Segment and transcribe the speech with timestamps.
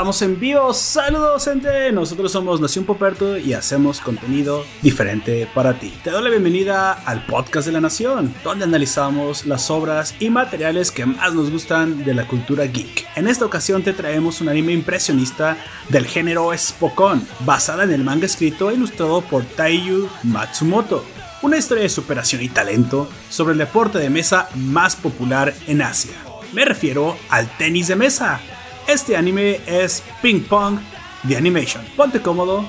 [0.00, 0.72] estamos en vivo.
[0.72, 1.92] Saludos, gente.
[1.92, 5.92] Nosotros somos Nación Poperto y hacemos contenido diferente para ti.
[6.02, 10.90] Te doy la bienvenida al podcast de la Nación, donde analizamos las obras y materiales
[10.90, 13.08] que más nos gustan de la cultura geek.
[13.14, 15.58] En esta ocasión te traemos un anime impresionista
[15.90, 21.04] del género Spokon, basada en el manga escrito e ilustrado por Taiyu Matsumoto.
[21.42, 26.14] Una historia de superación y talento sobre el deporte de mesa más popular en Asia.
[26.54, 28.40] Me refiero al tenis de mesa.
[28.90, 30.80] Este anime es Ping Pong
[31.28, 31.84] The Animation.
[31.96, 32.64] Ponte cómodo,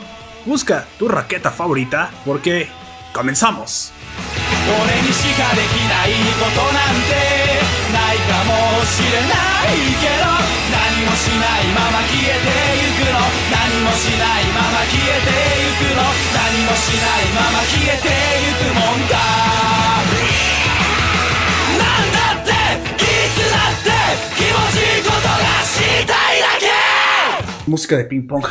[0.46, 2.70] busca tu raqueta favorita porque
[3.12, 3.92] comenzamos.
[27.72, 28.44] Música de ping pong.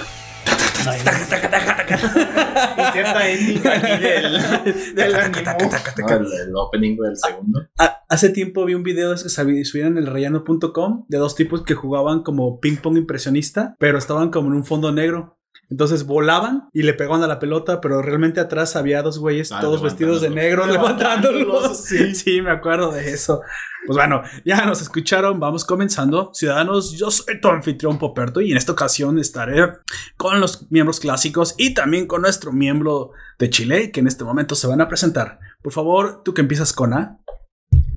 [2.92, 5.42] Cierta ending aquí del, del anime.
[5.44, 7.68] No, el, el opening del segundo.
[8.08, 12.22] Hace tiempo vi un video que subieron en el rellano.com de dos tipos que jugaban
[12.22, 15.36] como ping pong impresionista, pero estaban como en un fondo negro.
[15.70, 19.60] Entonces volaban y le pegaban a la pelota, pero realmente atrás había dos güeyes Ah,
[19.60, 21.38] todos vestidos de negro Levantándolos.
[21.46, 21.84] levantándolos.
[21.84, 23.40] Sí, sí, me acuerdo de eso.
[23.86, 26.32] Pues bueno, ya nos escucharon, vamos comenzando.
[26.34, 29.72] Ciudadanos, yo soy tu anfitrión Poperto y en esta ocasión estaré
[30.16, 34.54] con los miembros clásicos y también con nuestro miembro de Chile que en este momento
[34.56, 35.38] se van a presentar.
[35.62, 37.18] Por favor, tú que empiezas con A.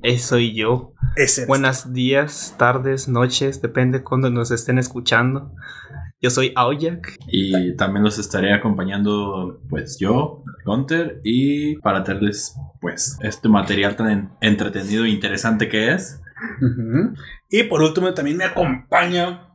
[0.04, 0.94] Eh, soy yo.
[1.16, 5.54] Ese eres Buenos días, tardes, noches, depende cuando nos estén escuchando.
[6.22, 7.16] Yo soy Aoyak.
[7.28, 14.10] Y también los estaré acompañando, pues yo, Gunter, y para traerles, pues, este material tan
[14.10, 16.22] en- entretenido e interesante que es.
[17.50, 19.48] Y por último también me acompaña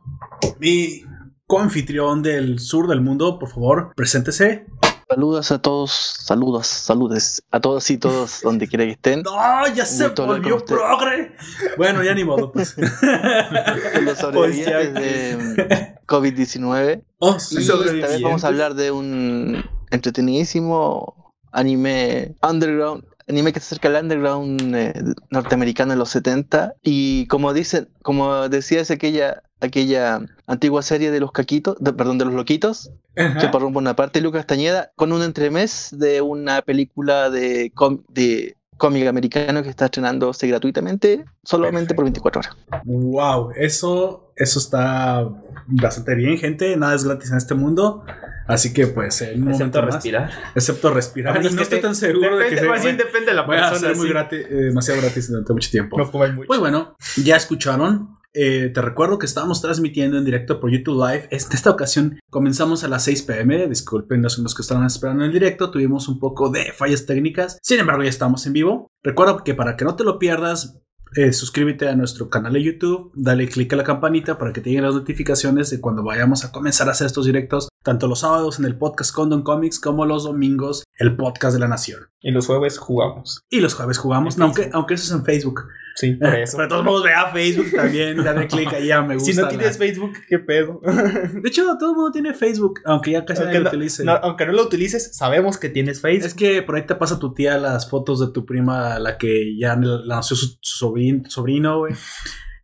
[0.59, 1.03] mi
[1.45, 3.37] coanfitrión del sur del mundo.
[3.37, 4.65] Por favor, preséntese.
[5.09, 9.23] Saludos a todos, saludos, saludes a todos y todos donde quiera que estén.
[9.23, 9.67] ¡No!
[9.73, 11.35] ¡Ya se volvió progre!
[11.77, 12.75] Bueno, ya ni modo, pues.
[14.03, 17.03] Los sobrevivientes de COVID-19.
[17.17, 18.21] oh, Y sí, esta vez sobrevivientes.
[18.21, 23.03] vamos a hablar de un entretenidísimo anime underground.
[23.27, 24.93] Anime que se acerca al underground eh,
[25.31, 26.75] norteamericano en los 70.
[26.83, 32.17] Y como dicen, como decía es aquella, aquella antigua serie de los caquitos, de- perdón,
[32.17, 33.37] de los loquitos, Ajá.
[33.39, 38.55] que por una parte Lucas Castañeda con un entremés de una película de, com- de
[38.77, 42.57] cómic americano que está estrenándose gratuitamente solamente por 24 horas.
[42.85, 45.27] Wow, eso, eso está
[45.67, 46.77] bastante bien, gente.
[46.77, 48.05] Nada es gratis en este mundo.
[48.47, 50.31] Así que, pues, en un Excepto momento más, respirar.
[50.55, 51.45] excepto respirar.
[51.45, 53.57] Y no estoy tan seguro de que Depende, se más bien depende de la voy
[53.57, 53.79] a persona.
[53.89, 54.13] ser muy sí.
[54.13, 55.97] gratis, eh, demasiado gratis durante mucho tiempo.
[55.99, 56.47] No mucho.
[56.47, 58.17] Pues bueno, ya escucharon.
[58.33, 61.27] Eh, te recuerdo que estamos transmitiendo en directo por YouTube Live.
[61.31, 63.67] En esta ocasión comenzamos a las 6 pm.
[63.67, 65.71] Disculpen los los que estaban esperando en el directo.
[65.71, 67.57] Tuvimos un poco de fallas técnicas.
[67.61, 68.87] Sin embargo, ya estamos en vivo.
[69.03, 70.79] Recuerda que para que no te lo pierdas,
[71.15, 73.11] eh, suscríbete a nuestro canal de YouTube.
[73.15, 76.51] Dale click a la campanita para que te lleguen las notificaciones de cuando vayamos a
[76.51, 77.69] comenzar a hacer estos directos.
[77.83, 81.67] Tanto los sábados en el podcast Condon Comics como los domingos el podcast de la
[81.67, 82.01] Nación.
[82.21, 83.41] Y los jueves jugamos.
[83.49, 85.61] Y los jueves jugamos, no, aunque, aunque eso es en Facebook.
[85.99, 86.55] Sí, por eso.
[86.55, 89.31] Pero de todos modos, ve a Facebook también, dale click ahí a me gusta.
[89.31, 90.79] si no la- tienes Facebook, ¿qué pedo?
[90.81, 94.03] De hecho, todo el mundo tiene Facebook, aunque ya casi nadie aunque, lo no, utilice.
[94.05, 96.27] no- aunque no lo utilices, sabemos que tienes Facebook.
[96.27, 99.57] Es que por ahí te pasa tu tía las fotos de tu prima, la que
[99.57, 101.93] ya nació su, sobrino, güey.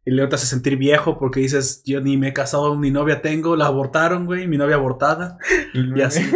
[0.07, 3.22] Y luego te hace sentir viejo porque dices, yo ni me he casado, ni novia
[3.23, 5.38] tengo, la abortaron, güey, mi novia abortada.
[5.73, 6.22] Y así.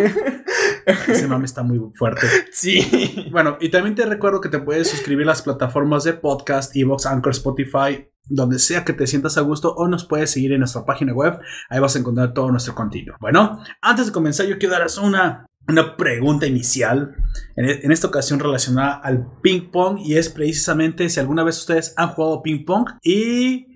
[1.08, 2.28] Ese mame está muy fuerte.
[2.52, 3.28] sí.
[3.32, 7.06] Bueno, y también te recuerdo que te puedes suscribir a las plataformas de podcast, Evox,
[7.06, 10.86] Anchor, Spotify, donde sea que te sientas a gusto o nos puedes seguir en nuestra
[10.86, 11.40] página web.
[11.70, 13.16] Ahí vas a encontrar todo nuestro contenido.
[13.20, 17.16] Bueno, antes de comenzar, yo quiero darles una, una pregunta inicial,
[17.56, 21.94] en, en esta ocasión relacionada al ping pong, y es precisamente si alguna vez ustedes
[21.98, 23.69] han jugado ping pong y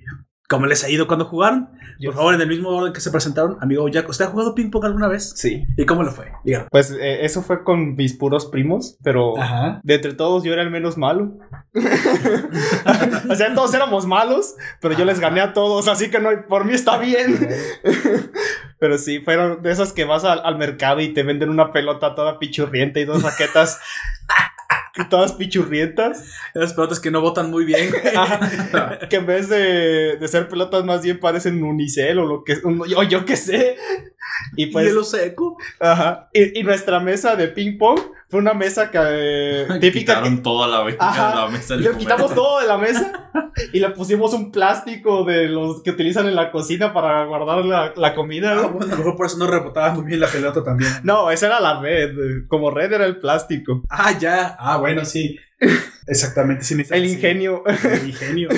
[0.49, 1.69] cómo les ha ido cuando jugaron.
[1.99, 4.55] Yo Por favor, en el mismo orden que se presentaron, amigo Jack, ¿usted ha jugado
[4.55, 5.33] ping pong alguna vez?
[5.35, 5.63] Sí.
[5.77, 6.31] ¿Y cómo lo fue?
[6.43, 6.67] Dígame.
[6.69, 9.79] Pues eh, eso fue con mis puros primos, pero Ajá.
[9.83, 11.37] de entre todos yo era el menos malo.
[13.29, 16.65] o sea, todos éramos malos, pero yo les gané a todos, así que no, por
[16.65, 17.49] mí está bien.
[18.79, 22.15] pero sí, fueron de esas que vas al, al mercado y te venden una pelota
[22.15, 23.79] toda pichurrienta y dos raquetas
[25.09, 26.25] todas pichurrientas.
[26.53, 27.91] Las pelotas que no votan muy bien.
[29.09, 33.03] Que en vez de, de ser pelotas más bien parecen unicel o lo que o
[33.03, 33.75] yo qué sé.
[34.55, 35.57] Y pues Hielo seco.
[35.79, 36.29] Ajá.
[36.33, 37.99] Y, y nuestra mesa de ping pong,
[38.29, 40.15] Fue una mesa que eh, típica.
[40.15, 43.31] Quitaron que- toda la, la mesa le quitamos todo de la mesa
[43.71, 47.93] y le pusimos un plástico de los que utilizan en la cocina para guardar la,
[47.95, 48.53] la comida.
[48.53, 48.69] Ah, ¿no?
[48.69, 50.91] bueno, a lo mejor por eso no rebotaba muy bien la pelota también.
[51.03, 52.11] No, esa era la red.
[52.47, 53.83] Como red era el plástico.
[53.89, 54.55] Ah, ya.
[54.59, 55.37] Ah, bueno, sí.
[56.07, 56.63] Exactamente.
[56.63, 57.63] Sí, necesitas- El ingenio.
[57.65, 58.49] El ingenio.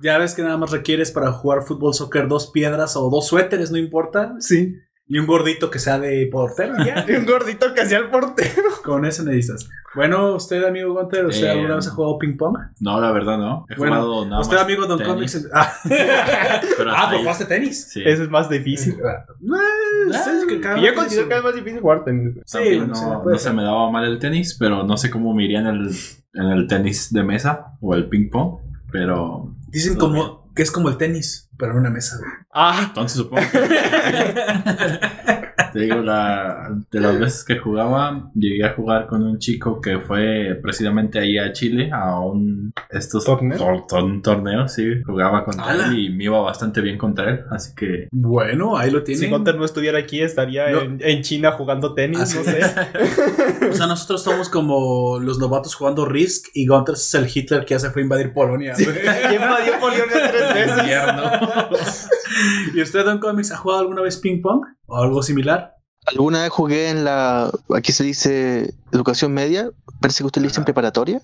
[0.00, 3.70] Ya ves que nada más requieres para jugar fútbol, soccer, dos piedras o dos suéteres,
[3.70, 4.34] no importa.
[4.40, 4.76] Sí.
[5.08, 6.74] Y un gordito que sea de portero.
[6.82, 7.04] y Ya.
[7.08, 8.62] Y un gordito que hacía el portero.
[8.84, 9.68] Con eso necesitas.
[9.94, 12.56] Bueno, usted, amigo Gunter, ¿usted Eh, alguna vez ha jugado ping pong?
[12.78, 13.64] No, la verdad no.
[13.70, 15.48] He Bueno, jugado nada usted, más amigo Don Comics.
[15.52, 17.18] Ah, Pero ah, ¿pero ahí.
[17.20, 17.88] jugaste tenis?
[17.90, 18.02] Sí.
[18.04, 18.94] Eso es más difícil.
[18.94, 22.34] Eh, sí, que cada yo considero que es más difícil jugar tenis.
[22.44, 25.44] Sí, También no, no se me daba mal el tenis, pero no sé cómo me
[25.44, 25.90] iría en el,
[26.34, 28.58] en el tenis de mesa o el ping pong.
[28.92, 32.16] Pero Dicen como que es como el tenis, pero en una mesa.
[32.16, 32.32] güey.
[32.52, 33.58] Ah, entonces supongo que.
[35.78, 40.00] Te digo, la, de las veces que jugaba, llegué a jugar con un chico que
[40.00, 43.56] fue precisamente ahí a Chile a un estos ¿Torneo?
[43.58, 45.86] tor- tor- torneo, sí, jugaba contra ¡Hala!
[45.88, 49.22] él y me iba bastante bien contra él, así que Bueno, ahí lo tienen.
[49.24, 50.80] si Gunter no estuviera aquí, estaría No.
[50.80, 52.60] en, en China jugando tenis, Así no sé.
[53.70, 57.74] O sea, nosotros somos como los novatos jugando Risk y Gunter es el Hitler que
[57.74, 58.72] ya se fue a invadir Polonia.
[58.74, 58.88] ¿Quién
[59.34, 62.08] invadió Polonia tres veces?
[62.74, 65.74] ¿Y usted, Don Comics, ha jugado alguna vez ping pong o algo similar?
[66.06, 69.70] Alguna vez jugué en la, aquí se dice educación media,
[70.00, 70.66] parece que usted le dicen Ajá.
[70.66, 71.20] preparatoria,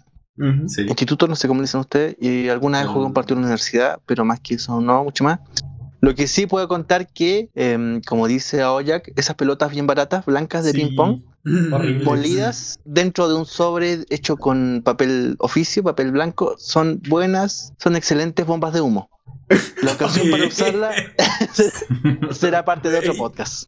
[0.66, 0.82] sí.
[0.82, 2.92] instituto, no sé cómo le dicen ustedes, y alguna vez No.
[2.94, 5.40] jugué en partido de la universidad, pero más que eso no, mucho más.
[6.00, 10.64] Lo que sí puedo contar que, em, como dice Aoyak, esas pelotas bien baratas, blancas
[10.64, 10.76] de Sí.
[10.76, 11.22] ping pong,
[11.72, 12.04] Horrible.
[12.04, 18.44] molidas dentro de un sobre hecho con papel oficio, papel blanco, son buenas, son excelentes
[18.44, 19.08] bombas de humo.
[19.82, 20.92] La ocasión para usarla
[22.32, 23.64] será parte de otro podcast.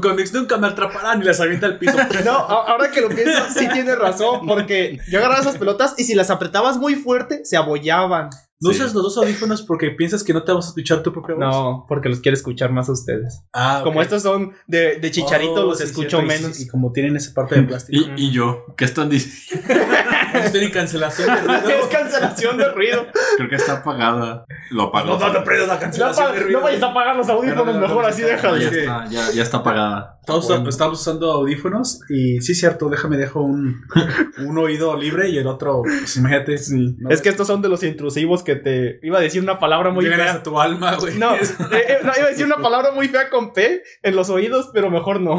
[0.00, 1.96] Comics nunca me atraparán y las avienta al piso.
[2.24, 6.14] No, ahora que lo pienso, sí tienes razón, porque yo agarraba esas pelotas y si
[6.14, 8.30] las apretabas muy fuerte, se abollaban.
[8.58, 8.76] ¿No Sí.
[8.78, 11.44] usas los dos audífonos porque piensas que no te vas a escuchar tu propia voz?
[11.44, 13.42] No, porque los quiero escuchar más a ustedes.
[13.52, 16.58] Ah, Como estos son de, de chicharito, Oh, los sí, escucho cierto, y- menos.
[16.60, 18.10] Y, como tienen esa parte de plástico.
[18.16, 19.68] Y, y yo, ¿qué están diciendo?
[20.42, 21.68] Estoy en cancelación de ruido.
[21.68, 23.06] es cancelación de ruido.
[23.36, 24.44] Creo que está apagada.
[24.70, 25.18] Lo apago.
[25.18, 26.58] No, no, no prendas la No, cancelación de ruido.
[26.60, 28.56] no vayas a apagar los audífonos, No, no, no, mejor no, así déjalo.
[28.56, 30.12] ya, está, ya, ya está apagada.
[30.20, 30.68] Estamos, Bueno.
[30.68, 33.80] estamos usando audífonos y sí, cierto, déjame dejo un,
[34.44, 36.56] un oído libre y el otro, pues imagínate.
[36.98, 38.98] no Es que estos son de los intrusivos que te.
[39.02, 40.30] Iba a decir una palabra muy llegan fea.
[40.30, 41.16] hasta tu alma, güey.
[41.18, 41.40] No, eh,
[41.72, 44.90] eh, no, iba a decir una palabra muy fea con P en los oídos, pero
[44.90, 45.38] mejor no.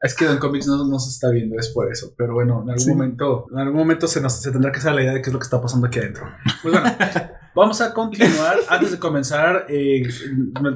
[0.00, 2.14] Es que Don Comics no, no se está viendo, es por eso.
[2.16, 2.90] Pero bueno, en algún Sí.
[2.90, 5.32] momento, en algún momento se nos se tendrá que hacer la idea de qué es
[5.34, 6.24] lo que está pasando aquí adentro.
[6.62, 6.90] Pues bueno,
[7.54, 8.58] vamos a continuar.
[8.68, 10.02] Antes de comenzar, eh,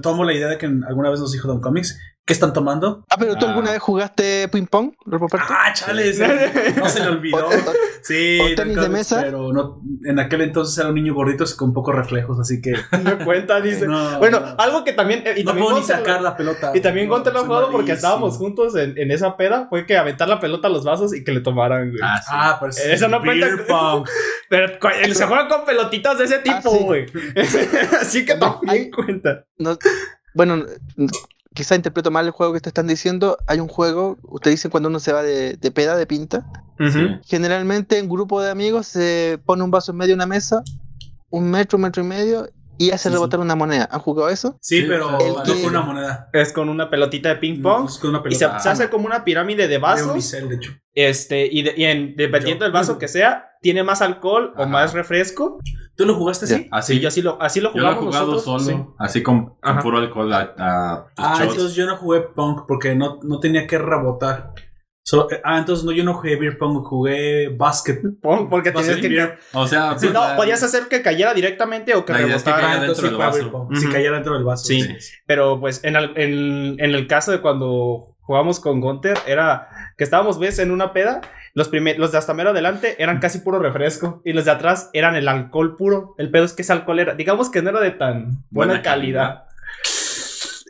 [0.03, 1.99] tomo la idea de que alguna vez nos dijo Don Comics.
[2.29, 3.07] ¿Qué están tomando?
[3.09, 3.49] Ah, pero tú Ah.
[3.49, 5.39] alguna vez jugaste ping pong, Roberto?
[5.41, 6.21] Ah, chales.
[6.21, 7.39] eh, No se le olvidó.
[7.39, 7.73] O- o-
[8.03, 9.21] Sí, ¿O tenis de mesa?
[9.23, 12.73] pero no, en aquel entonces era un niño gordito con pocos reflejos, así que.
[13.03, 13.87] No cuenta, dice.
[13.87, 14.55] No, bueno, no.
[14.59, 15.23] algo que también.
[15.27, 16.73] eh, y no también puedo ni sacar la pelota.
[16.75, 19.67] Y también No, Gonte lo ha jugado porque estábamos juntos en, en esa peda.
[19.71, 22.01] Fue que aventar la pelota a los vasos y que le tomaran, güey.
[22.05, 22.29] Ah, sí.
[22.31, 23.47] Ah, pero sí, Eso no cuenta.
[23.47, 24.07] beer pong.
[24.51, 24.79] Pero
[25.15, 26.79] se juegan con pelotitas de ese tipo, sí.
[26.85, 27.07] güey.
[28.01, 29.45] Así que No, también hay- cuenta.
[29.59, 29.79] no-
[30.35, 30.65] bueno,
[31.59, 33.37] quizá interpreto mal el juego que te están diciendo.
[33.49, 36.47] Hay un juego, ustedes dicen cuando uno se va de, de peda, de pinta.
[37.25, 40.63] Generalmente en grupo de amigos se pone un vaso en medio de una mesa,
[41.31, 42.49] un metro, un metro y medio,
[42.79, 43.89] y hace Sí, rebotar una moneda.
[43.91, 44.57] ¿Han jugado eso?
[44.63, 46.31] Sí, pero el no que- con una moneda.
[46.33, 47.87] Es con una pelotita de ping pong.
[47.89, 50.15] Es con una Y se, hace como una pirámide de de vasos.
[50.15, 50.73] bisel, de hecho.
[50.95, 54.67] Este, y, de- y en- dependiendo Yo- del vaso que sea, tiene más alcohol o
[54.67, 55.59] más refresco.
[55.97, 56.69] ¿Tú lo jugaste así?
[56.71, 58.65] Así, Sí, yo así lo, así lo yo lo he jugamos jugado nosotros.
[58.65, 58.85] solo, sí.
[58.99, 61.53] así con, puro alcohol a, a tus Ah, shots.
[61.55, 64.53] entonces yo no jugué pong porque no, no tenía que rebotar.
[65.11, 67.99] Solo, eh, ah, entonces no, yo no jugué beer pong, jugué básquet.
[68.21, 69.09] Porque tenías que.
[69.09, 72.79] beer- O sea, Sí, no, la- podías hacer que cayera directamente o que rebotara.
[72.81, 73.69] dentro del vaso.
[73.75, 74.67] Si cayera dentro del vaso.
[74.67, 74.87] Sí.
[75.25, 80.05] Pero pues en el, en, en el caso de cuando jugamos con Gunter, era que
[80.05, 81.23] estábamos, ves, en una peda.
[81.55, 84.21] Los, primer, los de hasta mero adelante eran casi puro refresco.
[84.27, 86.15] Y los de atrás eran el alcohol puro.
[86.19, 88.83] El pedo es que ese alcohol era, digamos que no era de tan buena, Buena
[88.83, 89.45] calidad.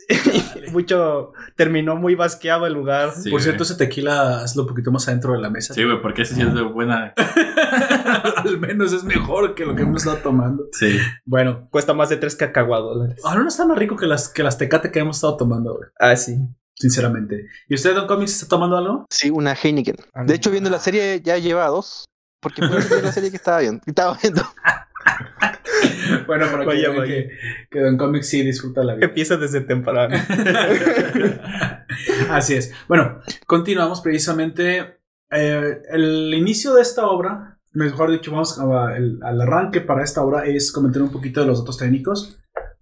[0.73, 3.13] Mucho terminó muy basqueado el lugar.
[3.13, 3.43] Sí, Por güey.
[3.45, 5.75] cierto, ese tequila hazlo un poquito más adentro de la mesa.
[5.75, 7.15] Sí, güey, porque ese sí es de buena.
[8.37, 10.65] Al menos es mejor que lo que hemos estado tomando.
[10.73, 10.99] Sí.
[11.25, 13.21] Bueno, Cuesta más de 3 cacahuadólares.
[13.25, 15.89] ahora no está más rico que las, que las tecate que hemos estado tomando, güey.
[15.99, 16.37] Ah, sí.
[16.75, 17.47] Sinceramente.
[17.69, 19.07] ¿Y usted, Don Comics, está tomando algo?
[19.11, 19.97] Sí, una Heineken.
[20.27, 22.05] De hecho, viendo la serie ya lleva dos.
[22.41, 23.81] Porque fue la serie que estaba viendo.
[23.85, 24.43] que Estaba viendo.
[26.27, 27.05] Bueno, que, Vaya, vaya.
[27.05, 27.31] que,
[27.71, 29.07] que Don Comics sí disfruta la vida.
[29.07, 30.17] Empieza desde temprano.
[32.31, 32.73] Así es.
[32.89, 34.97] Bueno, continuamos precisamente.
[35.31, 40.23] eh, el inicio de esta obra, mejor dicho, vamos a- el- al arranque para esta
[40.23, 42.39] obra es comentar un poquito de los datos técnicos.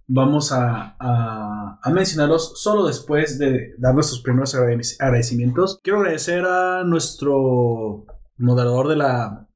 [0.07, 5.79] Vamos a, a- a mencionarlos solo después de dar nuestros primeros agradec- agradecimientos.
[5.83, 8.05] Quiero agradecer a nuestro
[8.37, 9.46] moderador de la,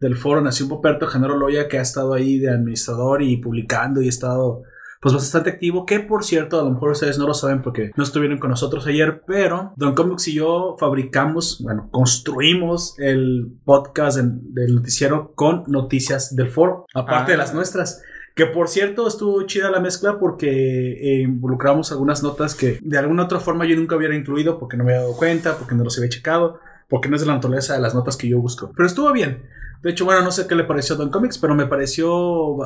[0.00, 4.06] del foro Nación Poperto, Genaro Loya, que ha estado ahí de administrador y publicando y
[4.06, 4.62] ha estado
[5.02, 8.02] pues bastante activo, que por cierto, a lo mejor ustedes no lo saben porque no
[8.04, 14.52] estuvieron con nosotros ayer, pero Don Comics y yo fabricamos, bueno, construimos el podcast en-
[14.52, 17.38] del noticiero con noticias del foro, aparte de Ah.
[17.38, 18.02] las nuestras.
[18.34, 20.48] Que por cierto estuvo chida la mezcla porque
[20.92, 24.84] eh, involucramos algunas notas que de alguna otra forma yo nunca hubiera incluido porque no
[24.84, 27.74] me había dado cuenta, porque no los había checado, porque no es de la naturaleza
[27.74, 28.70] de las notas que yo busco.
[28.76, 29.42] Pero estuvo bien.
[29.82, 32.14] De hecho, bueno, no sé qué le pareció a Don Comics, pero me pareció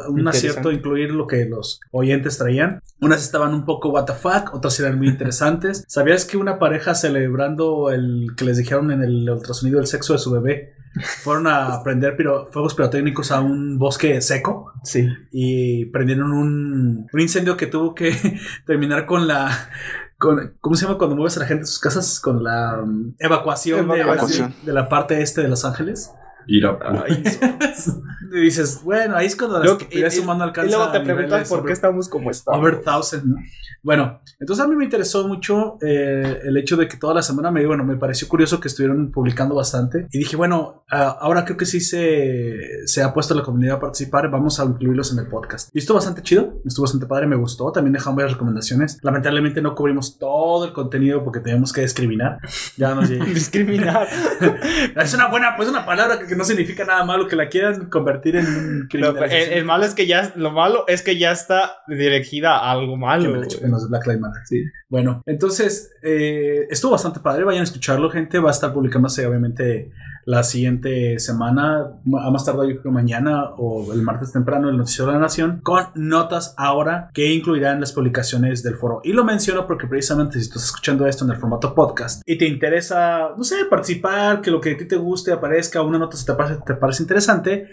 [0.08, 2.80] un acierto incluir lo que los oyentes traían.
[3.00, 5.84] Unas estaban un poco what the fuck, otras eran muy interesantes.
[5.88, 10.18] ¿Sabías que una pareja celebrando el que les dijeron en el ultrasonido el sexo de
[10.18, 10.74] su bebé
[11.22, 14.72] fueron a prender piro- fuegos pirotécnicos a un bosque seco?
[14.82, 15.08] Sí.
[15.32, 18.12] y prendieron un, un incendio que tuvo que
[18.66, 19.70] terminar con la
[20.18, 22.18] con, ¿cómo se llama cuando mueves a la gente de sus casas?
[22.20, 24.54] Con la um, evacuación, de- Evacuación.
[24.64, 26.12] De, la parte este de Los Ángeles.
[26.48, 26.80] eat up.
[26.84, 27.06] Uh,
[28.34, 31.64] y dices, bueno, ahí es cuando la estupidez humana alcanza Y luego te preguntas por
[31.64, 32.60] qué estamos como estamos.
[32.60, 33.36] Over thousand, ¿no?
[33.84, 37.50] Bueno, entonces a mí me interesó mucho eh, el hecho de que toda la semana
[37.50, 40.08] me, bueno, me pareció curioso que estuvieron publicando bastante.
[40.10, 43.80] Y dije, bueno, ah, ahora creo que sí se, se ha puesto la comunidad a
[43.80, 44.30] participar.
[44.30, 45.68] Vamos a incluirlos en el podcast.
[45.74, 47.70] Y estuvo bastante chido, estuvo bastante padre, me gustó.
[47.72, 48.98] También dejamos varias recomendaciones.
[49.02, 52.38] Lamentablemente no cubrimos todo el contenido porque teníamos que discriminar.
[52.78, 53.08] Ya nos.
[53.34, 54.08] Discriminar.
[54.96, 57.90] es una buena, pues una palabra que, que no significa nada malo que la quieran
[57.90, 59.30] convertir en un No, criminalización.
[59.52, 62.94] el, el malo es que ya, lo malo es que ya está dirigida a algo
[62.94, 63.46] Que malo.
[63.46, 64.42] chupen los de Black Lives Matter.
[64.46, 64.64] Sí.
[64.88, 67.44] Bueno, entonces eh, estuvo bastante padre.
[67.44, 68.38] Vayan a escucharlo, gente.
[68.38, 69.90] Va a estar publicándose, obviamente,
[70.26, 71.80] la siguiente semana,
[72.18, 75.60] a más tardar, yo creo mañana o el martes temprano, el Noticiero de la Nación,
[75.62, 79.00] con notas ahora que incluirán las publicaciones del foro.
[79.04, 82.46] Y lo menciono porque, precisamente, si estás escuchando esto en el formato podcast y te
[82.46, 86.24] interesa, no sé, participar, que lo que a ti te guste aparezca, una nota si
[86.24, 87.68] te parece, te parece interesante,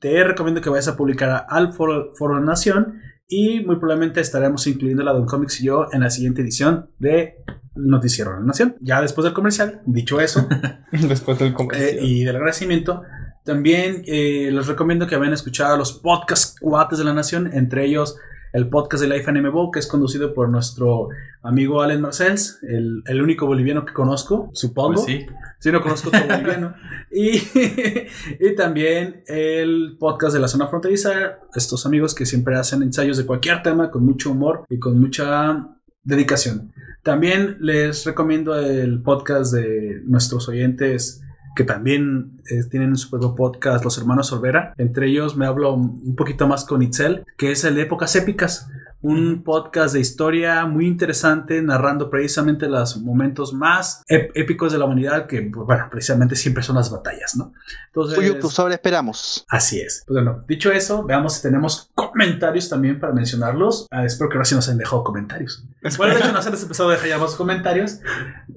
[0.00, 5.02] te recomiendo que vayas a publicar al foro, foro Nación y muy probablemente estaremos incluyendo
[5.02, 7.36] la Don Comics y yo en la siguiente edición de
[7.74, 8.76] Noticiero de la Nación.
[8.80, 10.48] Ya después del comercial, dicho eso,
[10.92, 11.98] Después del eh, comercial.
[12.00, 13.02] y del agradecimiento,
[13.44, 17.50] también eh, les recomiendo que vayan a escuchar a los podcasts cuates de la Nación,
[17.52, 18.16] entre ellos
[18.52, 21.08] el podcast de Life NMBO, que es conducido por nuestro
[21.42, 24.94] amigo Allen Marcells, el, el único boliviano que conozco, supongo.
[24.94, 25.26] Pues sí.
[25.58, 26.74] Sí, no conozco otro boliviano.
[27.10, 27.38] Y,
[28.38, 33.24] y también el podcast de la zona fronteriza, estos amigos que siempre hacen ensayos de
[33.24, 35.68] cualquier tema con mucho humor y con mucha
[36.04, 36.70] dedicación.
[37.02, 41.22] También les recomiendo el podcast de nuestros oyentes
[41.58, 44.74] que también eh, tienen su propio podcast, los hermanos Olvera.
[44.78, 48.68] Entre ellos me hablo un poquito más con Itzel, que es el de Épocas Épicas,
[49.00, 54.84] un podcast de historia muy interesante, narrando precisamente los momentos más ép- épicos de la
[54.84, 57.52] humanidad, que, pues, bueno, precisamente siempre son las batallas, ¿no?
[57.88, 59.44] Entonces, Uy, pues ahora esperamos.
[59.48, 60.04] Así es.
[60.06, 63.86] Pues bueno, dicho eso, veamos si tenemos comentarios también para mencionarlos.
[63.90, 65.64] Ah, espero que ahora sí nos hayan dejado comentarios.
[65.96, 67.98] Bueno, de hecho, nos han empezado a dejar ya más comentarios.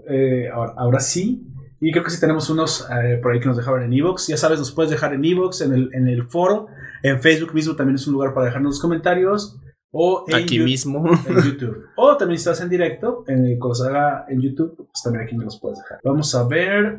[0.08, 1.48] Eh, ahora, ahora sí.
[1.82, 4.28] Y creo que sí tenemos unos eh, por ahí que nos dejaron en Evox.
[4.28, 6.68] Ya sabes, nos puedes dejar en Evox, en el, en el foro.
[7.02, 9.60] En Facebook mismo también es un lugar para dejarnos los comentarios.
[9.94, 11.04] O en Aquí mismo.
[11.28, 11.88] en YouTube.
[11.98, 15.36] O también si estás en directo, en, cuando se haga en YouTube, pues también aquí
[15.36, 16.00] me los puedes dejar.
[16.04, 16.98] Vamos a ver.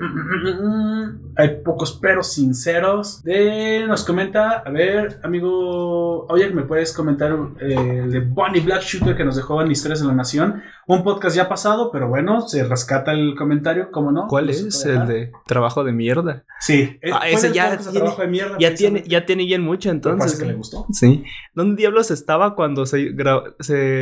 [1.36, 3.22] Hay pocos pero sinceros.
[3.22, 8.82] De, nos comenta, a ver, amigo, oye, ¿me puedes comentar eh, el de Bonnie Black
[8.82, 10.62] Shooter que nos dejó en Historias de la Nación?
[10.92, 14.26] Un podcast ya pasado, pero bueno, se rescata el comentario, ¿cómo no?
[14.28, 14.84] ¿Cuál No se es?
[14.84, 16.44] El de trabajo de mierda.
[16.60, 19.46] Sí, eh, Ah, fue ese ya de tiene- trabajo de mierda, Ya tiene, ya tiene
[19.46, 20.34] bien mucho entonces.
[20.34, 20.84] es que le gustó.
[20.92, 21.24] Sí.
[21.54, 22.98] ¿Dónde diablos estaba cuando se,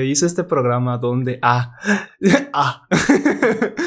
[0.04, 0.99] hizo este programa?
[0.99, 1.38] ¿Dónde?
[1.42, 1.76] Ah.
[2.52, 2.88] ah.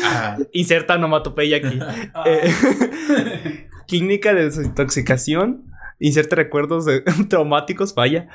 [0.05, 0.38] Ah.
[0.53, 1.79] Inserta onomatopeya aquí.
[2.13, 2.24] Ah.
[2.25, 5.65] Eh, clínica de desintoxicación.
[6.05, 8.27] Inserta recuerdos de- traumáticos, vaya.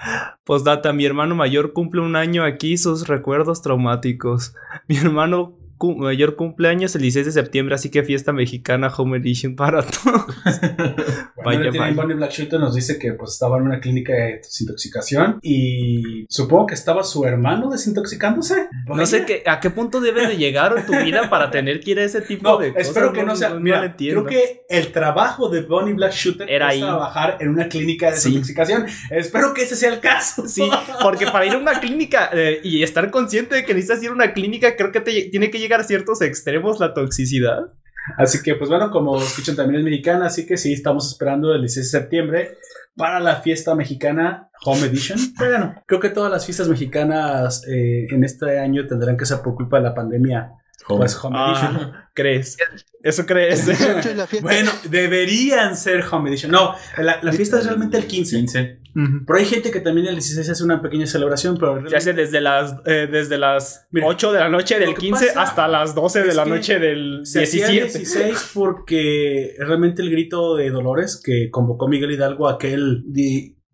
[0.44, 4.54] Postdata, mi hermano mayor cumple un año aquí, sus recuerdos traumáticos.
[4.88, 9.54] Mi hermano cu- mayor cumpleaños el 16 de septiembre, así que fiesta mexicana Home Edition
[9.54, 10.34] para todos.
[11.45, 11.92] Vaya, Vaya.
[11.95, 16.75] Bonnie Black nos dice que pues estaba en una clínica de desintoxicación y supongo que
[16.75, 18.68] estaba su hermano desintoxicándose.
[18.87, 21.99] No sé qué, a qué punto debe de llegar tu vida para tener que ir
[22.00, 22.88] a ese tipo No, de cosas.
[22.88, 23.50] espero que no sea.
[23.50, 27.68] no mira, creo que el trabajo de Bonnie Black Shooter Era es trabajar en una
[27.68, 28.28] clínica de Sí.
[28.30, 28.87] desintoxicación.
[29.11, 30.47] Espero que ese sea el caso.
[30.49, 30.68] Sí,
[31.02, 34.12] porque para ir a una clínica eh, y estar consciente de que necesitas ir a
[34.12, 37.73] una clínica, creo que te, tiene que llegar a ciertos extremos la toxicidad.
[38.16, 41.60] Así que, pues bueno, como escuchan también es mexicana, así que sí, estamos esperando el
[41.60, 42.50] 16 de septiembre
[42.96, 45.18] para la fiesta mexicana Home Edition.
[45.38, 49.38] Pero bueno, creo que todas las fiestas mexicanas eh, en este año tendrán que ser
[49.38, 50.52] por culpa de la pandemia.
[50.97, 51.76] Pues Home Edition.
[51.76, 52.57] Ah, ¿crees?
[53.02, 53.66] ¿Eso crees?
[53.66, 54.49] 18 es la fiesta.
[54.49, 56.50] Bueno, deberían ser Home Edition.
[56.50, 58.37] No, la, la fiesta es realmente el 15.
[58.37, 58.80] 15.
[58.97, 59.25] Ujú.
[59.26, 62.40] Pero hay gente que también el 16 hace una pequeña celebración, pero Se hace desde
[62.40, 65.95] las, eh, desde las Mira, 8 de la noche del que 15 pasa hasta las
[65.95, 68.25] 12 de es la noche del Se hacía el 17.
[68.25, 73.04] 16 porque realmente el grito de Dolores que convocó Miguel Hidalgo aquel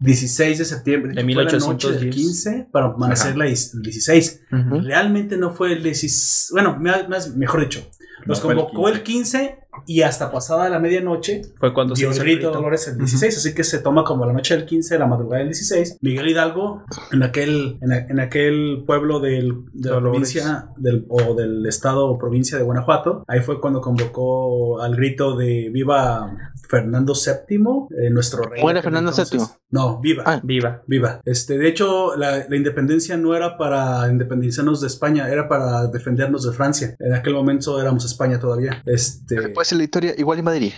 [0.05, 2.15] 16 de septiembre De que fue la noche del 1810.
[2.15, 4.41] 15 para amanecer la el 16.
[4.53, 4.81] Ujú.
[4.81, 6.77] Realmente no fue el 16, bueno,
[7.09, 7.81] más- mejor dicho,
[8.25, 12.01] los No fue el convocó el 15 y hasta pasada la medianoche Fue cuando se
[12.01, 12.55] dio el hizo el grito de.
[12.55, 15.49] Dolores el 16, así que se toma como la noche del 15, la madrugada del
[15.49, 15.99] 16.
[16.01, 20.13] Miguel Hidalgo, en aquel, en, a- en aquel pueblo del, de la Dolores.
[20.33, 25.37] provincia del, o del estado o provincia de Guanajuato, ahí fue cuando convocó al grito
[25.37, 26.37] de Viva
[26.69, 27.59] Fernando VII,
[28.07, 28.61] eh, nuestro rey.
[28.61, 29.39] ¿Cómo era en aquel Fernando entonces.
[29.39, 29.47] VII?
[29.71, 30.23] No, Viva.
[30.27, 30.41] Ah.
[30.43, 30.83] Viva.
[30.87, 31.21] Viva.
[31.25, 36.45] Este, de hecho, la, la independencia no era para independizarnos de España, era para defendernos
[36.47, 36.97] de Francia.
[37.01, 38.83] En aquel momento éramos España todavía.
[38.87, 40.73] Este, Puede ser la historia igual en Madrid.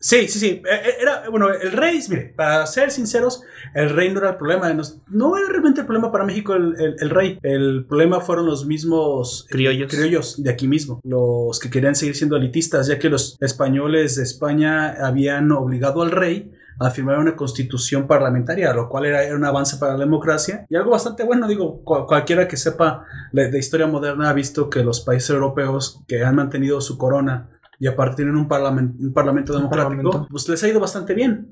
[0.00, 0.46] Sí, sí, sí.
[0.46, 3.42] Eh, eh, Era, bueno, el rey, mire, para ser sinceros,
[3.74, 4.72] el rey no era el problema.
[5.08, 7.38] No era realmente el problema para México el, el- el rey.
[7.42, 9.92] El problema fueron los mismos eh, Criollos.
[9.94, 14.22] criollos de aquí mismo, los que querían seguir siendo elitistas, ya que los españoles de
[14.22, 19.44] España habían obligado al rey a firmar una constitución parlamentaria, lo cual era, era un
[19.44, 23.58] avance para la democracia y algo bastante bueno, digo, cu- cualquiera que sepa de, de
[23.58, 27.50] historia moderna ha visto que los países europeos que han mantenido su corona
[27.82, 30.28] y aparte tienen un, un parlamento democrático, parlamento.
[30.30, 31.50] pues les ha ido bastante bien.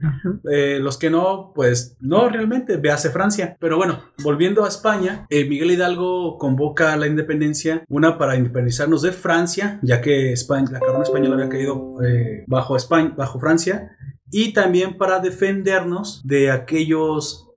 [0.48, 3.56] Eh, los que no, pues no realmente, véase Francia.
[3.58, 9.02] Pero bueno, volviendo a España, eh, Miguel Hidalgo convoca a la independencia, una para independizarnos
[9.02, 13.96] de Francia, ya que España, la corona española había caído eh, bajo, España, bajo Francia,
[14.30, 17.48] y también para defendernos de aquellos,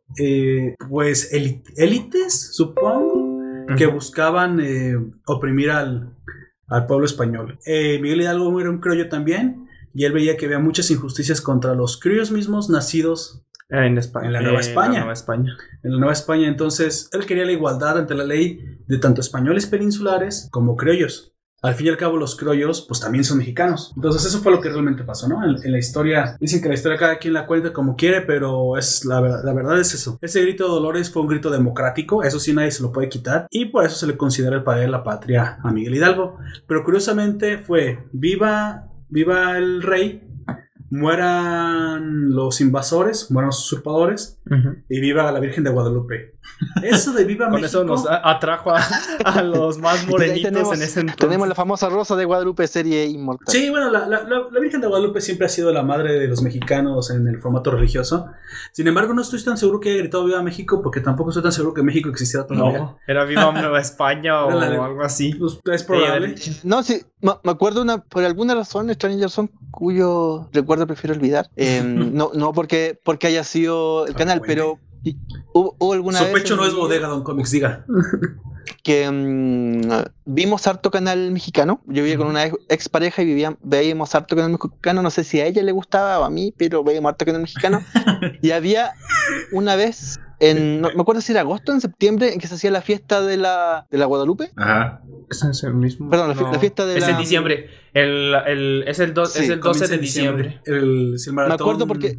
[0.89, 3.33] pues, élites, supongo,
[3.77, 4.95] que buscaban eh,
[5.25, 6.12] oprimir al,
[6.73, 7.59] al pueblo español.
[7.65, 11.75] Eh, Miguel Hidalgo era un criollo también, y él veía que había muchas injusticias contra
[11.75, 14.27] los criollos mismos nacidos En España.
[14.27, 14.99] En la Nueva Eh, España.
[14.99, 15.55] Nueva España.
[15.83, 16.47] en la Nueva España.
[16.47, 21.32] Entonces, él quería la igualdad ante la ley de tanto españoles peninsulares como criollos.
[21.63, 23.93] Al fin y al cabo, los criollos, pues también son mexicanos.
[23.95, 25.43] Entonces, eso fue lo que realmente pasó, ¿no?
[25.43, 28.77] En, en la historia, dicen que la historia cada quien la cuenta como quiere, pero
[28.77, 30.19] es la, ver- la verdad es eso.
[30.21, 33.47] Ese grito de Dolores fue un grito democrático, eso sí nadie se lo puede quitar,
[33.49, 36.37] y por eso se le considera el padre de la patria a Miguel Hidalgo.
[36.67, 40.21] Pero curiosamente fue viva, viva el rey,
[40.89, 44.39] mueran los invasores, mueran los usurpadores,
[44.89, 46.35] y viva la Virgen de Guadalupe.
[46.83, 47.67] Eso de viva Con México.
[47.67, 48.81] eso nos atrajo a,
[49.25, 51.19] a los más morenitos tenemos, en ese entonces.
[51.27, 53.47] tenemos la famosa Rosa de Guadalupe serie inmortal.
[53.53, 56.41] Sí, bueno, la, la- la- Virgen de Guadalupe siempre ha sido la madre de los
[56.41, 58.27] mexicanos en el formato religioso.
[58.71, 61.51] Sin embargo, no estoy tan seguro que haya gritado Viva México, porque tampoco estoy tan
[61.51, 62.77] seguro que México existiera todavía.
[62.79, 65.33] No, era Viva Nueva España o la- algo así.
[65.35, 66.35] Pues, es probable.
[66.63, 71.49] No, sí, me acuerdo una, por alguna razón, extraña razón, cuyo recuerdo prefiero olvidar.
[71.55, 74.47] Eh, no, no porque, porque haya sido el canal, bueno.
[74.47, 74.79] pero
[75.53, 77.85] hubo, hubo alguna Su vez no es bodega, Don Comics, diga.
[78.81, 79.91] Que mm,
[80.25, 81.81] vimos harto canal mexicano.
[81.85, 85.01] Yo vivía con una ex, pareja y vivían, veíamos harto canal mexicano.
[85.01, 87.81] No sé si a ella le gustaba o a mí, pero veíamos harto canal mexicano.
[88.41, 88.93] y había
[89.51, 92.55] una vez, en, no me acuerdo si era agosto o en septiembre, en que se
[92.55, 94.51] hacía la fiesta de la, de la Guadalupe.
[94.55, 95.01] Ajá.
[95.29, 96.09] Ese es el mismo.
[96.09, 97.09] Perdón, la, fi- la fiesta de Es la.
[97.11, 97.69] en diciembre.
[97.93, 100.61] El, el- es, el do- Sí, es el 12 Comienza de en diciembre.
[100.65, 102.17] El, el Me maratón- acuerdo porque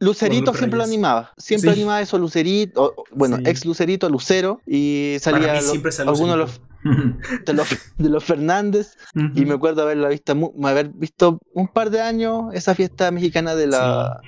[0.00, 1.32] Lucerito siempre lo animaba.
[1.38, 1.76] Siempre Sí.
[1.80, 2.94] animaba eso, Lucerito.
[2.96, 3.42] o- bueno, Sí.
[3.46, 4.60] ex Lucerito, Lucero.
[4.66, 6.60] Y salía lo- siempre alguno de los,
[7.46, 8.96] de los, de los Fernández.
[9.34, 10.34] Y me acuerdo haberla visto,
[10.64, 14.20] haber visto un par de años esa fiesta mexicana de la.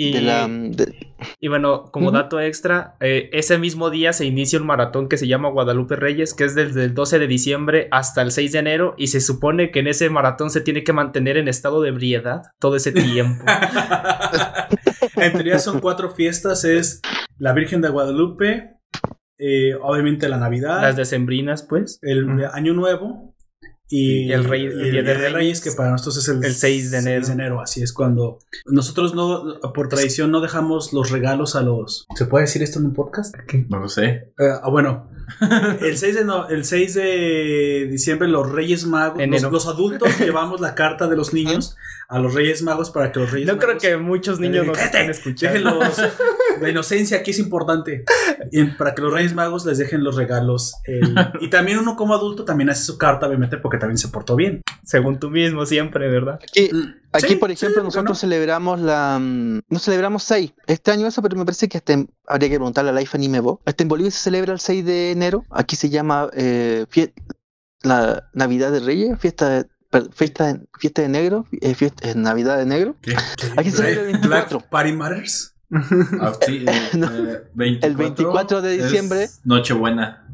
[0.00, 0.94] Y, De la de-
[1.40, 5.26] y bueno, como dato extra, eh, ese mismo día se inicia un maratón que se
[5.26, 8.94] llama Guadalupe Reyes, que es desde el 12 de diciembre hasta el 6 de enero,
[8.96, 12.42] y se supone que en ese maratón se tiene que mantener en estado de ebriedad
[12.60, 13.44] todo ese tiempo.
[15.16, 17.02] en teoría son cuatro fiestas: es
[17.38, 18.76] la Virgen de Guadalupe,
[19.38, 21.98] eh, obviamente la Navidad, Las decembrinas, pues.
[22.02, 22.44] el.
[22.52, 23.34] Año Nuevo
[23.90, 26.44] Y El Rey- el el Día de Día de Reyes, que para nosotros es el,
[26.44, 27.26] el 6 de enero.
[27.28, 27.60] enero.
[27.62, 32.06] Así es cuando nosotros no, por tradición, no dejamos los regalos a los.
[32.14, 33.34] ¿Se puede decir esto en un podcast?
[33.68, 34.04] No lo sé.
[34.38, 35.08] Eh, ah, bueno,
[35.80, 39.18] el 6, de no- el 6 de diciembre los Reyes Magos,
[39.50, 41.76] los, adultos llevamos la carta de los niños
[42.10, 43.82] a los Reyes Magos para que los Reyes No creo Magos...
[43.82, 45.58] que muchos niños nos estén escuchando.
[45.78, 46.02] Déjenlos,
[46.60, 48.04] la inocencia aquí es importante.
[48.52, 50.74] Y para que los Reyes Magos les dejen los regalos.
[50.84, 54.36] el- y también uno como adulto también hace su carta, obviamente, porque también se portó
[54.36, 54.62] bien.
[54.84, 56.38] Según tú mismo, siempre, ¿verdad?
[56.42, 56.70] Aquí,
[57.12, 58.20] aquí Sí, por ejemplo, ¿por qué nosotros no?
[58.20, 59.18] celebramos la.
[59.20, 60.52] mm, No celebramos 6.
[60.66, 63.40] Este año eso, pero me parece que hasta en- habría que preguntarle a Life Anime
[63.40, 63.60] Bo.
[63.66, 65.44] Hasta en Bolivia se celebra el 6 de enero.
[65.50, 67.12] Aquí se llama eh, fie-
[67.82, 69.66] la Navidad de Reyes, fiesta de,
[70.12, 72.96] fiesta de, fiesta de negro, eh, fiesta, eh, Navidad de negro.
[73.02, 73.14] ¿Qué?
[73.56, 74.58] Aquí se celebra el 24.
[74.58, 75.54] Black Party Matters.
[75.72, 77.06] Ah, sí, eh, No.
[77.06, 79.28] eh, 24 El 24 de diciembre.
[79.44, 80.24] Nochebuena.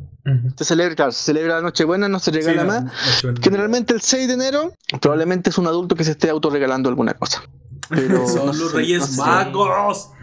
[0.57, 2.85] Se celebra, claro, se celebra la Nochebuena, no se regala Sí, más.
[3.25, 3.35] no.
[3.43, 7.43] Generalmente el 6 de enero probablemente es un adulto que se esté autorregalando alguna cosa.
[7.91, 9.19] Pero Son no los sé, Reyes.
[9.19, 10.13] Magos.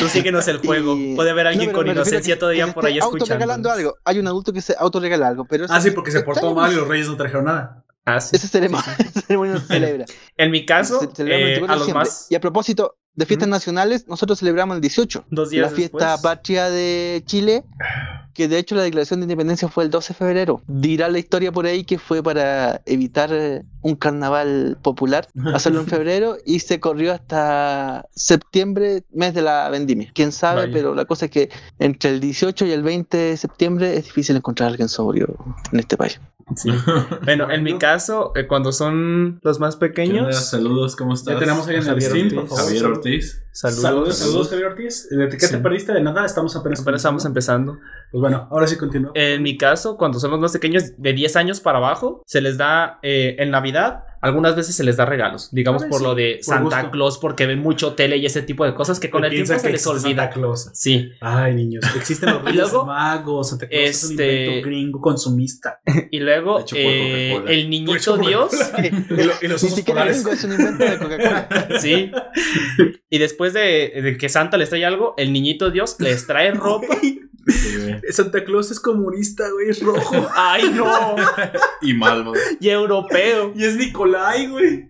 [0.00, 0.96] Tú síguenos el juego.
[0.96, 3.24] Y- Puede haber alguien No, con inocencia todavía por ahí escuchando.
[3.24, 3.96] autorregalando algo.
[4.04, 6.76] Hay un adulto que se autorregala algo, pero Ah, sí, porque se portó mal y
[6.76, 7.84] los Reyes no trajeron nada.
[8.16, 8.36] Ah, sí.
[8.36, 10.04] Esa ceremonia, esa ceremonia no se celebra.
[10.36, 12.26] En mi caso, Se eh, 24 de a los más.
[12.30, 15.26] Y a propósito de fiestas nacionales, nosotros celebramos el 18.
[15.30, 17.64] Dos días la fiesta patria de Chile,
[18.34, 20.62] que de hecho la declaración de independencia fue el 12 de febrero.
[20.66, 25.86] Dirá la historia por ahí que fue para evitar eh, un carnaval popular, hacerlo en
[25.86, 30.10] febrero y se corrió hasta septiembre, mes de la vendimia.
[30.14, 30.72] Quién sabe, Vaya.
[30.72, 34.36] pero la cosa es que entre el 18 y el 20 de septiembre es difícil
[34.36, 35.34] encontrar a alguien sobrio
[35.72, 36.20] en este país.
[36.56, 36.70] Sí.
[37.24, 41.34] Bueno, en mi caso, eh, cuando son los más pequeños, Saludos, ¿cómo estás?
[41.34, 42.48] Ya tenemos ahí en el Javier stream, por Ortiz.
[42.50, 42.64] favor.
[42.64, 43.42] Javier Ortiz.
[43.60, 43.82] Saludos.
[43.82, 45.08] Saludos, saludos, Javier Ortiz.
[45.10, 45.52] ¿De qué Sí.
[45.54, 45.92] te perdiste?
[45.92, 46.80] De nada, estamos apenas.
[46.80, 47.78] Apenas estamos empezando.
[48.10, 49.12] Pues bueno, ahora sí continúo.
[49.14, 52.56] En mi caso, cuando son los más pequeños, de 10 años para abajo, se les
[52.56, 54.04] da eh, en Navidad.
[54.22, 56.90] Algunas veces se les da regalos, digamos por sí, lo de por Santa gusto.
[56.90, 59.70] Claus, porque ven mucho tele y ese tipo de cosas que con el tiempo se
[59.72, 60.24] les olvida.
[60.24, 60.70] Santa Claus.
[60.74, 65.00] Sí, Ay, niños, existen los Reyes luego, Magos, Santa Claus es un este- invento gringo
[65.00, 65.80] consumista.
[66.10, 68.52] y luego eh, el niñito Dios,
[68.82, 70.24] Y, lo- y los osos polares.
[70.26, 71.68] es un invento de Coca-Cola.
[71.80, 72.10] sí.
[73.08, 76.86] Y después de, de que Santa les trae algo, el niñito Dios les trae ropa.
[77.46, 77.94] Sí.
[78.10, 80.28] Santa Claus es comunista, güey, es rojo.
[80.36, 81.16] ¡Ay, no!
[81.82, 82.32] Y Malvo.
[82.60, 83.52] Y europeo.
[83.56, 84.88] y es Nicolai, güey.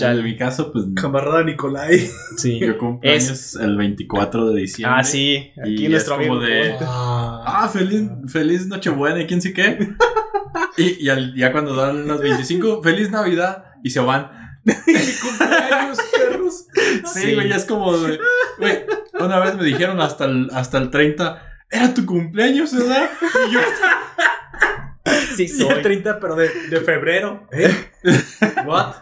[0.00, 2.10] En mi caso, pues Camarada Nicolai.
[2.38, 2.58] Sí.
[2.58, 4.96] yo cumplo Es- años el 24 de diciembre.
[4.98, 5.52] Ah, sí.
[5.62, 6.46] Aquí Y nuestro es como amigo.
[6.46, 9.90] de- Ah, feliz, feliz Nochebuena y quién sé qué.
[10.78, 13.64] Y, y al- ya cuando dan las 25, feliz Navidad.
[13.84, 14.30] Y se van.
[14.64, 16.66] cumpleaños, perros.
[17.12, 17.34] Sí, Sí.
[17.34, 18.18] güey, ya es como de.
[18.58, 18.84] Güey,
[19.20, 21.42] una vez me dijeron hasta el, hasta el 30.
[21.70, 23.08] Era tu cumpleaños, ¿verdad?
[23.48, 23.60] Y yo.
[25.36, 25.82] Sí, Sí, el soy.
[25.82, 27.48] 30, pero de, de febrero.
[27.50, 27.74] ¿Eh?
[28.66, 28.94] What?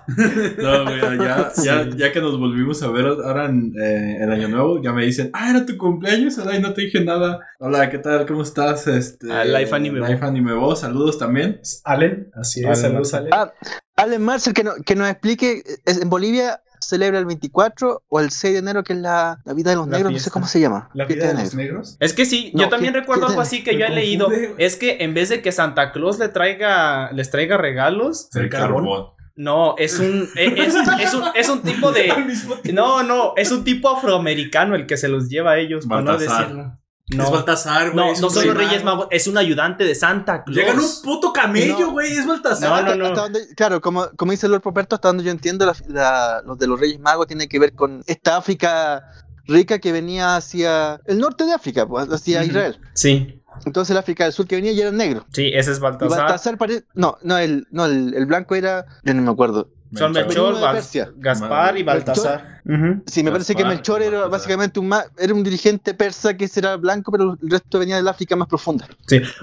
[0.59, 4.49] No, güey, ya, ya, ya que nos volvimos a ver ahora en eh, el año
[4.49, 6.55] nuevo, ya me dicen, ah, era tu cumpleaños, ¿verdad?
[6.55, 7.40] Y no te dije nada.
[7.59, 8.25] Hola, ¿qué tal?
[8.27, 8.87] ¿Cómo estás?
[8.87, 11.61] Este, Ah, Life Anime Life Anime Bo, saludos también.
[11.85, 13.14] Allen, así es, Allen saludos.
[13.14, 13.31] Allen.
[13.35, 13.53] Ah,
[13.96, 18.31] Allen Marcel, que, no- que nos explique, ¿es- ¿en Bolivia celebra el 24 o el
[18.31, 20.12] 6 de enero, que es la Navidad de los La Negros?
[20.12, 20.88] No sé cómo se llama.
[20.95, 21.97] La vida de de los negros.
[22.01, 24.29] Es que sí, No, yo también ¿qué- recuerdo algo así que yo he leído.
[24.59, 28.87] Es que en vez de que Santa Claus le traiga, les traiga regalos, ¿El carbón?
[29.37, 32.12] no, es un, e- es, es un, es un tipo de,
[32.75, 36.12] no, no, es un tipo afroamericano el que se los lleva a ellos, por no
[36.12, 36.79] Baltasar.
[37.11, 37.25] Decirlo.
[37.25, 37.96] Es No, Baltasar, güey.
[38.07, 38.96] no, no son los rey Reyes mago.
[38.99, 40.57] Magos, es un ayudante de Santa Claus.
[40.57, 41.90] Llegan un puto camello, No.
[41.92, 42.12] güey.
[42.16, 42.85] Es Baltasar.
[42.85, 43.07] No, no, no.
[43.07, 46.59] Hasta donde- claro, como, como dice Lord Poperto, hasta donde yo entiendo, la- la- los
[46.59, 49.03] de los Reyes Magos tienen que ver con esta África
[49.46, 52.44] rica que venía hacia el norte de África, pues, hacia.
[52.44, 52.79] Israel.
[52.94, 55.27] Sí, Entonces el África del Sur que venía ya era negro.
[55.33, 56.18] sí, ese es Y Baltasar.
[56.20, 56.85] Baltasar parece...
[56.94, 58.87] No, no, el, no el, el blanco era...
[59.03, 59.68] Yo no me acuerdo.
[59.98, 60.55] Son Melchor.
[61.16, 61.83] Gaspar y.
[61.83, 62.61] Baltasar.
[62.64, 63.03] Ujú.
[63.07, 64.31] Sí, me parece que Melchor era Baltasar.
[64.31, 68.07] básicamente un ma- era un dirigente persa que era blanco, pero el resto venía del
[68.09, 68.87] África más profunda.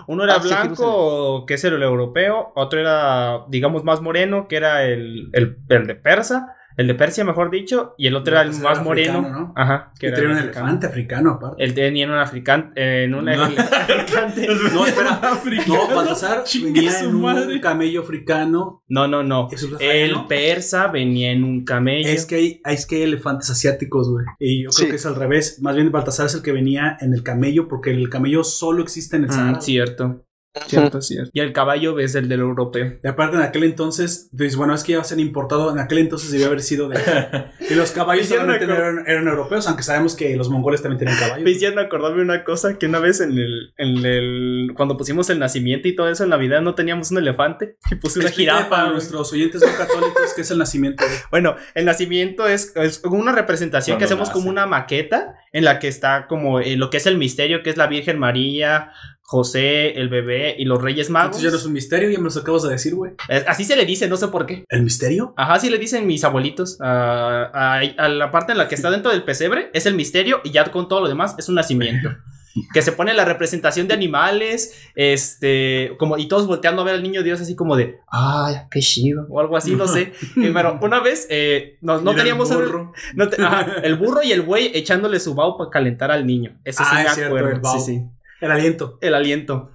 [0.08, 2.52] Uno era Hacia blanco, que es el europeo.
[2.56, 6.56] Otro era, digamos, más moreno, que era el, el, el de Persa.
[6.78, 7.96] El de Persia, mejor dicho.
[7.98, 9.18] Y el otro era el más era moreno.
[9.20, 9.54] africano, ¿no?
[9.56, 9.92] Ajá.
[10.00, 10.66] Que tenía un el africano.
[10.68, 11.64] elefante africano, aparte.
[11.64, 12.72] Él tenía en un africano.
[12.76, 13.32] En un No.
[13.90, 14.48] elefante.
[14.74, 15.20] No, espera.
[15.68, 17.60] No, Baltasar venía su en un madre.
[17.60, 18.84] camello africano.
[18.88, 19.48] No, no, no.
[19.52, 20.28] ¿Es un El africano?
[20.28, 22.08] persa venía en un camello.
[22.08, 24.26] Es que, hay, es que hay elefantes asiáticos, güey.
[24.40, 24.90] Y yo creo Sí.
[24.92, 25.60] que es al revés.
[25.62, 29.16] Más bien Baltasar es el que venía en el camello, porque el camello solo existe
[29.18, 29.62] en el Mm, Sahara.
[29.62, 30.24] cierto.
[30.68, 31.30] Cierto, cierto.
[31.34, 32.98] Y el caballo es el del europeo.
[33.04, 36.00] Y aparte en aquel entonces, dices, bueno, es que ya se han importado, en aquel
[36.00, 36.98] entonces debió haber sido de...
[37.70, 41.18] y los caballos solamente co- eran, eran europeos, aunque sabemos que los mongoles también tenían
[41.20, 41.44] caballos.
[41.44, 45.40] Me hicieron acordarme una cosa que una vez en el, en el cuando pusimos el
[45.40, 48.70] nacimiento y todo eso en Navidad no teníamos un elefante y puse una Explica jirafa.
[48.70, 51.04] para nuestros oyentes no católicos que es el nacimiento.
[51.32, 55.88] Bueno, el nacimiento es, es una representación que hacemos como una maqueta en la que
[55.88, 58.92] está como eh, lo que es el misterio, que es la Virgen María,
[59.30, 61.36] José, el bebé y los Reyes Magos.
[61.36, 63.12] Entonces ya no es un misterio, ya me los acabas de decir, güey.
[63.46, 64.64] Así se le dice, no sé por qué.
[64.70, 65.34] ¿El misterio?
[65.36, 66.80] Ajá, así le dicen mis abuelitos.
[66.80, 70.40] A, a- a la parte en la que está dentro del pesebre es el misterio
[70.46, 72.10] y ya con todo lo demás es un nacimiento.
[72.74, 77.04] que se pone la representación de animales, este, como, y todos volteando a ver al
[77.04, 80.14] niño Dios así como de, ay, qué chido, o algo así, no sé.
[80.36, 82.94] Y, pero una vez, eh, no, no Mira el teníamos un- burro.
[83.14, 86.58] no te- ajá, el burro y el buey echándole su bao para calentar al niño.
[86.64, 87.56] Eso sí Ah, me es cierto, acuerdo.
[87.56, 87.80] el bao.
[87.80, 88.02] sí, sí.
[88.42, 88.98] El aliento.
[89.02, 89.72] El aliento.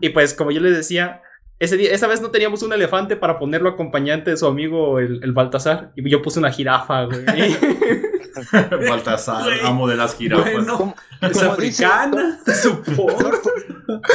[0.00, 1.22] Y pues, como yo les decía,
[1.58, 5.22] ese día, esa vez no teníamos un elefante para ponerlo acompañante de su amigo el,
[5.22, 5.92] el Baltasar.
[5.96, 7.24] Y yo puse una jirafa, güey.
[8.88, 9.60] Baltasar, Güey.
[9.64, 10.52] amo de las jirafas.
[10.52, 13.20] Bueno, es africana, supongo.
[13.20, 13.40] Lord,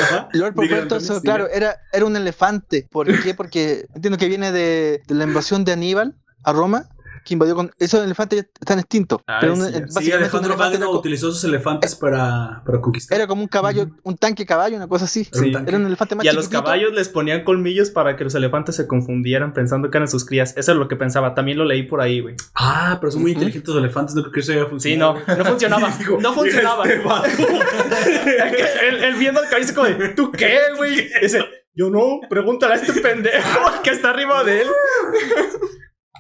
[0.02, 0.30] Ajá.
[0.34, 1.22] Lord Digan, Properto, eso, sí.
[1.22, 2.88] claro, era, era un elefante.
[2.92, 3.34] ¿Por qué?
[3.34, 6.90] Porque entiendo que viene de, de la invasión de Aníbal a Roma,
[7.30, 7.72] que invadió con.
[7.80, 9.22] Esos elefantes ya están extintos.
[9.28, 9.62] Ah, pero un-.
[9.62, 13.18] Sí, un Alejandro elefante Magno utilizó sus elefantes para, para conquistar.
[13.18, 15.28] era como un caballo, un tanque caballo, una cosa así.
[15.32, 15.70] Era un tanque.
[15.70, 18.76] Era un elefante más Y a los caballos les ponían colmillos para que los elefantes
[18.76, 20.54] se confundieran pensando que eran sus crías.
[20.58, 21.34] Eso es lo que pensaba.
[21.36, 22.36] También lo leí por ahí, güey.
[22.56, 25.16] Ah, pero son muy inteligentes los elefantes, no creo que eso haya Sí, funcionado.
[25.28, 25.90] no, no funcionaba.
[26.00, 26.84] Digo, no funcionaba.
[26.88, 27.00] este
[29.08, 31.08] él, viendo al caballo dice como de, ¿tú qué, güey?
[31.22, 31.44] Dice,
[31.76, 34.68] yo no, pregúntale a este pendejo que está arriba de él.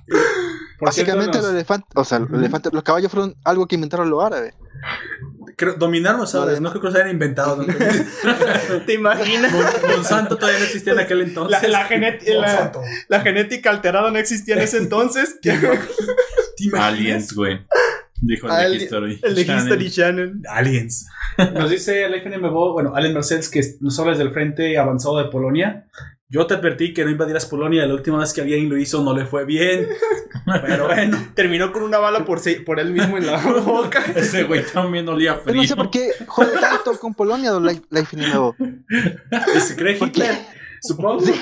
[0.10, 4.24] Cierto, Básicamente los elefantes, o sea, los, elefantes, los caballos fueron algo que inventaron los
[4.24, 4.54] árabes.
[5.58, 7.58] creo- dominaron los árabes, no creo que los hayan inventado.
[7.62, 7.66] ¿no?
[8.86, 9.52] ¿Te imaginas?
[9.52, 11.62] Mon- Monsanto todavía no existía en aquel entonces.
[11.62, 12.82] La, la genet- la- Monsanto.
[13.10, 15.40] la genética alterada no existía en ese entonces.
[15.42, 15.90] ¿Te imaginas?
[16.74, 17.60] Aliens, güey.
[18.22, 19.20] Dijo el Ali- de History.
[19.24, 19.64] El de Channel.
[19.64, 20.42] History Channel.
[20.50, 21.08] Aliens.
[21.54, 25.88] Nos dice el FNMBO, bueno, Allen Marcels, que nos hablas del frente avanzado de Polonia.
[26.32, 27.86] Yo te advertí que no invadieras Polonia.
[27.88, 29.88] La última vez que alguien lo hizo no le fue bien.
[30.62, 31.18] Pero bueno.
[31.36, 34.04] Terminó con una bala por, se- por él mismo en la boca.
[34.16, 35.68] Ese güey también olía Pero no frío.
[35.68, 38.56] sé por qué jode tanto con Polonia o Life Nuevo.
[38.60, 40.38] Y se cree Hitler.
[40.82, 41.20] Supongo.
[41.26, 41.34] Sí,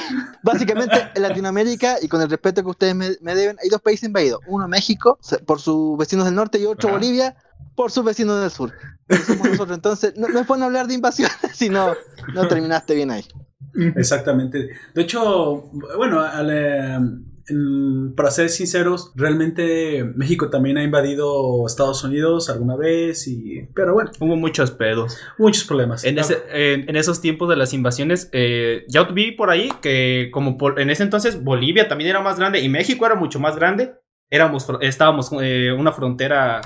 [0.41, 4.08] básicamente en Latinoamérica y con el respeto que ustedes me, me deben, hay dos países
[4.08, 4.39] invadidos.
[4.47, 6.97] Uno México, por sus vecinos del norte, y otro Ajá.
[6.97, 7.36] Bolivia,
[7.77, 8.73] por sus vecinos del sur.
[9.07, 9.71] Nosotros.
[9.77, 11.93] Entonces, no, no es bueno hablar de invasiones si no,
[12.33, 13.23] no terminaste bien ahí.
[13.95, 14.69] Exactamente.
[14.93, 16.99] De hecho, bueno, eh,
[18.15, 24.11] para ser sinceros, realmente México también ha invadido Estados Unidos alguna vez, y, pero bueno,
[24.19, 25.17] Hubo muchos pedos.
[25.37, 26.03] muchos problemas.
[26.03, 30.29] En, ese- en, en esos tiempos de las invasiones, eh, ya vi por ahí que
[30.33, 33.55] como por- en ese entonces Bolivia también era más grande y México era mucho más
[33.55, 33.93] grande.
[34.29, 36.59] Éramos, estábamos eh, una frontera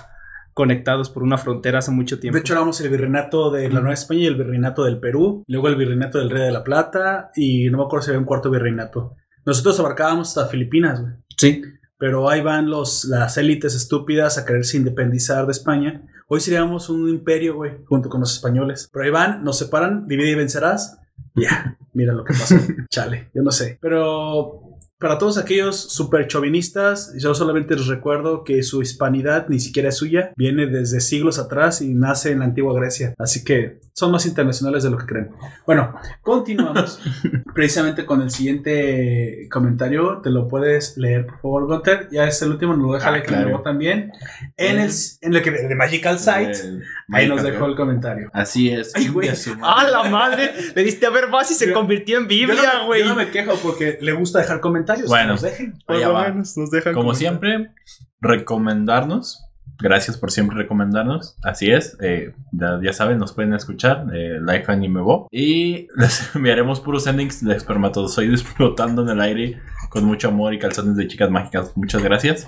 [0.54, 2.36] conectados por una frontera hace mucho tiempo.
[2.36, 5.68] De hecho, éramos el virreinato de la Nueva España y el virreinato del Perú, luego
[5.68, 8.50] el virreinato del Rey de la Plata, y no me acuerdo si había un cuarto
[8.50, 9.16] virreinato.
[9.46, 11.14] Nosotros abarcábamos hasta Filipinas, güey.
[11.38, 11.62] sí.
[11.98, 16.02] Pero ahí van los, las élites estúpidas a quererse independizar de España.
[16.28, 18.90] Hoy seríamos un imperio, güey, junto con los españoles.
[18.92, 20.98] Pero ahí van, nos separan, divide y vencerás.
[21.36, 22.56] Ya, mira lo que pasó.
[22.90, 23.78] Chale, yo no sé.
[23.80, 24.71] Pero
[25.02, 29.98] para todos aquellos super chauvinistas, yo solamente les recuerdo que su hispanidad ni siquiera es
[29.98, 30.32] suya.
[30.38, 33.16] Viene desde siglos atrás y nace en la antigua Grecia.
[33.18, 35.32] Así que son más internacionales de lo que creen.
[35.66, 37.00] Bueno, continuamos
[37.54, 40.20] precisamente con el siguiente comentario.
[40.24, 42.08] Te lo puedes leer, por favor, Gunter.
[42.12, 43.44] Ya es el último, nos lo deja Ah, el claro.
[43.50, 44.12] nuevo también.
[44.58, 46.18] En el, en el que de Magical.
[46.28, 48.30] El Ahí nos dejó el comentario.
[48.34, 48.92] Así es.
[48.96, 49.30] Ay, güey.
[49.62, 50.52] ¡Ah, la madre!
[50.76, 53.02] Le diste a ver más y se Yo- convirtió en Yo Biblia, no, me- güey.
[53.02, 54.91] yo no me quejo porque le gusta dejar comentarios.
[55.08, 55.24] Bueno.
[55.26, 55.80] que nos dejen.
[55.86, 57.20] Por lo menos nos dejan Como comentar.
[57.20, 57.72] siempre,
[58.20, 59.46] recomendarnos.
[59.80, 61.38] Gracias por siempre recomendarnos.
[61.44, 61.98] Así es.
[62.02, 64.06] eh, ya, ya saben, nos pueden escuchar.
[64.14, 65.28] Eh, Life Anime Bo.
[65.32, 70.60] Y les enviaremos puros endings de espermatozoides flotando en el aire con mucho amor y
[70.60, 71.72] calzones de chicas mágicas.
[71.76, 72.48] Muchas gracias.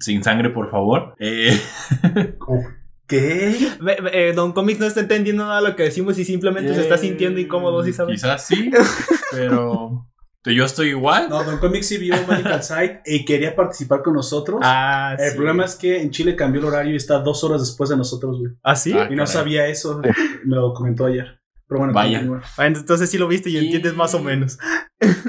[0.00, 1.14] Sin sangre, por favor.
[1.18, 1.58] Eh,
[3.06, 3.54] ¿Qué?
[4.12, 6.96] Eh, Don Comics no está entendiendo nada de lo que decimos y simplemente se está
[6.96, 8.14] sintiendo incómodo, ¿sí sabes?
[8.22, 8.70] Quizás sí,
[9.30, 10.06] pero
[10.52, 11.28] yo estoy igual.
[11.30, 14.60] No, Don Comic sí vio Magical Site y quería participar con nosotros.
[14.62, 15.36] Ah, el sí.
[15.36, 18.38] problema es que en Chile cambió el horario y está dos horas después de nosotros,
[18.40, 18.52] güey.
[18.62, 18.92] ¿Ah, sí?
[18.92, 19.26] Ah, Y no caray.
[19.26, 20.02] sabía eso.
[20.44, 21.40] Me lo comentó ayer.
[21.66, 22.18] Pero bueno, Vaya.
[22.18, 22.42] continúa.
[22.56, 24.58] Bueno, entonces sí lo viste y Y- entiendes más o menos.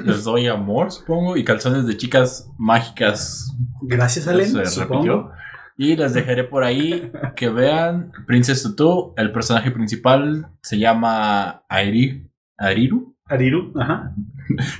[0.04, 3.52] Les doy amor, supongo, y calzones de chicas mágicas
[3.82, 4.46] Gracias, Allen.
[4.52, 4.92] se supongo.
[5.02, 5.30] repitió.
[5.78, 9.12] Y les dejaré por ahí que vean Princess Tutu.
[9.16, 13.15] El personaje principal se llama Airi, Ariru.
[13.28, 14.12] Ariru, ajá.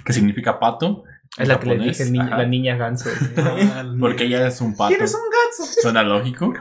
[0.05, 1.05] que significa pato.
[1.39, 1.99] Es la que le japonés.
[2.13, 2.39] dije, Ajá.
[2.39, 3.11] la niña ganso.
[4.01, 4.89] Porque ella es un pato.
[4.89, 5.73] ¿Tienes un ganso?
[5.83, 6.55] Suena lógico.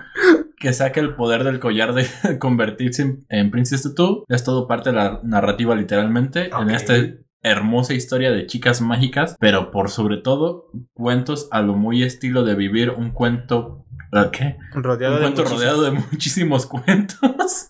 [0.58, 2.06] Que saca el poder del collar de
[2.39, 4.26] convertirse en, en Princess Tutu.
[4.28, 6.50] Es todo parte de la narrativa, literalmente.
[6.60, 6.93] En esta
[7.41, 9.38] hermosa historia de chicas mágicas.
[9.39, 13.86] Pero por sobre todo, cuentos a lo muy estilo de vivir un cuento.
[14.32, 14.58] ¿Qué?
[14.74, 17.64] Rodeado Un de cuento muchísimos- rodeado de muchísimos cuentos.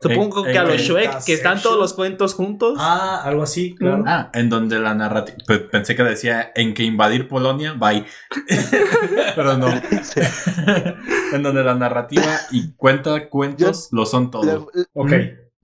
[0.00, 2.76] Supongo En- que a los Shrek, que están todos los cuentos juntos.
[2.80, 4.04] Ah, algo así, claro.
[4.06, 5.38] Ah, en donde la narrativa.
[5.70, 8.04] Pensé que decía en que invadir Polonia, bye.
[9.34, 9.68] Pero no.
[11.32, 14.70] en donde la narrativa y cuenta cuentos lo son todo.
[14.72, 15.12] La- Ok.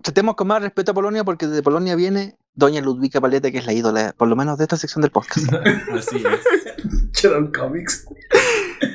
[0.03, 3.67] Tratemos con más respeto a Polonia porque de Polonia viene Doña Ludwika Paleta, que es
[3.67, 5.47] la ídola, por lo menos de esta sección del podcast.
[5.95, 7.31] Así es.
[7.57, 8.05] Comics.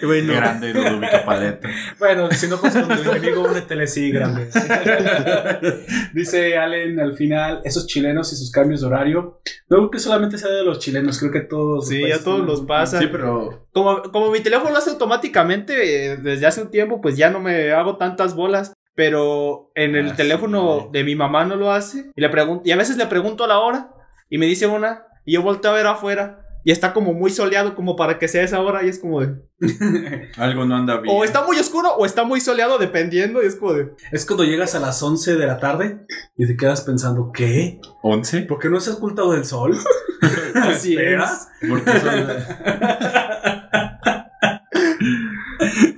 [0.06, 1.70] Bueno, Grande Ludovica Paleta.
[2.00, 4.48] Bueno, si no pasa con tu enemigo, únetele, sí, grande.
[6.14, 9.40] Dice Allen al final, esos chilenos y sus cambios de horario.
[9.70, 11.88] No creo que solamente sea de los chilenos, creo que todos.
[11.88, 13.00] Sí, países a todos los pasa.
[13.00, 17.18] Sí, pero Como, como mi teléfono lo hace automáticamente eh, desde hace un tiempo, pues
[17.18, 18.74] ya no me hago tantas bolas.
[18.96, 20.90] Pero en el Ah, teléfono sí.
[20.92, 22.12] de mi mamá no lo hace.
[22.16, 23.92] Y, le pregunto, y a veces le pregunto a la hora
[24.28, 25.04] y me dice una.
[25.24, 26.47] Y yo volteo a ver afuera.
[26.68, 28.86] Y está como muy soleado como para que sea esa hora.
[28.86, 29.38] Y es como de...
[30.36, 31.16] algo no anda bien.
[31.16, 33.42] O está muy oscuro o está muy soleado dependiendo.
[33.42, 33.94] Y es como de...
[34.12, 37.80] Es cuando llegas a las 11 de la tarde y te quedas pensando, ¿qué?
[38.04, 38.48] ¿11?
[38.48, 39.78] ¿Por qué no se ha ocultado del sol?
[40.56, 41.32] Así ¿Espera?
[41.70, 42.28] Porque son-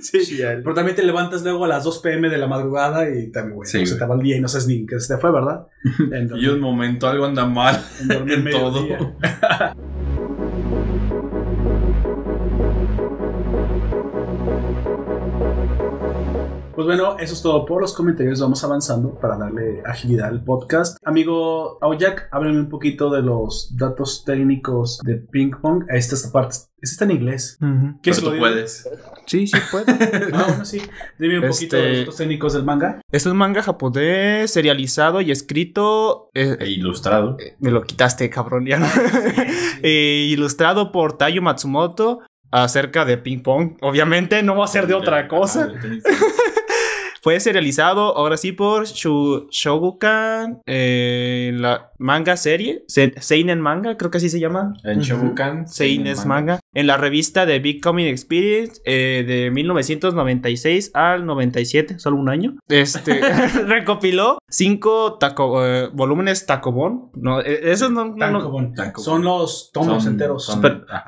[0.00, 3.56] Sí, pero también te levantas luego a las 2 pm de la madrugada y también,
[3.56, 5.32] güey, Sí, se te va el día y no sabes ni que se te fue,
[5.32, 5.66] ¿verdad?
[6.12, 8.86] En y un momento algo anda mal en dormir en todo.
[16.80, 18.40] Pues bueno, eso es todo por los comentarios.
[18.40, 20.96] Vamos avanzando para darle agilidad al podcast.
[21.04, 25.84] Amigo Aoyak, háblame un poquito de los datos técnicos de ping pong.
[25.90, 27.58] Esta, esta parte esta está en inglés.
[27.60, 27.70] Ujú.
[27.70, 28.88] ¿Quién Pero se lo tú puedes.
[29.26, 29.84] sí, sí puedo.
[30.32, 30.80] Ah, bueno, sí.
[31.18, 33.02] Dime un poquito de los Este- datos técnicos del manga.
[33.12, 36.30] Es un manga japonés serializado y escrito.
[36.32, 37.36] eh, E ilustrado.
[37.58, 38.64] me lo quitaste, cabrón.
[38.64, 38.86] Ya no.
[39.82, 42.20] Eh, ilustrado por Tayo Matsumoto
[42.52, 43.76] acerca de ping pong.
[43.80, 45.68] Obviamente no va a ser de otra cosa.
[47.22, 54.10] Fue serializado ahora sí por Shu- Shogukan, eh, la manga serie, Se- Seinen Manga, creo
[54.10, 54.72] que así se llama.
[54.84, 55.68] En Shogukan.
[55.68, 56.59] Seinen manga.
[56.72, 62.58] En la revista de Big Comic Experience eh, de 1996 al 97, solo un año.
[62.68, 63.20] Este
[63.66, 67.10] recopiló cinco taco- eh, volúmenes Tacobon.
[67.14, 68.72] No, eh, esos no, no- no-.
[68.98, 70.44] Son los tomos Son- enteros.
[70.44, 70.62] son-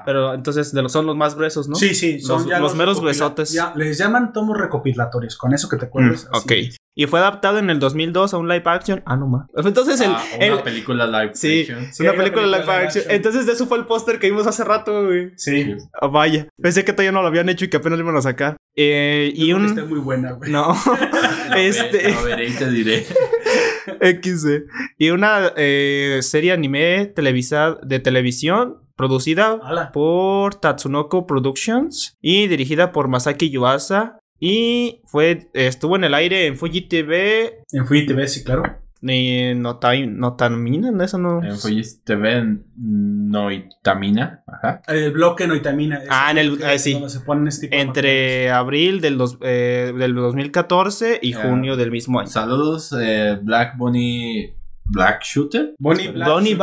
[0.05, 1.77] Pero- entonces de los, son los más gruesos, ¿no?
[1.77, 3.53] Sí, sí, son Los- ya los meros gruesotes.
[3.53, 6.29] ya, les llaman tomos recopilatorios, con eso que te Mm, acuerdas.
[6.33, 6.43] así.
[6.71, 6.77] ok.
[6.95, 9.03] Y fue adaptado en el 2002 a un live action.
[9.07, 9.47] Ah, no más.
[9.57, 11.93] Entonces el, Ah, el- una película live Sí, action.
[11.93, 13.03] Sí, una película live película live action.
[13.05, 13.17] action.
[13.17, 15.31] Entonces de eso fue el póster que vimos hace rato, güey.
[15.37, 15.75] Sí.
[16.01, 16.49] Ah, vaya.
[16.61, 18.57] Pensé que todavía no lo habían hecho y que apenas lo iban a sacar.
[18.77, 19.65] Eh, y un...
[19.67, 20.51] Está muy buena, güey.
[20.53, 20.75] No.
[21.57, 22.13] este...
[22.13, 23.07] Lo veré y te diré.
[24.01, 24.65] XD.
[24.99, 33.09] Y una eh, serie anime televisada de televisión producida por Tatsunoko Productions y dirigida por
[33.09, 34.19] Masaki Yuasa.
[34.45, 37.61] Y fue, estuvo en el aire en Fuji TV.
[37.71, 38.65] En Fuji TV, sí, claro.
[39.01, 41.05] Ni Notai- Notamina, ¿no?
[41.05, 41.45] Eso no.
[41.45, 44.43] En Fujis TV Noitamina.
[44.47, 44.83] Ajá.
[44.89, 45.99] El bloque Noitamina.
[45.99, 46.93] es Ah, en el- ah, sí.
[46.95, 51.77] Donde se ponen este tipo de Entre abril del, dos- eh, del 2014 y junio
[51.77, 52.29] del mismo año.
[52.29, 54.55] Saludos, eh, Black Bunny.
[54.93, 55.75] Black Shooter.
[55.79, 56.55] Bonnie Black Donnie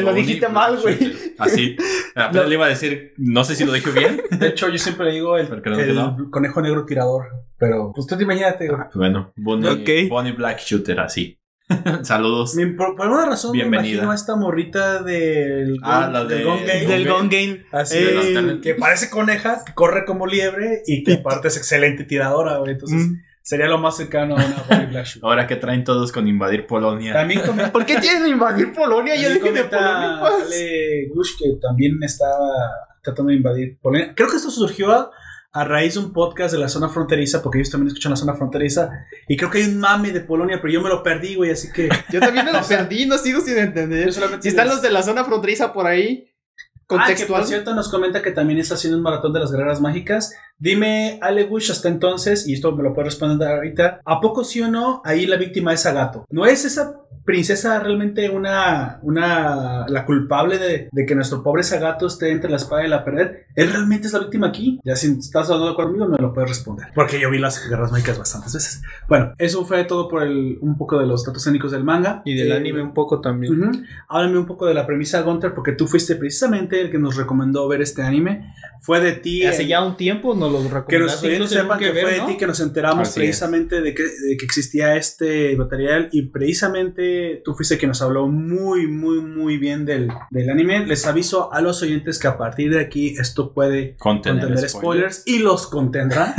[0.00, 1.12] lo Bonnie dijiste Black mal, güey.
[1.38, 1.76] Así.
[2.14, 4.20] Apenas le iba a decir, no sé si lo dije bien.
[4.38, 6.30] De hecho, yo siempre le digo el, no, no.
[6.30, 7.26] conejo negro tirador.
[7.58, 8.80] Pero, pues tú te imagínate, güey.
[8.94, 10.10] Bueno, Bonnie, Ok.
[10.10, 11.38] Bonnie Black Shooter, así.
[12.02, 12.54] Saludos.
[12.54, 13.82] Mi- Por, por alguna razón Bienvenida.
[13.82, 16.86] me imagino a esta morrita del, Ah, Gon- la del de- Gone Game.
[16.86, 17.64] Del Gone Gone Game.
[17.72, 22.04] Así, Eh, de que parece coneja, que corre como liebre y que aparte es excelente
[22.04, 22.72] tiradora, güey.
[22.72, 23.14] Entonces, Mm.
[23.46, 25.20] Sería lo más cercano a una Shooter.
[25.22, 27.12] Ahora que traen todos con invadir Polonia.
[27.12, 29.14] También comenta, ¿Por qué tienen invadir Polonia?
[29.14, 30.18] Ya también dejen de Polonia.
[30.20, 30.46] pues.
[30.46, 32.48] Ale Gush que también estaba
[33.02, 34.12] tratando de invadir Polonia.
[34.16, 35.10] Creo que esto surgió a,
[35.52, 38.34] a raíz de un podcast de la zona fronteriza, porque ellos también escuchan la zona
[38.34, 38.90] fronteriza.
[39.28, 41.70] Y creo que hay un mame de Polonia, pero yo me lo perdí, güey, así
[41.72, 41.88] que.
[42.10, 44.12] Yo también me lo perdí, no sigo sin entender.
[44.40, 46.32] Si están los de la zona fronteriza por ahí,
[46.88, 47.40] Ah, que contextual.
[47.40, 50.32] por cierto nos comenta que también está haciendo un maratón de las guerreras mágicas.
[50.58, 54.62] Dime, Ale Bush, hasta entonces, y esto me lo puedes responder ahorita, ¿a poco sí
[54.62, 56.24] o no ahí la víctima es Agato?
[56.30, 62.06] ¿No es esa princesa realmente una, una la culpable de, de que nuestro pobre Sagato
[62.06, 63.30] esté entre la espada y la pared?
[63.56, 64.78] ¿Él realmente es la víctima aquí?
[64.84, 66.86] Ya si estás hablando conmigo, me lo puedes responder.
[66.94, 68.82] Porque yo vi las guerras mágicas bastantes veces.
[69.08, 72.22] Bueno, eso fue todo por el, un poco de los datos técnicos del manga.
[72.24, 73.60] Y del Eh, anime un poco también.
[73.60, 73.72] Ujú.
[74.08, 77.66] Háblame un poco de la premisa, Gunter, porque tú fuiste precisamente el que nos recomendó
[77.66, 78.54] ver este anime.
[78.80, 79.44] Fue de ti.
[79.44, 81.38] Hace el- ya un tiempo nos lo que recomendaste.
[81.40, 82.26] los sepan que tengo ver, fue de ¿no?
[82.26, 87.05] ti que nos enteramos Así precisamente de que, de que existía este material y precisamente
[87.44, 90.86] tú fuiste quien nos habló muy, muy, muy bien del, del anime.
[90.86, 95.22] Les aviso a los oyentes que a partir de aquí esto puede Contener, contener spoilers.
[95.26, 96.34] y los contendrá.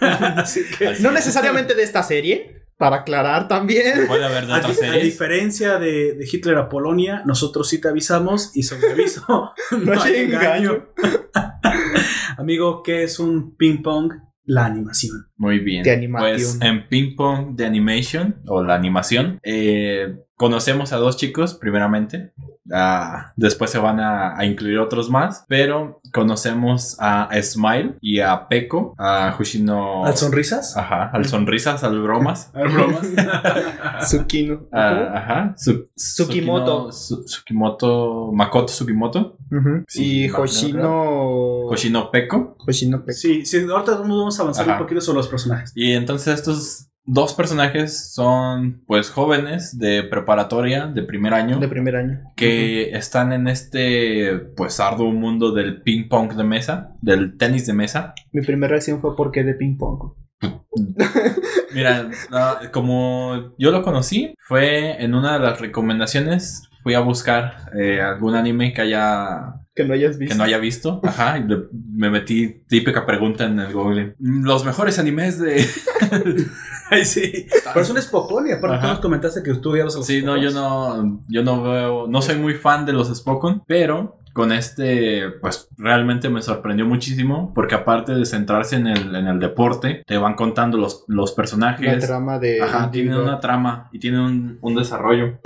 [0.36, 0.94] Así que...
[1.00, 4.06] No necesariamente de esta serie, para aclarar también.
[4.06, 8.62] Puede haber de A, diferencia de, de Hitler a Polonia, nosotros sí te avisamos y
[8.62, 9.24] sobre aviso
[9.72, 10.88] no, hay hay engaño.
[12.38, 14.12] Amigo, ¿qué es un ping pong?
[14.48, 15.26] La animación.
[15.36, 15.82] Muy bien.
[15.82, 16.30] De animación.
[16.30, 22.32] Pues en Ping Pong de Animation, o la animación, eh, conocemos a dos chicos, primeramente.
[22.72, 28.46] Ah, después se van a, a incluir otros más, pero conocemos a Smile y a
[28.48, 30.04] Peko, a Hushino.
[30.04, 30.76] ¿Al sonrisas?
[30.76, 32.50] Ajá, al sonrisas, al bromas.
[32.54, 33.06] A ver, bromas.
[34.00, 34.66] Tsukino.
[34.72, 36.92] Ah, ajá, Su- Tsukimoto.
[36.92, 39.84] Su- Tsukimoto, Makoto Tsukimoto, Ujú.
[39.88, 41.66] Sí, y no, no, Hoshino.
[41.68, 42.56] Hoshino Peko.
[42.66, 44.78] Hoshino Pe- sí, sí, ahorita vamos a avanzar Ajá.
[44.78, 45.72] un poquito sobre los personajes.
[45.74, 51.96] Y entonces estos dos personajes son pues jóvenes de preparatoria de primer año de primer
[51.96, 52.20] año.
[52.36, 57.72] que están en este pues arduo mundo del ping pong de mesa, del tenis de
[57.72, 58.14] mesa.
[58.30, 60.12] Mi primera reacción fue porque de ping pong.
[61.74, 66.68] Mira, no, como yo lo conocí, fue en una de las recomendaciones.
[66.82, 70.34] Fui a buscar eh, algún anime que haya Que no hayas visto.
[70.34, 71.00] que no haya visto.
[71.04, 74.14] Ajá, y le- me metí típica pregunta en el Google.
[74.18, 75.64] "Mm, Los mejores animes de.
[76.90, 77.46] Ay, sí.
[77.72, 78.86] Pero es un Spokon y aparte Ajá.
[78.86, 82.06] tú nos comentaste que tú odiabas a los Sí, no, yo no, yo no veo,
[82.08, 87.52] no soy muy fan de los Spokon, pero con este, pues realmente me sorprendió muchísimo,
[87.54, 91.36] porque aparte de centrarse en el, en el deporte, te van contando los, los La
[91.36, 92.06] personajes.
[92.06, 92.62] trama de.
[92.62, 95.38] Ajá, tienen una trama y tienen un, un desarrollo.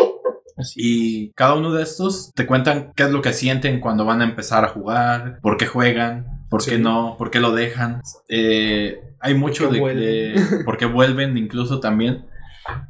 [0.63, 0.81] Así.
[0.83, 4.25] Y cada uno de estos te cuentan qué es lo que sienten cuando van a
[4.25, 8.01] empezar a jugar, por qué juegan, por qué no, por qué lo dejan.
[8.29, 12.27] Eh, hay mucho de, de- por qué vuelven incluso también.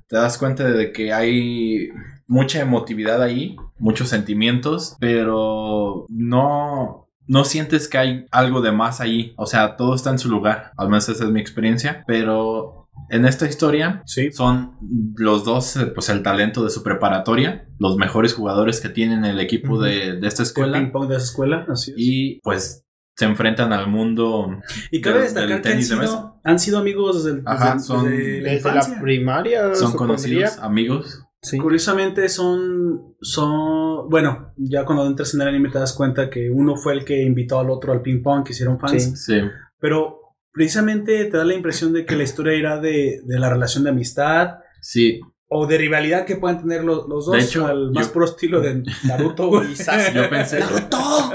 [0.09, 1.89] Te das cuenta de que hay
[2.27, 9.33] mucha emotividad ahí, muchos sentimientos, pero no, no sientes que hay algo de más ahí.
[9.37, 10.73] O sea, todo está en su lugar.
[10.77, 12.05] Al menos esa es mi experiencia.
[12.07, 12.82] Pero
[13.13, 14.33] en esta historia Sí.
[14.33, 14.77] son
[15.17, 19.39] los dos, eh, pues el talento de su preparatoria, los mejores jugadores que tienen el
[19.39, 20.79] equipo de, de esta El escuela.
[20.81, 21.97] ping pong de esa escuela, así es.
[21.99, 22.85] Y pues
[23.15, 24.49] se enfrentan al mundo.
[24.91, 26.35] Y cabe del- destacar del que han de sido, mesa.
[26.43, 28.95] han sido amigos desde, el- Ajá, desde- son- desde la Desde infancia.
[28.95, 29.75] la primaria.
[29.75, 31.23] Son conocidos, amigos.
[31.43, 31.59] Sí.
[31.59, 36.77] Curiosamente son, son, bueno, ya cuando entras en el anime te das cuenta que uno
[36.77, 39.17] fue el que invitó al otro al ping pong, que hicieron fans, Sí.
[39.17, 39.41] Sí.
[39.79, 40.21] pero
[40.53, 43.91] precisamente te da la impresión de que la historia irá de, de la relación de
[43.91, 48.07] amistad Sí, o de rivalidad que pueden tener los, los dos, De hecho, al más
[48.09, 50.15] yo- puro estilo de Naruto y Sasuke.
[50.15, 50.61] yo pensé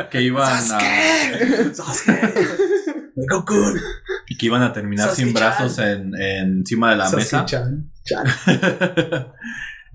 [0.10, 0.58] que iban a,
[1.74, 2.34] Sasuke.
[3.30, 3.56] Goku.
[4.28, 7.46] y que iban a terminar sin brazos en, en- encima de la mesa.
[7.48, 7.92] Sasuke-chan.
[8.04, 8.26] Chan.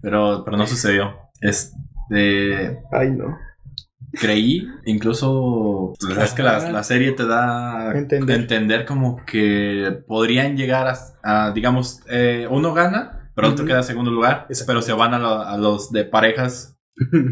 [0.03, 1.15] pero, pero no sucedió.
[1.41, 3.37] Este, Ay, no.
[4.13, 8.41] Creí, incluso pues, es que la, la serie te da Entender.
[8.41, 13.85] entender como que podrían llegar a, a, digamos, eh, uno gana, pero otro queda en
[13.85, 16.77] segundo lugar, pero se van a, lo- a los de parejas.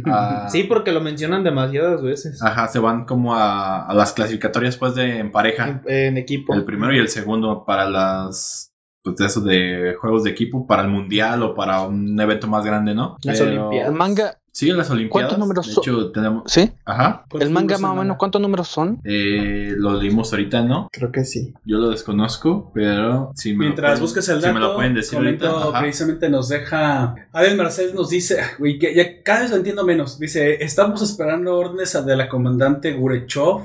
[0.07, 2.43] a- Sí, porque lo mencionan demasiadas veces.
[2.43, 5.83] Ajá, se van como a, a las clasificatorias pues de en pareja.
[5.87, 6.55] En, en equipo.
[6.55, 8.69] El primero y el segundo para las
[9.03, 12.65] pues de eso de juegos de equipo para el mundial o para un evento más
[12.67, 13.17] grande, ¿no?
[13.23, 13.91] Las Pero- Olimpiadas.
[13.93, 15.11] El manga, Sí, las Olimpiadas.
[15.31, 15.83] ¿Cuántos números de son?
[15.85, 16.43] hecho, tenemos.
[16.47, 16.73] ¿sí?
[16.85, 17.25] Ajá.
[17.39, 19.01] El manga más o menos, ¿cuántos números son?
[19.05, 20.89] Eh, lo leímos ahorita, ¿no?
[20.93, 21.55] Creo que sí.
[21.65, 24.75] Yo lo desconozco, pero si me lo Mientras pueden- busques el si dato, me lo
[24.75, 25.69] pueden decir comento, ahorita.
[25.71, 25.81] ajá.
[25.81, 27.15] precisamente nos deja.
[27.33, 30.19] Adel Marcel nos dice, güey, que ya cada vez lo entiendo menos.
[30.19, 33.63] Dice: Estamos esperando órdenes de la comandante Gurechov,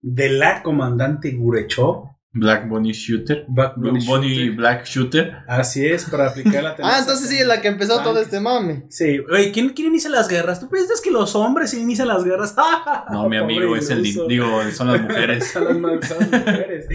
[0.00, 2.04] de la comandante Gurechov.
[2.32, 3.46] Black Bunny Shooter.
[3.48, 4.56] Black Bunny, Bunny Shooter.
[4.56, 5.32] Black Shooter.
[5.48, 8.84] Así es, para aplicar la Ah, entonces sí es la que empezó todo este mame.
[8.90, 10.60] Sí, oye, ¿quién, ¿quién inicia las guerras?
[10.60, 12.54] ¿Tú piensas que los hombres inician las guerras?
[13.10, 14.02] No, mi amigo es el.
[14.02, 15.46] Digo, son las mujeres.
[15.52, 16.86] Son las ma- son las mujeres.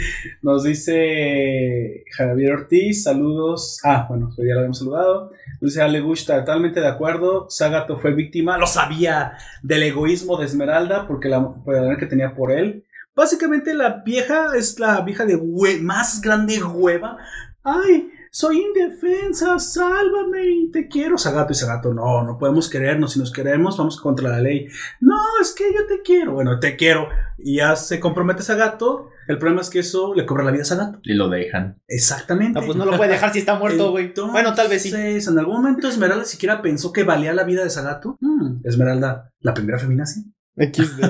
[0.41, 3.79] Nos dice Javier Ortiz, saludos.
[3.83, 5.31] Ah, bueno, ya lo habíamos saludado.
[5.59, 7.47] Nos dice Ale Gusta, totalmente de acuerdo.
[7.49, 12.51] Sagato fue víctima, lo sabía, del egoísmo de Esmeralda, porque la, por que tenía por
[12.51, 12.85] él.
[13.15, 17.17] Básicamente la vieja es la vieja de hue- más grande hueva.
[17.63, 21.17] Ay, soy indefensa, sálvame y te quiero.
[21.17, 23.13] Sagato y Sagato, no, no podemos querernos.
[23.13, 24.67] Si nos queremos, vamos contra la ley.
[24.99, 26.33] No, es que yo te quiero.
[26.33, 27.07] Bueno, te quiero.
[27.37, 29.09] Y ya se compromete Sagato.
[29.27, 30.99] El problema es que eso le cobra la vida a Sagato.
[31.03, 31.79] Y lo dejan.
[31.87, 32.59] Exactamente.
[32.59, 34.11] No, pues no lo puede dejar si está muerto, güey.
[34.31, 34.89] Bueno, tal vez sí.
[34.89, 38.17] Entonces, en algún momento Esmeralda siquiera pensó que valía la vida de Sagato.
[38.19, 40.25] Hmm, Esmeralda, la primera feminazi.
[40.55, 41.01] XD.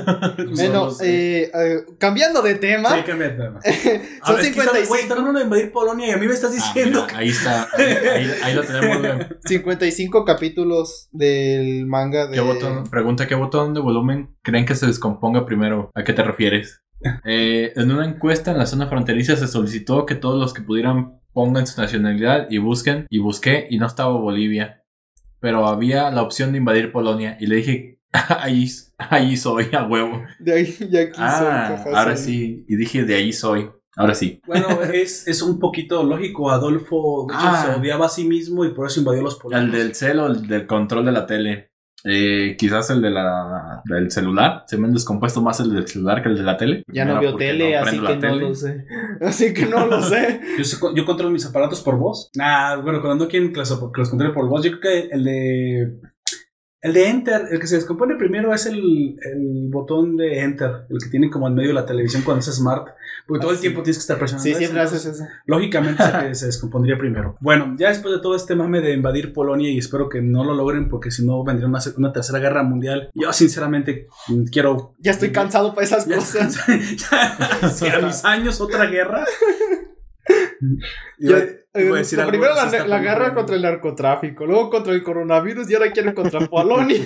[0.55, 3.59] Bueno, eh, eh, cambiando de tema, Sí, cambia de tema.
[4.25, 6.27] son ver, es que están- Güey, 55, están hablando de invadir Polonia y a mí
[6.27, 7.67] me estás Ah, diciendo mira, ahí está.
[7.77, 8.99] Ahí, ahí- ahí lo tenemos.
[8.99, 9.27] güey.
[9.45, 12.35] 55 capítulos del manga de...
[12.35, 12.83] ¿Qué botón?
[12.89, 15.91] Pregunta, ¿qué botón de volumen creen que se descomponga primero?
[15.95, 16.81] ¿A qué te refieres?
[17.25, 21.19] Eh, en una encuesta en la zona fronteriza se solicitó que todos los que pudieran
[21.33, 24.83] pongan su nacionalidad y busquen, y busqué, y no estaba Bolivia.
[25.39, 27.99] Pero había la opción de invadir Polonia, y le dije,
[28.39, 30.21] ahí, ahí soy, a huevo.
[30.39, 32.25] De ahí, y aquí Ah, soy, ahora soy.
[32.25, 33.69] sí, y dije, de ahí soy.
[33.95, 34.39] Ahora sí.
[34.47, 36.49] Bueno, es, es un poquito lógico.
[36.49, 37.63] Adolfo, de hecho, Ah.
[37.73, 39.65] se odiaba a sí mismo y por eso invadió los polacos.
[39.65, 41.69] El del cel o el del control de la tele.
[42.05, 44.63] Eh, quizás el de la, del celular.
[44.67, 46.83] Se me han descompuesto más el del celular que el de la tele.
[46.91, 48.85] Ya no veo tele, así que no lo sé.
[49.21, 50.41] Así que no lo sé.
[50.57, 52.29] Yo, sé- yo controlo mis aparatos por voz.
[52.35, 55.09] Nah, bueno, cuando no quieren que los, que los controle por voz, yo creo que
[55.15, 55.99] el de.
[56.83, 58.77] El de Enter, el que se descompone primero es el,
[59.23, 62.53] el botón de Enter, el que tiene como en medio de la televisión cuando es
[62.53, 62.89] smart.
[63.25, 63.61] Porque todo Ah, el sí.
[63.61, 64.43] tiempo tienes que estar presionando.
[64.43, 65.23] Sí, eso, siempre haces eso.
[65.45, 67.37] Lógicamente se, se descompondría primero.
[67.39, 70.53] Bueno, ya después de todo este mame de invadir Polonia y espero que no lo
[70.55, 73.09] logren porque si no vendría una, una tercera guerra mundial.
[73.13, 74.07] Yo sinceramente
[74.51, 74.93] quiero...
[74.99, 76.67] Ya estoy cansado para esas Ya, cosas.
[77.79, 79.25] ya- a mis años otra guerra.
[81.19, 81.45] Ya, Iba-
[81.75, 85.03] iba a decir lo algo primero la, la guerra contra el narcotráfico, luego contra el
[85.03, 87.05] coronavirus y ahora quieren contra Polonia.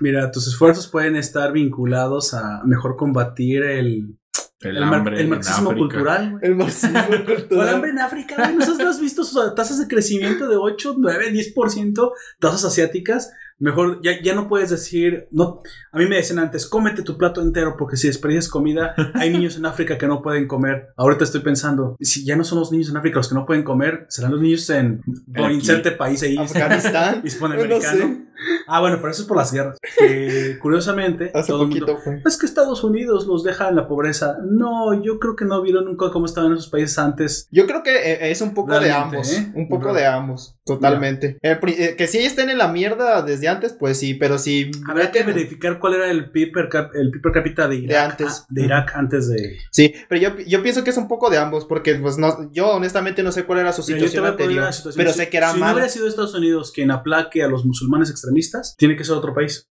[0.00, 4.16] Mira, tus esfuerzos pueden estar vinculados a mejor combatir el,
[4.60, 6.38] El, hambre el marxismo cultural.
[6.42, 7.68] El marxismo O el cultural.
[7.74, 8.50] hambre en África.
[8.52, 12.12] ¿No has visto sus tasas de crecimiento de 8, 9, 10%?
[12.40, 13.32] Tasas asiáticas.
[13.58, 17.40] Mejor, ya, ya no puedes decir, no, a mí me decían antes, cómete tu plato
[17.40, 20.88] entero, porque si desperdicias comida, hay niños en África que no pueden comer.
[20.96, 23.64] Ahorita estoy pensando, si ya no son los niños en África los que no pueden
[23.64, 25.02] comer, serán los niños en,
[25.38, 27.22] o inserte país ahí, Afganistán.
[27.24, 28.06] hispanoamericano.
[28.06, 28.26] No sé.
[28.66, 29.78] Ah, bueno, pero eso es por las guerras.
[29.98, 32.22] Que curiosamente, Hace todo el mundo- poquito fue.
[32.24, 34.36] es que Estados Unidos los deja en la pobreza.
[34.44, 37.48] No, yo creo que no vieron nunca cómo estaban esos países antes.
[37.50, 39.32] Yo creo que eh, es un poco de ambos.
[39.32, 39.52] ¿eh?
[39.54, 40.56] Un poco de ambos.
[40.64, 41.38] Totalmente.
[41.42, 44.70] Eh, que si estén en la mierda desde antes, pues sí, pero si.
[44.88, 47.88] Habrá que verificar cuál era el PIB per, cap- el PIB per cápita de Irak,
[47.88, 48.44] De antes.
[48.48, 49.58] de Irak antes de...
[49.70, 52.68] Sí, pero yo, yo pienso que es un poco de ambos, porque pues no, yo
[52.72, 54.94] honestamente no sé cuál era su situación anterior, situación.
[54.98, 57.64] pero Si- sé que era Si no hubiera sido Estados Unidos quien aplaque a los
[57.64, 59.68] musulmanes extremistas, tiene que ser otro país.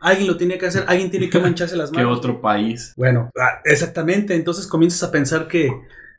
[0.00, 2.18] Alguien lo tiene que hacer, alguien tiene que mancharse las ¿Qué manos.
[2.18, 2.92] otro país?
[2.96, 4.34] Bueno, ah, exactamente.
[4.34, 5.70] Entonces comienzas a pensar que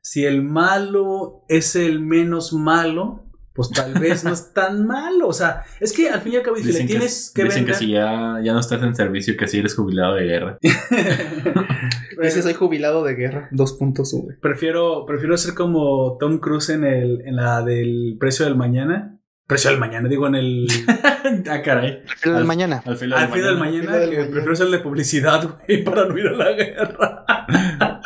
[0.02, 3.22] si el malo es el menos malo,
[3.54, 5.28] pues tal vez no es tan malo.
[5.28, 7.44] O sea, es que al fin y al cabo, si le Dicen, que, tienes que,
[7.44, 10.24] dicen que vender- si ya, ya no estás en servicio, que si eres jubilado de
[10.24, 10.58] guerra.
[12.22, 13.50] Dice, soy jubilado de guerra.
[13.52, 14.40] 2.1.
[14.42, 19.20] Prefiero, prefiero ser como Tom Cruise en, el, en la del precio del mañana.
[19.48, 20.68] Precio del mañana, digo, en el.
[21.50, 22.02] ah, caray.
[22.22, 22.82] Pero del Al- mañana.
[22.86, 24.32] Al filo al fin del Al mañana, filo del que mañana.
[24.32, 27.26] prefiero ser el de publicidad, güey, para no ir a la guerra.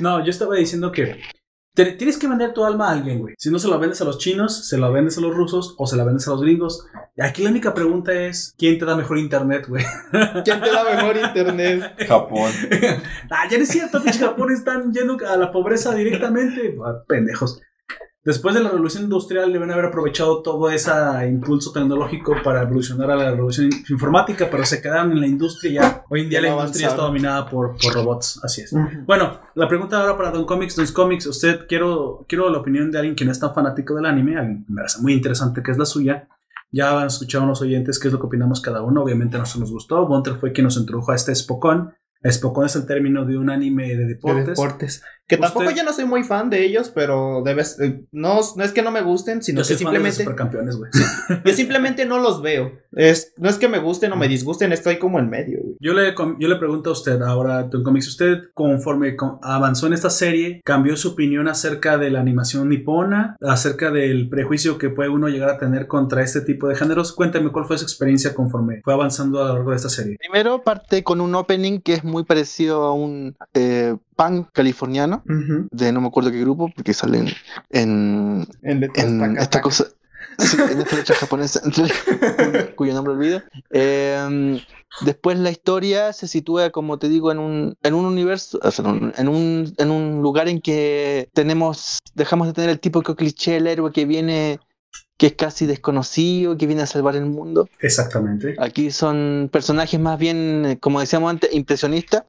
[0.00, 1.20] no, yo estaba diciendo que
[1.74, 3.34] te- tienes que vender tu alma a alguien, güey.
[3.38, 5.86] Si no se la vendes a los chinos, se la vendes a los rusos o
[5.86, 6.84] se la vendes a los gringos.
[7.16, 9.84] Y aquí la única pregunta es: ¿quién te da mejor internet, güey?
[10.44, 11.94] ¿Quién te da mejor internet?
[12.06, 12.50] Japón.
[13.30, 16.76] ah, ya no es cierto, pinche Japón están yendo a la pobreza directamente.
[16.84, 17.62] Ah, pendejos.
[18.22, 20.92] Después de la revolución industrial deben haber aprovechado todo ese
[21.26, 25.74] impulso tecnológico para evolucionar a la revolución informática, pero se quedaron en la industria y
[25.74, 26.04] ya.
[26.10, 28.74] Hoy en día la industria está dominada por, por robots, así es.
[29.06, 32.98] Bueno, la pregunta ahora para Don Comics, Don Comics, usted quiero, quiero la opinión de
[32.98, 35.70] alguien que no es tan fanático del anime, alguien que me parece muy interesante que
[35.70, 36.28] es la suya.
[36.72, 39.02] Ya han escuchado los oyentes qué es lo que opinamos cada uno.
[39.02, 40.06] Obviamente a nosotros nos gustó.
[40.06, 41.92] Gunter fue quien nos introdujo a este Spokon.
[42.24, 44.06] Spokon es el término de un anime de
[44.44, 45.02] De deportes.
[45.30, 48.64] Que Usted- tampoco yo no soy muy fan de ellos, pero debes, eh, no, no
[48.64, 50.90] es que no me gusten, sino Yo que soy fan de los simplemente supercampeones, güey.
[51.44, 52.72] yo simplemente no los veo.
[52.92, 55.60] Es, no es que me gusten o me disgusten, estoy como en medio.
[55.62, 55.76] güey.
[55.80, 59.92] Yo le, yo le pregunto a usted ahora, Don Comics, usted conforme con- avanzó en
[59.92, 65.08] esta serie, cambió su opinión acerca de la animación nipona, acerca del prejuicio que puede
[65.08, 67.12] uno llegar a tener contra este tipo de géneros.
[67.12, 70.16] Cuéntame cuál fue su experiencia conforme fue avanzando a lo largo de esta serie.
[70.18, 75.22] Primero parte con un opening que es muy parecido a un eh, punk californiano,
[75.70, 77.28] de no me acuerdo qué grupo, porque salen
[77.70, 79.86] en, esta cosa.
[80.38, 81.60] Sí, en esta letra japonesa,
[82.76, 83.42] cuyo nombre olvido.
[83.70, 84.60] Eh,
[85.04, 88.84] después la historia se sitúa, como te digo, en un, en un universo, o sea,
[88.84, 93.66] en un- en un, lugar en que tenemos, dejamos de tener el típico cliché del
[93.66, 94.60] héroe que viene,
[95.20, 97.68] que es casi desconocido, que viene a salvar el mundo.
[97.80, 98.56] Exactamente.
[98.58, 102.24] Aquí son personajes más bien, eh, como decíamos antes, impresionistas.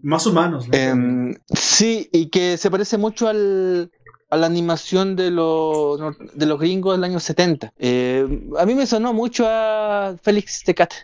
[0.00, 0.74] Más humanos, ¿no?
[0.74, 3.90] Em, sí, y que se parece mucho al,
[4.30, 6.00] a la animación de los,
[6.32, 7.74] de los gringos del año 70.
[7.76, 10.94] Eh, a mí me sonó mucho a Félix the Cat,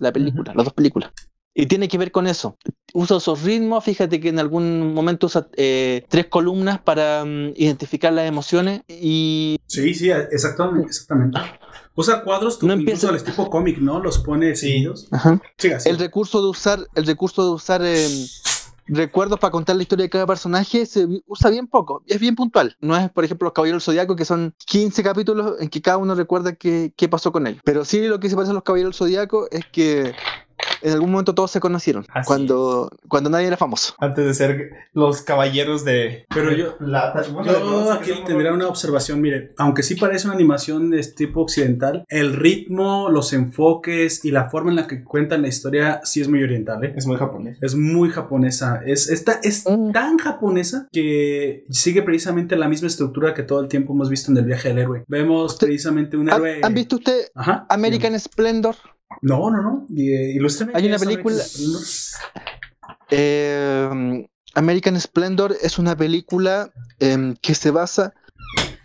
[0.00, 1.12] la película, las dos películas.
[1.56, 2.56] Y tiene que ver con eso.
[2.94, 8.12] Usa esos ritmos, fíjate que en algún momento usa eh, tres columnas para mm, identificar
[8.12, 10.88] las emociones y Sí, sí, exactamente.
[10.88, 11.38] exactamente.
[11.94, 14.00] Usa cuadros tú, No incluso empieza- al tipo cómic, ¿no?
[14.00, 15.06] Los pone seguidos.
[15.12, 15.92] ajá, Siga, siga.
[15.94, 18.26] el recurso de usar, el recurso de usar em,
[18.86, 22.76] recuerdos para contar la historia de cada personaje se usa bien poco, es bien puntual.
[22.80, 25.96] No es, por ejemplo, los Caballeros del Zodiaco, que son 15 capítulos en que cada
[25.98, 27.62] uno recuerda qué, qué pasó con ellos.
[27.64, 30.12] Pero sí lo que se parece a los Caballeros del Zodiaco es que
[30.82, 33.94] en algún momento todos se conocieron, Así cuando, cuando nadie era famoso.
[33.98, 37.22] Antes de ser los caballeros de Pero yo- plata.
[37.32, 41.40] Bueno, Yo aquí tendría una observación, mire, aunque sí parece una animación de este tipo
[41.40, 46.20] occidental, el ritmo, los enfoques y la forma en la que cuentan la historia sí
[46.20, 46.92] es muy oriental, ¿eh?
[46.96, 47.58] Es muy japonés.
[47.62, 48.80] Es muy japonesa.
[48.84, 49.92] Es, esta, es Mm.
[49.92, 54.36] tan japonesa que sigue precisamente la misma estructura que todo el tiempo hemos visto en
[54.36, 55.04] el viaje del héroe.
[55.08, 56.60] Vemos precisamente un ¿Han, héroe.
[56.62, 57.66] han visto usted Ajá.
[57.70, 58.74] American Splendor?
[59.22, 59.86] No, no, no.
[59.96, 60.38] Eh,
[60.74, 61.82] Hay una película- American Splendor.
[63.10, 68.12] Eh, American Splendor es una película em, que se basa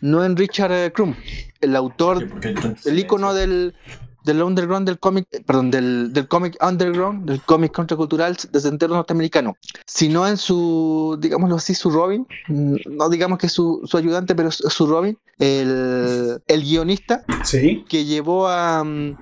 [0.01, 1.13] no en Richard eh, Crum,
[1.61, 3.75] el autor ¿Por qué tanto el icono del,
[4.23, 8.93] del underground del cómic, eh, perdón, del, del cómic underground, del cómic contracultural desde entero
[8.95, 13.97] norteamericano, sino en su, digámoslo así, su Robin, mm, no digamos que es su, su
[13.97, 17.83] ayudante, pero es su Robin, el, el guionista Sí.
[17.87, 19.17] que llevó a mm,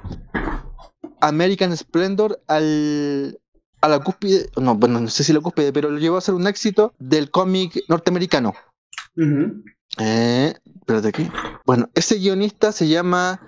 [1.21, 3.39] American Splendor al
[3.81, 6.33] a la cúspide, no, bueno, no sé si la cúspide, pero lo llevó a ser
[6.33, 8.53] un éxito del cómic norteamericano.
[9.99, 11.29] Eh, espérate aquí.
[11.65, 13.39] Bueno, ese guionista se llama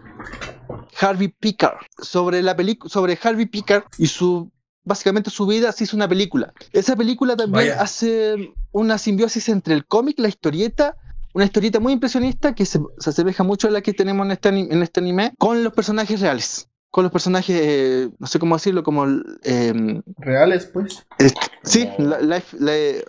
[1.00, 1.78] Harvey Pickard.
[2.02, 4.52] Sobre la película, sobre Harvey Pickard y su
[4.84, 6.54] básicamente su vida se hizo una película.
[6.74, 7.82] Esa película también Vaya.
[7.82, 10.96] hace una simbiosis entre el cómic, la historieta,
[11.34, 14.50] una historieta muy impresionista que se, se asemeja mucho a la que tenemos en este,
[14.50, 16.70] en este anime, con los personajes reales.
[16.92, 19.06] Con los personajes, eh, no sé cómo decirlo, como...
[19.44, 21.06] eh, Reales, pues.
[21.20, 21.30] eh,
[21.64, 22.42] sí, la-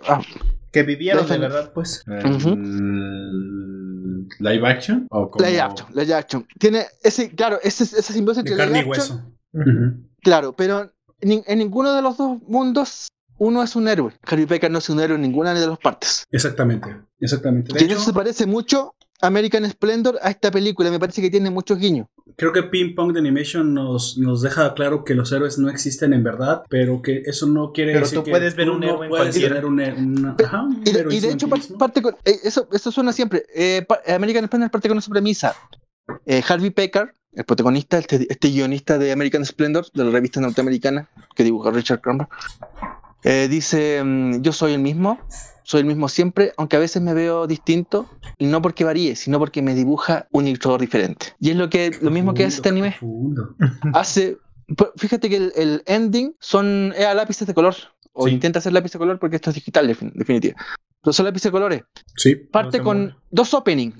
[0.07, 0.21] ah,
[0.71, 2.03] Que vivieron de verdad, pues.
[2.07, 2.21] El-
[4.39, 5.07] ¿Live action?
[5.09, 6.47] ¿O como- live action, live action.
[6.59, 9.97] Tiene ese, claro, ese, esa simbiosis De entre carne y action hueso.
[10.21, 13.07] Claro, pero en, en ninguno de los dos mundos
[13.37, 14.13] uno es un héroe.
[14.27, 16.23] Harry Pickard no es un héroe en ninguna de las partes.
[16.29, 16.95] Exactamente.
[17.19, 17.73] Exactamente.
[17.73, 20.89] De y hecho, eso se parece mucho American Splendor a esta película.
[20.91, 22.07] Me parece que tiene muchos guiños.
[22.37, 26.13] creo que Ping Pong de Animation nos, nos deja claro que los héroes no existen
[26.13, 28.79] en verdad, pero que eso no quiere Pero decir tú que puedes ver tú un
[28.79, 29.55] no héroe en puedes cualquiera.
[29.55, 31.47] tener un, he- una- ajá, un Y de, y de hecho,
[31.77, 33.43] parte con, eh, eso, eso suena siempre.
[33.53, 35.55] Eh, American Splendor parte con esa premisa.
[36.25, 41.09] Eh, Harvey Pickard, el protagonista, este, este guionista de American Splendor, de la revista norteamericana
[41.35, 42.27] que dibuja Richard Crumber,
[43.23, 45.19] eh, dice: mm, Yo soy el mismo,
[45.63, 49.39] soy el mismo siempre, aunque a veces me veo distinto, y no porque varíe, sino
[49.39, 51.27] porque me dibuja un ilustrador diferente.
[51.39, 52.95] Y es lo que lo mismo que hace este anime.
[53.93, 54.37] Hace.
[54.95, 57.75] Fíjate que el, el ending son a lápices de color.
[58.13, 58.33] O Sí.
[58.33, 60.55] intenta hacer lápiz de color porque esto es digital, en definitiva.
[61.01, 61.83] Pero son lápices de colores.
[62.17, 62.35] Sí.
[62.35, 63.15] Parte se con mueve.
[63.31, 63.95] dos openings.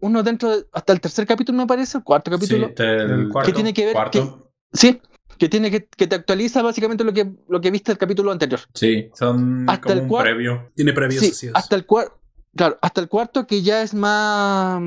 [0.00, 2.68] Uno dentro de, hasta el tercer capítulo, me parece, el cuarto capítulo.
[2.68, 3.50] Sí, El cuarto.
[3.50, 4.50] que tiene que ver cuarto.
[4.72, 5.00] Sí,
[5.40, 8.60] que tiene que, que te actualiza básicamente lo que, lo que viste el capítulo anterior.
[8.74, 10.70] Sí, son Hasta como el un previo.
[10.76, 11.52] Tiene previos Sí, así es.
[11.54, 12.20] hasta el cuarto.
[12.54, 14.80] Claro, hasta el cuarto que ya es más.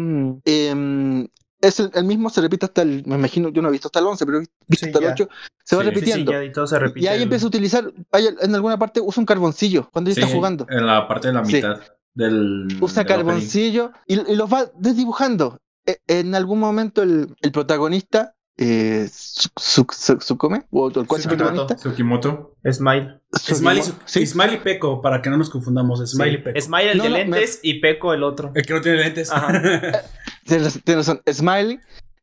[0.46, 1.28] em,
[1.62, 3.04] es el, el mismo, se repite hasta el.
[3.06, 5.06] Me imagino, yo no he visto hasta el 11, pero he visto Sí, hasta el
[5.06, 5.12] ya.
[5.14, 5.30] 8.
[5.64, 5.88] Se va Sí.
[5.90, 6.32] Sí, repitiendo.
[6.32, 7.06] Sí, sí, ya y todo se repite.
[7.06, 7.92] y ahí el- empieza a utilizar.
[8.12, 10.68] hay- en alguna parte usa un carboncillo cuando Sí, está jugando.
[10.70, 11.56] En la parte de la Sí.
[11.56, 11.80] mitad
[12.14, 12.68] del.
[12.82, 15.58] usa del carboncillo y, y los va desdibujando.
[15.86, 19.10] E- En algún momento el, el protagonista, eh,
[20.72, 21.28] o el cuasi Sukimoto.
[21.28, 21.78] protagonista, opening.
[21.78, 22.56] Tsukimoto.
[22.72, 23.20] Smile.
[23.36, 26.00] Smiley, Sukimo- sí, Smiley Peco, para que no nos confundamos.
[26.10, 26.62] Smiley Peco.
[26.62, 28.52] Smile el No, de no, me- lentes y Peco el otro.
[28.56, 29.32] El que no tiene lentes.
[29.32, 29.52] Ajá.
[30.46, 31.22] tienes razón.
[31.32, 31.80] Smiley,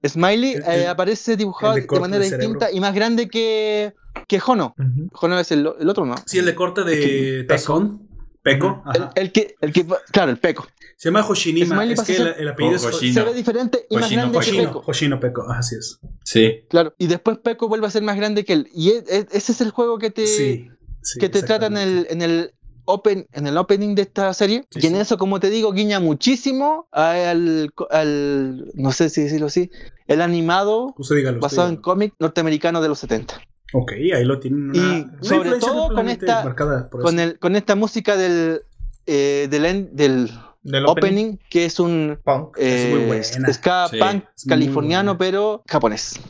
[0.06, 3.92] Smiley El- eh, aparece dibujado de de, manera distinta y más grande que,
[4.28, 4.74] que Hono.
[5.20, 6.14] Hono es el, el otro, ¿no?
[6.26, 8.08] sí, el de corte de tazón.
[8.42, 8.82] Peco.
[8.94, 9.12] El, Ajá.
[9.16, 10.66] el que, el que, claro, el Peco.
[10.96, 11.76] Se llama Hoshinima.
[11.76, 13.14] Smiley Es que el, el apellido es Oh, Ho- Hoshino.
[13.14, 14.62] Se ve diferente y más Hoshino, que Hoshino.
[14.64, 14.82] Peco.
[14.86, 15.46] Hoshino Peco.
[15.50, 15.98] Así es.
[16.24, 16.60] Sí.
[16.68, 18.68] Claro, y después Peco vuelve a ser más grande que él.
[18.74, 20.68] Y e- e- ese es el juego que te, Sí.
[21.02, 22.52] sí, que te trata en el, en el
[22.84, 24.64] open, en el opening de esta serie.
[24.70, 25.00] Sí, y en sí.
[25.00, 29.70] eso, como te digo, guiña muchísimo al, al no sé si decirlo así,
[30.06, 31.38] el animado Usted dígalo.
[31.38, 33.40] usted basado en cómic norteamericano de los 70.
[33.72, 34.70] Ok, ahí lo tienen.
[34.70, 38.60] Una, Y una sobre todo con esta- marcada por Con, el, con esta música del,
[39.06, 40.30] eh, del, del
[40.62, 42.56] Del opening, que es un Punk.
[42.58, 46.20] Es muy eh, ska Sí, punk californiano, pero japonés.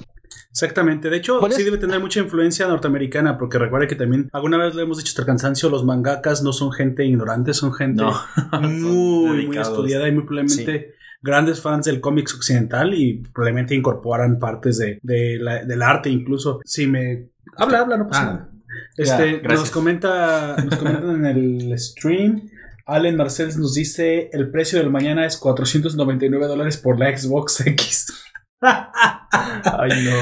[0.51, 1.11] Exactamente.
[1.11, 4.83] De hecho, sí debe tener mucha influencia norteamericana, porque recuerda que también, alguna vez le
[4.83, 8.13] hemos dicho hasta el cansancio, los mangakas no son gente ignorante, son gente No.
[8.61, 14.79] muy, muy estudiada y muy probablemente grandes fans del cómics occidental y probablemente incorporan partes
[14.79, 16.61] de, de la- del arte incluso.
[16.65, 17.29] Si me...
[17.57, 18.51] Habla, habla, no pasa Ah, nada.
[18.97, 22.51] Este, ya, nos comenta, nos comentan en el stream.
[22.87, 28.07] Allen Marcels nos dice el precio del mañana es 499 dólares por la Xbox X.
[28.61, 30.13] Ay, no.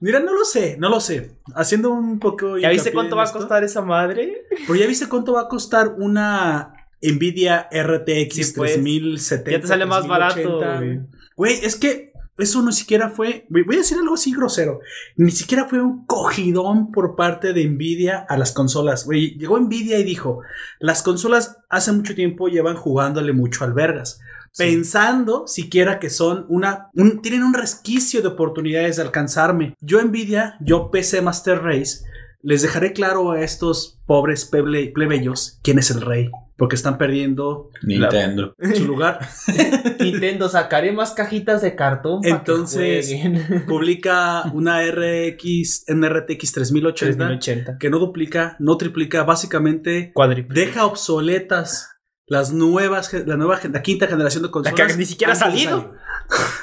[0.00, 1.32] Mira, no lo sé, no lo sé.
[1.54, 2.58] Haciendo un poco.
[2.58, 4.44] ¿Ya viste cuánto va a costar esa madre?
[4.66, 8.72] Pero ya viste cuánto va a costar una Nvidia RTX Sí, pues.
[8.74, 9.50] 3070.
[9.50, 11.00] Ya te sale más 3080, barato, güey.
[11.36, 13.46] Güey, es que eso no siquiera fue.
[13.48, 14.80] Voy a decir algo así grosero.
[15.16, 19.04] Ni siquiera fue un cogidón por parte de Nvidia a las consolas.
[19.04, 20.40] Güey, llegó Nvidia y dijo:
[20.80, 24.20] Las consolas hace mucho tiempo llevan jugándole mucho al vergas.
[24.56, 26.90] Pensando siquiera que son una.
[26.94, 29.74] un- tienen un resquicio de oportunidades de alcanzarme.
[29.80, 32.04] Yo, Nvidia, yo PC Master Race,
[32.42, 36.30] les dejaré claro a estos pobres plebe- plebeyos quién es el rey.
[36.58, 38.52] Porque están perdiendo Nintendo.
[38.74, 39.20] su lugar.
[40.00, 42.20] Nintendo, sacaré más cajitas de cartón.
[42.20, 43.14] que Entonces-
[43.66, 47.78] publica una RX, una RTX 3080 3080.
[47.78, 50.60] que no duplica, no triplica, básicamente Cuádruple.
[50.60, 51.88] deja obsoletas
[52.26, 54.92] las nuevas, la nueva, la quinta generación de consolas.
[54.92, 55.94] que ni siquiera ha salido.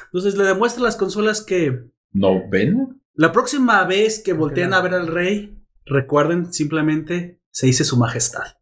[0.08, 3.02] Entonces le demuestra a las consolas que ¿No ven?
[3.14, 8.55] la próxima vez que volteen a ver al rey, recuerden simplemente se dice su majestad.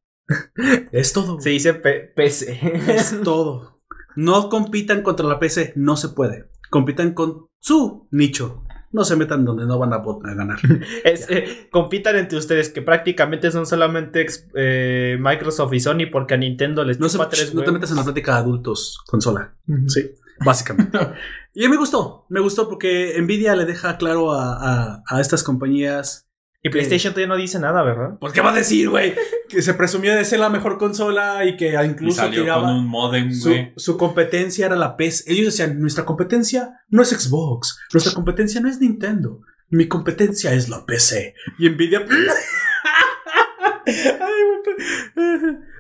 [0.92, 1.40] Es todo.
[1.40, 2.60] Se dice P- PC.
[2.88, 3.80] Es todo.
[4.16, 6.50] No compitan contra la PC, no se puede.
[6.70, 8.64] Compitan con su nicho.
[8.92, 10.04] No se metan donde no van a,
[10.36, 10.60] ganar.
[11.04, 16.38] Es, eh, compitan entre ustedes, que prácticamente son solamente eh, Microsoft y Sony, porque a
[16.38, 19.56] Nintendo les No, se- tres no te metas en la plática de adultos consola.
[19.88, 20.12] Sí,
[20.46, 20.96] básicamente.
[21.56, 24.54] y me gustó, me gustó porque Nvidia le deja claro a,
[24.94, 26.28] a- a estas compañías.
[26.66, 28.18] Y PlayStation todavía no dice nada, ¿verdad?
[28.22, 29.14] Pues, ¿qué va a decir, güey?
[29.50, 32.72] Que se presumía de ser la mejor consola y que Y incluso salió tiraba- con
[32.78, 35.26] un modem, Su, su competencia era la PS.
[35.28, 40.70] Ellos decían, nuestra competencia no es Xbox, nuestra competencia no es Nintendo, mi competencia es
[40.70, 41.36] la PC.
[41.60, 42.04] Y Nvidia...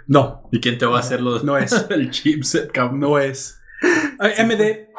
[0.05, 1.43] No, ¿Y quién te va a hacer los...
[1.43, 1.71] no es.
[1.89, 2.99] el chipset, cabrón?
[2.99, 3.61] No es.
[4.19, 4.89] Ay, MD.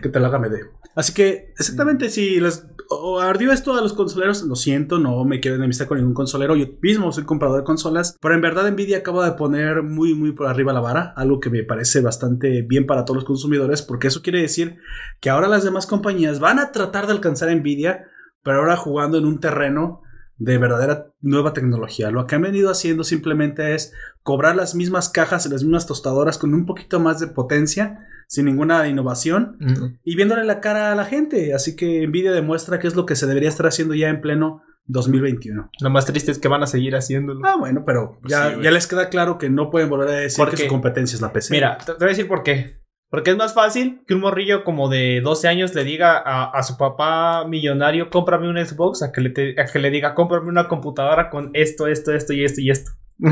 [0.00, 0.54] que te lo haga MD.
[0.94, 5.38] Así que, exactamente, si les o ardió esto a los consoleros, lo siento, no me
[5.38, 6.56] quiero enemistar con ningún consolero.
[6.56, 10.32] Yo mismo soy comprador de consolas, pero en verdad Nvidia acaba de poner muy, muy
[10.32, 14.08] por arriba la vara, algo que me parece bastante bien para todos los consumidores, porque
[14.08, 14.78] eso quiere decir
[15.20, 18.06] que ahora las demás compañías van a tratar de alcanzar Nvidia,
[18.42, 20.02] pero ahora jugando en un terreno
[20.40, 22.10] de verdadera nueva tecnología.
[22.10, 26.38] Lo que han venido haciendo simplemente es cobrar las mismas cajas y las mismas tostadoras
[26.38, 29.58] con un poquito más de potencia, sin ninguna innovación,
[30.02, 31.52] y viéndole la cara a la gente.
[31.52, 34.62] Así que Nvidia demuestra que es lo que se debería estar haciendo ya en pleno
[34.86, 35.70] 2021.
[35.78, 37.40] Lo más triste es que van a seguir haciéndolo.
[37.44, 38.64] Ah, bueno, pero ya, Sí, güey.
[38.64, 41.20] ya les queda claro que no pueden volver a decir ¿Por que su competencia es
[41.20, 41.52] la PC.
[41.54, 42.79] Mira, te voy a decir por qué.
[43.10, 46.62] Porque es más fácil que un morrillo como de 12 años le diga a, a
[46.62, 50.48] su papá millonario, cómprame un Xbox, a que, le te- a que le diga, cómprame
[50.48, 52.92] una computadora con esto, esto, esto y esto y esto.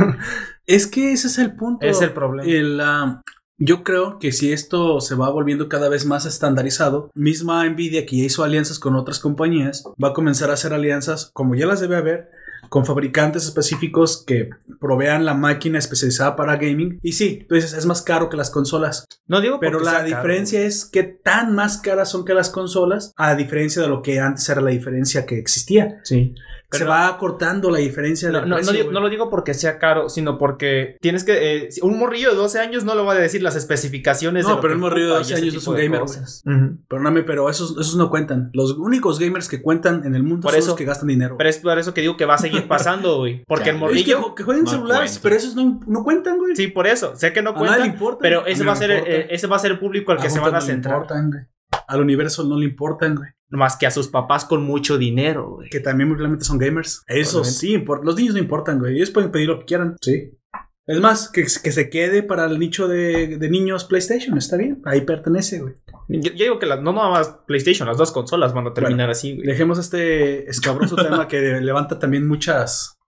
[0.66, 1.87] Es que ese es el punto.
[1.87, 2.51] Es el problema.
[2.51, 3.22] El, ah,
[3.57, 8.16] yo creo que si esto se va volviendo cada vez más estandarizado, misma Nvidia que
[8.18, 11.81] ya hizo alianzas con otras compañías, va a comenzar a hacer alianzas, como ya las
[11.81, 12.31] debe haber,
[12.68, 14.50] con fabricantes específicos que
[14.80, 16.98] provean la máquina especializada para gaming.
[17.02, 19.04] Y sí, tú dices, es más caro que las consolas.
[19.26, 20.06] No digo Pero la caro.
[20.06, 24.20] diferencia es que tan más caras son que las consolas, a diferencia de lo que
[24.20, 26.00] antes era la diferencia que existía.
[26.04, 26.34] Sí.
[26.70, 29.78] Se va acortando la diferencia No, del no, no precio, no lo digo porque sea
[29.78, 31.56] caro, sino porque tienes que.
[31.64, 34.44] eh, un morrillo de 12 años no lo va a decir las especificaciones.
[34.46, 36.00] No, de pero un morrillo de ocupa 12 y ese años es un de gamer,
[36.00, 36.42] cosas.
[36.44, 36.78] Ujú.
[36.88, 38.50] Perdóname, pero esos, esos no cuentan.
[38.52, 41.36] Los únicos gamers que cuentan en el mundo Por son eso- los que gastan dinero.
[41.38, 43.44] Pero es por eso que digo que va a seguir pasando, güey.
[43.46, 44.34] Porque Ya, el Es que, morrillo.
[44.34, 45.22] que jueguen celulares, cuentan.
[45.22, 46.54] pero esos no, no cuentan, güey.
[46.54, 47.16] Sí, por eso.
[47.16, 47.90] Sé que no a nadie le cuentan.
[47.94, 48.18] importa.
[48.20, 50.30] Pero ese va, a ser, eh, ese va a ser el público al que A
[50.30, 50.94] se van a no le centrar.
[50.96, 51.42] importan, güey.
[51.86, 53.30] Al universo no le importan, güey.
[53.51, 55.70] Más que a sus papás con mucho dinero, güey.
[55.70, 57.03] Que también probablemente son gamers.
[57.07, 58.96] Eso sí, los niños no importan, güey.
[58.96, 59.96] Ellos pueden pedir lo que quieran.
[60.03, 60.32] Sí.
[60.86, 64.36] Es más, que, que se quede para el nicho de, de niños PlayStation.
[64.38, 64.80] Está bien.
[64.84, 65.74] Ahí pertenece, güey.
[66.09, 69.11] Yo, yo digo que la- no nada más PlayStation, las dos consolas van a terminar
[69.11, 69.46] así, güey.
[69.46, 72.99] Dejemos este escabroso tema que levanta también muchas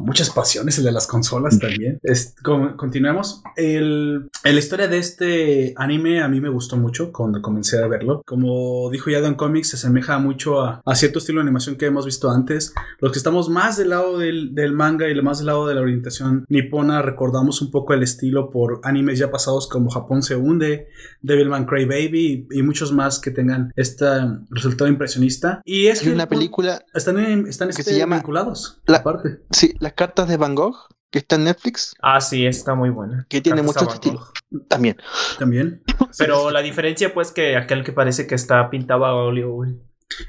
[0.00, 1.98] muchas pasiones, el de las consolas también.
[2.02, 3.42] Es, con- continuemos.
[3.56, 8.22] El, la historia de este anime a mí me gustó mucho cuando comencé a verlo.
[8.26, 11.86] Como dijo ya Don Comics, se asemeja mucho a, a cierto estilo de animación que
[11.86, 12.74] hemos visto antes.
[13.00, 15.80] Los que estamos más del lado del, del manga y más del lado de la
[15.80, 20.88] orientación nipona, recordamos un poco el estilo por animes ya pasados como Japón se hunde,
[21.22, 24.04] Devilman Crybaby y, y muchos más que tengan este
[24.50, 25.60] resultado impresionista.
[25.64, 28.80] Y es Hay que una película, están, en- están que este, se llama vinculados.
[28.86, 29.40] La- aparte.
[29.50, 30.74] sí, Las cartas de Van Gogh,
[31.12, 33.24] que está en Netflix, Ah, sí, está muy buena.
[33.30, 34.24] que tiene Cartas a mucho Van Gogh.
[34.32, 34.64] estilo.
[34.68, 34.96] También.
[35.38, 35.82] También.
[36.18, 39.76] Pero la diferencia, pues, que aquel que parece que está pintado a óleo, güey.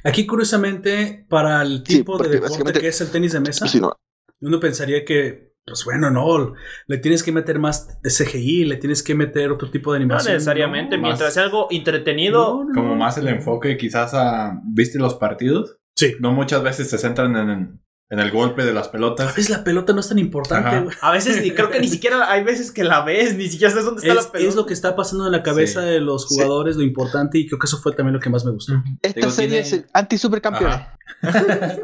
[0.04, 3.80] Aquí, curiosamente, para el Sí, tipo de deporte que es el tenis de mesa, Sí,
[3.82, 3.94] no.
[4.42, 6.54] uno pensaría que, pues bueno, no,
[6.86, 10.04] le tienes que meter más de CGI, le tienes que meter otro tipo de No
[10.06, 10.36] animación.
[10.36, 12.64] necesariamente, No, mientras más- sea algo entretenido.
[12.64, 14.62] no, no, Como más el enfoque quizás a...
[14.66, 15.78] ¿Viste los partidos?
[15.96, 16.16] Sí.
[16.20, 19.36] No muchas veces se centran en, en el golpe de las A pelotas.
[19.36, 20.96] veces la pelota no es tan importante, güey.
[21.02, 23.86] A veces ni, creo que ni siquiera hay veces que la ves, ni siquiera sabes
[23.86, 24.50] dónde está Es, la pelota.
[24.50, 25.88] es lo que está pasando en la cabeza Sí.
[25.88, 26.36] de los Sí.
[26.36, 28.74] jugadores, lo importante, y creo que eso fue también lo que más me gustó.
[29.02, 29.86] Esta Digo, serie tiene- es.
[29.94, 30.98] Ajá.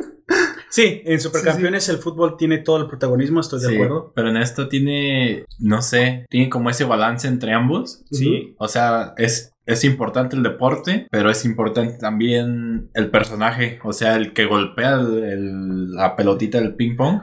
[0.70, 4.12] Sí, en Supercampeones el fútbol tiene todo el protagonismo, estoy de Sí, acuerdo.
[4.16, 8.02] Pero en esto tiene, no sé, tiene como ese balance entre ambos.
[8.12, 8.56] Sí.
[8.58, 13.80] O sea, es, es importante el deporte, pero es importante también el personaje.
[13.84, 17.22] O sea, el que golpea la pelotita del ping pong.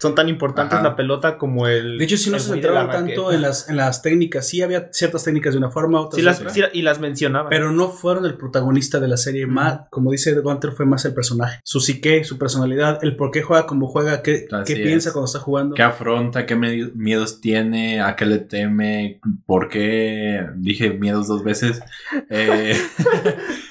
[0.00, 0.82] Son tan importantes Ajá.
[0.82, 1.98] la pelota como el.
[1.98, 4.48] De hecho, sí no el se centraron tanto en las, en las técnicas.
[4.48, 6.50] Sí había ciertas técnicas de una forma, otras Sí, las, otra.
[6.54, 7.50] sí, y las mencionaba.
[7.50, 9.46] Pero no fueron el protagonista de la serie.
[9.46, 11.60] Más, como dice Gunter, fue más el personaje.
[11.64, 15.38] Su psique, su personalidad, el por qué juega como juega, qué, qué piensa cuando está
[15.38, 15.74] jugando.
[15.74, 16.46] ¿Qué afronta?
[16.46, 18.00] ¿Qué miedos tiene?
[18.00, 19.20] ¿A qué le teme?
[19.44, 20.46] ¿Por qué?
[20.56, 21.80] Dije miedos dos veces.
[22.32, 22.76] Eh,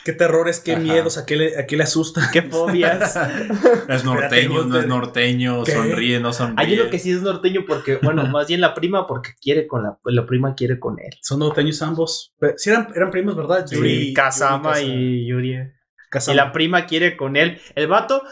[0.04, 0.82] ¿Qué terrores, qué Ajá.
[0.82, 2.30] miedos, a qué le, a qué le asusta?
[2.32, 3.18] ¿Qué fobias?
[3.88, 5.72] es norteño, no es norteño, ¿Qué?
[5.74, 6.66] sonríe, no sonríe.
[6.66, 9.84] Hay uno que sí es norteño porque, bueno, más bien la prima porque quiere con
[9.84, 11.12] la, la prima quiere con él.
[11.22, 12.34] Son norteños ambos.
[12.40, 13.66] Pero, sí eran, eran primos, ¿verdad?
[13.70, 15.58] Yuri, Kazama y Yuri.
[16.10, 16.34] Kazama.
[16.34, 17.60] Y la prima quiere con él.
[17.76, 18.24] El vato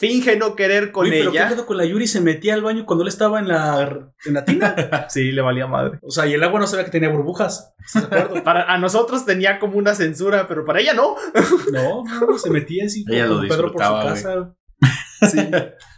[0.00, 1.48] finge no querer con Oye, pero ¿qué ella.
[1.50, 2.06] pedo con la Yuri?
[2.06, 4.74] Se metía al baño cuando él estaba en la, en la tina.
[5.10, 5.98] Sí, le valía madre.
[6.02, 7.74] o sea, y el agua no sabía que tenía burbujas.
[8.44, 11.16] Para, a nosotros tenía como una censura, pero para ella no.
[11.72, 14.54] No, no, se metía así Ella como lo Pedro por su casa.
[15.22, 15.38] Sí.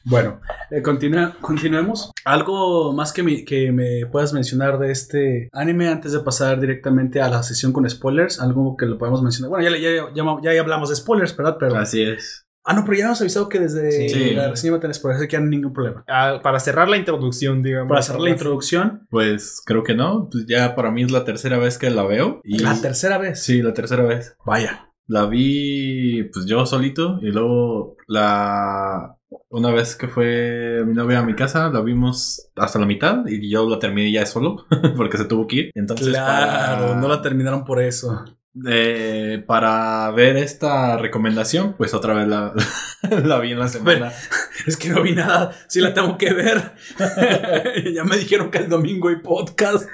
[0.05, 2.11] bueno, eh, continúa- continuemos.
[2.24, 7.20] Algo más que me, que me puedas mencionar de este anime antes de pasar directamente
[7.22, 8.41] a la sesión con spoilers.
[8.41, 9.51] Algo que lo podemos mencionar.
[9.51, 10.07] Bueno, ya, ya,
[10.43, 11.57] ya, ya hablamos de spoilers, ¿verdad?
[11.61, 11.76] Pero.
[11.76, 12.45] Así es.
[12.64, 14.35] Ah, no, pero ya nos avisado que desde Sí.
[14.35, 16.05] la reseña va a tener spoilers, así que no hay ningún problema.
[16.09, 17.89] Ah, para cerrar la introducción, digamos.
[17.89, 20.28] Para cerrar la introducción, Pues creo que no.
[20.30, 22.41] Pues ya para mí es la tercera vez que la veo.
[22.45, 23.43] Y la tercera vez.
[23.43, 24.37] Sí, la tercera vez.
[24.47, 24.89] Vaya.
[25.07, 29.16] La vi pues yo solito y luego la
[29.48, 33.50] una vez que fue mi novia a mi casa la vimos hasta la mitad y
[33.50, 34.64] yo la terminé ya solo
[34.96, 35.70] porque se tuvo que ir.
[35.74, 38.24] Entonces claro, no la terminaron por eso.
[38.68, 42.53] Eh, para ver esta recomendación pues otra vez la,
[43.24, 44.12] la vi en la semana.
[44.66, 45.50] Es que no vi nada.
[45.66, 46.74] Sí la tengo que ver.
[47.92, 49.88] ya me dijeron que el domingo hay podcast.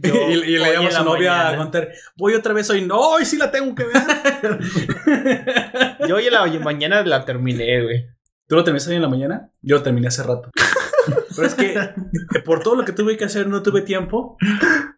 [0.00, 1.56] Yo, y, y le llamo a su la novia a.
[1.56, 1.92] Gunter.
[2.16, 2.82] Voy otra vez hoy.
[2.82, 4.58] No, hoy sí la tengo que ver.
[6.06, 8.06] Yo hoy en la mañana la terminé, güey.
[8.46, 9.50] ¿Tú lo terminaste hoy en la mañana?
[9.62, 10.50] Yo lo terminé hace rato.
[11.34, 14.36] Pero es que eh, por todo lo que tuve que hacer no tuve tiempo.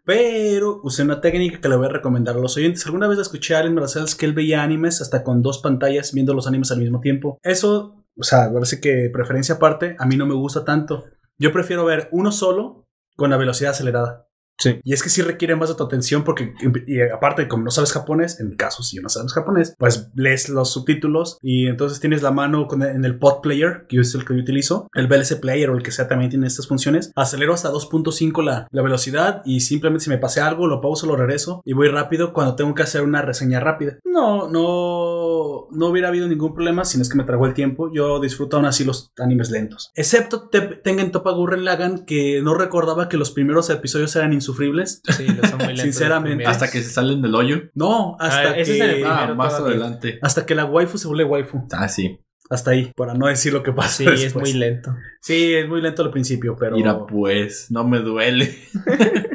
[0.04, 2.84] Pero usé una técnica que le voy a recomendar a los oyentes.
[2.86, 6.34] Alguna vez escuché a Allen Marcells que él veía animes hasta con dos pantallas viendo
[6.34, 7.38] los animes al mismo tiempo.
[7.42, 11.04] Eso, o sea, parece que preferencia aparte, a mí no me gusta tanto.
[11.38, 12.86] Yo prefiero ver uno solo
[13.16, 14.23] con la velocidad acelerada.
[14.58, 14.80] Sí.
[14.84, 16.54] Y es que sí requiere más de tu atención porque,
[16.86, 20.48] y aparte, como no sabes japonés, en mi caso, si no sabes japonés, pues lees
[20.48, 24.24] los subtítulos y entonces tienes la mano con en el pod player, que es el
[24.24, 27.12] que yo utilizo, el VLC player o el que sea también tiene estas funciones.
[27.16, 31.16] Acelero hasta 2.5 la, la velocidad y simplemente si me pasé algo, lo pauso, lo
[31.16, 33.98] regreso y voy rápido cuando tengo que hacer una reseña rápida.
[34.04, 37.90] No, no, no hubiera habido ningún problema si no es que me tragó el tiempo.
[37.92, 39.90] Yo disfruto aún así los animes lentos.
[39.94, 45.00] Excepto te, Tengen Toppa Gurren Lagann, que no recordaba que los primeros episodios eran insufribles.
[45.16, 45.82] Sí, lo son muy lentos.
[45.82, 46.44] Sinceramente.
[46.46, 47.62] Hasta que se salen del hoyo.
[47.74, 48.78] No, hasta Ah, ese que...
[48.78, 50.18] es el Ah, más adelante.
[50.22, 51.66] Hasta que la waifu se vuelve waifu.
[51.72, 52.20] Ah, sí.
[52.50, 54.04] Hasta ahí, para no decir lo que pasa.
[54.04, 54.94] Sí, es muy lento.
[55.22, 56.76] Sí, es muy lento al principio, pero.
[56.76, 58.54] Mira, pues, no me duele.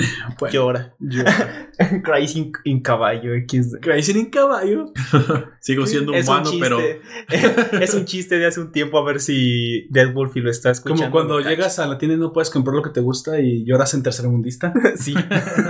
[0.38, 1.68] bueno, Llora.
[2.02, 3.32] Crazy in, in caballo.
[3.80, 4.92] Crazy en caballo.
[5.60, 6.78] Sigo siendo Es un humano, pero
[7.80, 11.02] es un chiste de hace un tiempo a ver si Dead Wolfie lo está escuchando.
[11.04, 13.64] Como cuando llegas a la tienda y no puedes comprar lo que te gusta y
[13.64, 14.72] lloras en tercermundista.
[14.96, 15.14] Sí,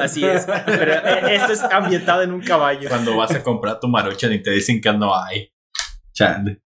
[0.00, 0.46] así es.
[0.66, 2.88] Pero eh, esto es ambientado en un caballo.
[2.88, 5.52] cuando vas a comprar tu maruchan y te dicen que no hay.
[6.12, 6.62] Chale.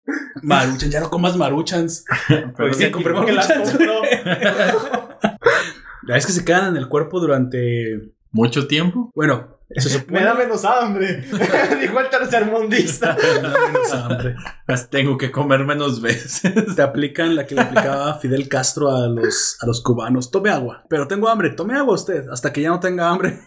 [0.43, 2.05] Maruchan, ya no comas maruchans.
[2.29, 3.71] Pero Pues sí, compré que las maruchans.
[3.77, 4.03] compro.
[6.09, 8.13] La es que se quedan en el cuerpo durante.
[8.31, 9.13] mucho tiempo.
[9.15, 10.21] Bueno, se supone.
[10.21, 11.23] Me da menos hambre.
[11.81, 13.15] Dijo el tercermundista.
[13.43, 14.35] Me da menos hambre.
[14.67, 16.43] Pues tengo que comer menos veces.
[16.75, 20.31] Te aplican la que le aplicaba Fidel Castro a los, a los cubanos.
[20.31, 20.85] Tome agua.
[20.89, 21.51] Pero tengo hambre.
[21.51, 22.27] Tome agua usted.
[22.31, 23.41] Hasta que ya no tenga hambre.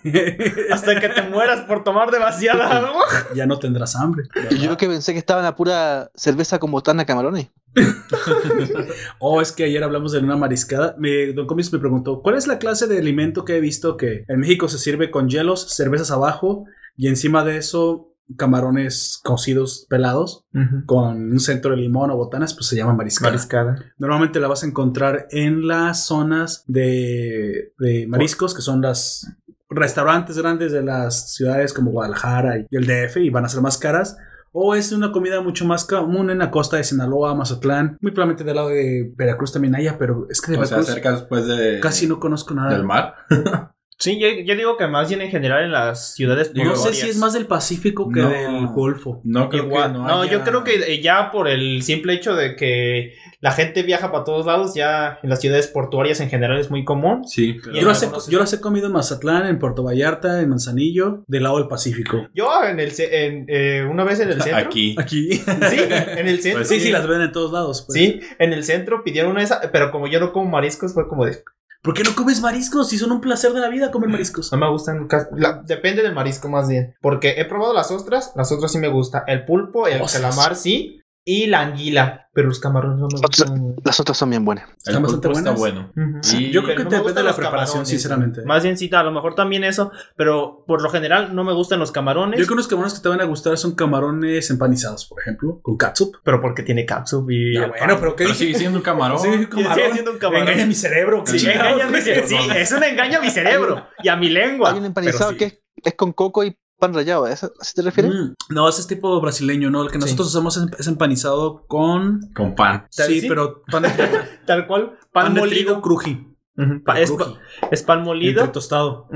[0.71, 3.05] Hasta que te mueras por tomar demasiada agua.
[3.35, 4.25] ya no tendrás hambre.
[4.51, 7.49] Y yo que pensé que estaban a pura cerveza con botana camarones.
[9.19, 10.95] Oh, es que ayer hablamos de una mariscada.
[10.97, 14.25] Me, Don Comis me preguntó: ¿Cuál es la clase de alimento que he visto que
[14.27, 16.65] en México se sirve con hielos, cervezas abajo
[16.97, 18.07] y encima de eso
[18.37, 20.45] camarones cocidos pelados
[20.85, 22.53] con un centro de limón o botanas?
[22.53, 23.31] Pues se llama mariscada.
[23.31, 23.75] Mariscada.
[23.97, 29.27] Normalmente la vas a encontrar en las zonas de, de mariscos, que son las
[29.69, 33.77] restaurantes grandes de las ciudades como Guadalajara y el DF y van a ser más
[33.77, 34.17] caras.
[34.53, 38.43] O es una comida mucho más común en la costa de Sinaloa, Mazatlán, muy probablemente
[38.43, 41.79] del lado de Veracruz también haya, pero es que de O sea, cerca después de.
[41.79, 42.73] casi no conozco nada.
[42.73, 43.15] Del mar.
[43.97, 47.07] Sí, yo, yo digo que más bien en general en las ciudades No sé si
[47.07, 48.29] es más del Pacífico que No.
[48.29, 49.21] del Golfo.
[49.23, 49.91] No creo Igual.
[49.91, 50.25] que No, no.
[50.25, 54.23] yo haya- creo que ya por el simple hecho de que la gente viaja para
[54.23, 57.27] todos lados, ya en las ciudades portuarias en general es muy común.
[57.27, 57.57] Sí.
[57.73, 61.43] Yo las, he, yo las he comido en Mazatlán, en Puerto Vallarta, en Manzanillo, del
[61.43, 62.27] lado del Pacífico.
[62.33, 64.57] Yo en el en, eh, una vez en el centro.
[64.59, 64.95] Aquí.
[64.97, 65.33] Aquí.
[65.33, 66.59] Sí, en el centro.
[66.59, 67.83] Pues Sí, sí, las ven en todos lados.
[67.87, 67.97] pues.
[67.99, 71.07] Sí, en el centro pidieron una de esas, pero como yo no como mariscos, fue
[71.07, 71.43] como de,
[71.83, 72.89] ¿Por qué no comes mariscos?
[72.89, 74.51] Si son un placer de la vida comer mariscos.
[74.51, 78.51] no me gustan, la- depende del marisco más bien, porque he probado las ostras, las
[78.51, 80.21] ostras sí me gusta, el pulpo, el Ostras.
[80.21, 83.75] calamar sí, y la anguila, pero los camarones no me gustan.
[83.83, 84.67] Las otras son bien buenas.
[84.69, 85.91] El Están bastante pulpo está bueno.
[86.23, 88.41] Sí, Yo creo que no me depende de la preparación, sinceramente.
[88.43, 91.77] Más bien sí, a lo mejor también eso, pero por lo general no me gustan
[91.79, 95.05] los camarones, Yo creo que los camarones que te van a gustar son camarones empanizados,
[95.05, 96.15] por ejemplo, con catsup.
[96.23, 97.53] pero porque tiene catsup y...
[97.53, 98.45] Ya, bueno, pero ¿qué Pero dije?
[98.45, 99.19] sigue siendo un camarón.
[99.19, 99.91] Sí, Sigue camarón.
[99.93, 100.47] siendo un camarón.
[100.47, 101.23] Engaña mi cerebro.
[101.27, 104.71] Sí, engaña mi cere- sí, eso no engaña a mi cerebro y a mi lengua.
[104.71, 105.37] Hay un empanizado sí.
[105.37, 107.23] que es, es con coco y pan rallado.
[107.25, 108.11] ¿A eso, te refieres?
[108.13, 109.81] Mm, No, ese es tipo brasileño, ¿no?
[109.83, 109.99] El que Sí.
[110.01, 112.19] nosotros hacemos es- es empanizado con...
[112.35, 112.87] Con pan.
[112.89, 113.27] Sí, ¿Sí?
[113.29, 113.89] pero pan de,
[114.45, 115.55] Tal cual, pan pan, de molido.
[115.65, 116.27] trigo cruji.
[116.57, 117.37] Ujú, pa- es, Cruji.
[117.71, 118.41] es pan molido.
[118.41, 119.07] Entre tostado.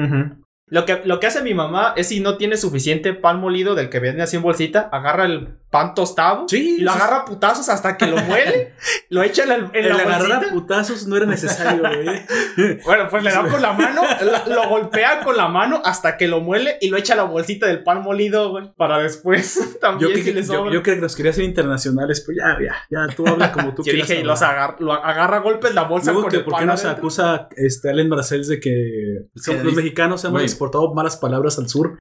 [0.67, 3.89] Lo que, lo que hace mi mamá es si no tiene suficiente pan molido del
[3.89, 6.77] que vende así en bolsita, agarra el pan tostado Sí.
[6.79, 8.73] y lo agarra a putazos hasta que lo muele,
[9.09, 10.53] lo echa en, el- en El la agarrar a bolsita.
[10.53, 12.79] putazos no era necesario, güey.
[12.85, 14.01] Bueno, pues le da con la mano,
[14.47, 17.67] lo golpea con la mano hasta que lo muele y lo echa a la bolsita
[17.67, 20.71] del pan molido, güey, para después Yo, también que, si le yo, sobra.
[20.73, 23.83] yo creo que nos quería hacer internacionales, pues ya, ya, ya, tú habla como tú
[23.83, 24.07] Yo quieras.
[24.07, 26.57] dije, y los agar- lo agarra a golpes la bolsa Luego con que el por
[26.59, 26.99] qué nos adentro.
[27.01, 31.97] acusa este Allen de que Es que los mexicanos hemos exportado malas palabras al sur.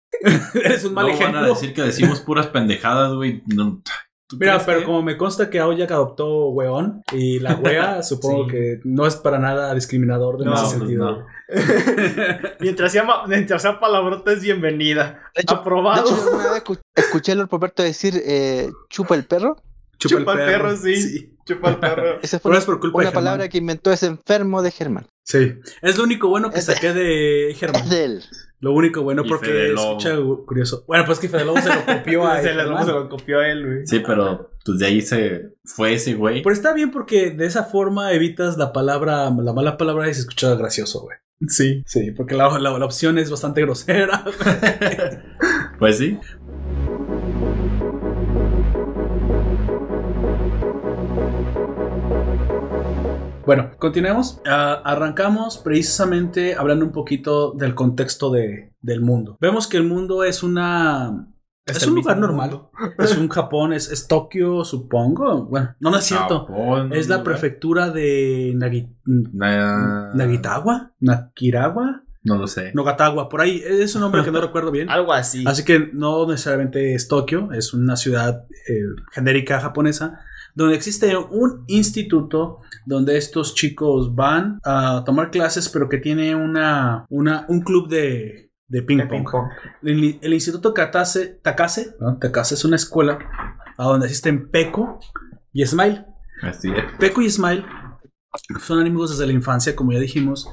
[0.54, 1.48] Eres un mal no van a ejemplo.
[1.48, 3.42] decir que decimos puras pendejadas, güey.
[3.46, 3.63] No.
[4.26, 8.44] ¿Tú Mira, pero que- como me consta que Aoyak adoptó weón y la wea, supongo
[8.46, 8.50] Sí.
[8.52, 11.04] que no es para nada discriminador de No, ese pues sentido.
[11.10, 11.26] no.
[12.60, 15.22] Mientras sea, mientras sea palabrota es bienvenida.
[15.34, 16.04] De hecho, de Aprobado.
[16.06, 19.56] hecho, vez escuché a Lord Roberto decir eh, chupa el perro.
[19.98, 21.36] Chupa, Chupa el perro, sí.
[21.46, 22.18] Chupa el perro.
[22.22, 23.24] Esa Pero fue una, es por culpa de una Germán.
[23.24, 25.06] palabra que inventó ese enfermo de Germán.
[25.24, 25.54] Sí.
[25.82, 27.88] Es lo único bueno que Es saqué de Es Germán.
[27.88, 28.24] de él.
[28.60, 29.98] Lo único bueno Y porque Fede Lobo.
[29.98, 30.84] escucha curioso.
[30.86, 32.86] Bueno, pues que Fede Lobo se lo copió a se, le, Germán.
[32.86, 33.86] se lo copió a él, güey.
[33.86, 36.42] Sí, pero pues de ahí se fue ese güey.
[36.42, 40.20] Pero está bien porque de esa forma evitas la palabra, la mala palabra y se
[40.20, 41.18] escucha gracioso, güey.
[41.48, 41.82] Sí.
[41.84, 44.24] Sí, porque la, la, la opción es bastante grosera.
[45.78, 46.18] Pues sí.
[53.46, 54.40] Bueno, continuemos.
[54.46, 59.36] Ah, arrancamos precisamente hablando un poquito del contexto de, del mundo.
[59.40, 61.28] Vemos que el mundo es una...
[61.66, 62.50] Es, un lugar normal.
[62.50, 62.70] mundo.
[62.98, 65.46] Es un Japón, es, es Tokio, supongo.
[65.46, 66.46] Bueno, no, no es cierto.
[66.46, 72.72] Japón, Es la prefectura de Nagi- Na- Nagitawa, Nakirawa, No lo sé.
[72.74, 73.62] Nogatawa, por ahí.
[73.66, 74.90] Es un nombre que no recuerdo bien.
[74.90, 75.44] Algo así.
[75.46, 78.80] Así que no necesariamente es Tokio, es una ciudad eh,
[79.12, 80.20] genérica japonesa
[80.54, 87.06] donde existe un instituto donde estos chicos van a tomar clases, pero que tiene una,
[87.08, 89.18] una un club de, de ping De pong.
[89.24, 89.46] ping pong.
[89.82, 92.18] El, el instituto Katase, Takase, ¿no?
[92.18, 93.18] Takase es una escuela
[93.76, 95.00] a donde asisten Peko
[95.52, 96.04] y Smile.
[96.42, 96.84] Así es.
[96.98, 97.64] Peko y Smile
[98.60, 100.48] son amigos desde la infancia, como ya dijimos,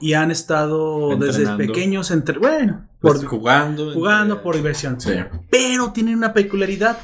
[0.00, 3.92] y han estado desde pequeños entre, bueno, Pues jugando.
[3.92, 5.00] jugando entre- por diversión.
[5.00, 5.12] Sí.
[5.50, 6.98] Pero tiene una peculiaridad.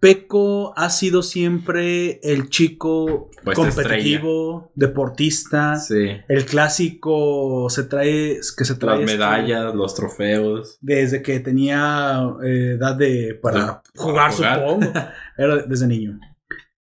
[0.00, 6.08] Peco ha sido siempre el chico Pues competitivo, deportista, Sí.
[6.28, 10.78] el clásico se trae que se trae Las este, medallas, los trofeos.
[10.80, 13.66] desde que tenía eh, edad de para De-
[13.96, 14.58] jugar, para jugar.
[14.60, 14.92] supongo.
[15.38, 16.18] Era desde niño.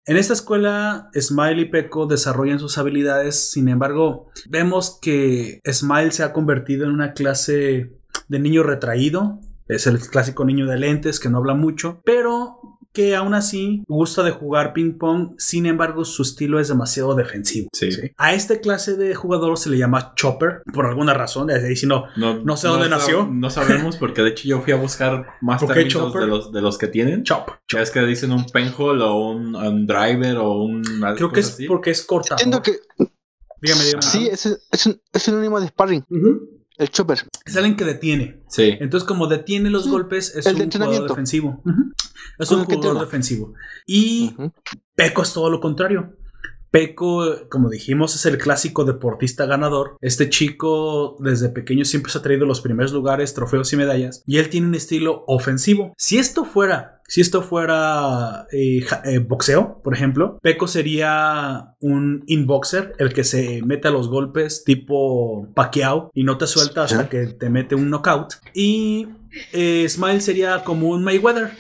[0.05, 6.24] En esta escuela, Smile y Peco desarrollan sus habilidades, sin embargo, vemos que Smile se
[6.24, 7.91] ha convertido en una clase
[8.28, 12.57] de niño retraído, es el clásico niño de lentes que no habla mucho, pero
[12.93, 17.69] que aún así gusta de jugar ping pong, sin embargo su estilo es demasiado defensivo.
[17.73, 17.89] Sí.
[18.17, 21.85] A este clase de jugador se le llama Chopper, por alguna razón, de ahí si
[21.87, 23.27] no, no sé dónde sab- nació.
[23.31, 26.51] No sabemos porque de hecho yo fui a buscar más ¿Por qué términos de los,
[26.51, 27.23] de los que tienen.
[27.23, 27.49] Chop.
[27.71, 30.83] Ya es que dicen un penhole o un, un driver o un...
[31.15, 31.67] Creo que es así.
[31.67, 32.33] porque es corta.
[32.35, 32.79] Entiendo que
[33.61, 34.01] Dígame, dígame.
[34.01, 36.61] sí, es, es, un, es sinónimo de sparring, Ujú.
[36.78, 37.19] El chopper.
[37.45, 38.41] Es alguien que detiene.
[38.47, 38.78] Sí.
[38.80, 41.63] Entonces, como detiene los Sí, golpes, es el de un jugador defensivo.
[42.39, 43.53] Es un jugador defensivo.
[43.86, 44.51] Y Ujú.
[44.95, 46.15] Peco es todo lo contrario.
[46.72, 49.97] Peco, como dijimos, es el clásico deportista ganador.
[49.99, 54.24] Este chico desde pequeño siempre se ha traído los primeros lugares, trofeos y medallas.
[54.26, 55.93] Y él tiene un estilo ofensivo.
[55.97, 62.95] Si esto fuera, si esto fuera eh, eh, boxeo, por ejemplo, Peco sería un inboxer,
[62.99, 67.28] el que se mete a los golpes tipo Pacquiao y no te suelta hasta que
[67.28, 68.36] te mete un knockout.
[68.53, 69.09] Y
[69.51, 71.51] eh, Smile sería como un Mayweather,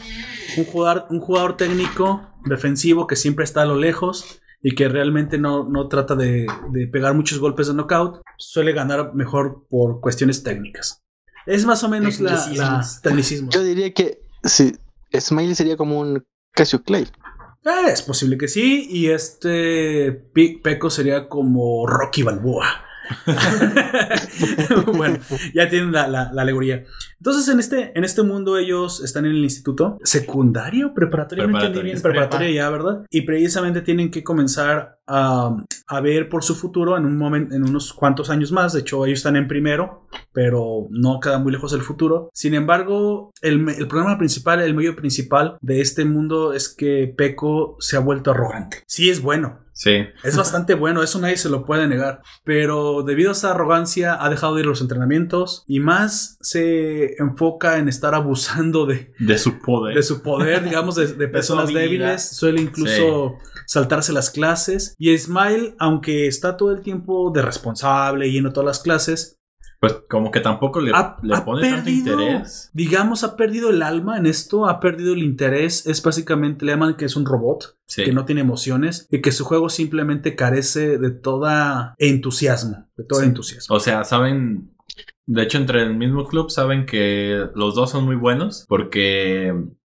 [0.57, 5.37] un jugador, un jugador técnico defensivo que siempre está a lo lejos y que realmente
[5.37, 10.43] no, no trata de, de pegar muchos golpes de knockout, suele ganar mejor por cuestiones
[10.43, 11.01] técnicas.
[11.45, 13.53] Es más o menos la, la tecnicismos.
[13.53, 14.73] Yo diría que sí,
[15.17, 17.07] Smiley sería como un Cassius Clay.
[17.63, 18.87] Eh, es posible que sí.
[18.89, 22.67] Y este Pe- Peco sería como Rocky Balboa.
[24.93, 25.17] bueno,
[25.53, 26.83] ya tienen la, la- la alegoría.
[27.17, 31.49] Entonces, en este, en este mundo, ellos están en el instituto secundario, preparatorio, no
[31.83, 33.05] bien, es preparatoria ya, ¿verdad?
[33.09, 35.55] Y precisamente tienen que comenzar a,
[35.87, 38.73] a ver por su futuro en un momento, en unos cuantos años más.
[38.73, 42.29] De hecho, ellos están en primero, pero no queda muy lejos el futuro.
[42.33, 47.75] Sin embargo, el, el problema principal, el medio principal de este mundo es que Peco
[47.79, 48.77] se ha vuelto arrogante.
[48.87, 50.05] Sí es bueno, Sí.
[50.23, 52.21] es bastante bueno, eso nadie se lo puede negar.
[52.43, 57.15] Pero debido a esa arrogancia ha dejado de ir a los entrenamientos y más se
[57.19, 59.95] enfoca en estar abusando de, De su poder.
[59.95, 62.29] de su poder, digamos, de, de personas débiles.
[62.29, 64.93] Suele incluso saltarse las clases.
[64.99, 69.39] Y Smile, aunque está todo el tiempo de responsable y yendo a todas las clases,
[69.81, 72.69] Pues como que tampoco le, ha, le ha pone tanto interés.
[72.71, 75.87] digamos, ha perdido el alma en esto, ha perdido el interés.
[75.87, 78.03] Es básicamente, le llaman que es un robot Sí.
[78.03, 83.21] que no tiene emociones y que su juego simplemente carece de toda entusiasmo, de todo
[83.21, 83.25] Sí.
[83.25, 83.75] entusiasmo.
[83.75, 84.71] O sea, saben.
[85.25, 88.65] De hecho, entre el mismo club saben que los dos son muy buenos.
[88.69, 89.51] Porque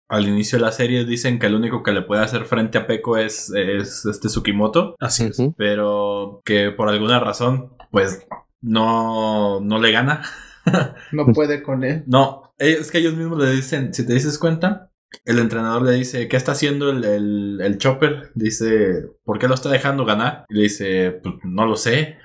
[0.08, 2.86] al inicio de la serie dicen que el único que le puede hacer frente a
[2.86, 4.96] Peco es, es este Tsukimoto.
[4.98, 5.42] Así es.
[5.58, 8.26] Pero que por alguna razón, pues
[8.64, 10.22] no, no le gana.
[11.12, 12.04] No puede con él.
[12.06, 14.90] No, eh, es que ellos mismos le dicen, si te dices cuenta,
[15.26, 18.30] el entrenador le dice, ¿qué está haciendo el, el, el Chopper?
[18.34, 20.46] Dice, ¿por qué lo está dejando ganar?
[20.48, 22.16] Y le dice, pues no lo sé,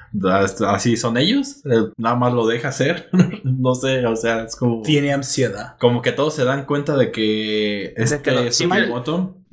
[0.68, 3.10] así son ellos, Él nada más lo deja hacer,
[3.44, 4.82] no sé, o sea, es como...
[4.84, 5.76] Tiene ansiedad.
[5.78, 8.62] Como que todos se dan cuenta de que que este lo- es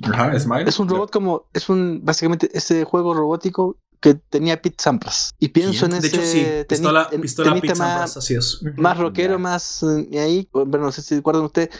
[0.03, 0.68] ajá, Smile.
[0.68, 3.76] Es un robot como, es un, básicamente, ese juego robótico
[4.07, 5.34] que tenía Pete Sampras.
[5.40, 8.61] Y pienso en De ese hecho, sí, pistola, pistola Pete Sampras, más, así es.
[8.76, 11.70] más rockero, más eh, ahí, bueno, no sé si recuerdan ustedes,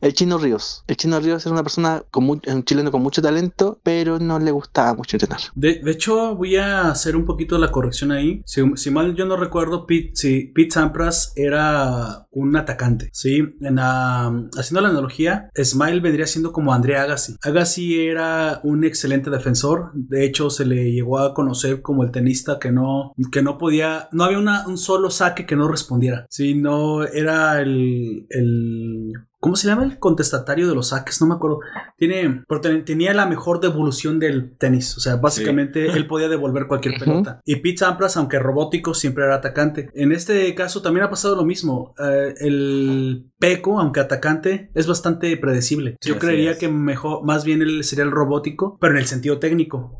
[0.00, 0.84] el Chino Ríos.
[0.86, 4.50] El Chino Ríos era una persona, con un chileno con mucho talento, pero no le
[4.50, 5.40] gustaba mucho entrenar.
[5.54, 8.42] De, hecho, voy a hacer un poquito la corrección ahí.
[8.44, 13.10] Si, mal yo no recuerdo, Pete, Pete Sampras era un atacante.
[13.12, 17.36] Sí, en haciendo la analogía, Smile vendría siendo como Andrea Agassi.
[17.42, 19.90] Agassi era un excelente defensor.
[19.94, 24.08] De hecho, se le llegó a conocer como el tenista que no, que no podía,
[24.12, 26.26] no había una- un solo saque que no respondiera.
[26.30, 29.12] Sí, no era el, el
[29.46, 31.20] ¿Cómo se llama el contestatario de los saques?
[31.20, 31.60] No me acuerdo.
[31.96, 34.96] Tiene, pero ten- tenía la mejor devolución del tenis.
[34.96, 37.40] O sea, básicamente él podía devolver cualquier pelota.
[37.44, 39.88] Y Pete Sampras, aunque robótico, siempre era atacante.
[39.94, 41.94] En este caso también ha pasado lo mismo.
[42.04, 45.96] Eh, el Peco, aunque atacante, es bastante predecible.
[46.00, 46.58] Sí, Yo creería es.
[46.58, 49.96] que mejor, más bien él sería el robótico, pero en el sentido técnico.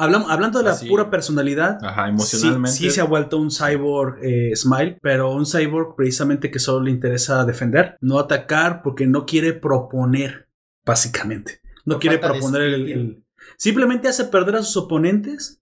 [0.00, 0.88] Hablam- hablando de la Así.
[0.88, 2.76] pura personalidad, Ajá, Sí, emocionalmente.
[2.78, 6.90] Sí, se ha vuelto un cyborg eh, Smile, pero un cyborg precisamente que solo le
[6.90, 10.48] interesa defender, no atacar porque no quiere proponer,
[10.84, 11.60] básicamente.
[11.84, 13.24] No Por quiere proponer el,
[13.56, 15.60] Simplemente hace perder a sus oponentes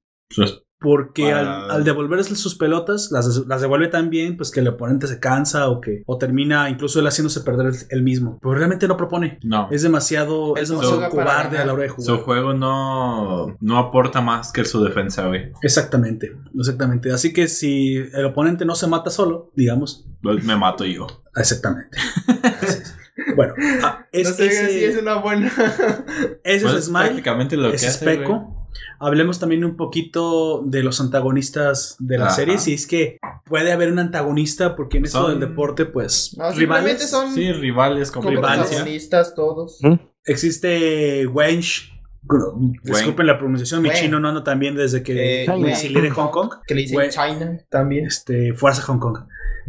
[0.81, 4.69] porque Para- al, al devolverles sus pelotas, las, las devuelve tan bien pues que el
[4.69, 8.39] oponente se cansa o que o termina incluso él haciéndose perder el, el mismo.
[8.41, 9.39] Pero realmente no propone.
[9.43, 9.69] no.
[9.71, 12.21] Es demasiado, es demasiado cobarde a la hora de Su jugar.
[12.21, 15.51] juego no, no aporta más que su defensa, güey.
[15.63, 17.13] Exactamente, exactamente.
[17.13, 21.07] Así que si el oponente no se mata solo, digamos, Pues Me mato yo.
[21.37, 21.97] Exactamente.
[23.35, 23.53] Bueno,
[23.83, 25.49] ah, es, no sé ese, si es una buena.
[26.45, 27.05] ese Pues es Smile.
[27.07, 28.41] prácticamente lo que Ese es hace, güey.
[29.01, 32.35] Hablemos también un poquito de los antagonistas de la Ajá.
[32.35, 32.59] serie.
[32.59, 36.51] Si es que puede haber un antagonista, porque en esto Son- del deporte, pues, No,
[36.53, 37.09] rivales.
[37.09, 39.81] son Sí, rivales como rivales, protagonistas todos.
[40.25, 41.93] Existe Wench.
[42.83, 43.99] Disculpen la pronunciación, mi Wen.
[43.99, 46.51] chino no anda tan bien desde que Eh, me exilié de Hong Kong.
[46.67, 47.11] Que le dicen Wen.
[47.11, 48.07] China también.
[48.07, 49.19] Este, Fuerza Hong Kong.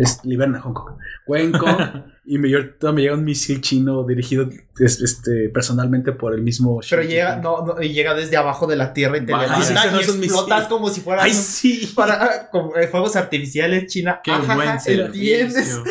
[0.02, 0.96] Es, liberna Hong Kong.
[1.28, 1.78] Wen Kong.
[2.26, 4.50] y me, me llega un misil chino dirigido
[4.80, 6.80] es- este, personalmente por el mismo.
[6.90, 10.00] Pero llega, no, no, y llega desde abajo de la tierra y te levanta no
[10.00, 10.70] y es un explotas misil.
[10.70, 11.92] como si fuera ¡Ay, sí!
[11.96, 14.22] para como, eh, fuegos artificiales China.
[14.24, 15.80] Qué Ajá, buen ¿Entiendes?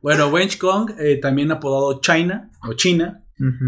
[0.00, 3.21] Bueno, Wench Kong, eh, también apodado China o China.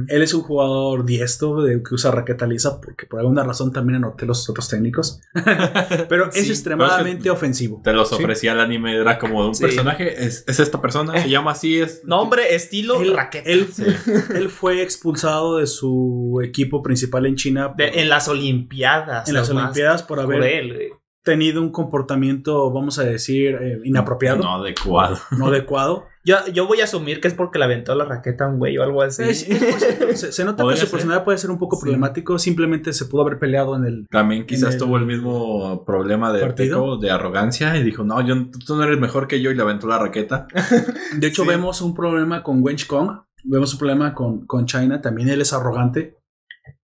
[0.08, 3.96] Él es un jugador diestro de, que usa raqueta lisa porque por alguna razón también
[3.96, 5.20] anoté los otros técnicos.
[6.08, 7.80] Pero es Sí, extremadamente pero es ofensivo.
[7.82, 8.14] Te los Sí.
[8.16, 9.62] ofrecía el anime, era como de un Sí.
[9.64, 12.02] personaje, es, es esta persona, se llama así, es...
[12.04, 13.48] Nombre, estilo, Él, raqueta.
[13.50, 13.68] él,
[14.34, 19.28] él fue expulsado de su equipo principal en China por- De- en las Olimpiadas.
[19.28, 20.88] en las Olimpiadas por haber por él, güey.
[21.24, 25.16] Tenido un comportamiento, vamos a decir, eh, inapropiado, No adecuado.
[25.36, 26.04] no adecuado.
[26.22, 28.76] Yo, yo voy a asumir que es porque le aventó la raqueta a un güey
[28.78, 29.22] o algo así.
[29.24, 30.90] Es- es- se, se nota que su ser.
[30.90, 31.82] personalidad puede ser un poco Sí.
[31.82, 34.06] problemático, simplemente se pudo haber peleado en el...
[34.10, 36.80] También quizás el tuvo el mismo problema de partido.
[36.82, 38.34] Peco, de arrogancia, y dijo, no, yo,
[38.66, 40.46] tú no eres mejor que yo, y le aventó la raqueta.
[41.18, 41.48] De hecho, Sí.
[41.48, 43.10] vemos un problema con Wench Kong,
[43.44, 46.18] vemos un problema con, con China, también él es arrogante,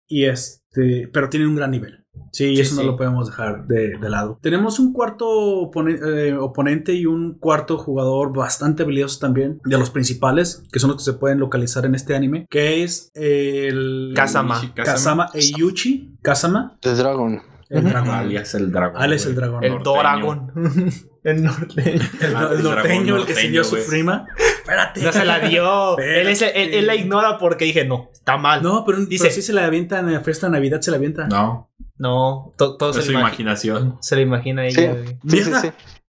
[0.07, 2.05] y este, pero tiene un gran nivel.
[2.31, 4.39] Sí, y Sí, eso no lo podemos dejar de, de lado.
[4.41, 9.89] Tenemos un cuarto opone- eh, oponente y un cuarto jugador bastante habilidoso también, de los
[9.89, 14.13] principales, que son los que se pueden localizar en este anime, que es el...
[14.15, 14.61] Kazama.
[14.75, 16.17] Kazama Eiyuchi.
[16.21, 16.77] Kazama.
[16.81, 17.41] The Dragon.
[17.69, 18.11] El dragón.
[18.15, 19.01] Alias el dragón.
[19.01, 19.61] Alias el dragón.
[19.63, 19.93] El norteño.
[19.93, 20.51] Doragón.
[21.25, 22.01] el norteño.
[22.21, 24.25] El, Ah, el norteño, dragón el que se norteño, dio su prima.
[24.61, 25.01] Espérate.
[25.01, 25.97] No se la dio.
[25.97, 28.63] Él, es- él- él la ignora porque dije, no, está mal.
[28.63, 30.91] No, No, pero, Dice- pero sí se la avienta en la fiesta de Navidad, se
[30.91, 31.27] la avienta.
[31.27, 31.69] No,
[32.57, 33.97] to- todo es se, su imaginación.
[34.01, 34.95] se le imagina ella.
[35.27, 35.71] Sí, sí, sí.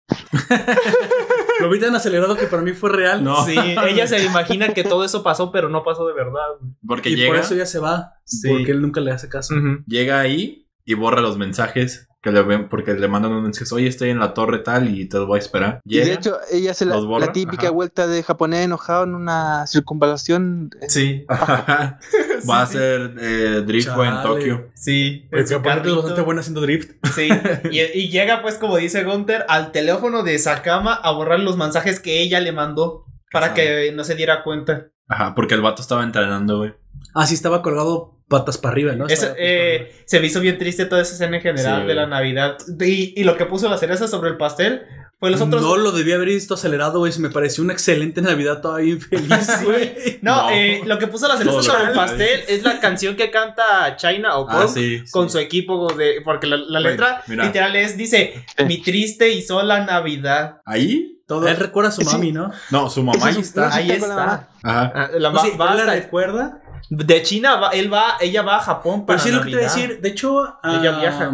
[1.60, 3.24] Lo vi tan acelerado que para mí fue real.
[3.24, 3.44] No.
[3.46, 3.56] Sí,
[3.88, 6.46] ella se le imagina que todo eso pasó, pero no pasó de verdad.
[6.86, 8.14] Porque y llega, por eso ya se va.
[8.26, 8.48] Sí.
[8.48, 9.56] Porque él nunca le hace caso.
[9.88, 13.88] Llega ahí y borra los mensajes que le ven, porque le mandan un mensaje, oye,
[13.88, 15.80] estoy en la torre tal y te voy a esperar.
[15.86, 17.72] Y Llega, de hecho, ella hace la, borra, la típica ajá.
[17.72, 20.72] vuelta de japonés enojado en una circunvalación.
[20.88, 24.22] Sí, va a hacer eh, drift en.
[24.24, 24.70] Tokio.
[24.74, 25.28] sí.
[25.30, 26.92] Porque aparte es bastante bueno haciendo drift.
[27.14, 27.30] Sí,
[27.72, 32.00] y, y llega pues como dice Gunther al teléfono de Sakama a borrar los mensajes
[32.00, 33.56] que ella le mandó para Ajá.
[33.56, 34.88] que no se diera cuenta.
[35.08, 36.74] Ajá, porque el vato estaba entrenando, güey.
[37.14, 39.06] Ah, sí, estaba colgado patas para arriba, ¿no?
[39.38, 42.08] Eh, se me hizo bien triste toda esa escena en general Sí, de la.
[42.08, 42.58] Navidad.
[42.80, 44.82] Y, y lo que puso la cereza sobre el pastel
[45.20, 45.64] fue los para otros...
[45.64, 47.12] No lo debía haber visto acelerado, güey.
[47.12, 50.20] Se me pareció una excelente Navidad todavía infeliz, güey.
[50.22, 50.50] No, No.
[50.52, 54.38] eh, lo que puso la cereza sobre el pastel es la canción que canta China
[54.38, 55.04] o Ah, sí.
[55.12, 55.34] con sí.
[55.34, 56.22] su equipo de...
[56.24, 57.46] Porque la, letra mira.
[57.46, 60.62] literal es, dice, mi triste y sola Navidad.
[60.66, 61.48] Ahí, todo.
[61.48, 62.52] Él recuerda a su mami, ¿no?
[62.70, 63.74] No, su mamá ahí está.
[63.74, 64.50] Ahí está.
[64.64, 64.92] Ajá.
[64.96, 66.62] Ah, la, él la recuerda.
[66.90, 69.56] De China, va- él va, ella va a Japón para Pero sí, lo que te
[69.58, 69.88] voy a Navidad.
[69.88, 70.02] decir.
[70.02, 71.32] De hecho, Ella ah, viaja.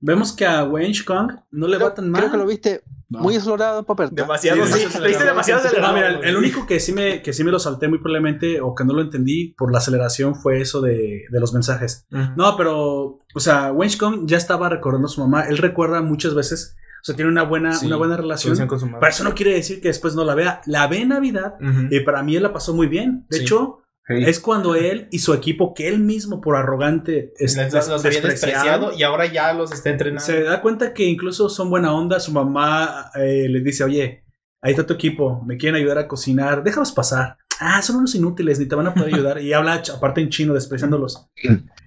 [0.00, 2.20] vemos que a Wench Kong no le va Creo, tan mal.
[2.20, 3.20] creo que lo viste No.
[3.20, 4.14] muy explorado, Paperta.
[4.14, 4.78] Demasiado, Sí, sí.
[4.98, 5.94] demasiado demasiado No, acelerado.
[5.94, 8.84] mira, el, único que sí, me, que sí me lo salté muy probablemente o que
[8.84, 12.06] no lo entendí por la aceleración fue eso de, de los mensajes.
[12.12, 12.22] Ujú.
[12.36, 15.42] No, pero, o sea, Wench Kong ya estaba recordando a su mamá.
[15.48, 18.50] Él recuerda muchas veces, o sea, tiene una buena, Sí, una buena relación.
[18.52, 18.98] Relación con su madre.
[19.00, 20.60] Pero eso no quiere decir que después no la vea.
[20.66, 21.88] La ve en Navidad Ujú.
[21.90, 23.26] y para mí él la pasó muy bien.
[23.28, 23.42] De Sí.
[23.42, 24.14] hecho, Sí.
[24.26, 28.02] es cuando él y su equipo, que él mismo por arrogante es, Les- los había
[28.02, 30.24] despreciado, despreciado y ahora ya los está entrenando.
[30.24, 32.18] se da cuenta que incluso son buena onda.
[32.18, 34.24] Su mamá eh, les dice, oye,
[34.62, 37.36] ahí está tu equipo, me quieren ayudar a cocinar, déjalos pasar.
[37.60, 39.40] Ah, son unos inútiles, ni te van a poder ayudar.
[39.42, 41.28] Y habla aparte en chino, despreciándolos.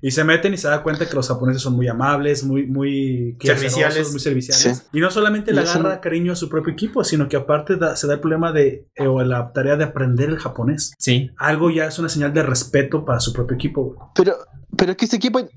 [0.06, 3.38] Y se meten y se da cuenta que los japoneses son muy amables, muy, muy
[3.42, 4.12] Serviciales.
[4.12, 4.78] muy serviciales.
[4.80, 4.98] Sí.
[4.98, 8.06] Y no solamente le agarra cariño a su propio equipo, sino que aparte da- se
[8.08, 10.92] da el problema de, eh, o la tarea de aprender el japonés.
[11.00, 11.32] Sí.
[11.38, 14.12] Algo ya es una señal de respeto para su propio equipo.
[14.14, 14.36] Pero,
[14.78, 15.48] pero es que ese equipo, eh,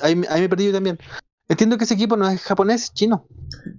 [0.00, 0.96] ahí, me- ahí me perdí yo también.
[1.48, 3.26] Entiendo que ese equipo no es japonés, es chino.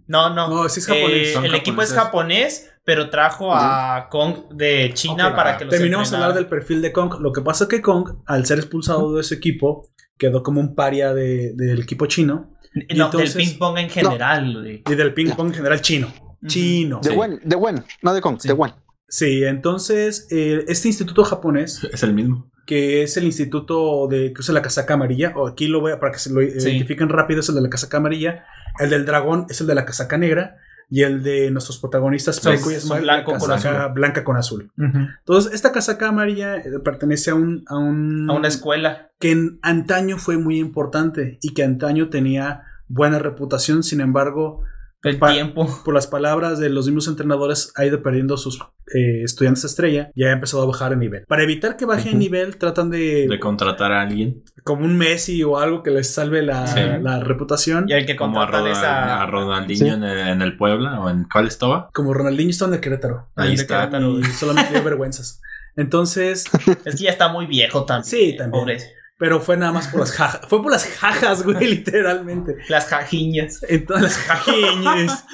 [0.08, 0.50] No, no.
[0.50, 1.30] No, sí es japonés.
[1.36, 5.72] Eh, el equipo es japonés, pero trajo a Kong de China para ah, que los
[5.74, 7.22] Terminamos de hablar del perfil de Kong.
[7.22, 9.88] Lo que pasa es que Kong, al ser expulsado de su equipo,
[10.20, 12.56] quedó como un paria de- del equipo chino
[12.88, 14.54] y No, entonces- del ping pong en general.
[14.62, 14.84] güey.
[14.88, 16.14] y del ping pong en general chino.
[16.46, 17.00] Chino.
[17.02, 17.16] De Sí.
[17.18, 18.48] Wen, de Wen, no de Kong, Sí.
[18.48, 18.72] de Wen.
[19.08, 22.52] Sí, entonces eh, este instituto japonés, Es el mismo.
[22.66, 26.00] que es el instituto de que usa la casaca amarilla, o aquí lo voy a
[26.00, 28.46] para que se lo identifiquen rápido, es el de la casaca amarilla.
[28.80, 30.58] El del dragón es el de la casaca negra.
[30.90, 33.72] Y el de nuestros protagonistas Ismael, blanco la con azul.
[33.94, 34.72] blanca con azul.
[34.78, 39.12] Entonces, esta casaca amarilla eh, pertenece a un, a un A una escuela.
[39.20, 44.64] que en antaño fue muy importante y que antaño tenía buena reputación, sin embargo,
[45.04, 45.68] El Pa- tiempo.
[45.86, 48.60] por las palabras de los mismos entrenadores, ha ido perdiendo sus
[48.94, 51.24] eh, estudiantes estrella y ha empezado a bajar de nivel.
[51.28, 52.18] Para evitar que baje de Ujú.
[52.18, 54.44] nivel, tratan de, De contratar a alguien.
[54.64, 56.80] como un Messi o algo que les salve la, Sí.
[57.02, 57.86] la reputación.
[57.88, 59.22] Y el que Como a, esa.
[59.22, 59.88] a Ronaldinho Sí.
[59.94, 61.90] en, el, en el Puebla o en cuál estaba.
[61.94, 63.30] Como Ronaldinho está en el Querétaro.
[63.36, 63.80] Ahí el está.
[63.90, 64.20] Querétaro.
[64.20, 65.40] Y solamente dio vergüenzas.
[65.78, 66.46] Entonces,
[66.84, 68.04] Es que ya está muy viejo también.
[68.04, 68.52] Sí, también.
[68.64, 68.78] Pobre.
[69.20, 70.42] Pero fue nada más por las jajas.
[70.48, 72.56] Fue por las jajas, güey, literalmente.
[72.70, 73.64] Las jajiñas.
[73.70, 75.26] Entonces, las jajiñes.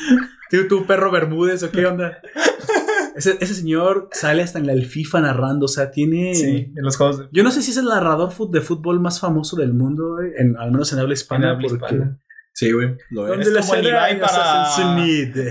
[0.52, 2.18] ¿Tú, tú, perro Bermúdez o qué onda?
[3.16, 6.36] Ese, ese señor sale hasta en la el FIFA narrando, o sea, tiene...
[6.36, 9.20] Sí, en los juegos de Yo no sé si es el narrador de fútbol más
[9.22, 11.46] famoso del mundo, güey, en, al menos en habla hispana.
[11.46, 12.20] En habla porque- hispana.
[12.54, 12.96] Sí, güey.
[13.12, 14.70] Lo ¿Dónde Es las como el Ibai para-?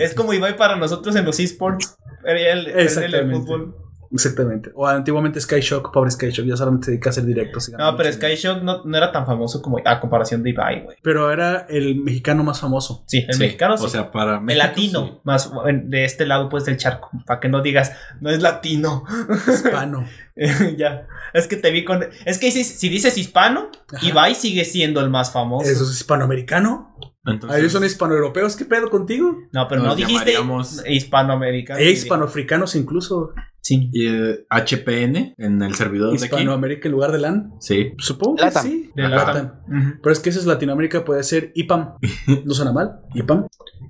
[0.00, 1.96] Es como Ibai para nosotros en los esports.
[2.24, 3.34] Era el, el Exactamente.
[3.36, 3.76] fútbol.
[4.14, 4.70] Exactamente.
[4.74, 7.68] O antiguamente Sky Shock, pobre Sky Shock, ya solamente se dedica a hacer directos.
[7.70, 8.40] No, pero mucho Sky dinero.
[8.54, 10.96] Shock no, no era tan famoso como a comparación de Ibai, güey.
[11.02, 13.04] Pero era el mexicano más famoso.
[13.06, 13.84] Sí, el Sí, mexicano sí.
[13.84, 15.20] O sea, para el México, latino, sí.
[15.24, 15.50] más
[15.84, 19.04] de este lado pues del charco, para que no digas, no es latino.
[19.48, 20.06] Hispano.
[20.76, 22.04] ya, es que te vi con...
[22.24, 24.06] Es que si, si dices hispano, Ajá.
[24.06, 25.68] Ibai sigue siendo el más famoso.
[25.70, 26.96] ¿Eso es hispanoamericano?
[27.26, 28.54] Entonces, ¿Ah, ¿Ellos son hispanoeuropeos?
[28.54, 29.34] ¿Qué pedo contigo?
[29.52, 31.80] No, pero no dijiste llamaríamos- hispanoamericano.
[31.80, 33.32] E hispanoafricanos incluso.
[33.66, 33.88] Sí.
[33.94, 36.24] Y eh, HPN en el servidor de aquí.
[36.26, 37.54] Hispanoamérica en lugar de LAN.
[37.60, 37.92] Sí.
[37.98, 38.62] Supongo que Latam.
[38.62, 38.90] sí.
[38.94, 39.26] De Latam.
[39.34, 39.52] Latam.
[39.68, 40.00] Ujú.
[40.02, 41.94] Pero es que eso es Latinoamérica, puede ser IPAM.
[42.44, 43.00] No suena mal.
[43.14, 43.46] IPAM.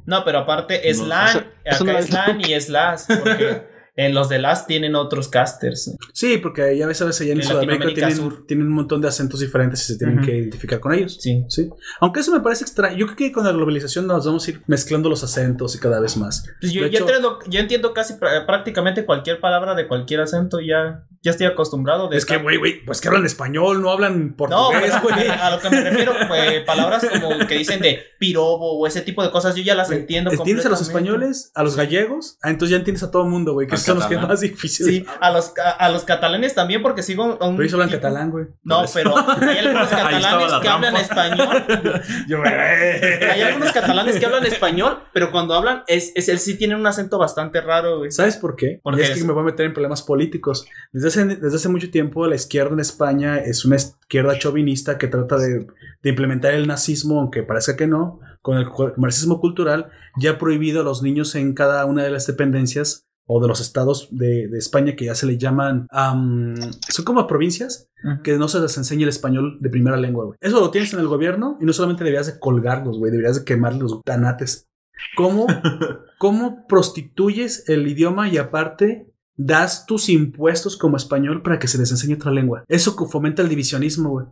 [0.06, 3.06] No, pero aparte es No, LAN, eso- eso acá no es LAN y es LAS,
[3.08, 3.62] porque
[3.96, 5.96] en los de LAS tienen otros casters.
[6.12, 8.44] Sí, porque ya ves, a veces allá en, En Sudamérica tienen, Sur.
[8.46, 11.16] tienen un montón de acentos diferentes y se tienen que identificar con ellos.
[11.20, 11.44] Sí.
[11.48, 11.70] Sí.
[12.00, 12.96] Aunque eso me parece extraño.
[12.96, 16.00] Yo creo que con la globalización nos vamos a ir mezclando los acentos y cada
[16.00, 16.44] vez más.
[16.60, 21.04] Pues yo, hecho- entiendo, yo entiendo casi pr- prácticamente cualquier palabra de cualquier acento, ya,
[21.22, 22.08] ya estoy acostumbrado.
[22.08, 25.28] De Es que, güey, güey, pues que hablan español, no hablan No, portugués, pero güey.
[25.28, 29.22] a lo que me refiero, pues, palabras como que dicen de pirobo o ese tipo
[29.22, 30.32] de cosas, yo ya las entiendo.
[30.32, 31.52] ¿Entiendes a los españoles?
[31.54, 32.38] ¿A los gallegos?
[32.42, 34.94] Ah, entonces ya entiendes a todo el mundo, güey, que son los que más difíciles.
[34.94, 37.38] Sí, a los, a, a los catalanes también, porque sigo un.
[37.38, 38.46] Pero ellos hablan catalán, güey.
[38.62, 41.64] No, pero hay algunos catalanes la que hablan español.
[42.28, 46.76] Yo, Hay algunos catalanes que hablan español, pero cuando hablan, es, es, él sí tiene
[46.76, 48.10] un acento bastante raro, güey.
[48.10, 48.80] ¿Sabes por qué?
[48.82, 50.66] Porque es que me voy a meter en problemas políticos.
[50.92, 55.08] Desde hace, desde hace mucho tiempo la izquierda en España es una izquierda chauvinista que
[55.08, 55.66] trata de,
[56.02, 58.66] de implementar el nazismo, aunque parezca que no, con el
[58.98, 63.40] marxismo cultural, ya ha prohibido a los niños en cada una de las dependencias o
[63.40, 66.54] de los estados de, de España que ya se le llaman, am,
[66.88, 67.88] son como provincias,
[68.22, 70.38] que no se les enseña el español de primera lengua, güey.
[70.40, 73.44] Eso lo tienes en el gobierno y no solamente deberías de colgarlos, güey, deberías de
[73.44, 74.68] quemar los tanates.
[75.16, 75.46] ¿Cómo,
[76.18, 81.90] ¿Cómo prostituyes el idioma y aparte das tus impuestos como español para que se les
[81.90, 82.64] enseñe otra lengua?
[82.68, 84.26] Eso fomenta el divisionismo, güey.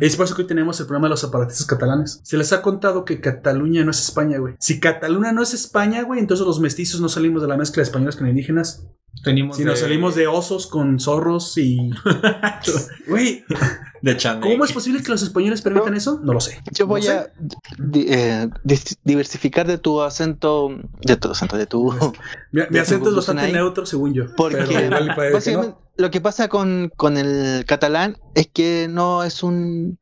[0.00, 2.20] Es por eso que hoy tenemos el problema de los separatistas catalanes.
[2.22, 4.54] Se les ha contado que Cataluña no es España, güey.
[4.58, 7.84] Si Cataluña no es España, güey, entonces los mestizos no salimos de la mezcla de
[7.84, 8.86] españoles con indígenas.
[9.24, 11.90] Tenemos Si nos salimos de osos con zorros y...
[13.08, 13.44] Güey,
[14.02, 14.40] De Chanel.
[14.42, 16.20] ¿cómo es posible que los españoles permitan eso?
[16.22, 16.60] No lo sé.
[16.72, 17.12] Yo No voy sé.
[17.12, 17.30] a
[17.78, 18.48] di- eh,
[19.04, 20.70] diversificar de tu acento,
[21.02, 21.92] de tu acento, de tu...
[22.52, 23.52] Mi, acento es bastante ahí.
[23.52, 24.24] neutro, según yo.
[24.36, 24.56] Porque
[25.14, 29.98] puede que lo que pasa con, con el catalán es que no es un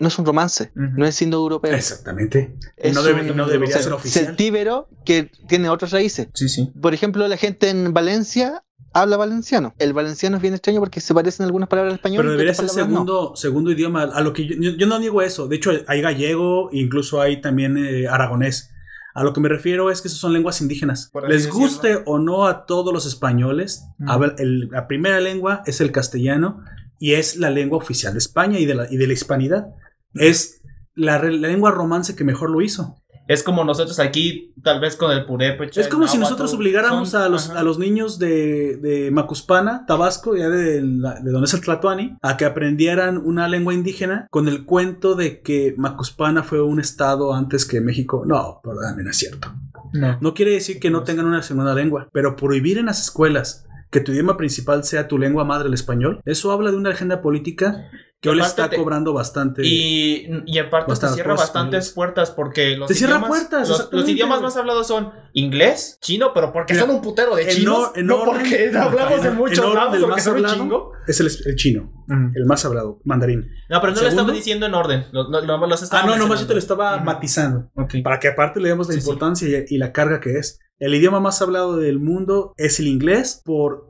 [0.00, 1.74] no es un romance, no es indoeuropeo.
[1.74, 2.54] Exactamente.
[2.76, 4.26] Es no, debe- un no debería ser cel- oficial.
[4.26, 6.28] celtíbero que tiene otras raíces.
[6.34, 6.70] Sí, sí.
[6.80, 8.62] Por ejemplo, la gente en Valencia
[9.02, 9.74] habla valenciano.
[9.78, 12.18] El valenciano es bien extraño porque se parecen algunas palabras al español.
[12.22, 12.70] Pero debería ser no.
[12.72, 14.02] segundo, segundo idioma.
[14.02, 15.48] A lo que yo, yo- yo no digo eso.
[15.48, 18.70] De hecho, hay gallego, incluso hay también eh, aragonés.
[19.14, 21.10] A lo que me refiero es que esas son lenguas indígenas.
[21.26, 21.58] Les decirlo.
[21.58, 24.08] guste o no a todos los españoles, Mm.
[24.10, 26.62] habla- el- la primera lengua es el castellano
[27.00, 29.66] y es la lengua oficial de España y de la, y de la hispanidad.
[30.14, 30.60] Es
[30.94, 32.96] la, re- la lengua romance que mejor lo hizo.
[33.28, 35.80] Es como nosotros aquí, tal vez con el purépecha.
[35.80, 37.60] Es como si nosotros obligáramos son- a los, ajá.
[37.60, 42.16] a los niños de, de Macuspana, Tabasco, ya de, la- de donde es el Tlatoani,
[42.22, 47.34] a que aprendieran una lengua indígena con el cuento de que Macuspana fue un estado
[47.34, 48.24] antes que México.
[48.26, 49.52] No, perdóname, no es cierto.
[49.92, 50.18] No.
[50.20, 54.00] No quiere decir que no tengan una segunda lengua, pero prohibir en las escuelas que
[54.00, 57.88] tu idioma principal sea tu lengua madre, el español, eso habla de una agenda política
[58.20, 59.62] que hoy le está te- cobrando bastante.
[59.64, 64.42] Y, y aparte te cierra cosas bastantes puertas porque los Te idiomas, puertas, los, idiomas
[64.42, 68.06] más hablados son inglés, chino, pero porque Mira, son un putero de en chinos, en
[68.06, 70.92] no orden- porque hablamos de en- muchos orden lados porque son un chingo.
[71.06, 71.92] Es el, el chino,
[72.34, 73.46] el más hablado, mandarín.
[73.70, 75.06] No, pero no lo estaba diciendo en orden.
[75.12, 77.70] Lo, lo- lo- los Ah, no, nomás yo te lo estaba matizando.
[77.76, 77.94] Ok.
[78.02, 79.06] Para que aparte le demos la Sí, sí.
[79.06, 80.58] importancia y, y la carga que es.
[80.80, 83.87] el idioma más hablado del mundo es el inglés por,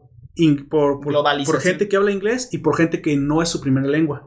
[0.68, 4.24] por, por, gente que habla inglés y por gente que no es su primera lengua.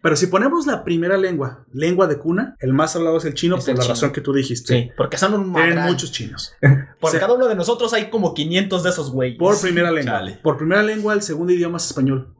[0.00, 3.56] Pero si ponemos la primera lengua, lengua de cuna, el más hablado es el chino
[3.56, 3.94] Es por el la chino.
[3.94, 4.74] razón que tú dijiste.
[4.74, 6.54] Sí, porque son un Tienen muchos chinos.
[7.00, 9.38] Por cada uno de nosotros hay como 500 de esos güeyes.
[9.38, 10.12] Por primera lengua.
[10.12, 10.38] Chale.
[10.42, 12.34] Por primera lengua, el segundo idioma es español.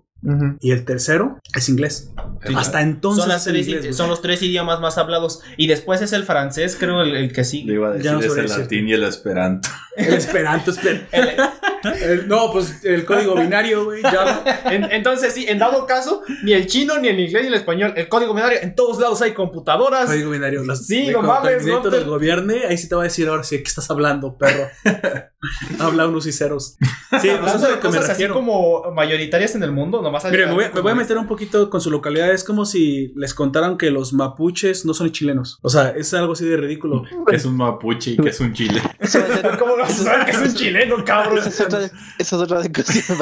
[0.61, 2.11] Y el tercero es inglés.
[2.55, 3.95] Hasta entonces son, las es el tres- inglés, güey.
[3.95, 5.41] son los tres idiomas más hablados.
[5.57, 7.73] Y después es el francés, creo, el, el que Le sigue.
[7.75, 9.69] iba a Ya decir no es sabría el latín y el esperanto.
[9.97, 14.03] El esperanto, esper- el- no, pues el código binario, güey.
[14.03, 14.61] Ya.
[14.67, 17.95] En- entonces, sí, en dado caso, ni el chino, ni el inglés, ni el español,
[17.97, 20.07] el código binario, en todos lados hay computadoras.
[20.07, 20.65] Código binario.
[20.65, 23.43] las- Sí, no mames, no te- del gobierno, ahí sí te va a decir ahora
[23.43, 24.69] sí, ¿qué estás hablando, perro?
[25.79, 26.77] Habla unos y ceros.
[26.79, 26.79] Sí,
[27.11, 30.03] pues Hablando eso es a de lo que me así como mayoritarias en el mundo,
[30.03, 32.31] nomás Mire, me voy, me voy a meter un poquito con su localidad.
[32.31, 35.59] Es como si les contaran que los mapuches no son chilenos.
[35.63, 37.05] O sea, es algo así de ridículo.
[37.27, 38.83] Que es un mapuche y que es un chile.
[39.59, 41.39] ¿Cómo vas a saber que es un chileno, cabrón?
[41.39, 43.19] Esa es otra, es otra discusión.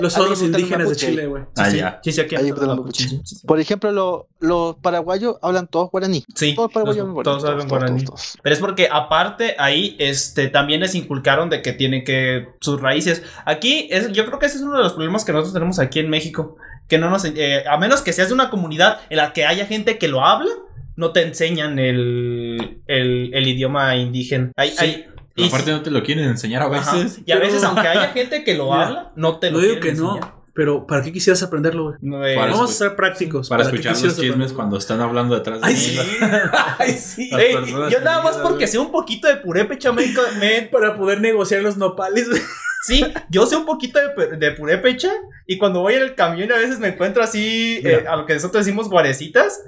[0.00, 0.96] Los son los indígenas de.
[0.96, 1.42] Chile, güey.
[1.56, 2.00] Ah, sí, ya.
[2.02, 2.36] Sí, sí, aquí.
[3.46, 6.24] Por ejemplo, lo- los paraguayos hablan todos guaraní.
[6.34, 7.62] Sí, Todos paraguayos los- hablan todos guaraní.
[7.62, 8.04] hablan guaraní.
[8.04, 8.38] todos.
[8.42, 13.22] Pero es porque aparte ahí este también les inculcaron de que tienen que sus raíces.
[13.44, 15.98] Aquí es yo creo que ese es uno de los problemas que nosotros tenemos aquí
[16.00, 16.56] en México,
[16.88, 19.66] que no nos eh, a menos que seas de una comunidad en la que haya
[19.66, 20.50] gente que lo habla,
[20.96, 24.52] no te enseñan el, el, el idioma indígena.
[24.56, 24.76] Hay, Sí.
[24.78, 25.04] hay-
[25.38, 27.20] y, Aparte no te lo quieren enseñar a ajá, veces.
[27.26, 29.80] y a veces aunque haya gente que lo habla, no te lo No digo que
[29.80, 30.34] quieren no, enseñar.
[30.56, 31.96] Pero ¿para qué quisieras aprenderlo, güey?
[32.00, 33.48] No, eh, Para Vamos a escu- ser prácticos.
[33.48, 34.56] Para escuchar los chismes aprenderlo?
[34.56, 35.80] cuando están hablando detrás de Ay, mí.
[35.80, 35.98] sí.
[36.78, 37.30] Ay, sí.
[37.38, 37.54] Ey,
[37.90, 38.68] yo nada más porque güey.
[38.68, 39.36] sé un poquito de
[40.40, 42.40] me Para poder negociar los nopales, güey.
[42.84, 45.10] Sí, yo sé un poquito de, de purépecha
[45.46, 48.34] y cuando voy en el camión a veces me encuentro así eh, a lo que
[48.34, 49.60] nosotros decimos guarecitas,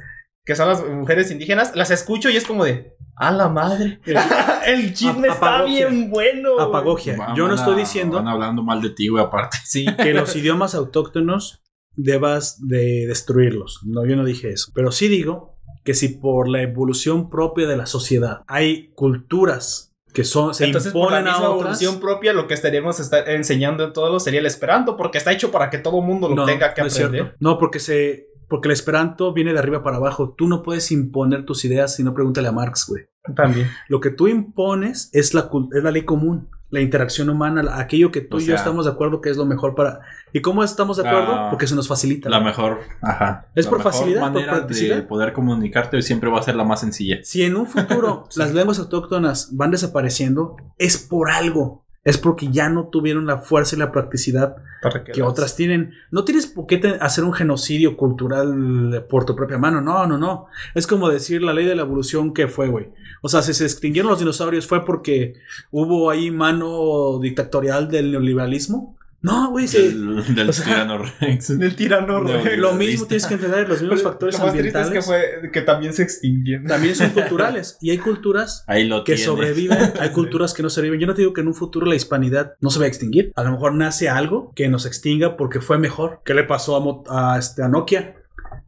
[0.45, 4.01] que son las mujeres indígenas, las escucho y es como de, a la madre,
[4.67, 6.55] el chisme Ap- está bien bueno.
[6.55, 6.67] güey".
[6.67, 7.17] Apagogia.
[7.17, 9.57] Van- Yo no estoy diciendo Van hablando mal de ti, güey, aparte.
[9.65, 11.63] Sí, que los idiomas autóctonos
[11.97, 13.81] debas de destruirlos.
[13.85, 14.71] No, yo no dije eso.
[14.75, 15.55] Pero sí digo
[15.85, 20.93] que si por la evolución propia de la sociedad hay culturas que son, se entonces
[20.93, 21.81] por la imponen misma a otras.
[21.83, 25.51] evolución propia lo que estaríamos estar enseñando en todo sería el esperanto porque está hecho
[25.51, 27.37] para que todo mundo lo no, tenga que no aprender.
[27.41, 30.35] No, porque se porque el esperanto viene de arriba para abajo.
[30.37, 33.05] Tú no puedes imponer tus ideas si no pregúntale a Marx, güey.
[33.35, 33.71] También.
[33.89, 38.21] Lo que tú impones es la, es la ley común, la interacción humana, aquello que
[38.21, 40.01] tú O y yo estamos de acuerdo que es lo mejor para...
[40.33, 41.35] ¿Y cómo estamos de acuerdo?
[41.35, 42.29] Ah, Porque se nos facilita.
[42.29, 43.47] La mejor, ajá.
[43.55, 44.97] Es la por mejor facilidad, por manera practicidad.
[44.97, 47.19] de poder comunicarte siempre va a ser la más sencilla.
[47.23, 51.85] Si en un futuro las lenguas autóctonas van desapareciendo, es por algo.
[52.05, 55.93] Es porque ya no tuvieron la fuerza y la practicidad Para que otras tienen.
[56.11, 59.81] No tienes por qué hacer un genocidio cultural por tu propia mano.
[59.81, 60.47] No, no, no.
[60.75, 62.89] Es como decir la ley de la evolución que fue, güey.
[63.21, 65.35] O sea, si se extinguieron los dinosaurios fue porque
[65.71, 68.98] hubo ahí mano dictatorial del neoliberalismo.
[69.21, 69.67] No, güey.
[69.67, 71.59] se- Del, del o sea, tirano Rex.
[71.59, 72.57] Del tirano No, Rex.
[72.59, 75.51] Lo mismo tienes que entender, los mismos factores Lo más triste es ambientales que fue
[75.51, 76.67] que también se extinguieron.
[76.67, 77.77] también son culturales.
[77.81, 79.25] Y hay culturas Ahí lo que tienes.
[79.25, 81.01] sobreviven, hay culturas que no sobreviven.
[81.01, 83.33] Yo no te digo que en un futuro la hispanidad no se va a extinguir.
[83.35, 86.23] A lo mejor nace algo que nos extinga porque fue mejor.
[86.25, 88.15] ¿Qué le pasó a, a, este, a Nokia?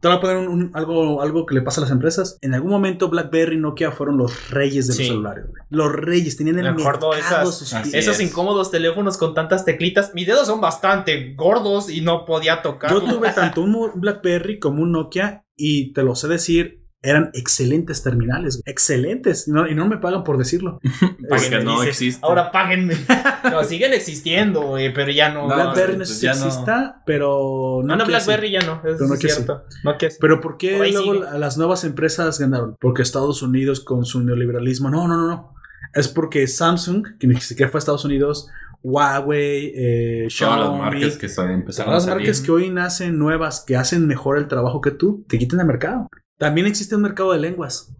[0.01, 2.37] Te voy a poner un- un- algo, algo que le pasa a las empresas.
[2.41, 4.99] En algún momento BlackBerry y Nokia fueron los reyes de Sí.
[5.03, 5.45] los celulares.
[5.47, 5.61] güey.
[5.69, 7.71] Los reyes tenían el Me mercado esas- sus.
[7.93, 8.21] Esos es.
[8.29, 10.13] incómodos teléfonos con tantas teclitas.
[10.15, 12.91] Mis dedos son bastante gordos y no podía tocar.
[12.91, 18.03] Yo tuve tanto un BlackBerry como un Nokia y te lo sé decir, eran excelentes
[18.03, 18.57] terminales.
[18.57, 18.63] güey.
[18.71, 19.47] Excelentes.
[19.47, 20.79] No- y no me pagan por decirlo.
[21.29, 22.25] Porque no dice, existe.
[22.25, 22.95] Ahora páguenme.
[23.51, 25.47] No, siguen existiendo, güey, pero ya no.
[25.47, 26.45] No, BlackBerry no pues sé si ya no.
[26.45, 28.11] exista, pero No, no, sí.
[28.11, 28.75] Blackberry ya no.
[28.75, 29.35] Es Pero Nokia sí.
[29.35, 29.63] cierto.
[29.99, 30.17] Sí.
[30.21, 31.39] Pero ¿por qué Por luego sigue.
[31.39, 32.75] las nuevas empresas ganaron?
[32.79, 34.91] Porque Estados Unidos con su neoliberalismo.
[34.91, 35.53] No, no, no, no.
[35.95, 38.47] Es porque Samsung, que ni siquiera fue a Estados Unidos,
[38.83, 42.69] Huawei, eh, Todas Xiaomi, las marcas que están empezaron todas a las marcas que hoy
[42.69, 46.07] nacen nuevas, que hacen mejor el trabajo que tú, te quitan el mercado.
[46.41, 47.93] También existe un mercado de lenguas.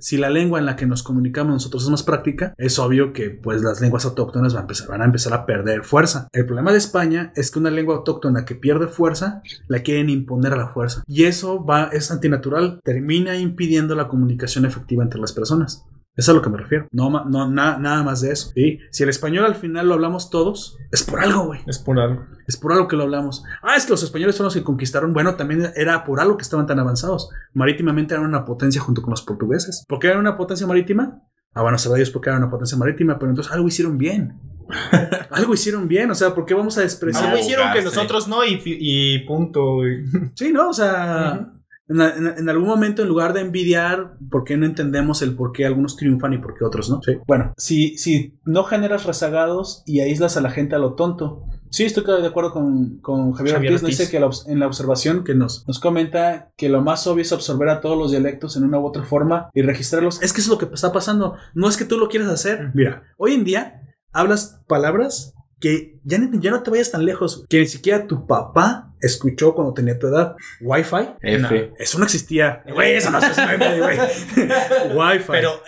[0.00, 3.30] Si la lengua en la que nos comunicamos nosotros es más práctica, es obvio que
[3.30, 6.26] pues las lenguas autóctonas van a empezar, van a, empezar a perder fuerza.
[6.32, 10.52] El problema de España es que una lengua autóctona que pierde fuerza, la quieren imponer
[10.54, 11.04] a la fuerza.
[11.06, 15.86] Y eso va, es antinatural, termina impidiendo la comunicación efectiva entre las personas.
[16.16, 16.86] Es a lo que me refiero.
[16.92, 18.50] No, no na- nada más de eso.
[18.54, 18.78] ¿sí?
[18.90, 21.60] Si el español al final lo hablamos todos, es por algo, güey.
[21.66, 22.24] Es por algo.
[22.46, 23.42] Es por algo que lo hablamos.
[23.62, 25.12] Ah, es que los españoles fueron los que conquistaron.
[25.12, 27.30] Bueno, también era por algo que estaban tan avanzados.
[27.52, 29.84] Marítimamente eran una potencia junto con los portugueses.
[29.88, 31.20] ¿Por qué eran una potencia marítima?
[31.52, 34.38] Ah, bueno, sabrá Dios por qué eran una potencia marítima, pero entonces algo hicieron bien.
[35.30, 37.26] algo hicieron bien, o sea, ¿por qué vamos a despreciar?
[37.26, 39.74] Algo hicieron que nosotros no y, y punto.
[39.74, 40.04] güey.
[40.34, 40.70] Sí, ¿no?
[40.70, 41.52] O sea,
[41.88, 45.52] En, en- en algún momento, en lugar de envidiar, ¿por qué no entendemos el por
[45.52, 47.00] qué algunos triunfan y por qué otros no?
[47.04, 47.18] Sí.
[47.26, 51.44] Bueno, si, si no generas rezagados y aíslas a la gente a lo tonto.
[51.70, 53.98] Sí, estoy de acuerdo con, con Javier, Javier Ortiz.
[53.98, 57.32] Dice que la en la observación que nos, nos comenta que lo más obvio es
[57.32, 60.22] absorber a todos los dialectos en una u otra forma y registrarlos.
[60.22, 61.34] Es que eso es lo que está pasando.
[61.52, 62.70] No es que tú lo quieras hacer.
[62.74, 63.82] Mira, hoy en día
[64.12, 65.33] hablas palabras
[65.64, 69.54] que ya, ni- ya no te vayas tan lejos, que ni siquiera tu papá escuchó
[69.54, 70.36] cuando tenía tu edad.
[70.60, 71.14] Wi-Fi.
[71.22, 71.72] F.
[71.78, 72.62] Eso no existía.
[72.70, 73.98] Güey, eso no es meme, güey.
[74.94, 75.24] Wi-Fi.
[75.32, 75.62] Pero,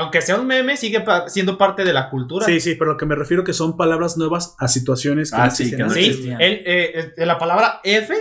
[0.00, 2.44] aunque sea un meme, sigue pa- siendo parte de la cultura.
[2.46, 5.44] Sí, sí, pero lo que me refiero que son palabras nuevas a situaciones que Ah,
[5.46, 5.90] no sí, existen que no.
[5.90, 6.40] Sí, existían.
[6.40, 8.12] el, eh, la palabra F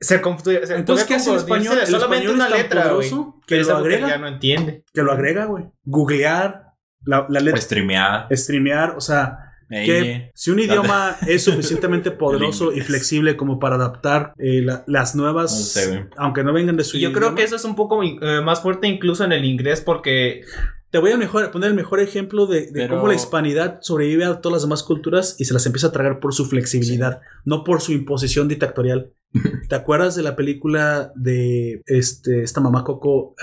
[0.00, 0.60] se confunde.
[0.68, 1.78] Entonces, ¿qué hace el español?
[1.80, 3.10] El solamente español una letra, güey.
[3.46, 4.08] que lo agrega.
[4.08, 4.84] ya no entiende.
[4.92, 5.64] Que lo agrega, güey.
[5.84, 6.64] Googlear,
[7.06, 8.26] la, la letra, Streamear.
[8.36, 14.32] streamear, o sea, que si un idioma es suficientemente poderoso y flexible como para adaptar
[14.38, 16.04] eh, la- las nuevas, No sé, güey.
[16.16, 18.88] aunque no vengan de su yo creo que eso es un poco eh, más fuerte
[18.88, 20.42] incluso en el inglés porque
[20.90, 24.24] Te voy a mejor, poner el mejor ejemplo de, de Pero- cómo la hispanidad sobrevive
[24.24, 27.62] a todas las demás culturas y se las empieza a tragar por su flexibilidad, no
[27.62, 29.12] por su imposición dictatorial.
[29.68, 33.34] ¿Te acuerdas de la película de este, esta mamá Coco?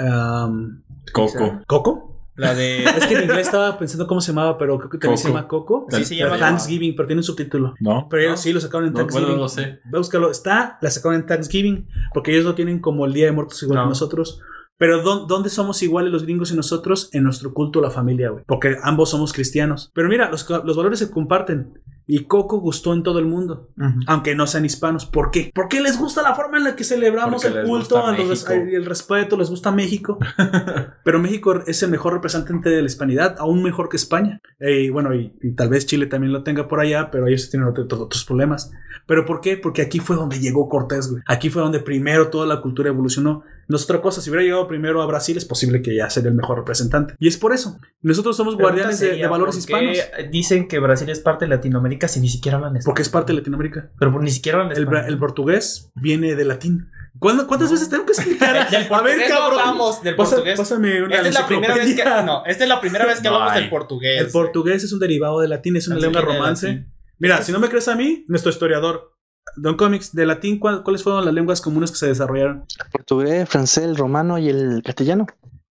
[1.13, 1.61] Coco.
[1.67, 2.14] ¿Coco?
[2.35, 2.83] La de...
[2.97, 5.47] Es que en inglés estaba pensando cómo se llamaba, pero creo que también se llama
[5.47, 5.87] Coco.
[5.89, 7.73] Sí, se Pero llama Thanksgiving, pero tiene un subtítulo.
[7.79, 8.07] ¿No?
[8.09, 8.37] Pero ellos ¿No?
[8.37, 9.25] sí lo sacaron en No, Thanksgiving.
[9.27, 9.79] bueno, no lo sé.
[9.85, 10.31] Búscalo.
[10.31, 13.77] Está, la sacaron en Thanksgiving, porque ellos lo tienen como el Día de Muertos igual
[13.77, 13.83] No.
[13.83, 14.41] que nosotros.
[14.77, 17.09] Pero ¿dó- ¿dónde somos iguales los gringos y nosotros?
[17.13, 18.43] En nuestro culto a la familia, güey.
[18.45, 19.91] Porque ambos somos cristianos.
[19.93, 21.79] Pero mira, los, los valores se comparten.
[22.07, 23.69] Y Coco gustó en todo el mundo.
[24.05, 25.07] Aunque no sean hispanos.
[25.07, 25.51] ¿Por qué?
[25.55, 28.85] Porque les gusta la forma en la que celebramos Porque el culto, a los- el
[28.85, 30.19] respeto, les gusta México.
[31.03, 34.39] Pero México es el mejor representante de la hispanidad, aún mejor que España.
[34.59, 37.49] Eh, Y bueno, y, y tal vez Chile también lo tenga por allá, pero ellos
[37.49, 38.71] tienen otro- otro- otros problemas.
[39.07, 39.57] ¿Pero por qué?
[39.57, 41.23] Porque aquí fue donde llegó Cortés, güey.
[41.27, 43.43] Aquí fue donde primero toda la cultura evolucionó.
[43.67, 46.29] No es otra cosa, si hubiera llegado primero a Brasil, es posible que ya sería
[46.29, 47.15] el mejor representante.
[47.19, 47.79] Y es por eso.
[48.01, 49.97] Nosotros somos guardianes de, de valores hispanos.
[50.31, 52.85] Dicen que Brasil es parte de Latinoamérica si ni siquiera hablan español.
[52.93, 53.91] Porque es parte de Latinoamérica.
[53.99, 55.03] Pero por- ni siquiera hablan El, español.
[55.03, 56.89] bra- el portugués viene de latín.
[57.17, 58.69] ¿Cuándo- ¿Cuántas veces tengo que explicar?
[58.69, 60.59] Del portugués no hablamos del portugués.
[60.59, 63.29] Pásame una Esta es la primera vez que no, esta es la primera vez que
[63.29, 64.21] No hablamos del portugués.
[64.21, 66.85] El portugués es un derivado de latín, es una lengua romance.
[67.17, 69.14] Mira, si no me crees a mí, nuestro historiador.
[69.57, 72.65] Don Comics, de latín, ¿cuál- ¿cuáles fueron las lenguas comunes que se desarrollaron?
[72.91, 75.25] Portugués, francés, el romano y el castellano.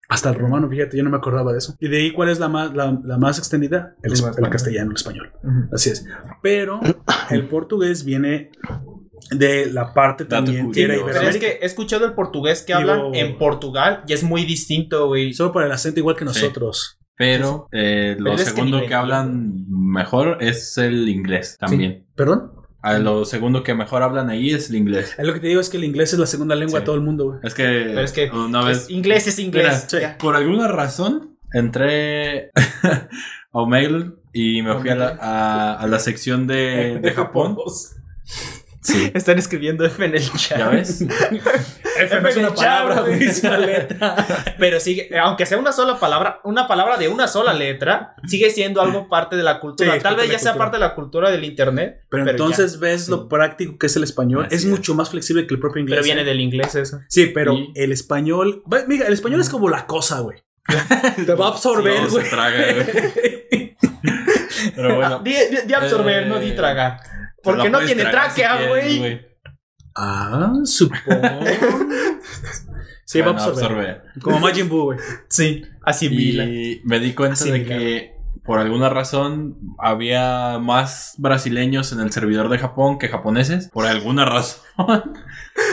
[0.07, 1.75] Hasta el romano, fíjate, yo no me acordaba de eso.
[1.79, 3.95] Y de ahí, ¿cuál es la más, la, la más extendida?
[4.03, 5.31] El, El el castellano, el español.
[5.73, 6.05] Así es.
[6.43, 6.79] Pero
[7.31, 8.51] el portugués viene
[9.31, 12.91] de la parte también que era Pero es que he escuchado el portugués que Digo-
[12.91, 15.33] hablan en Portugal y es muy distinto, güey.
[15.33, 16.39] Solo por el acento igual que Sí.
[16.41, 16.99] nosotros.
[17.17, 22.05] Pero eh, lo Pero es que segundo que, hablan mejor es el inglés también.
[22.15, 22.51] ¿Perdón?
[22.85, 25.15] A lo segundo que mejor hablan ahí es el inglés.
[25.17, 26.81] Es lo que te digo es que el inglés es la segunda lengua Sí.
[26.81, 27.39] de todo el mundo, güey.
[27.43, 29.87] Es que, Pero es que una es vez inglés es inglés.
[29.91, 30.17] Mira, Ya.
[30.17, 32.51] por alguna razón entré
[32.83, 33.07] a
[33.51, 37.57] Omegle y me fui a la, a, a la sección de, de Japón.
[38.85, 39.11] Sí.
[39.15, 40.59] Están escribiendo F en el chat.
[40.59, 41.01] ¿Ya ves?
[41.97, 44.15] F no es una palabra, güey, es una letra.
[44.59, 48.81] Pero sigue, aunque sea una sola palabra, una palabra de una sola letra, sigue siendo
[48.81, 49.93] algo parte de la cultura.
[49.95, 52.03] Sí, Tal vez ya sea parte de la cultura del internet.
[52.09, 54.45] Pero, entonces ves lo práctico que es el español.
[54.45, 54.69] Así es es.
[54.69, 55.97] mucho más flexible que el propio inglés.
[55.97, 56.25] Pero viene ¿eh?
[56.25, 56.99] del inglés eso.
[57.09, 58.61] Sí, pero Y- el español.
[58.87, 60.37] Mira, el español es como la cosa, güey.
[61.25, 62.29] Te va a absorber, No, se güey.
[62.29, 63.75] traga, güey.
[64.75, 65.19] Pero bueno.
[65.19, 66.99] Di, di- di absorber, Eh, no di tragar.
[67.45, 69.25] Porque no tiene tráquea, güey.
[69.95, 70.99] ah, supongo.
[73.07, 73.89] Sí, va a Bueno, absorber.
[73.89, 74.19] absorbe.
[74.21, 74.99] Como Majin Buu, güey.
[75.29, 77.77] sí, así Y me di cuenta de Asimila.
[77.77, 83.69] que por alguna razón había más brasileños en el servidor de Japón que japoneses.
[83.69, 84.63] Por alguna razón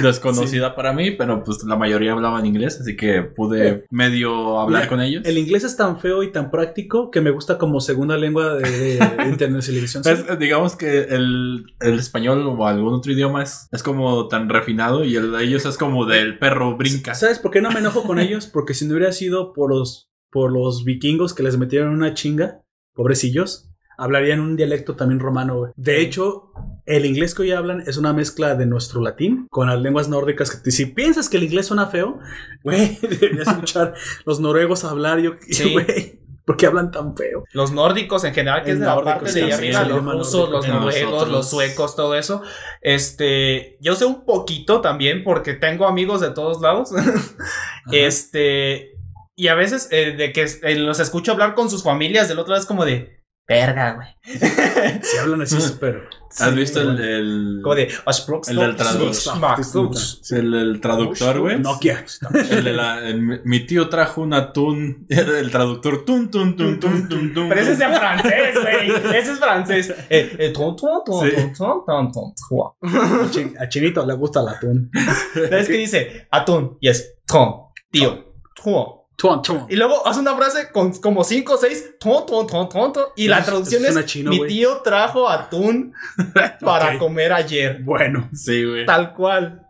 [0.02, 4.88] desconocida para mí, pero pues la mayoría hablaban inglés, así que pude medio hablar Mira,
[4.88, 5.22] con ellos.
[5.24, 8.70] El inglés es tan feo y tan práctico que me gusta como segunda lengua de,
[8.70, 10.02] de- de internacionalización.
[10.02, 15.04] Pues, digamos que el, el español o algún otro idioma es, es como tan refinado
[15.04, 17.14] y el de ellos es como del perro brinca.
[17.14, 18.46] ¿Sabes por qué no me enojo con ellos?
[18.46, 22.62] Porque si no hubiera sido por los, por los vikingos que les metieron una chinga,
[22.94, 25.72] pobrecillos, hablarían un dialecto también romano, güey.
[25.76, 26.52] De hecho,
[26.86, 30.60] el inglés que hoy hablan es una mezcla de nuestro latín con las lenguas nórdicas.
[30.60, 32.18] Que si piensas que el inglés suena feo,
[32.64, 33.94] güey, deberías escuchar
[34.24, 35.72] los noruegos hablar, yo, Sí.
[35.72, 36.20] güey.
[36.44, 37.44] ¿Por qué hablan tan feo?
[37.52, 40.50] Los nórdicos en general, que El es de la parte de allá arriba, los rusos,
[40.50, 42.42] los noruegos, los suecos, todo eso.
[42.80, 46.90] Este, yo sé un poquito también porque tengo amigos de todos lados.
[47.92, 48.96] Este,
[49.36, 52.50] y a veces eh, de que eh, los escucho hablar con sus familias del otro
[52.50, 53.21] lado es como de,
[53.52, 54.08] verga, güey.
[55.02, 56.08] Si hablan así súper.
[56.38, 57.90] ¿Has visto el, el, Como de
[58.48, 59.90] El del traductor.
[60.30, 61.58] el, el traductor, güey?
[61.58, 62.04] Nokia.
[62.50, 65.06] El de la, el- mi tío trajo un atún.
[65.10, 66.04] El traductor.
[66.06, 67.48] Tun, tun, tun, tun, tun, tun.
[67.50, 68.90] Pero ese es en francés, güey.
[69.16, 69.94] Ese es francés.
[70.08, 71.36] Eh, eh, ton, ton, ton, Sí.
[71.56, 74.90] ton, ton, ton, ton, A Chinito le gusta el atún.
[75.34, 76.26] ¿Sabes qué dice?
[76.30, 76.78] Atún.
[76.80, 77.54] Y es ton,
[77.90, 78.32] tío.
[78.62, 79.01] Ton.
[79.16, 79.66] Tuan, tuan.
[79.68, 81.98] Y luego hace una frase con como 5 o 6.
[82.00, 83.04] Ton, ton, ton, ton, ton.
[83.16, 85.94] Y la traducción es: chino, Mi tío trajo atún
[86.60, 87.82] para comer ayer.
[87.82, 88.28] Bueno.
[88.32, 88.86] Sí, güey.
[88.86, 89.66] Tal cual.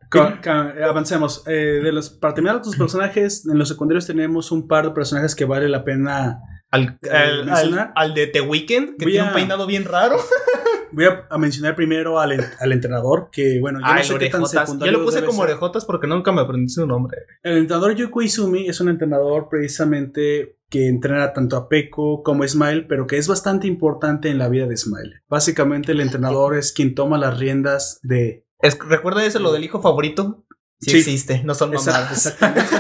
[0.85, 1.43] Avancemos.
[1.47, 5.35] Eh, de los, para terminar tus personajes, en los secundarios tenemos un par de personajes
[5.35, 6.41] que vale la pena.
[6.73, 9.85] Al, al, al, menciona- al de The Weeknd, que Voy tiene a- un peinado bien
[9.85, 10.17] raro.
[10.95, 14.29] Voy a, a mencionar primero al, al entrenador, que bueno, yo Ah, no sé qué
[14.29, 14.53] tan orejotas.
[14.53, 15.51] Yo secundario lo puse como ser.
[15.53, 17.17] orejotas porque nunca me aprendí su nombre.
[17.43, 22.49] El entrenador Yuko Izumi es un entrenador precisamente que entrena tanto a Peko como a
[22.49, 25.23] Smile, pero que es bastante importante en la vida de Smile.
[25.29, 28.47] Básicamente el entrenador es quien toma las riendas de...
[28.61, 30.45] Es, ¿Recuerda eso lo del hijo favorito?
[30.81, 30.99] Sí, Sí.
[30.99, 32.13] existe, no son mamadas.
[32.27, 32.71] exactamente.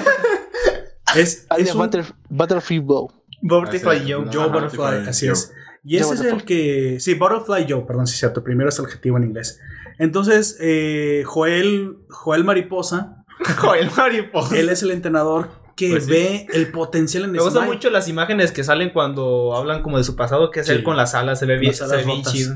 [1.16, 3.10] es, es un- Butter- Butterfly Bow.
[3.42, 4.24] Butterfly Joe.
[4.32, 5.32] Joe Ajá, Butterfly, así Joe.
[5.34, 5.52] es.
[5.84, 6.96] Y Joe ese es el que...
[7.00, 8.42] Sí, Butterfly Joe, perdón, sí es cierto.
[8.42, 9.60] Primero es el adjetivo en inglés.
[9.98, 13.24] Entonces, eh, Joel, Joel Mariposa,
[13.58, 14.56] Joel Mariposa.
[14.58, 16.10] él es el entrenador que Pues sí.
[16.10, 20.04] ve el potencial en Me gustan mucho las imágenes que salen cuando hablan como de
[20.04, 20.72] su pasado, que es Sí.
[20.72, 22.54] él con las alas, se ve bien, se ve bien chido.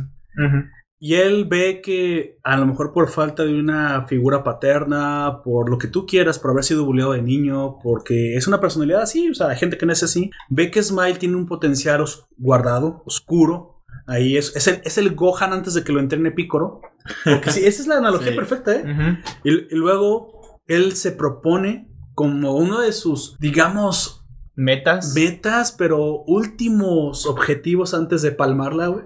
[0.99, 5.77] Y él ve que a lo mejor por falta de una figura paterna, por lo
[5.79, 9.35] que tú quieras, por haber sido bulleado de niño, porque es una personalidad así, o
[9.35, 13.03] sea, hay gente que no es así, ve que Smile tiene un potencial os- guardado,
[13.05, 13.83] oscuro.
[14.07, 16.81] Ahí es, es, el, es el Gohan antes de que lo entrene Picoro.
[17.25, 18.37] Porque sí, esa es la analogía Sí.
[18.37, 19.19] perfecta, ¿eh?
[19.45, 24.26] Y luego él se propone como uno de sus, digamos,
[24.59, 25.15] Metas.
[25.15, 29.05] metas, pero últimos objetivos antes de palmarla, güey.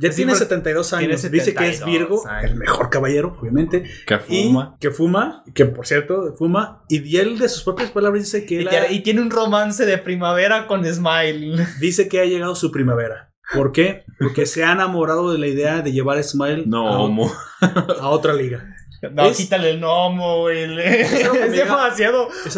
[0.00, 1.20] Ya Sí, tiene porque 72 años.
[1.20, 2.50] tiene Dice que es 72 Virgo, años.
[2.50, 3.84] el mejor caballero, obviamente.
[4.06, 4.76] Que Y fuma.
[4.80, 6.84] que fuma, que por cierto, fuma.
[6.88, 9.30] Y él de sus propias palabras dice que Y él tiene, ha- y tiene un
[9.30, 11.66] romance de primavera con Smile.
[11.80, 13.28] dice que ha llegado su primavera.
[13.54, 14.04] ¿Por qué?
[14.18, 17.14] Porque se ha enamorado de la idea de llevar a Smile No,
[18.00, 18.74] a otra liga.
[19.10, 20.64] No, Es- quítale el gnomo, güey.
[20.78, 22.28] Es, demasiado.
[22.46, 22.56] Es.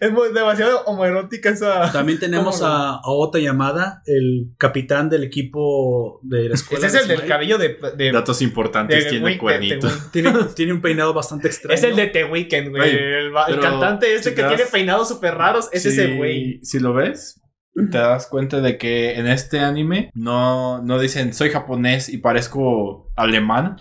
[0.00, 1.90] Es demasiado homoerótica esa.
[1.92, 6.86] También tenemos a, a Ota Yamada, el capitán del equipo de la escuela.
[6.86, 7.76] Ese es el de del cabello de.
[7.96, 9.04] de- Datos importantes.
[9.04, 9.88] de tiene cuernito.
[10.12, 11.74] Tiene, tiene un peinado bastante extraño.
[11.74, 12.90] Es el de The Weeknd, güey.
[12.96, 16.60] El, el cantante este que tiene peinados súper raros es Si- ese güey.
[16.62, 17.40] Si lo ves,
[17.74, 23.10] te das cuenta de que en este anime no, no dicen soy japonés y parezco
[23.16, 23.76] alemán.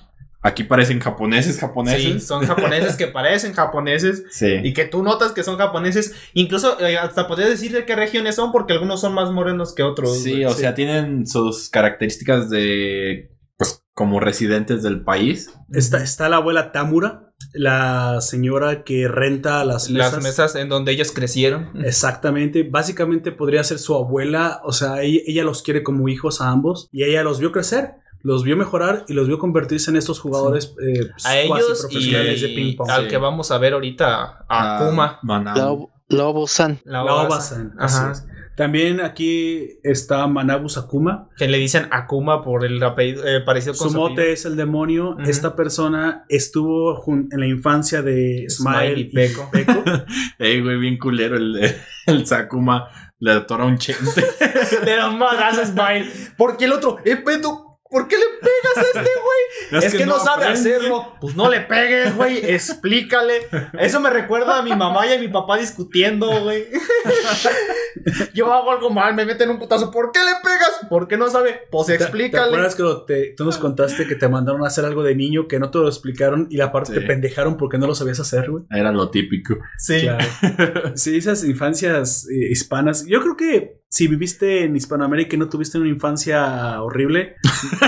[0.47, 2.27] Aquí parecen japoneses, Sí, japoneses.
[2.27, 4.59] son japoneses que parecen japoneses Sí.
[4.63, 6.13] y que tú notas que son japoneses.
[6.33, 9.81] Incluso eh, hasta podrías decir de qué regiones son porque algunos son más morenos que
[9.83, 10.21] otros.
[10.21, 10.45] Sí, güey.
[10.45, 13.31] o sea, tienen sus características de.
[13.57, 15.49] Pues como residentes del país.
[15.71, 20.13] Está, está la abuela Tamura, la señora que renta las mesas.
[20.13, 21.71] Las mesas en donde ellos crecieron.
[21.83, 26.49] Exactamente, básicamente podría ser su abuela, o sea, ella, ella los quiere como hijos a
[26.49, 27.93] ambos y ella los vio crecer,
[28.25, 32.39] los vio mejorar y los vio convertirse en estos jugadores eh, A cuasi ellos profesionales
[32.41, 32.89] y de ping pong.
[32.89, 33.07] al Sí.
[33.09, 35.19] que vamos a ver ahorita, a Ah, Kuma.
[35.21, 35.59] Manabu.
[35.59, 36.79] Lobo- Lobo-san.
[37.79, 38.11] Ajá.
[38.11, 38.25] es.
[38.55, 41.29] También aquí está Manabu Sakuma.
[41.37, 44.55] Que le dicen Akuma por el apellido eh, parecido con Su su mote es el
[44.55, 45.17] demonio.
[45.25, 49.49] Esta persona estuvo en la infancia de Smile, Smile y y Peko.
[50.39, 51.59] Ey, güey, bien culero el,
[52.07, 52.87] el Sakuma.
[53.19, 54.23] Le atora un chente.
[54.85, 56.05] Le da un madrazo a Smile.
[56.37, 56.97] ¿Por qué el otro?
[57.05, 58.99] Eh, Peto, ¿por qué le pegas a este
[59.71, 59.83] güey?
[59.85, 60.75] Es, que, no, sabe aprende.
[60.75, 61.15] hacerlo.
[61.21, 62.37] Pues no le pegues, güey.
[62.53, 63.47] Explícale.
[63.79, 66.65] Eso me recuerda a mi mamá y a mi papá discutiendo, güey.
[68.33, 69.89] Yo hago algo mal, me meten un putazo.
[69.91, 70.71] ¿Por qué le pegas?
[70.89, 71.61] ¿Por qué no sabe?
[71.71, 72.47] Pues ¿Te- ¿Te explícale.
[72.47, 75.47] acuerdas que lo- te- tú nos contaste que te mandaron a hacer algo de niño
[75.47, 76.99] que no te lo explicaron y la parte Sí.
[76.99, 78.65] te pendejaron porque no lo sabías hacer, güey?
[78.69, 79.55] Era lo típico.
[79.77, 80.01] sí.
[80.01, 80.25] Claro.
[80.95, 83.05] Sí, esas infancias eh, hispanas.
[83.07, 87.37] Yo creo que si viviste en Hispanoamérica y no tuviste una infancia horrible,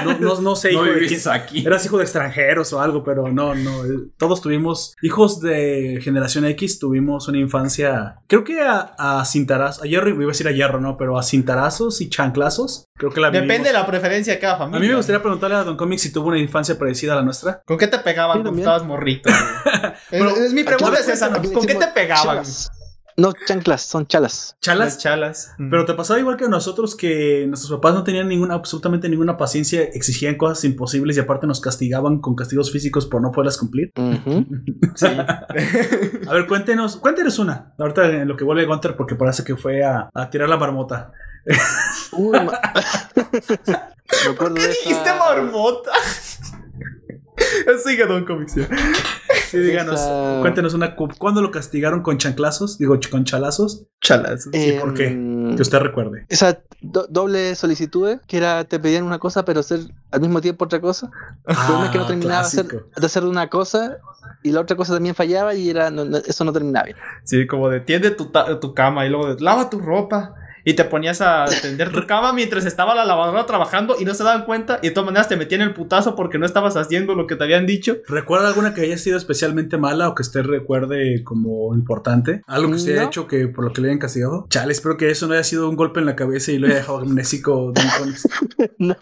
[0.06, 1.20] no, no, no sé, hijo no de quién.
[1.34, 1.68] aquí.
[1.68, 3.84] Eras hijo de extranjeros o algo, pero no, no.
[3.84, 8.20] eh, Todos tuvimos, hijos de generación X, tuvimos una infancia.
[8.28, 10.96] Creo que a, a cintarazos, a hierro, iba a decir a hierro, ¿no?
[10.96, 12.86] Pero a cintarazos y chanclazos.
[12.96, 13.68] Creo que la Depende vivimos.
[13.68, 14.78] de la preferencia de cada familia.
[14.78, 17.24] A mí me gustaría preguntarle a Don Comic si tuvo una infancia parecida a la
[17.24, 17.62] nuestra.
[17.66, 19.30] ¿Con qué te pegaban Sí, cuando estabas morrito?
[20.12, 22.46] es, mi pregunta es esa, ¿Con qué te pegaban?
[23.20, 24.56] No chanclas, son chalas.
[24.62, 24.86] Chalas.
[24.94, 25.52] Las chalas.
[25.58, 29.38] Pero te pasaba igual que a nosotros que nuestros papás no tenían ninguna, absolutamente ninguna
[29.38, 33.92] paciencia, exigían cosas imposibles y aparte nos castigaban con castigos físicos por no poderlas cumplir.
[34.96, 35.06] Sí.
[35.08, 37.74] A ver, cuéntenos, cuéntenos una.
[37.80, 41.12] Ahorita en lo que vuelve Gunter porque parece que fue a, a tirar la marmota.
[42.12, 42.60] Uy, ma-
[44.26, 45.92] Me acuerdo ¿Qué de dijiste, marmota?
[47.86, 48.56] Sigue Don Comics.
[48.56, 48.68] ya.
[49.50, 50.96] Sí, díganos, Esa- cuéntenos una.
[50.96, 52.78] cu- ¿Cuándo lo castigaron con chanclazos?
[52.78, 53.86] Digo, con chalazos.
[54.02, 54.54] Chalazos.
[54.54, 55.10] ¿Y por qué?
[55.56, 56.26] Que usted recuerde.
[56.30, 59.80] Esa do- doble solicitud, que era te pedían una cosa, pero hacer
[60.12, 61.10] al mismo tiempo otra cosa.
[61.46, 63.98] Problema es que no Ah, terminaba de hacer, de hacer una cosa
[64.44, 66.98] y la otra cosa también fallaba y era no- no- eso no terminaba bien.
[67.24, 70.34] Sí, como de tiende tu, tu cama y luego de lava tu ropa.
[70.68, 74.26] Y te ponías a tender tu cama mientras estaba la lavadora trabajando y no se
[74.26, 74.80] daban cuenta.
[74.82, 77.46] Y de todas maneras te metían el putazo porque no estabas haciendo lo que te
[77.46, 78.00] habían dicho.
[78.06, 82.42] ¿Recuerda alguna que haya sido especialmente mala o que usted recuerde como importante?
[82.48, 84.46] ¿Algo que usted haya hecho que por lo que le hayan castigado?
[84.50, 86.76] Chale, espero que eso no haya sido un golpe en la cabeza y lo haya
[86.76, 87.82] dejado amnésico de.
[88.78, 88.96] No.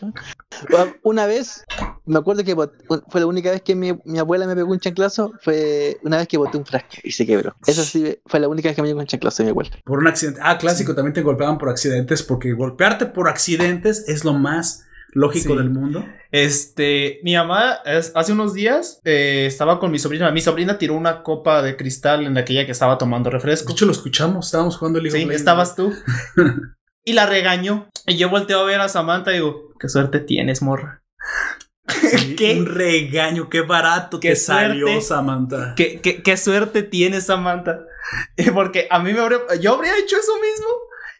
[1.03, 1.65] Una vez,
[2.05, 5.33] me acuerdo que fue la única vez que mi, mi abuela me pegó un chanclazo,
[5.41, 7.55] fue una vez que boté un frasco y se quebró.
[7.65, 9.71] Esa sí fue la única vez que me dio un chanclazo mi abuela.
[9.83, 10.39] Por un accidente.
[10.43, 15.53] Ah, clásico, también te golpeaban por accidentes porque golpearte por accidentes es lo más lógico
[15.53, 15.57] Sí.
[15.57, 16.05] del mundo.
[16.31, 20.29] Este, mi mamá es- hace unos días eh, estaba con mi sobrina.
[20.31, 23.71] Mi sobrina tiró una copa de cristal en aquella que estaba tomando De refresco.
[23.71, 25.93] hecho, lo escuchamos, estábamos jugando League Sí, estabas tú.
[27.05, 27.89] y la regañó.
[28.05, 31.01] Y yo volteo a ver a Samantha y digo, qué suerte tienes, morra.
[31.87, 32.57] Sí, ¿Qué?
[32.59, 34.99] Un regaño, qué barato Qué te salió.
[35.01, 35.73] Samantha.
[35.77, 37.79] ¿Qué, qué, qué suerte tienes, Samantha.
[38.53, 40.67] Porque a mí me habría, yo habría hecho eso mismo.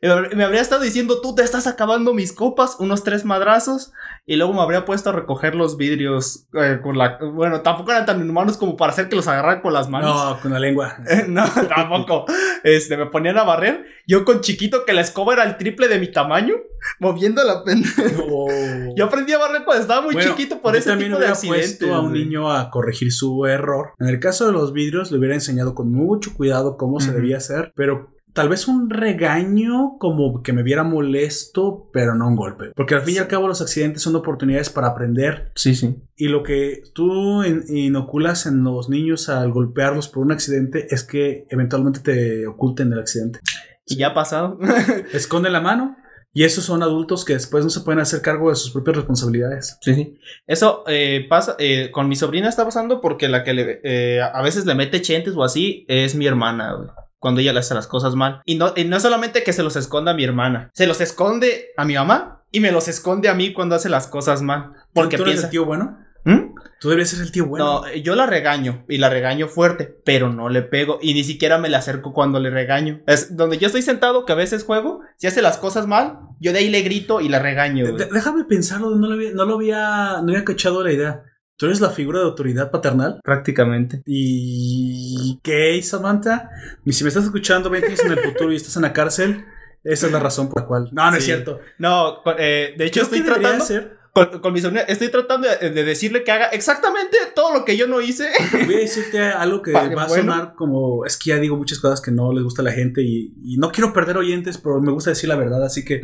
[0.01, 3.91] Me habría- estado diciendo, tú te estás acabando mis copas, unos tres madrazos.
[4.27, 7.19] Y luego me habría puesto a recoger los vidrios eh, con la...
[7.19, 10.15] Bueno, tampoco eran tan inhumanos como para hacer que los agarraran con las manos.
[10.15, 10.97] No, con la lengua.
[11.27, 11.43] No,
[11.76, 12.26] tampoco.
[12.63, 13.85] Este, me ponían a barrer.
[14.07, 16.55] Yo con chiquito que la escoba era el triple de mi tamaño,
[16.99, 18.03] moviendo la pendeja.
[18.03, 18.95] No.
[18.95, 21.34] Yo aprendí a barrer cuando estaba muy Bueno, chiquito por yo ese también tipo de
[21.47, 23.93] puesto a un niño a corregir su error.
[23.99, 27.38] En el caso de los vidrios, le hubiera enseñado con mucho cuidado cómo se debía
[27.38, 32.71] hacer, pero tal vez un regaño como que me viera molesto, pero no un golpe.
[32.75, 35.95] Porque al fin y al cabo los accidentes son oportunidades para aprender Sí, sí.
[36.15, 41.03] y lo que tú in- inoculas en los niños al golpearlos por un accidente es
[41.03, 43.39] que eventualmente te oculten el accidente.
[43.87, 44.59] Y ya ha pasado.
[45.13, 45.95] Esconden la mano.
[46.37, 49.77] Y esos son adultos que después no se pueden hacer cargo de sus propias responsabilidades.
[49.79, 50.19] Sí, sí.
[50.45, 54.41] Eso eh, pasa, eh, con mi sobrina está pasando porque la que le, eh, a
[54.41, 56.89] veces le mete chentes o así es mi hermana, güey.
[57.26, 58.43] Cuando ella le hace las cosas mal.
[58.45, 61.02] Y no, y no es solamente que se los esconda a mi hermana, se los
[61.02, 64.73] esconde a mi mamá y me los esconde a mí cuando hace las cosas mal.
[64.93, 65.97] Porque ¿Tú eres el tío bueno?
[66.23, 66.53] ¿Mm?
[66.80, 67.81] Tú deberías ser el tío bueno.
[67.81, 71.57] No, yo la regaño y la regaño fuerte, pero no le pego y ni siquiera
[71.57, 73.02] me le acerco cuando le regaño.
[73.07, 76.53] Es donde yo estoy sentado, que a veces juego, si hace las cosas mal, yo
[76.53, 77.91] de ahí le grito y la regaño.
[77.91, 81.23] Déjame pensarlo, no lo, había, no lo había, no había cachado la idea.
[81.57, 83.19] Tú eres la figura de autoridad paternal.
[83.23, 84.02] Prácticamente.
[84.06, 86.49] ¿Y qué, Samantha?
[86.86, 89.45] Y si me estás escuchando 20 años en el futuro y estás en la cárcel,
[89.84, 90.90] esa es la razón por la cual.
[90.91, 91.60] No, no es cierto.
[91.77, 93.98] No, eh, de hecho estoy tratando ser.
[94.11, 97.77] con, con mi sobrina, estoy tratando de, de decirle que haga exactamente todo lo que
[97.77, 98.30] yo no hice.
[98.65, 101.06] Voy a decirte algo que va a sonar como.
[101.06, 103.57] Es que ya digo muchas cosas que no les gusta a la gente y, y
[103.57, 105.64] no quiero perder oyentes, pero me gusta decir la verdad.
[105.64, 106.02] Así que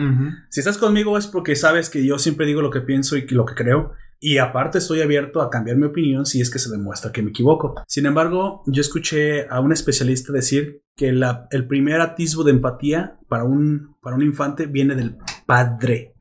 [0.50, 3.36] si estás conmigo es porque sabes que yo siempre digo lo que pienso y que-
[3.36, 3.92] lo que creo.
[4.24, 7.32] Y aparte estoy abierto a cambiar mi opinión si es que se demuestra que me
[7.32, 7.74] equivoco.
[7.88, 13.18] Sin embargo, yo escuché a un especialista decir que la- el primer atisbo de empatía
[13.28, 15.18] para un, para un infante viene del
[15.48, 16.14] padre,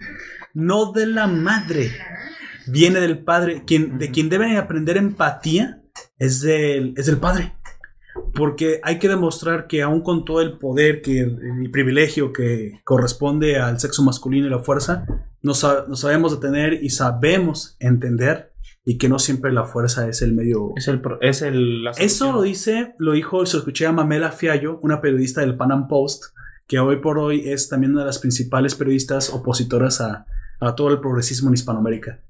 [0.54, 1.90] no de la madre.
[2.66, 3.64] Viene del padre.
[3.66, 5.82] Quien, de quien debe aprender empatía
[6.18, 7.54] es del, es del padre.
[8.34, 11.30] Porque hay que demostrar que aún con todo el poder que,
[11.62, 15.04] y privilegio que corresponde al sexo masculino y la fuerza,
[15.42, 18.52] nos, nos sabemos detener y sabemos entender
[18.84, 20.72] y que no siempre la fuerza es el medio.
[20.76, 24.78] Es el, es el Eso lo dice, lo dijo, se lo escuché a Mamela Fiallo,
[24.82, 26.24] una periodista del Pan Am Post,
[26.66, 30.26] que hoy por hoy es también una de las principales periodistas opositoras a,
[30.60, 32.20] a todo el progresismo en Hispanoamérica.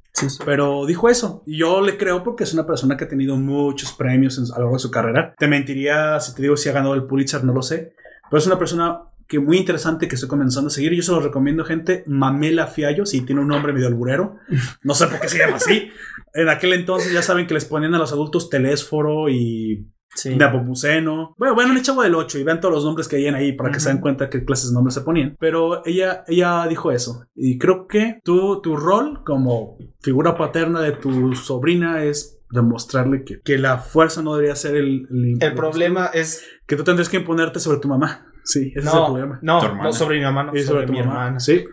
[0.45, 1.43] Pero dijo eso.
[1.47, 4.57] Y yo le creo porque es una persona que ha tenido muchos premios en- a
[4.59, 5.35] lo largo de su carrera.
[5.39, 7.95] Te mentiría si te digo si ha ganado el Pulitzer, no lo sé.
[8.29, 10.93] Pero es una persona que muy interesante que estoy comenzando a seguir.
[10.93, 12.03] Yo se lo recomiendo, gente.
[12.07, 14.37] Mamela Fiallo, si tiene un nombre medio alburero.
[14.83, 15.91] No sé por qué se llama así.
[16.35, 20.35] En aquel entonces ya saben que les ponían a los adultos telésforo y Sí.
[20.35, 21.37] Nepomuceno.
[21.39, 23.71] Bueno, bueno, el chavo del 8 y vean todos los nombres que hay ahí para
[23.71, 25.37] que se den cuenta qué clases de nombres se ponían.
[25.39, 27.27] Pero ella, ella dijo eso.
[27.37, 33.41] Y creo que tú, tu rol como figura paterna de tu sobrina es demostrarle que,
[33.41, 35.07] que la fuerza no debería ser el,
[35.41, 36.45] El problema es.
[36.67, 38.30] Que tú tendrías que imponerte sobre tu mamá.
[38.53, 39.39] Sí, ese es el No, problema.
[39.43, 41.13] no, no sobre mi mamá, no, Y sobre, tu mi mamá.
[41.13, 41.41] hermana.
[41.41, 41.65] Sí.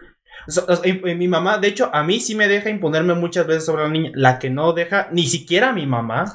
[0.47, 3.13] So- o sea, y- y mi mamá, de hecho, a mí sí me deja imponerme
[3.15, 4.11] muchas veces sobre la niña.
[4.13, 6.25] La que no deja, ni siquiera a mi mamá,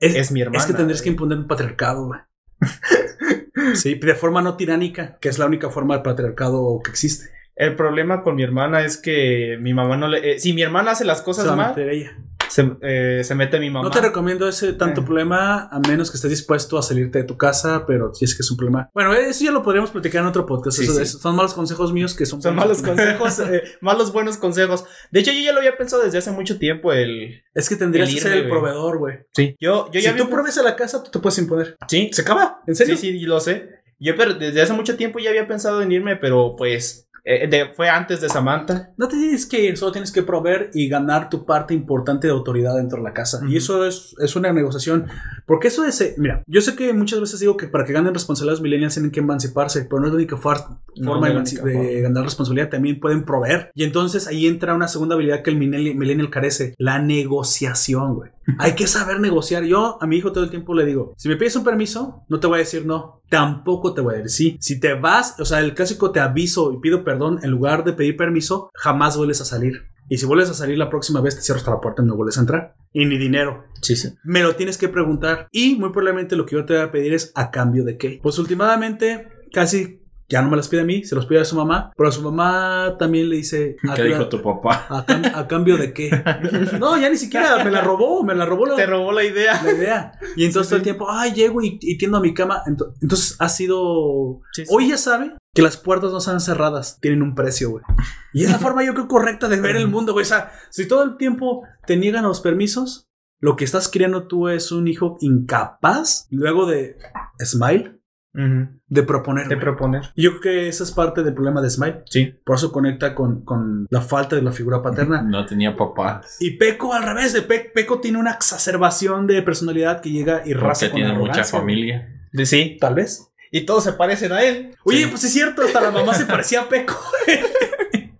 [0.00, 0.58] Es, es mi hermana.
[0.58, 2.20] es que tendrías que imponer un patriarcado, güey.
[3.74, 7.30] Sí, de forma no tiránica, que es la única forma de patriarcado que existe.
[7.56, 10.32] El problema con mi hermana es que mi mamá no le.
[10.34, 12.10] eh, si mi hermana hace las cosas va a mal, ella.
[12.54, 13.84] Se, eh, se mete mi mamá.
[13.84, 15.04] No te recomiendo ese tanto Eh.
[15.04, 18.42] problema a menos que estés dispuesto a salirte de tu casa, pero si es que
[18.42, 18.90] es un problema.
[18.94, 20.78] Bueno, eso ya lo podríamos platicar en otro podcast.
[20.78, 21.02] Sí, Eso- sí.
[21.02, 24.84] eso- son malos consejos míos que son, Son malos consejos, eh, malos buenos consejos.
[25.10, 26.92] De hecho, yo ya lo había pensado desde hace mucho tiempo.
[26.92, 27.42] El.
[27.54, 29.18] Es que tendrías que ser el proveedor, güey.
[29.34, 29.56] Sí.
[29.60, 31.76] Yo, yo Si ya tú había- pruebes a la casa, tú te puedes imponer.
[31.88, 32.60] Sí, ¿Se acaba?
[32.66, 32.96] ¿En serio?
[32.96, 33.68] Sí, sí, lo sé.
[33.98, 37.72] Yo pero desde hace mucho tiempo ya había pensado en irme, pero pues eh, de-
[37.74, 38.90] fue antes de Samantha.
[38.96, 42.32] No te tienes que ir, solo tienes que proveer y ganar tu parte importante de
[42.32, 43.40] autoridad dentro de la casa.
[43.42, 43.56] Y Ujú.
[43.56, 45.06] eso es, es una negociación.
[45.46, 46.00] Porque eso es.
[46.00, 49.10] eh, Mira, yo sé que muchas veces digo que para que ganen responsabilidades millennials tienen
[49.10, 51.90] que emanciparse, pero no es la única far- No, forma no de, de forma.
[52.02, 52.68] ganar responsabilidad.
[52.70, 53.70] También pueden proveer.
[53.74, 58.30] Y entonces ahí entra una segunda habilidad que el millennial, millennial carece: la negociación, güey.
[58.58, 59.64] Hay que saber negociar.
[59.64, 62.40] Yo a mi hijo todo el tiempo le digo: si me pides un permiso, no
[62.40, 63.22] te voy a decir no.
[63.28, 64.56] Tampoco te voy a decir sí.
[64.60, 67.92] Si te vas, o sea, el clásico te aviso y pido perdón en lugar de
[67.92, 69.88] pedir permiso, jamás vuelves a salir.
[70.08, 72.16] Y si vuelves a salir la próxima vez, te cierro hasta la puerta y no
[72.16, 72.74] vuelves a entrar.
[72.92, 73.64] Y ni dinero.
[73.80, 74.10] Sí, sí.
[74.22, 75.48] Me lo tienes que preguntar.
[75.50, 78.20] Y muy probablemente lo que yo te voy a pedir es a cambio de qué.
[78.22, 81.56] Pues últimamente casi ya no me las pide a mí, se los pide a su
[81.56, 81.92] mamá.
[81.96, 83.76] Pero a su mamá también le dice...
[83.88, 84.86] ¿a, ¿Qué dijo tu papá?
[84.88, 86.10] a cam- a cambio de qué?
[86.78, 89.62] No, ya ni siquiera me la robó, me la robó la, Te robó la idea.
[89.62, 90.12] la idea.
[90.36, 90.84] Y entonces Sí, todo el sí.
[90.84, 92.62] tiempo, ay, llego y, y tiendo a mi cama.
[92.66, 94.40] Ento- Entonces ha sido...
[94.52, 94.72] Sí, sí.
[94.74, 97.84] Hoy ya sabe que las puertas no están cerradas, tienen un precio, güey.
[98.32, 100.24] Y es la forma yo creo correcta de ver el mundo, güey.
[100.24, 103.06] O sea, si todo el tiempo te niegan los permisos,
[103.40, 106.96] lo que estás criando tú es un hijo incapaz, luego de
[107.44, 108.00] Smile,
[108.34, 109.46] De proponer.
[109.48, 110.02] De proponer.
[110.16, 112.02] Yo creo que esa es parte del problema de Smile.
[112.06, 112.34] Sí.
[112.44, 115.22] Por eso conecta con, con la falta de la figura paterna.
[115.26, 116.36] No tenía papás.
[116.40, 120.52] Y Peco al revés, de Pe- Peco tiene una exacerbación de personalidad que llega y
[120.52, 122.08] raza Porque con tiene mucha arrogancia, familia.
[122.32, 122.76] De- Sí.
[122.80, 123.30] Tal vez.
[123.52, 124.74] Y todos se parecen a él.
[124.84, 125.06] Oye, Sí.
[125.08, 126.98] pues es cierto, hasta la mamá se parecía a Peco.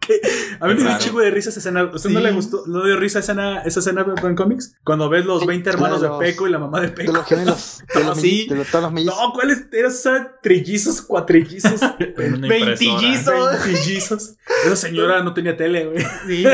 [0.06, 0.20] Que
[0.60, 1.80] a mí me dio un chingo de risa esa escena.
[1.80, 2.64] ¿A usted no le gustó?
[2.66, 4.76] ¿No dio risa esa escena, esa escena en cómics?
[4.84, 7.12] Cuando ves los Sí, 20 hermanos de de Peco y la mamá de De Peco.
[7.12, 7.82] los gemelos.
[7.94, 8.46] De, los sí.
[8.48, 9.16] de los- todos los mellizos.
[9.18, 9.92] No, ¿cuáles eran?
[10.04, 11.80] Eran trillizos, cuatrillizos.
[12.16, 13.64] Veintillizos.
[13.64, 14.36] Veintillizos.
[14.66, 16.04] Esa señora no tenía tele, güey.
[16.26, 16.44] Sí.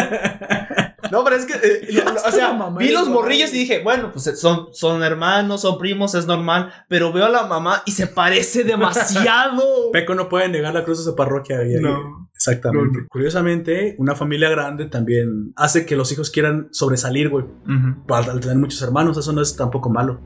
[1.10, 4.31] No, pero es que, eh, o sea, mamá vi los morrillos y dije, bueno, pues
[4.39, 8.62] son, son hermanos, son primos, es normal, pero veo a la mamá y se parece
[8.64, 9.90] demasiado.
[9.93, 11.56] Peco no puede negar la cruz de su parroquia.
[11.56, 11.81] güey.
[11.81, 12.30] No.
[12.41, 13.01] Exactamente.
[13.11, 17.45] Curiosamente, una familia grande también hace que los hijos quieran sobresalir, güey.
[18.07, 20.21] Para- Al tener muchos hermanos, eso no es tampoco malo.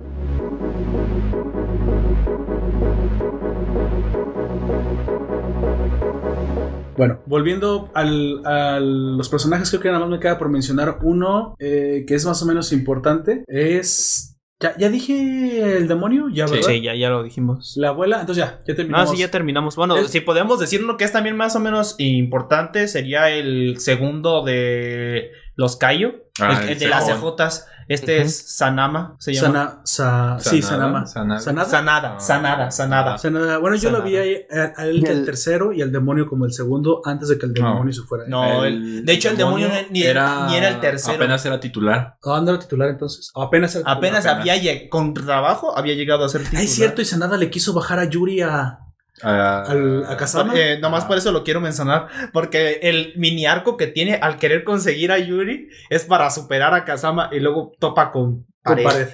[6.97, 11.57] Bueno, volviendo al- a los personajes, creo que nada más me queda por mencionar uno
[11.59, 13.45] eh, que es más o menos importante.
[13.49, 14.34] Es.
[14.65, 16.81] Ya, ya dije el demonio, ya, Sí.
[16.81, 17.75] ya, ya lo dijimos.
[17.77, 19.11] La abuela, entonces ya, ya Ah, terminamos.
[19.11, 19.77] sí, ya terminamos.
[19.77, 24.43] Bueno, Si podemos decir uno que es también más o menos importante, sería el segundo
[24.43, 27.07] de los Cayo, Ah, el, el de las.
[27.07, 27.67] CJs.
[27.89, 29.47] Este es Sanama, se llama.
[29.47, 31.07] Sana, sa- sí, Sanada, Sanama.
[31.07, 31.41] Sanada.
[31.41, 31.69] Sanada.
[31.69, 33.19] Sanada, Sanada, Sanada.
[33.19, 33.59] Sanada.
[33.59, 34.11] Bueno, yo lo Sanada.
[34.11, 37.03] vi ahí, eh, a él que el El- tercero y el demonio como el segundo
[37.05, 37.69] antes de que el No.
[37.73, 38.25] demonio se fuera.
[38.29, 41.17] No, el- de hecho el demonio ni, ni era el tercero.
[41.17, 42.17] Apenas era titular.
[42.23, 43.31] ¿A dónde era titular entonces?
[43.35, 44.41] O apenas era Apenas titular.
[44.59, 46.63] había con trabajo había llegado a ser titular.
[46.63, 48.79] Ah, es cierto, y Sanada le quiso bajar a Yuri a,
[49.23, 50.53] Ah, al- a Kazama.
[50.57, 51.09] Eh, nomás Ah.
[51.09, 52.09] por eso lo quiero mencionar.
[52.33, 56.85] Porque el mini arco que tiene al querer conseguir a Yuri es para superar a
[56.85, 58.83] Kazama y luego topa con pared.
[58.85, 59.09] pared.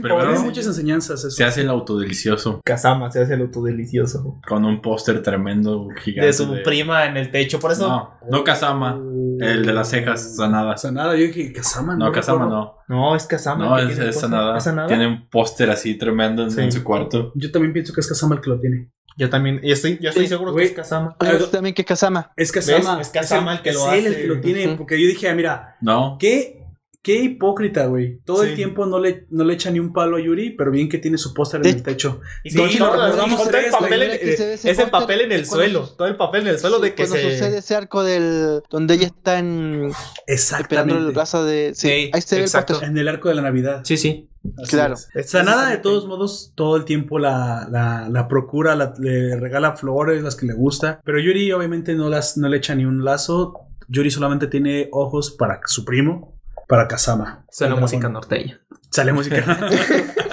[0.00, 1.30] Primero Tiene muchas enseñanzas eso.
[1.30, 4.40] se hace el autodelicioso Kazama se hace el autodelicioso.
[4.46, 6.26] con un póster tremendo gigante.
[6.26, 7.60] De su prima en el techo.
[7.60, 7.88] Por eso.
[7.88, 8.98] No, no Kazama.
[9.40, 10.76] El de las cejas, Sanada.
[10.76, 12.84] Sanada, yo dije Kazama, No, Kazama recuerdo.
[12.88, 12.96] no.
[12.96, 13.64] No, es Kazama.
[13.64, 14.56] No, es, Sanada.
[14.58, 14.88] ¿Es Sanada?
[14.88, 16.60] Tiene un póster así tremendo en, Sí.
[16.60, 17.32] en su cuarto.
[17.34, 18.90] Yo también pienso que es Kazama el que lo tiene.
[19.16, 19.60] Yo también.
[19.62, 21.16] Estoy, yo estoy Sí, seguro que es Kazama.
[21.20, 22.32] ¿usted también que es Kazama.
[22.36, 22.98] Es Kazama.
[22.98, 23.06] ¿Ves?
[23.08, 24.22] Es Kazama el que lo es él el hace.
[24.22, 24.74] que lo tiene.
[24.76, 26.16] Porque yo dije, ah, mira, No.
[26.18, 26.63] qué,
[27.04, 28.18] qué hipócrita, güey.
[28.24, 30.88] Todo el tiempo no le, no le echa ni un palo a Yuri, pero bien
[30.88, 32.22] que tiene su póster en el techo.
[32.42, 34.18] Y Sí, todo, recordamos con todo el tres, papel, en,
[34.64, 35.84] ese papel en el suelo.
[35.86, 37.32] su- Todo el papel en el suelo de que Cuando se.
[37.32, 39.92] sucede ese arco del donde ella está en,
[40.26, 41.72] esperando brazo de.
[41.74, 42.72] Sí, Sí, ahí se ve exacto.
[42.72, 42.90] el póster.
[42.90, 43.82] En el arco de la Navidad.
[43.84, 44.30] Sí, sí.
[44.58, 44.94] Así Claro.
[45.14, 45.30] es.
[45.30, 50.22] Sanada, de todos modos, todo el tiempo la, la, la procura, la- le regala flores,
[50.22, 51.00] las que le gusta.
[51.04, 53.54] Pero Yuri, obviamente, no, las, no le echa ni un lazo.
[53.88, 56.33] Yuri solamente tiene ojos para su primo,
[56.74, 57.44] para Kazama.
[57.60, 58.60] El música norteña.
[58.90, 59.44] Sale música.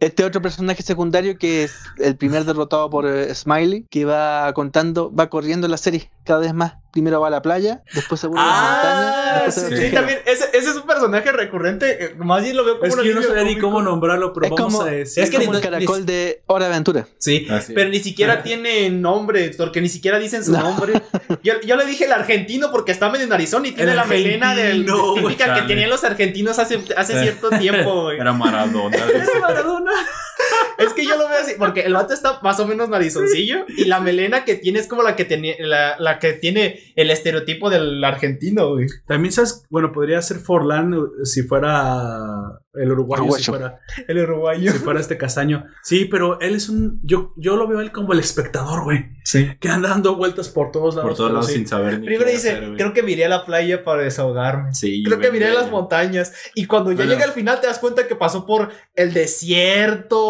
[0.00, 5.12] Este otro personaje secundario que es el primer derrotado por eh, Smiley, que va contando,
[5.12, 6.74] va corriendo la serie cada vez más.
[6.90, 9.88] Primero va a la playa, después se vuelve a la montaña, Ah, después sí, se
[9.88, 10.18] sí, también.
[10.24, 12.04] Ese, ese es un personaje recurrente.
[12.04, 14.32] eh, Más bien lo veo como Es un que yo no sabía ni cómo nombrarlo,
[14.32, 15.22] pero Es vamos como- a decir.
[15.22, 17.06] es que como ni- el caracol de Hora de Aventura.
[17.18, 17.92] Sí, Así pero es.
[17.92, 20.94] ni siquiera tiene nombre, porque ni siquiera dicen su nombre.
[21.42, 24.54] Yo, yo le dije el argentino porque está medio narizón y tiene El la melena
[24.54, 28.18] del típica que tenían los argentinos hace, hace cierto tiempo, güey.
[28.18, 28.96] Era Maradona.
[29.14, 29.92] Es Maradona.
[30.78, 33.86] Es que yo lo veo así, porque el vato está más o menos narizoncillo y
[33.86, 37.68] la melena que tiene es como la que tenía, la, la que tiene el estereotipo
[37.68, 38.86] del argentino, güey.
[39.06, 44.70] También sabes, bueno, podría ser Forlán eh, si fuera el uruguayo, si fuera, El uruguayo.
[44.70, 45.64] si fuera este castaño.
[45.82, 47.00] Sí, pero él es un.
[47.02, 49.06] Yo, yo lo veo a él como el espectador, güey.
[49.24, 49.50] Sí.
[49.58, 51.08] Que anda dando vueltas por todos lados.
[51.10, 51.54] Por todos lados sí.
[51.54, 54.74] sin saber ni Primero qué dice, hacer, creo que miré a la playa para desahogarme.
[54.74, 55.62] Sí, Creo que güey, miré güey.
[55.62, 56.32] las montañas.
[56.54, 57.12] Y cuando ya Bueno.
[57.12, 60.27] llega al final te das cuenta que pasó por el desierto,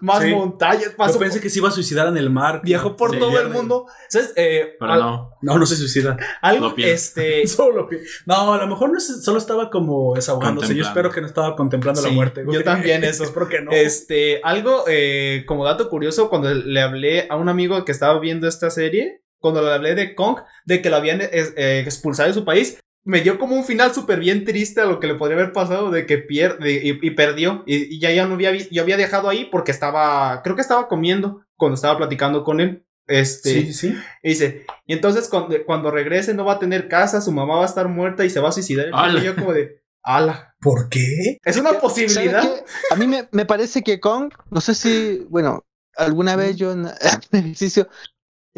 [0.00, 0.30] más Sí.
[0.34, 2.60] montañas, Yo pensé que se iba a suicidar en el mar.
[2.64, 3.86] viajó por Sí, todo el mundo.
[4.08, 4.32] ¿Sabes?
[4.36, 5.30] Eh, Pero al- no.
[5.42, 6.16] No, no se suicida.
[6.42, 7.46] Algo, este...
[7.46, 7.88] Solo
[8.26, 10.74] No, a lo mejor no es- solo estaba como desahogándose.
[10.74, 12.44] Yo espero que no estaba contemplando la muerte.
[12.50, 13.24] yo también eso.
[13.24, 13.70] Espero que no.
[13.72, 18.48] Este, algo eh, como dato curioso, cuando le hablé a un amigo que estaba viendo
[18.48, 22.44] esta serie, cuando le hablé de Kong, de que lo habían eh, expulsado de su
[22.44, 22.78] país,
[23.08, 25.90] me dio como un final súper bien triste a lo que le podría haber pasado,
[25.90, 27.64] de que pierde y, y perdió.
[27.66, 30.88] Y, y ya, ya no había, yo había dejado ahí porque estaba, creo que estaba
[30.88, 32.84] comiendo cuando estaba platicando con él.
[33.06, 33.96] Este, Sí, sí, sí.
[34.22, 37.62] y dice, y entonces cuando, cuando regrese no va a tener casa, su mamá va
[37.62, 38.88] a estar muerta y se va a suicidar.
[39.16, 41.38] Y yo como de, ala, ¿Por qué?
[41.42, 42.44] es una ¿Sabes posibilidad.
[42.90, 45.64] A mí me, me parece que Kong, no sé si, bueno,
[45.96, 46.86] alguna vez yo en
[47.32, 47.88] en ejercicio,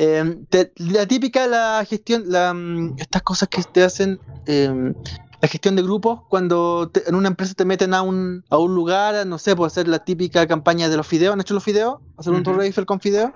[0.02, 4.94] eh, te- la típica, la gestión, la, mm, estas cosas que te hacen, eh,
[5.42, 8.74] la gestión de grupos, cuando te- en una empresa te meten a un, a un
[8.74, 11.98] lugar, no sé, puede hacer la típica campaña de los fideos, ¿han hecho los fideos?
[12.16, 12.42] ¿Hacer un.
[12.42, 13.30] Torre Eiffel con fideos?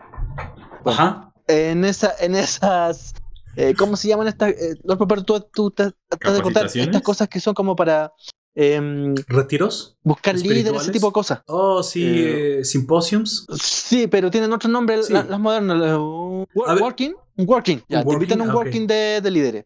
[0.87, 1.33] Ajá.
[1.49, 3.13] En, esa, en esas,
[3.57, 4.51] eh, ¿cómo se llaman estas?
[4.53, 4.97] Eh, los
[5.27, 8.11] tú, tú te- tratas de contar estas cosas que son como para
[8.55, 9.97] em, ¿Retiros?
[10.03, 11.41] buscar líderes, ese tipo de cosas.
[11.47, 12.05] Oh, sí.
[12.05, 13.47] Eh, eh, simposiums.
[13.61, 15.13] Sí, pero tienen otro nombre Sí.
[15.13, 15.79] la- las modernas.
[15.79, 17.15] la- working.
[17.37, 17.83] Un working.
[17.89, 19.65] Ya, Un te invitan a un ah, working de, de líderes.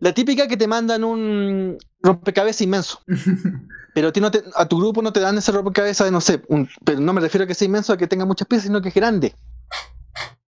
[0.00, 3.00] La típica que te mandan un rompecabezas inmenso.
[3.94, 6.20] pero a, ti no te- a tu grupo no te dan ese rompecabezas de, no
[6.20, 8.66] sé, un- pero no me refiero a que sea inmenso, a que tenga muchas piezas,
[8.66, 9.34] sino que es grande.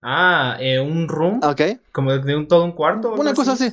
[0.03, 1.61] Ah, eh, un room, ¿Ok?
[1.93, 3.13] como de un todo un cuarto.
[3.15, 3.71] Una cosa así.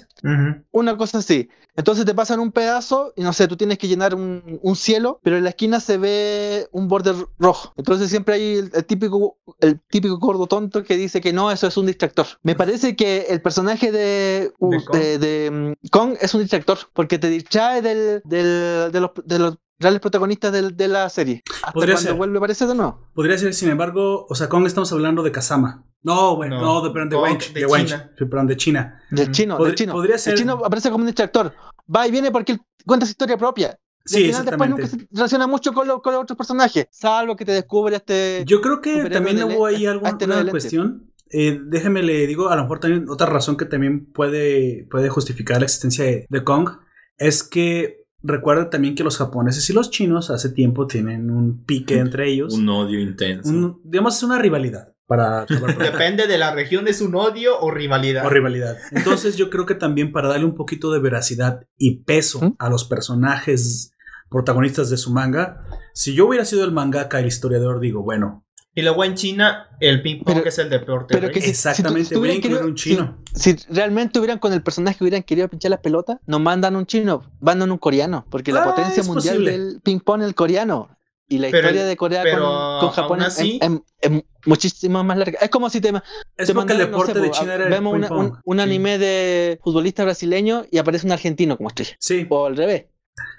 [0.72, 1.50] Una cosa así.
[1.76, 5.20] Entonces te pasan un pedazo y no sé, tú tienes que llenar un, un cielo,
[5.24, 7.72] pero en la esquina se ve un borde rojo.
[7.78, 11.68] Entonces siempre hay el, el típico el típico gordo tonto que dice que no, eso
[11.68, 12.26] es un distractor.
[12.42, 14.98] Me parece que el personaje de, uh, ¿De Kong?
[14.98, 19.40] de, de, mm, Kong es un distractor porque te distrae del, del- de, los, de
[19.40, 21.44] los reales protagonistas de la serie.
[21.62, 22.18] Hasta Podría cuando ser.
[22.18, 23.00] vuelve a aparecer de nuevo.
[23.14, 25.84] Podría ser, sin embargo, o sea, Kong estamos hablando de Kazama.
[26.04, 27.54] No, bueno, No, no, de, de Wench.
[27.54, 27.88] de De Wench.
[27.88, 28.12] China.
[28.18, 29.02] Sí, perdón, de China.
[29.12, 29.32] Ujú.
[29.32, 29.94] chino, del chino.
[29.94, 31.54] podría ser- El chino aparece como un distractor.
[31.94, 33.78] Va y viene porque él cuenta su historia propia.
[34.06, 35.10] Sí, al final después nunca exactamente.
[35.12, 36.88] se relaciona mucho con, lo- con los otros personajes.
[36.92, 38.44] Salvo que te descubre este.
[38.46, 40.52] Yo creo que también de hubo ahí alguna este no de una lente.
[40.52, 41.12] cuestión.
[41.30, 45.58] Eh, déjeme le digo, a lo mejor también otra razón que también puede, puede justificar
[45.60, 46.70] la existencia de, de Kong
[47.18, 51.98] es que recuerda también que los japoneses y los chinos hace tiempo tienen un pique
[52.00, 52.54] entre ellos.
[52.54, 53.50] Un odio intenso.
[53.50, 58.26] Un- digamos, es una rivalidad para Depende de la región, es un odio o rivalidad.
[58.26, 58.76] o rivalidad.
[58.92, 62.56] Entonces yo creo que también para darle un poquito de veracidad y peso ¿Mm?
[62.60, 63.92] a los personajes
[64.30, 65.62] protagonistas de su manga,
[65.94, 68.44] si yo hubiera sido el mangaka, el historiador, digo, bueno,
[68.76, 71.16] Y luego en China, el ping pong Pero- es el deporte.
[71.18, 73.18] pero que si- exactamente, si tuvieran incluir querido- un chino.
[73.34, 77.24] Si realmente hubieran con el personaje hubieran querido pinchar las pelotas, no mandan un chino,
[77.40, 78.28] mandan un coreano.
[78.30, 79.52] Porque la Ah, potencia es mundial posible.
[79.52, 80.90] del ping-pong es el coreano.
[81.28, 83.72] Y la Pero- historia de Corea pero con, con Japón es, así- es-
[84.12, 85.40] es muchísimo más larga.
[85.42, 87.56] Es como si te, Es te porque el mandaran, no deporte sé, de China a-
[87.56, 88.64] era el vemos una- un, un Sí.
[88.64, 91.96] anime de futbolista brasileño y aparece un argentino como estrella.
[92.00, 92.26] Sí.
[92.30, 92.86] O al revés.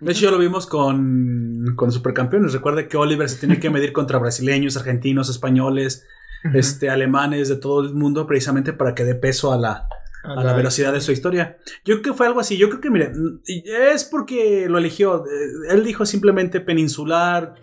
[0.01, 2.53] De hecho, ya lo vimos con, con Supercampeones.
[2.53, 6.05] Recuerda que Oliver se tiene que medir contra brasileños, argentinos, españoles,
[6.55, 9.89] este, alemanes de todo el mundo, precisamente para que dé peso a la,
[10.25, 11.59] a la velocidad de su historia.
[11.85, 12.57] Yo creo que fue algo así.
[12.57, 13.13] Yo creo que, mire,
[13.93, 15.25] es porque lo eligió.
[15.71, 17.55] Él dijo simplemente peninsular,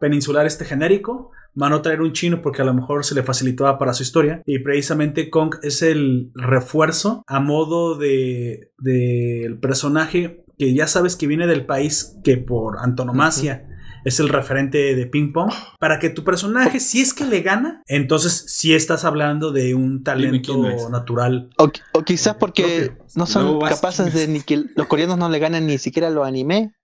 [0.00, 1.30] peninsular este genérico.
[1.60, 4.02] Va a no traer un chino porque a lo mejor se le facilitaba para su
[4.02, 4.42] historia.
[4.46, 11.26] Y precisamente Kong es el refuerzo a modo de del personaje que ya sabes que
[11.26, 13.68] viene del país que por antonomasia
[14.04, 15.50] es el referente de ping pong.
[15.80, 20.04] Para que tu personaje, si es que le gana, entonces sí estás hablando de un
[20.04, 21.50] talento natural.
[21.58, 25.66] O, o quizás porque no son capaces de ni que los coreanos no le ganan
[25.66, 26.74] ni siquiera los anime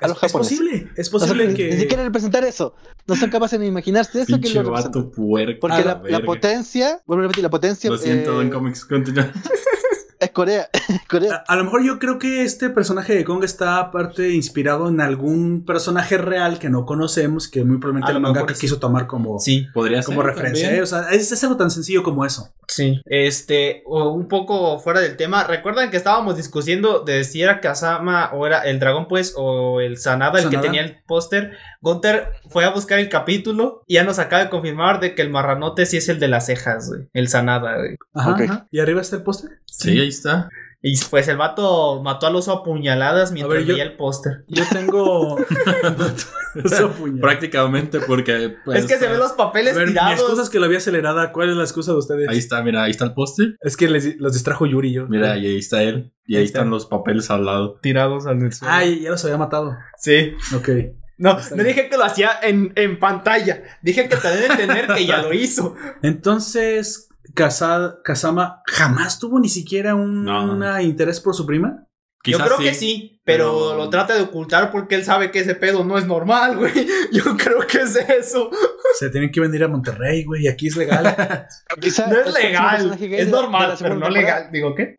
[0.00, 0.58] a los Es japoneses.
[0.58, 1.70] posible, es No son- posible ni, que.
[1.70, 2.74] ni siquiera representar eso.
[3.06, 5.02] No son capaces de imaginarse eso que Pinche lo representan.
[5.04, 5.60] vato puerco.
[5.60, 7.90] Porque a la, la potencia, vuelvo a repetir, la potencia.
[7.90, 9.32] Lo siento, eh, Don Comics, continúa.
[10.20, 10.68] Es Corea.
[11.08, 11.44] Corea.
[11.46, 15.00] A, a lo mejor yo creo que este personaje de Kong está aparte inspirado en
[15.00, 18.60] algún personaje real que no conocemos, que muy probablemente A el lo mangaka mejor sí.
[18.62, 20.30] quiso tomar como, Sí, Podría como ser.
[20.30, 20.74] referencia.
[20.74, 20.82] ¿eh?
[20.82, 22.52] O sea, es, es algo tan sencillo como eso.
[22.68, 23.00] sí.
[23.04, 25.44] Este, o un poco fuera del tema.
[25.44, 29.98] ¿Recuerdan que estábamos discutiendo de si era Kazama o era el dragón, pues, o el
[29.98, 31.52] Sanada el que tenía el póster?
[31.80, 35.30] Gunter fue a buscar el capítulo y ya nos acaba de confirmar de que el
[35.30, 37.02] marranote sí es el de las cejas, güey.
[37.12, 37.96] El Sanada, güey.
[38.14, 38.66] Ajá.
[38.72, 39.50] Y arriba está el póster.
[39.64, 40.48] Sí, ahí está.
[40.80, 44.44] Y pues el vato mató al oso a puñaladas mientras ver, yo- veía el póster.
[44.46, 45.36] Yo tengo.
[47.20, 48.54] Prácticamente porque.
[48.64, 50.20] pues, es que se ven los papeles ver, mi tirados.
[50.20, 51.32] excusa es que la vi acelerada.
[51.32, 52.28] ¿Cuál es la excusa de ustedes?
[52.28, 53.56] Ahí está, mira, ahí está el póster.
[53.60, 55.06] Es que les- los distrajo Yuri y yo.
[55.08, 56.12] Mira, y ahí está él.
[56.26, 56.60] Y ahí Ahí está.
[56.60, 57.78] están los papeles al lado.
[57.82, 58.72] Tirados al suelo.
[58.74, 59.74] Ay, ya los había matado.
[59.96, 60.32] Sí.
[60.54, 60.68] Ok.
[61.16, 63.62] No, no dije que lo hacía en, en pantalla.
[63.82, 65.74] Dije que te deben entender que ya lo hizo.
[66.02, 70.52] Entonces, Kazama jamás tuvo ni siquiera un No.
[70.52, 71.84] una interés por su prima.
[72.24, 75.54] Yo creo que sí, pero, pero- lo trata de ocultar porque él sabe que ese
[75.54, 76.72] pedo no es normal, güey.
[77.12, 78.50] Yo creo que es eso.
[78.98, 80.48] Se tienen que venir a Monterrey, güey.
[80.48, 81.46] Aquí es legal.
[81.80, 82.92] Quizá No es legal.
[83.00, 84.10] Es de normal, pero no temporada.
[84.10, 84.48] legal.
[84.52, 84.96] Digo, ¿qué?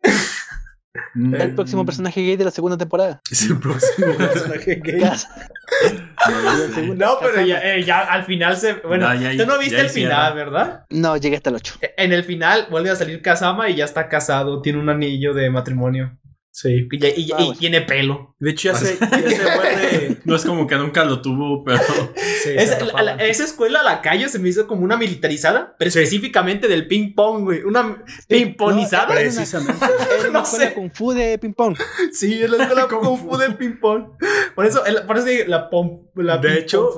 [1.14, 3.20] Mm, El próximo personaje gay de la segunda temporada.
[3.30, 5.00] es el próximo personaje gay.
[6.96, 8.74] No, pero ya, eh, ya al final se.
[8.74, 10.84] Bueno, No, ya- tú no viste ya el final, ¿verdad?
[10.90, 11.74] No, llegué hasta el 8.
[11.96, 14.60] En el final vuelve a salir Kazama y ya está casado.
[14.62, 16.18] Tiene un anillo de matrimonio.
[16.52, 16.88] Sí.
[16.90, 18.34] Y, y- y- Ah, y tiene pelo.
[18.40, 20.16] De hecho, ya se, ya se vuelve.
[20.24, 21.78] No es como que nunca lo tuvo, pero.
[22.42, 23.04] Sí, Esa, se la- rapaban.
[23.18, 27.14] la- esa escuela, la calle, se me hizo como una militarizada, pero específicamente del ping
[27.14, 27.62] pong, güey.
[27.62, 29.06] Una ping-ponizada.
[29.08, 29.84] No, Precisamente.
[30.28, 30.74] Una No escuela sé.
[30.74, 31.76] Kung Fu de ping pong.
[32.12, 34.10] Sí, es la escuela Kung Fu de ping pong.
[34.54, 36.92] Por eso, el- por eso digo, la, pom, la De hecho-.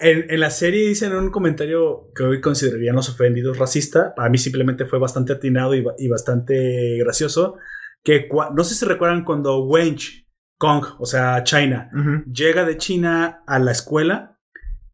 [0.00, 4.14] En, en la serie dicen un comentario que hoy considerarían los ofendidos racista.
[4.14, 7.56] Para mí simplemente fue bastante atinado y bastante gracioso.
[8.04, 10.26] Que no sé si recuerdan cuando Wench
[10.58, 11.90] Kong, o sea, China,
[12.30, 14.38] llega de China a la escuela.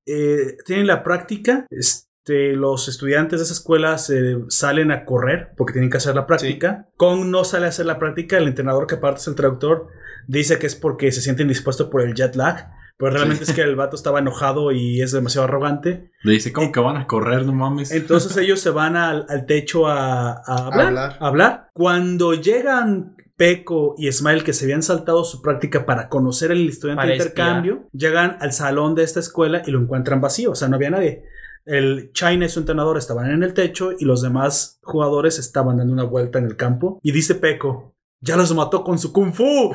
[0.07, 1.67] eh, tienen la práctica.
[1.71, 6.27] Este, los estudiantes de esa escuela se salen a correr porque tienen que hacer la
[6.27, 6.87] práctica.
[6.97, 8.39] Kong no sale a hacer la práctica.
[8.39, 9.89] El entrenador que aparte es el traductor
[10.27, 12.71] dice que es porque se siente indispuesto por el jet lag.
[13.01, 16.13] Pero realmente es que el vato estaba enojado y es demasiado arrogante.
[16.23, 17.47] Le dice, ¿cómo que van a correr?
[17.47, 17.93] No mames.
[17.93, 21.17] Entonces ellos se van al, al techo a, a hablar, hablar.
[21.19, 21.71] a hablar.
[21.73, 26.99] Cuando llegan Peco y Smile, que se habían saltado su práctica para conocer al estudiante
[27.01, 30.51] Para de intercambio, llegan al salón de esta escuela y lo encuentran vacío.
[30.51, 31.25] O sea, no había nadie.
[31.65, 35.95] El China y su entrenador estaban en el techo y los demás jugadores estaban dando
[35.95, 37.01] una vuelta en el campo.
[37.03, 39.75] Y dice Peco, ya los mató con su kung fu.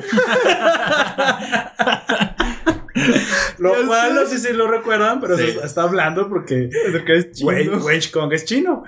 [3.58, 4.14] Lo Ya cual sé.
[4.14, 5.52] no sé si lo recuerdan, pero Sí.
[5.52, 6.68] se está hablando porque
[7.06, 7.50] que es chino.
[7.84, 8.84] Wench Kong es chino.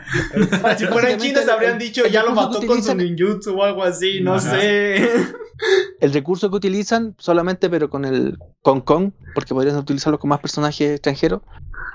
[0.76, 3.82] Si fueran chinos habrían el- dicho el ya lo mató con su ninjutsu o algo
[3.84, 4.58] así, no Ajá.
[4.60, 5.10] sé.
[6.00, 10.38] El recurso que utilizan solamente, pero con el con Kong, porque podrían utilizarlo con más
[10.38, 11.42] personajes extranjeros,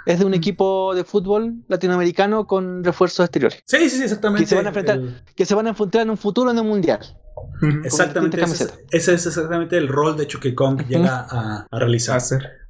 [0.06, 4.44] es de un equipo de fútbol latinoamericano con refuerzos exteriores, Sí, sí, sí, exactamente.
[4.44, 4.98] Que se van a enfrentar.
[4.98, 7.00] El- que se van a enfrentar en un futuro en el mundial.
[7.84, 8.42] exactamente.
[8.42, 12.22] Ese, es- ese es exactamente el rol, de hecho, que Kong llega a, a realizar.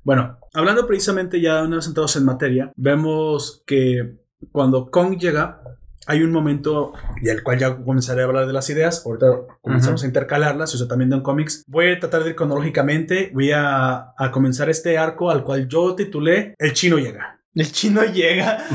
[0.03, 4.17] Bueno, hablando precisamente ya una vez entrados en materia, vemos que
[4.51, 5.61] cuando Kong llega,
[6.07, 9.03] hay un momento y el cual ya comenzaré a hablar de las ideas.
[9.05, 9.27] Ahorita
[9.61, 11.63] comenzamos a intercalarlas, y eso también de un cómics.
[11.67, 13.31] Voy a tratar de ir cronológicamente.
[13.33, 17.39] Voy a, a comenzar este arco al cual yo titulé El chino llega.
[17.55, 18.65] El chino llega.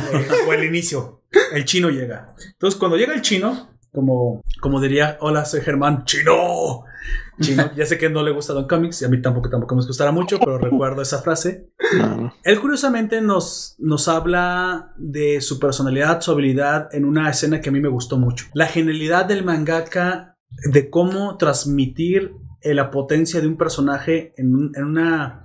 [0.48, 1.22] o el inicio.
[1.52, 2.34] El chino llega.
[2.52, 6.84] Entonces, cuando llega el chino, como, como diría, hola, soy Germán, chino.
[7.40, 9.84] Chino, ya sé que no le gusta Don Comics y a mí tampoco, tampoco me
[9.86, 11.70] gustará mucho, pero recuerdo esa frase.
[12.44, 17.72] Él curiosamente nos, nos habla de su personalidad, su habilidad en una escena que a
[17.72, 18.46] mí me gustó mucho.
[18.54, 20.36] La genialidad del mangaka
[20.72, 25.44] de cómo transmitir eh, la potencia de un personaje en, un- en una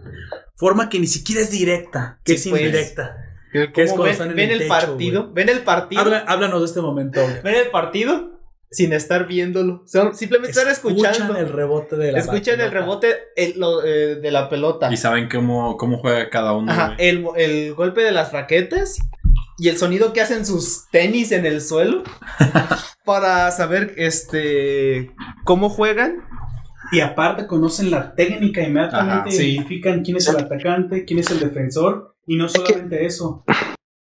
[0.55, 2.61] forma que ni siquiera es directa, que Sí, es pues.
[2.63, 3.17] indirecta.
[3.53, 5.31] ¿Cómo Que es ven, ven el el, techo, partido?
[5.31, 6.01] ¿Ven el partido?
[6.01, 7.21] Habla- háblanos de este momento.
[7.43, 8.32] ¿Ven el partido?
[8.73, 9.83] Sin estar viéndolo.
[9.85, 11.37] Son- simplemente están escuchando.
[11.37, 12.79] el rebote de la Escuchan el pelota.
[12.79, 14.91] rebote el- lo, eh, de la pelota.
[14.91, 16.71] Y saben cómo, cómo juega cada uno.
[16.71, 18.97] Ajá, el, el golpe de las raquetas
[19.57, 22.03] y el sonido que hacen sus tenis en el suelo
[23.05, 25.11] para saber este
[25.43, 26.23] cómo juegan.
[26.91, 29.53] Y aparte conocen la técnica inmediatamente, Ajá, sí.
[29.53, 32.15] identifican quién es el atacante, quién es el defensor.
[32.27, 33.43] Y no que- solamente eso.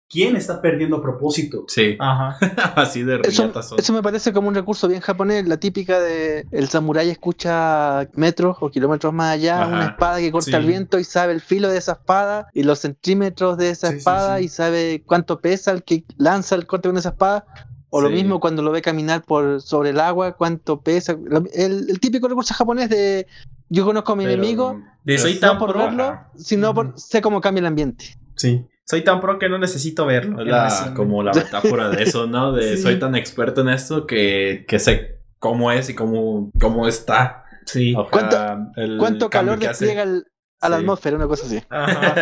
[0.08, 1.66] ¿Quién está perdiendo a propósito?
[1.68, 2.38] Sí, Ajá.
[2.76, 6.70] así de Eso, eso me parece como un recurso bien japonés, la típica de el
[6.70, 10.56] samurái escucha metros o kilómetros más allá Ajá, una espada que corta sí.
[10.56, 13.98] el viento y sabe el filo de esa espada y los centímetros de esa Sí,
[13.98, 14.46] espada sí.
[14.46, 17.46] y sabe cuánto pesa el que lanza el corte con esa espada.
[17.90, 21.14] O lo mismo cuando lo ve caminar por sobre el agua, cuánto pesa.
[21.24, 23.26] Lo- El, el típico recurso japonés de
[23.70, 25.80] yo conozco a mi Pero- enemigo, De soy es- tan no por pro.
[25.86, 28.20] verlo, sino por sé cómo cambia el ambiente.
[28.36, 28.66] Sí.
[28.88, 30.44] Soy tan pro que no necesito verlo.
[30.44, 32.52] La- como la metáfora de eso, ¿no?
[32.54, 32.84] De Sí.
[32.84, 37.44] soy tan experto en esto que, que sé cómo es y cómo, cómo está.
[37.66, 37.94] Sí.
[37.98, 40.26] O sea, ¿Cuánto- el ¿Cuánto cambio calor despliega el-
[40.62, 40.82] a la Sí.
[40.84, 41.16] atmósfera?
[41.18, 41.62] Una cosa así.
[41.70, 42.14] Ajá.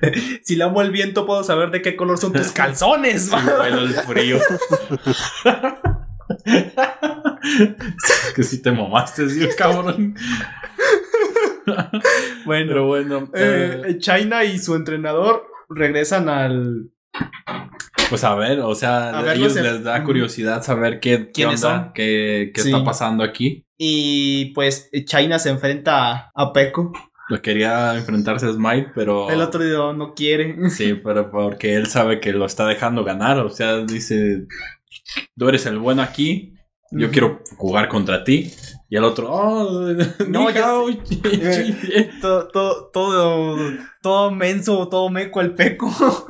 [0.42, 3.26] si le amo el viento, puedo saber de qué color son tus calzones.
[3.26, 4.38] Sí, bailo el frío.
[6.64, 10.14] es que si te mamaste, sí, cabrón.
[12.46, 16.90] bueno, Pero bueno, eh, eh, China y su entrenador regresan al.
[18.08, 21.84] pues a ver, o sea, A ellos les da curiosidad saber qué, qué ¿Quiénes onda,
[21.84, 21.92] son?
[21.94, 22.70] qué, qué Sí.
[22.72, 23.64] está pasando aquí.
[23.78, 26.92] Y pues China se enfrenta a, Peko.
[27.30, 29.30] Lo quería enfrentarse a Smite, pero.
[29.30, 30.56] El otro día no quiere.
[30.70, 33.38] Sí, pero porque él sabe que lo está dejando ganar.
[33.38, 34.46] O sea, dice:
[35.36, 36.54] Tú eres el bueno aquí.
[36.92, 38.52] Yo quiero jugar contra ti.
[38.92, 39.94] Y el otro, oh,
[40.26, 40.50] No,
[41.04, 41.22] chi".
[42.20, 43.56] todo, todo, todo,
[44.02, 45.90] todo menso, todo meco el Peco.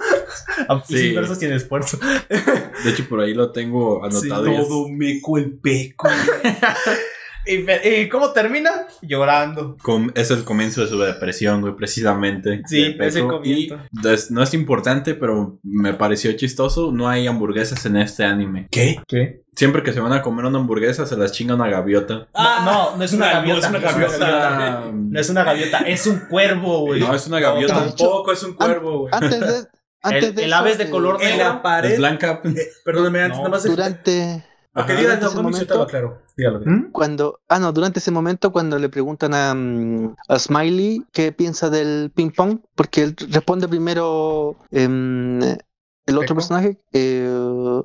[0.87, 0.99] Sí.
[0.99, 1.99] Sin verso sin esfuerzo.
[2.29, 4.47] De hecho, por ahí lo tengo anotado.
[4.47, 6.09] es- meco el peco.
[7.47, 8.71] ¿Y, cómo termina?
[9.03, 9.77] Llorando.
[9.83, 12.63] com- es el comienzo de su depresión, güey, precisamente.
[12.67, 13.77] Sí, ese comienzo.
[13.93, 16.93] Y no es importante, pero me pareció chistoso.
[16.93, 18.69] No hay hamburguesas en este anime.
[18.71, 19.01] ¿Qué?
[19.09, 19.40] ¿Qué?
[19.61, 22.29] Siempre que se van a comer una hamburguesa, se las chinga una gaviota.
[22.35, 23.61] no, no, no es una no, gaviota.
[23.61, 24.91] es una no es una gaviota.
[24.95, 27.01] No es una gaviota, es un cuervo, güey.
[27.01, 27.75] No, es una gaviota.
[27.75, 27.81] no.
[27.95, 29.13] Tampoco es un cuervo, güey.
[29.15, 29.69] Antes de.
[30.03, 31.45] Antes El- de el ave es de color En negro.
[31.45, 31.91] la pared.
[31.91, 32.41] Es blanca.
[32.43, 33.65] Eh, perdóname, antes No, nada más.
[33.65, 34.45] Durante.
[34.73, 34.87] Ok, Ajá.
[34.95, 36.23] diga, Durante no, ese no, momento- estaba claro.
[36.39, 36.61] Dígalo.
[36.65, 36.91] ¿Mm?
[36.93, 41.69] Cuando, ah, no, durante ese momento cuando le preguntan a, mm, a Smiley qué piensa
[41.69, 47.83] del ping pong, porque él responde primero em, el otro personaje, eh,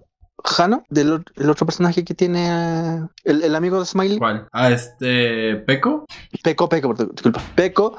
[0.57, 4.47] Hano, del el otro personaje que tiene eh, el, el amigo de Smiley, ¿Cuál?
[4.51, 5.55] Ah, este.
[5.57, 6.05] ¿Peco?
[6.43, 7.97] Peco, Peco, perdón, disculpa, Peco,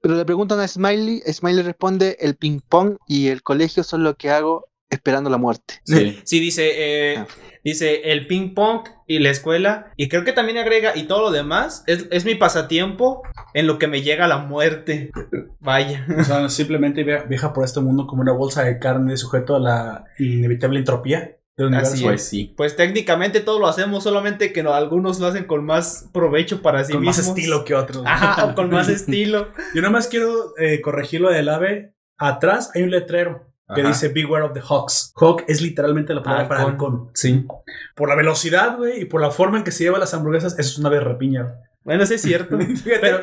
[0.00, 4.14] pero le preguntan a Smiley, Smiley responde el ping pong y el colegio son lo
[4.16, 5.74] que hago esperando la muerte.
[5.84, 6.20] Sí.
[6.24, 6.70] Sí, dice,
[7.12, 7.26] eh, Ah.
[7.64, 9.92] dice el ping pong y la escuela.
[9.96, 13.22] Y creo que también agrega, y todo lo demás, es, es mi pasatiempo
[13.54, 15.10] en lo que me llega la muerte.
[15.60, 16.06] Vaya.
[16.18, 19.60] O sea, simplemente via- viaja por este mundo como una bolsa de carne sujeto a
[19.60, 21.92] la inevitable entropía del universo.
[21.94, 22.54] Así Pues sí.
[22.56, 26.82] Pues técnicamente todo lo hacemos, solamente que no, algunos lo hacen con más provecho para
[26.84, 27.36] sí con más mismos.
[27.38, 28.02] estilo que otros.
[28.06, 29.48] Ajá, o con más estilo.
[29.74, 31.94] Yo nada más quiero eh, corregir lo del ave.
[32.18, 33.88] Atrás hay un letrero que Ajá.
[33.88, 35.12] dice Beware of the Hawks.
[35.16, 36.92] Hawk es literalmente la palabra para Halcón.
[36.92, 37.10] halcón.
[37.14, 37.46] Sí.
[37.94, 40.70] Por la velocidad, güey, y por la forma en que se llevan las hamburguesas, eso
[40.72, 41.54] es una ave rapiña.
[41.84, 42.58] Bueno, sí es cierto.
[42.84, 43.20] Pero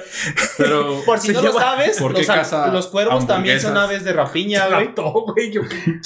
[0.58, 1.02] Pero.
[1.06, 2.26] por si no lo sabes, ¿por qué
[2.72, 4.92] los, cuervos también son aves de rapiña, güey.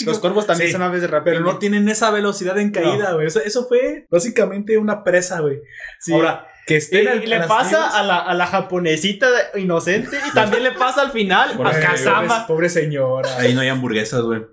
[0.05, 1.35] Los cuervos también Sí, son aves de rapiña.
[1.35, 3.27] Pero no tienen esa velocidad en caída, güey.
[3.27, 5.59] Eso, eso fue básicamente una presa, güey.
[5.99, 6.13] Sí.
[6.13, 10.17] Ahora, que Y, estén al- y le pasa a la, a la japonesita de- inocente
[10.27, 12.47] y también le pasa al final a Kazama.
[12.47, 13.29] Pobre, señora.
[13.37, 14.45] Ahí no hay hamburguesas, güey.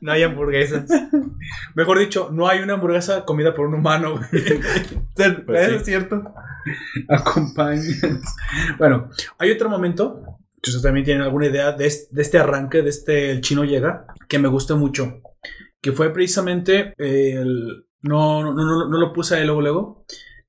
[0.00, 0.84] No hay hamburguesas.
[1.74, 4.42] Mejor dicho, no hay una hamburguesa comida por un humano, güey.
[5.16, 5.74] Eso sí.
[5.76, 6.24] es cierto.
[7.08, 8.20] Acompañan.
[8.78, 10.22] Bueno, hay otro momento,
[10.62, 13.64] que ustedes también tienen alguna idea de este, de este arranque, de este El Chino
[13.64, 15.20] Llega, que me gusta mucho.
[15.80, 17.86] Que fue precisamente el.
[18.02, 20.04] No, no, no, no lo puse ahí luego, luego.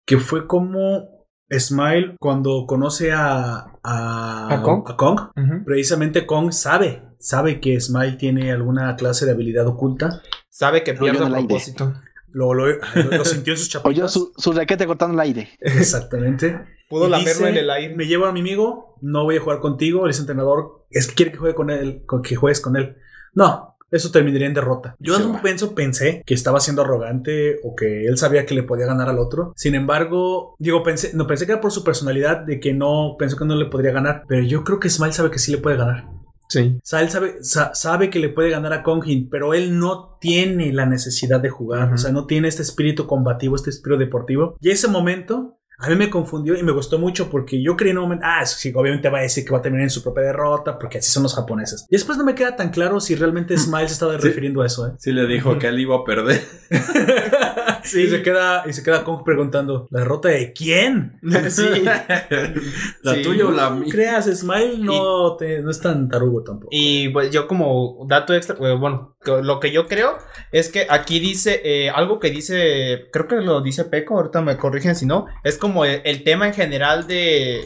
[0.06, 1.16] Que fue como
[1.52, 3.66] Smile cuando conoce a.
[3.84, 4.84] A, ¿A Kong?
[4.88, 5.20] a Kong.
[5.66, 7.04] Precisamente Kong sabe.
[7.20, 10.22] Sabe que Smile tiene alguna clase de habilidad oculta.
[10.50, 11.94] Sabe que pierde en a propósito.
[12.36, 13.90] Lo, lo, lo sintió en sus chapitas.
[13.90, 15.50] Oyó su, su raquete cortando el aire.
[15.62, 16.60] Exactamente.
[16.90, 17.96] Pudo lamerlo en el aire.
[17.96, 20.04] Me llevo a mi amigo, no voy a jugar contigo.
[20.06, 22.98] Él es entrenador, es que quiere que juegue con él, con- que juegues con él.
[23.34, 24.96] No, eso terminaría en derrota.
[25.00, 28.64] Yo en un penso pensé que estaba siendo arrogante o que él sabía que le
[28.64, 29.54] podía ganar al otro.
[29.56, 33.38] Sin embargo, digo, pensé, no pensé que era por su personalidad de que no pensó
[33.38, 34.24] que no le podría ganar.
[34.28, 36.10] Pero yo creo que Smile sabe que sí le puede ganar.
[36.50, 36.76] Sí.
[36.78, 40.18] O sea, él sabe, sa- sabe que le puede ganar a Kongjin, pero él no
[40.22, 41.92] tiene la necesidad de jugar.
[41.94, 44.56] O sea, no tiene este espíritu combativo, este espíritu deportivo.
[44.62, 47.98] Y ese momento a mí me confundió y me gustó mucho porque yo creí en
[47.98, 50.24] un momento, ah, sí, obviamente va a decir que va a terminar en su propia
[50.24, 51.86] derrota, porque así son los japoneses.
[51.90, 54.26] Y después no me queda tan claro si realmente Smile se estaba Sí.
[54.28, 54.92] refiriendo a eso, ¿eh?
[55.00, 56.42] Sí le dijo que él iba a perder.
[57.94, 61.20] Y se queda, y se queda Kong preguntando, ¿la derrota de quién?
[61.50, 61.84] Sí.
[63.04, 63.22] ¿La Sí.
[63.22, 63.88] tuya o la mía?
[63.92, 66.70] creas, Smile no, te- no es tan tarugo tampoco.
[66.72, 70.18] Y pues yo como dato extra, eh, bueno, lo que yo creo
[70.52, 74.58] es que aquí dice eh, algo que dice, creo que lo dice Peco, ahorita me
[74.58, 77.66] corrigen si no, es como el, el tema en general de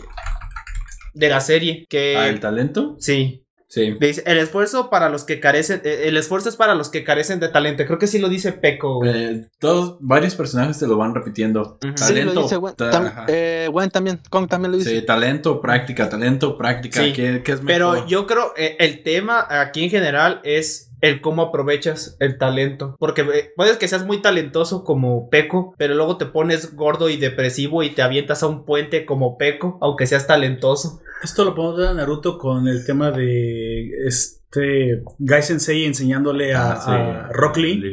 [1.13, 2.95] de la serie que ¿Ah, el talento?
[2.99, 3.95] sí, Sí.
[3.99, 7.39] Dice, el esfuerzo para los que carecen, eh, el esfuerzo es para los que carecen
[7.39, 7.85] de talento.
[7.85, 9.05] Creo que sí lo dice Peco.
[9.05, 11.77] Eh, todos, varios personajes te lo van repitiendo.
[11.83, 11.93] Ujú.
[11.95, 12.33] Sí, Talento.
[12.33, 12.75] lo dice Gwen.
[12.75, 14.19] ta- Tam- eh, Gwen también.
[14.31, 14.89] Kong también lo dice.
[14.89, 17.03] Sí, talento, práctica, talento, práctica.
[17.03, 18.07] Sí, ¿Qué, qué es Pero mejor?
[18.07, 22.95] yo creo eh, el tema aquí en general es el cómo aprovechas el talento.
[22.99, 27.17] Porque eh, puedes que seas muy talentoso como Peco, pero luego te pones gordo y
[27.17, 31.01] depresivo y te avientas a un puente como Peco, aunque seas talentoso.
[31.23, 36.71] Esto lo podemos ver a Naruto con el tema de este Gai Sensei enseñándole a,
[36.71, 36.91] Ah, sí.
[36.91, 37.83] a Rock Lee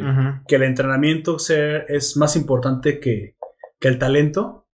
[0.47, 3.37] que el entrenamiento ser, es más importante que,
[3.81, 4.67] que el talento.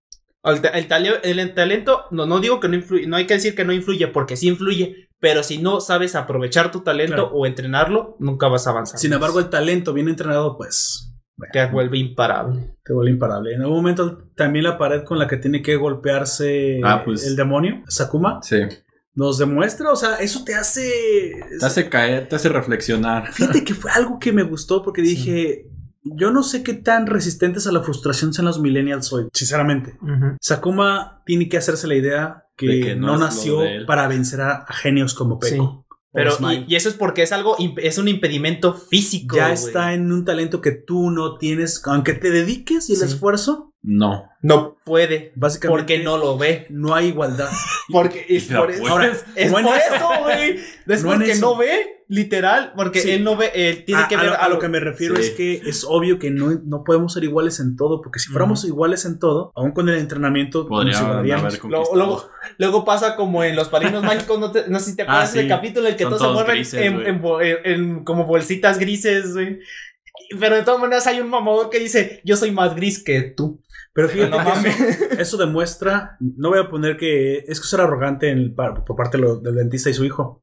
[0.44, 0.60] El,
[1.40, 4.08] el talento, no, no digo que no influye, no hay que decir que no influye,
[4.08, 7.30] porque sí influye, pero si no sabes aprovechar tu talento Claro.
[7.32, 8.98] o entrenarlo, nunca vas a avanzar.
[8.98, 11.14] Sin embargo, el talento bien entrenado, pues
[11.52, 12.74] te vuelve imparable.
[12.84, 13.54] te vuelve imparable.
[13.54, 17.24] En algún momento también la pared con la que tiene que golpearse Ah, pues.
[17.24, 18.56] el demonio, Sakuma, Sí.
[19.14, 20.90] nos demuestra, o sea, eso te hace...
[21.60, 23.32] Te hace caer, te hace reflexionar.
[23.32, 25.66] Fíjate que fue algo que me gustó porque dije,
[26.04, 29.96] yo no sé qué tan resistentes a la frustración sean los millennials hoy, sinceramente.
[30.40, 35.38] Sakuma tiene que hacerse la idea que, no nació para vencer a, a genios como
[35.42, 35.52] Sí.
[35.52, 35.64] Peco.
[35.64, 39.36] o Pero, y, y eso es porque es algo, es un impedimento físico.
[39.36, 43.04] ya está en un talento que tú no tienes, aunque te dediques y el Sí.
[43.06, 44.28] esfuerzo, No.
[44.42, 46.66] No puede, básicamente porque no lo ve.
[46.70, 47.48] no hay igualdad.
[47.92, 48.86] Porque es por eso.
[48.88, 50.08] Ahora, es no por eso.
[50.22, 50.60] güey.
[50.86, 51.40] Es No porque eso.
[51.40, 52.72] no ve, literal.
[52.76, 53.10] Porque Sí.
[53.10, 55.16] él no ve, él tiene a, que a ver lo, a lo que me refiero
[55.16, 55.22] Sí.
[55.22, 58.64] es que es obvio que no, no podemos ser iguales en todo, porque si fuéramos
[58.64, 61.44] iguales en todo, aún con el entrenamiento, Podría nos igualaríamos.
[61.54, 64.96] haber Luego, luego, luego pasa como en los padrinos mágicos, no, te- no sé si
[64.96, 65.38] te acuerdas Ah, sí.
[65.38, 67.06] del capítulo en el que Son todos se mueven grises, en, güey.
[67.08, 69.58] en bo- en- en como bolsitas grises, güey.
[70.38, 73.60] Pero de todas maneras hay un mamador que dice, yo soy más gris que tú.
[73.94, 77.80] Pero fíjate No que eso, eso demuestra, no voy a poner que es que ser
[77.80, 80.40] arrogante en el par- por parte lo- del dentista y su hijo,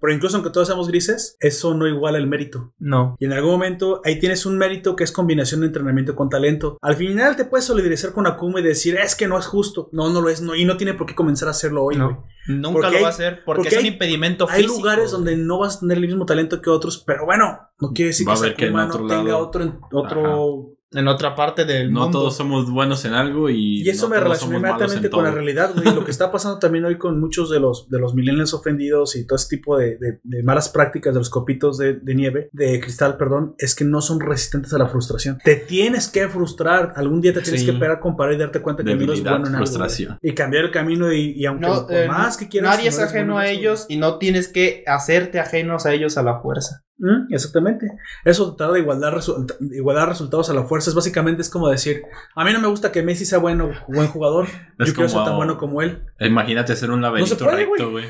[0.00, 2.72] pero incluso aunque todos seamos grises, eso no iguala el mérito.
[2.78, 3.16] No.
[3.18, 6.78] Y en algún momento ahí tienes un mérito que es combinación de entrenamiento con talento.
[6.80, 9.88] Al final te puedes solidarizar con Akuma y decir, es que no es justo.
[9.92, 11.96] No, no lo es, no, y no tiene por qué comenzar a hacerlo hoy.
[11.96, 12.08] güey.
[12.08, 12.24] No.
[12.48, 14.76] Nunca Porque lo hay- va a hacer porque, porque es un hay- impedimento Hay físico.
[14.78, 18.08] lugares donde no vas a tener el mismo talento que otros, pero bueno, no quiere
[18.10, 21.08] decir Va a que haber que en Sakuma otro no tenga lado- otro, otro En
[21.08, 22.20] otra parte del No mundo.
[22.20, 23.82] todos somos buenos en algo y.
[23.82, 25.92] Y eso no me malos inmediatamente en con la realidad, güey.
[25.94, 29.26] Lo que está pasando también hoy con muchos de los, de los millennials ofendidos y
[29.26, 32.80] todo ese tipo de, de- de malas prácticas de los copitos de, de nieve, de
[32.80, 35.38] cristal, perdón, es que no son resistentes a la frustración.
[35.44, 36.92] Te tienes que frustrar.
[36.96, 37.66] Algún día te tienes Sí.
[37.66, 40.18] que pegar con pared y darte cuenta que no eres Debilidad, bueno en algo.
[40.22, 42.76] Y cambiar el camino y, y aunque No, por eh, más que quieras.
[42.76, 45.92] Nadie es no eres ajeno bueno a ellos y no tienes que hacerte ajenos a
[45.92, 46.82] ellos a la fuerza.
[46.98, 47.92] Mm, exactamente.
[48.24, 48.80] Eso tratar de
[49.12, 52.02] resu- igualdad resultados a la fuerza es básicamente es como decir,
[52.34, 54.46] a mí no me gusta que Messi sea bueno, buen jugador.
[54.78, 56.02] Es Yo quiero ser tan bueno como él.
[56.20, 58.06] Imagínate hacer un laberinto puede, recto, güey.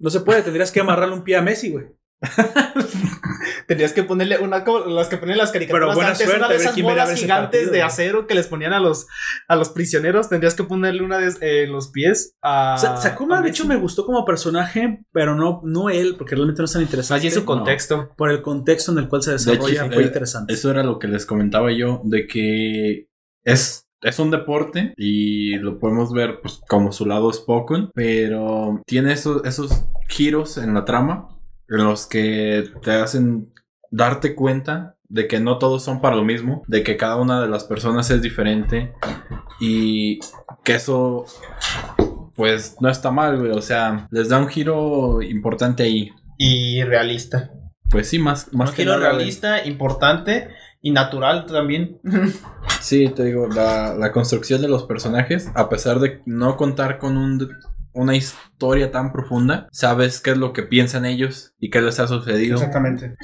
[0.00, 1.86] No se puede, tendrías que amarrarle un pie a Messi, güey.
[3.66, 6.48] Tendrías que ponerle una como las que ponen las caricaturas Pero buena antes, suerte, una
[6.48, 9.06] de esas bolas gigantes partido, de acero que les ponían a los
[9.48, 10.28] a los prisioneros.
[10.28, 13.66] Tendrías que ponerle una de, eh, en los pies a Sa- Sakuma, a de hecho,
[13.66, 17.20] me gustó como personaje, pero no, no él, porque realmente no es tan interesante.
[17.20, 18.10] Allí en su contexto.
[18.16, 20.52] Por el contexto en el cual se De hecho, desarrolla, fue eh, interesante.
[20.52, 23.06] Eso era lo que les comentaba yo, de que
[23.44, 29.12] es, es un deporte y lo podemos ver pues, como su lado Spoken, pero tiene
[29.12, 31.28] esos, esos giros en la trama
[31.78, 33.52] los que te hacen
[33.90, 37.48] darte cuenta de que no todos son para lo mismo, de que cada una de
[37.48, 38.92] las personas es diferente
[39.60, 40.20] y
[40.64, 41.26] que eso
[42.34, 46.10] pues no está mal, güey, o sea, les da un giro importante ahí.
[46.38, 47.50] Y realista.
[47.90, 49.18] Pues sí, más, más un que giro nada, güey.
[49.18, 50.48] realista, importante
[50.80, 52.00] y natural también.
[52.80, 57.16] Sí, te digo, la, la construcción de los personajes, a pesar de no contar con
[57.16, 57.48] un,
[57.94, 62.06] una historia tan profunda, sabes qué es lo que piensan ellos y qué les ha
[62.08, 62.56] sucedido.
[62.56, 63.16] Exactamente.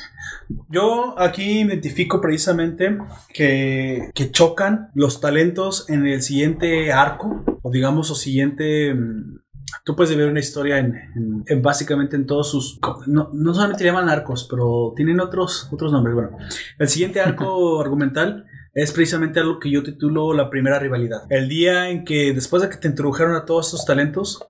[0.68, 2.98] Yo aquí identifico precisamente
[3.32, 8.94] que, que chocan los talentos en el siguiente arco, o digamos, o siguiente.
[8.94, 9.38] mm,
[9.84, 12.78] Tú puedes ver una historia en, en- en básicamente en todos sus.
[13.06, 16.14] No, no solamente llaman arcos, pero tienen otros, otros nombres.
[16.14, 16.38] Bueno,
[16.78, 18.46] el siguiente arco argumental
[18.82, 21.22] es precisamente algo que yo titulo la primera rivalidad.
[21.30, 24.40] El día en que después de que te introdujeron a todos estos talentos,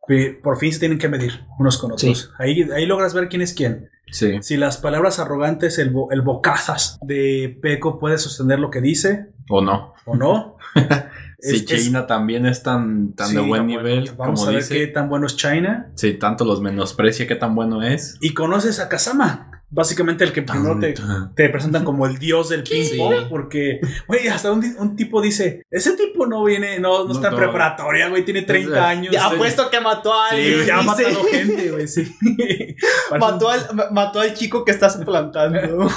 [0.42, 2.30] por fin se tienen que medir unos con otros.
[2.38, 3.88] Ahí, ahí logras ver quién es quién.
[4.10, 4.38] Sí.
[4.40, 9.26] Si las palabras arrogantes, el, bo- el bocazas de Peco puede sostener lo que dice
[9.50, 9.92] ¿O no?
[10.06, 10.56] o no.
[11.40, 14.14] Si es- China también es tan, tan sí, de buen tan nivel, bueno.
[14.16, 14.74] Vamos como a ver dice.
[14.74, 15.92] qué tan bueno es China.
[15.94, 18.16] Si tanto los menosprecia, qué tan bueno es.
[18.20, 19.57] Y conoces a Kazama.
[19.70, 20.94] Básicamente el que primero te,
[21.34, 22.96] te presentan como el dios del ping Sí.
[22.96, 27.12] pong, porque, güey, hasta un, un tipo dice, ese tipo no viene, no, no, No,
[27.12, 29.12] está en preparatoria, güey, tiene 30 sea, años.
[29.12, 30.54] Ya apuesto que mató a Sí, alguien.
[30.54, 32.14] güey, ya ha matado gente, güey, sí.
[33.20, 35.58] mató, al, ma- mató al chico que está suplantando.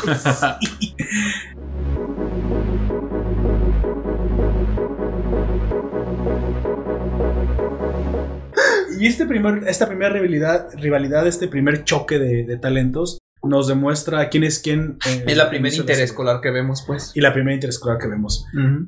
[9.00, 14.30] Y este primer, esta primera rivalidad, rivalidad, este primer choque de, de talentos, nos demuestra
[14.30, 14.98] quién es quién.
[15.08, 17.12] eh, Es la primera interescolar que vemos, pues.
[17.16, 18.46] Y la primera interescolar que vemos.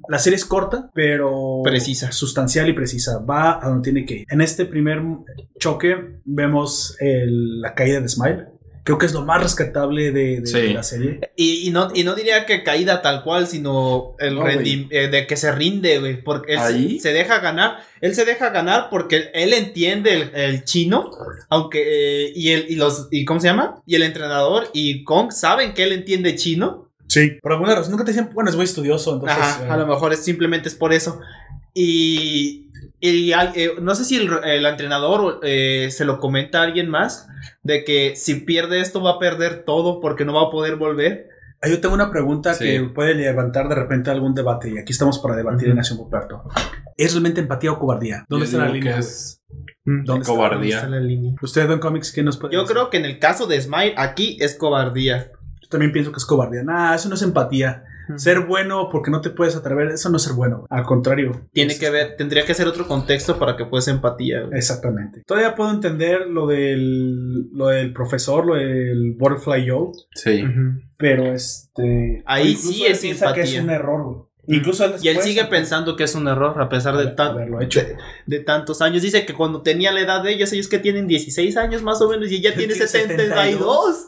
[0.07, 2.11] La serie es corta, pero Precisa.
[2.11, 3.19] sustancial y precisa.
[3.19, 4.25] Va a donde tiene que ir.
[4.29, 5.01] En este primer
[5.59, 8.45] choque vemos el- la caída de Smile.
[8.85, 10.73] Creo que es lo más rescatable de, de Sí.
[10.73, 11.21] la serie.
[11.37, 15.07] Y, y no, y no diría que caída tal cual, sino el No, rendi- eh,
[15.07, 16.21] de que se rinde, güey.
[16.21, 16.99] Porque él se- Ahí.
[16.99, 17.77] se, deja ganar.
[18.01, 21.11] Él se deja ganar porque él, entiende el, el chino.
[21.49, 22.25] Aunque.
[22.25, 23.07] eh, y el, y los.
[23.09, 23.81] ¿Y cómo se llama?
[23.85, 26.91] Y el entrenador y Kong saben que él entiende chino.
[27.07, 27.37] Sí.
[27.41, 29.13] Por alguna razón, nunca te decían, bueno, es muy estudioso.
[29.13, 31.21] Entonces, Ajá, eh, a lo mejor es simplemente es por eso.
[31.73, 32.69] Y,
[33.09, 36.89] y al- eh, no sé si el, el entrenador eh, se lo comenta a alguien
[36.89, 37.27] más
[37.63, 41.27] de que si pierde esto va a perder todo porque no va a poder volver.
[41.61, 42.65] Ah, Yo tengo una pregunta Sí.
[42.65, 46.43] que puede levantar de repente algún debate y aquí estamos para debatir en Nación Poperto.
[46.97, 48.25] ¿Es realmente empatía o cobardía?
[48.29, 48.97] ¿Dónde Yo está la línea?
[48.99, 49.41] es
[49.85, 50.33] ¿Dónde está?
[50.33, 50.75] cobardía.
[50.77, 51.33] Está la línea.
[51.41, 52.75] Usted, Don Comics, ¿qué nos puede Yo decir?
[52.75, 55.31] creo que en el caso de Smile aquí es cobardía.
[55.61, 56.63] Yo también pienso que es cobardía.
[56.63, 57.83] Nah, eso no es empatía.
[58.15, 60.65] Ser bueno porque no te puedes atrever, eso no es ser bueno.
[60.69, 61.47] Al contrario.
[61.51, 64.41] Tiene que ver, tendría que ser otro contexto para que puedas empatía.
[64.41, 64.57] güey.
[64.57, 65.23] Exactamente.
[65.25, 70.43] Todavía puedo entender lo del, lo del profesor, lo del Butterfly Joe, Sí.
[70.97, 72.23] Pero este.
[72.25, 74.32] Ahí sí es piensa que es un error, güey.
[74.45, 77.79] Incluso Y él sigue pensando que es un error a pesar de, tan- haberlo hecho.
[77.79, 77.95] de,
[78.25, 79.01] de tantos años.
[79.01, 82.09] Dice que cuando tenía la edad de ellos, ellos que tienen 16 años más o
[82.09, 84.07] menos y ella tiene Tiene 72.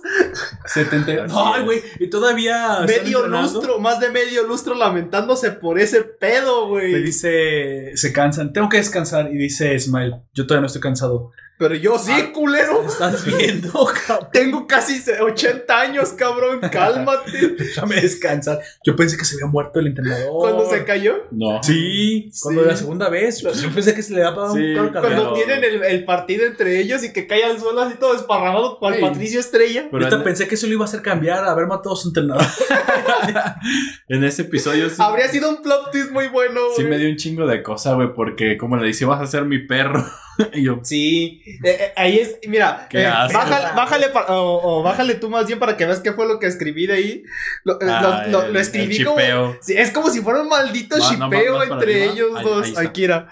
[0.65, 1.11] 70.
[1.25, 1.65] Así Ay, es.
[1.65, 1.81] güey.
[1.99, 2.81] Y todavía.
[2.85, 7.03] Medio lustro, más de medio lustro lamentándose por ese pedo, Le güey.
[7.03, 7.91] dice.
[7.95, 8.51] Se cansan.
[8.51, 9.31] Tengo que descansar.
[9.33, 10.21] Y dice Smile.
[10.33, 11.31] Yo todavía no estoy cansado.
[11.57, 12.83] Pero yo sí, Ah, culero.
[12.85, 13.71] ¿Estás viendo,
[14.07, 14.29] cabrón?
[14.33, 16.59] Tengo casi 80 años, cabrón.
[16.71, 17.31] Cálmate.
[17.57, 18.59] Déjame descansar.
[18.85, 20.31] Yo pensé que se había muerto el entrenador.
[20.39, 21.15] Cuando se cayó.
[21.31, 21.63] No.
[21.63, 22.67] Sí, cuando Sí.
[22.67, 23.39] la segunda vez.
[23.41, 26.79] Yo pensé que se le daba Sí, un paro Cuando tienen el, el partido entre
[26.79, 29.01] ellos y que cae al suelo así todo desparramado cual Ey.
[29.01, 29.87] Patricio Estrella.
[29.89, 31.97] Pero Ahorita en, pensé que eso lo iba a hacer cambiar, a haber matado a
[31.97, 32.43] su entrenador.
[34.09, 36.89] en ese episodio sí, Habría sido un plot twist muy bueno, sí güey.
[36.89, 39.59] me dio un chingo de cosa, güey, porque como le dice, vas a ser mi
[39.59, 40.05] perro.
[40.53, 44.83] y yo, Sí, eh, eh, ahí es, mira, Qué eh, bájale, bájale pa- o, o
[44.83, 47.23] bájale tú más bien para que veas qué fue lo que escribí de ahí.
[47.63, 49.17] Lo, ah, lo- lo- el- lo el escribí como...
[49.17, 49.57] chipeo.
[49.61, 52.13] Sí, es como si fuera un maldito no, para entre arriba.
[52.13, 52.77] ellos Ahí- dos.
[52.77, 52.85] ahí.
[52.87, 53.29] Akira.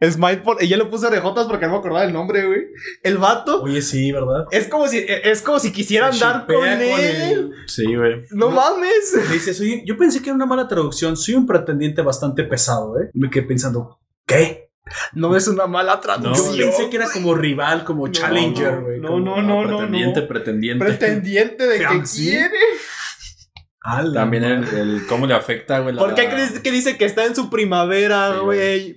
[0.00, 0.62] Smile por...
[0.62, 2.66] Ella le puso orejotas porque no me acordaba el nombre, güey.
[3.02, 4.44] El vato Oye, sí, ¿verdad?
[4.52, 7.50] es como si, eh, es como si quisiera Se andar con él.
[7.66, 8.22] Sí, güey.
[8.30, 9.18] No mames.
[9.32, 11.16] Dice, soy, yo pensé que era una mala traducción.
[11.16, 13.10] Soy un pretendiente bastante pesado, ¿eh?
[13.12, 14.67] Y me quedé pensando, ¿qué?
[15.12, 16.56] No es una mala Yo traducción.
[16.56, 19.00] pensé que era como rival, como challenger, güey.
[19.00, 20.28] no, no, no, no, pretendiente, no.
[20.28, 20.84] pretendiente.
[20.84, 22.54] Pretendiente de que quiere.
[23.80, 25.96] Ala, También el, el cómo le afecta, güey.
[25.96, 28.96] ¿Por qué crees que dice que está en su primavera, güey?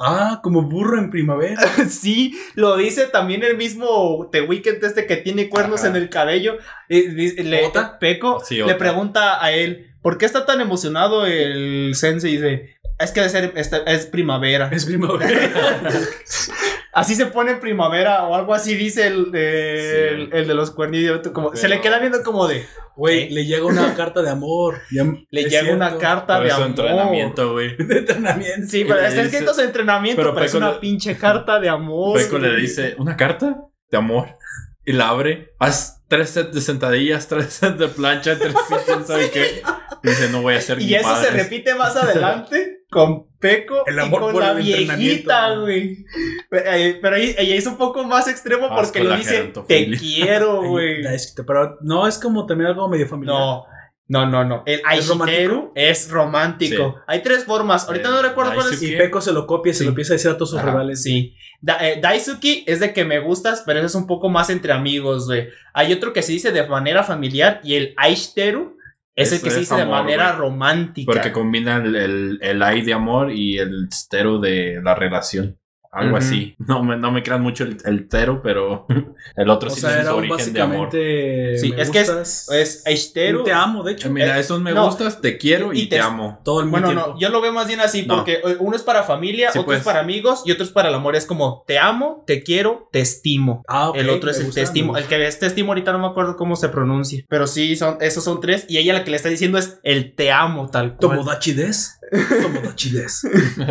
[0.00, 1.60] Ah, como burro en primavera.
[1.88, 5.90] Sí, lo dice también el mismo The Weeknd este que tiene cuernos Ajá.
[5.90, 6.56] en el cabello.
[6.88, 7.98] Eh, le, ¿Ota?
[8.00, 12.32] Peco Sí, le pregunta a él, ¿por qué está tan emocionado el sensei?
[12.32, 13.52] Y dice, es que de ser,
[13.86, 14.68] es primavera.
[14.72, 15.28] Es primavera.
[16.94, 20.30] Así se pone en primavera o algo así dice el, el, Sí.
[20.32, 21.26] el de los cuernillos.
[21.32, 22.66] Como, Se le queda viendo como de,
[22.96, 24.82] Güey, le llega una carta de amor.
[25.30, 26.68] Le es llega una carta Por de su amor.
[26.68, 27.76] entrenamiento, güey.
[27.78, 28.68] de entrenamiento.
[28.68, 31.70] Sí, pero está dice- escrito su entrenamiento, pero, pero es una le- pinche carta de
[31.70, 32.18] amor.
[32.18, 33.56] Peco le dice, ¿una carta
[33.90, 34.36] de amor?
[34.84, 35.54] Y la abre.
[35.58, 39.62] Haz tres sets de sentadillas, tres sets de plancha, tres sets, sabe qué.
[40.02, 41.30] Y dice, no voy a ser Y eso padre.
[41.30, 46.04] se repite más adelante con Peco El y amor con por la el viejita, güey.
[46.50, 49.98] Pero, ahí, ahí es un poco más extremo porque lo dice, te gerontofilia".
[49.98, 51.02] quiero, güey.
[51.46, 53.34] Pero no es como también algo medio familiar.
[53.36, 53.64] No,
[54.08, 54.62] no, no, no.
[54.66, 55.72] El ¿Es Aishiteru romántico?
[55.74, 56.94] es romántico.
[56.96, 57.02] Sí.
[57.06, 57.86] Hay tres formas.
[57.88, 58.82] Ahorita no recuerdo cuál es.
[58.82, 59.84] Y Peco se lo copia y se Sí.
[59.84, 61.02] lo empieza a decir a todos sus Ajá, rivales.
[61.02, 61.34] Sí.
[61.62, 64.72] Da- eh, Daisuki es de que me gustas, pero eso es un poco más entre
[64.72, 65.48] amigos, güey.
[65.72, 68.76] Hay otro que se dice de manera familiar y el Aishiteru
[69.14, 71.12] es el Eso que se es dice de manera romántica.
[71.12, 75.58] Porque combina el, el, el de amor y el stero de la relación.
[75.92, 76.56] Algo así.
[76.66, 78.86] No me, no me crean mucho el, el tero, pero
[79.36, 80.86] el otro O sí sea, tiene era su un origen de amor.
[80.86, 81.58] básicamente.
[81.58, 84.08] Sí, me es que es- Es te amo, de hecho.
[84.08, 84.86] Eh, Mira, Eh, esos me no.
[84.86, 86.40] gustas, te quiero y, Y te, te- amo.
[86.44, 87.06] Todo el Bueno, tiempo.
[87.08, 88.16] no, yo lo veo más bien así, No.
[88.16, 89.78] porque uno es para familia, Sí, otro pues.
[89.80, 91.14] es para amigos y otro es para el amor.
[91.16, 93.62] Es como te amo, te quiero, te estimo.
[93.68, 94.96] Ah, ok, el otro es el te estimo.
[94.96, 97.24] El que es te estimo ahorita no me acuerdo cómo se pronuncia.
[97.28, 98.64] Pero sí, son, esos son tres.
[98.68, 101.18] Y ella la que le está diciendo es el te amo, tal cual.
[101.18, 101.98] Tomodachi des.
[102.42, 103.22] Tomodachi des.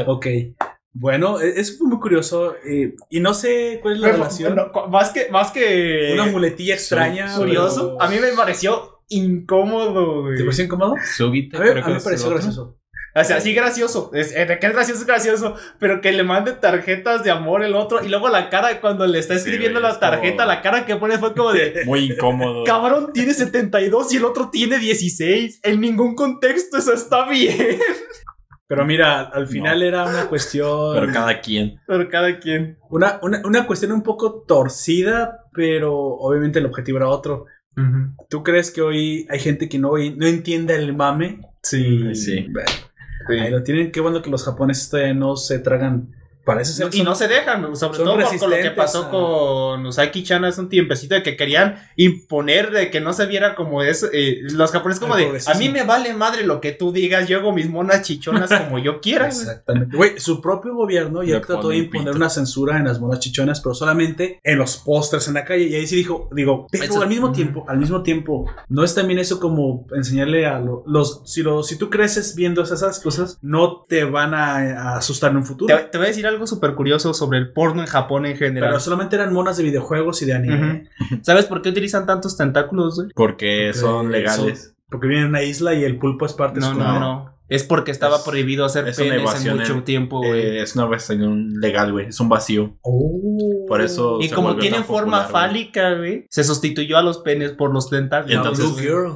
[0.05, 0.27] ok.
[0.93, 2.55] Bueno, e- eso fue muy curioso.
[2.65, 4.55] eh, y no sé cuál es la Pero, relación.
[4.55, 7.33] no, más que, más que Una muletilla extraña.
[7.37, 10.37] curioso, pero- a mí me pareció incómodo, güey.
[10.37, 10.95] ¿Te pareció incómodo?
[11.15, 12.77] Sugite, A mí, a mí me pareció gracioso.
[13.13, 14.09] O sea, sí gracioso.
[14.13, 15.55] Es, eh, de que es gracioso, es gracioso.
[15.81, 18.01] Pero que le mande tarjetas de amor el otro.
[18.01, 20.95] Y luego la cara cuando le está escribiendo la es como- tarjeta, la cara que
[20.95, 21.81] pone fue como de.
[21.85, 22.63] Muy incómodo.
[22.63, 25.59] Cabrón, tiene 72 y el otro tiene 16.
[25.61, 27.57] En ningún contexto eso está bien.
[28.71, 30.93] Pero mira, al final era una cuestión.
[30.93, 31.81] Pero cada quien.
[31.85, 32.77] Pero cada quien.
[32.89, 37.47] Una, una, una cuestión un poco torcida, pero obviamente el objetivo era otro.
[38.29, 41.41] ¿Tú crees que hoy hay gente que no, no entiende el mame?
[41.61, 42.15] Sí.
[42.15, 42.47] Sí.
[43.27, 43.91] Ahí lo tienen.
[43.91, 46.13] Qué bueno que los japoneses todavía no se tragan.
[46.43, 49.09] Parece ser y no se dejan, sobre son todo por- con lo que pasó a-
[49.11, 53.83] con Usaki-chan hace un tiempecito de que querían imponer de que no se viera como
[53.83, 54.07] eso.
[54.11, 57.37] eh, los japoneses como de, a mí me vale madre lo que tú digas, yo
[57.39, 59.25] hago mis monas chichonas como yo quiera.
[59.27, 59.37] güey".
[59.39, 59.95] Exactamente.
[59.95, 62.17] Güey, su propio gobierno ya trató de imponer pito.
[62.17, 65.65] una censura en las monas chichonas, pero solamente en los pósters en la calle.
[65.67, 67.35] Y ahí sí dijo, digo, pero Eso- al mismo Ujú.
[67.35, 71.61] tiempo, al mismo tiempo, no es también eso como enseñarle a lo- los, si lo,
[71.63, 74.55] si tú creces viendo esas cosas, no te van a,
[74.93, 75.75] a asustar en un futuro.
[75.75, 78.69] Te, te voy a decir algo súper curioso sobre el porno en Japón en general.
[78.69, 80.89] Pero solamente eran monas de videojuegos y de anime.
[81.21, 82.95] ¿Sabes por qué utilizan tantos tentáculos?
[82.95, 83.09] güey?
[83.15, 84.75] Porque son legales.
[84.89, 87.33] Porque vienen a una isla y el pulpo es parte de No, su no, no.
[87.51, 90.39] Es porque estaba Es- prohibido hacer es penes en evasión mucho en- tiempo, güey.
[90.39, 92.07] Eh, es una versión legal, güey.
[92.07, 92.77] Es un vacío.
[92.81, 93.65] Oh.
[93.67, 97.73] Por eso y como tienen forma popular, fálica, güey, se sustituyó a los penes por
[97.73, 98.35] los tentáculos.
[98.37, 98.65] Entonces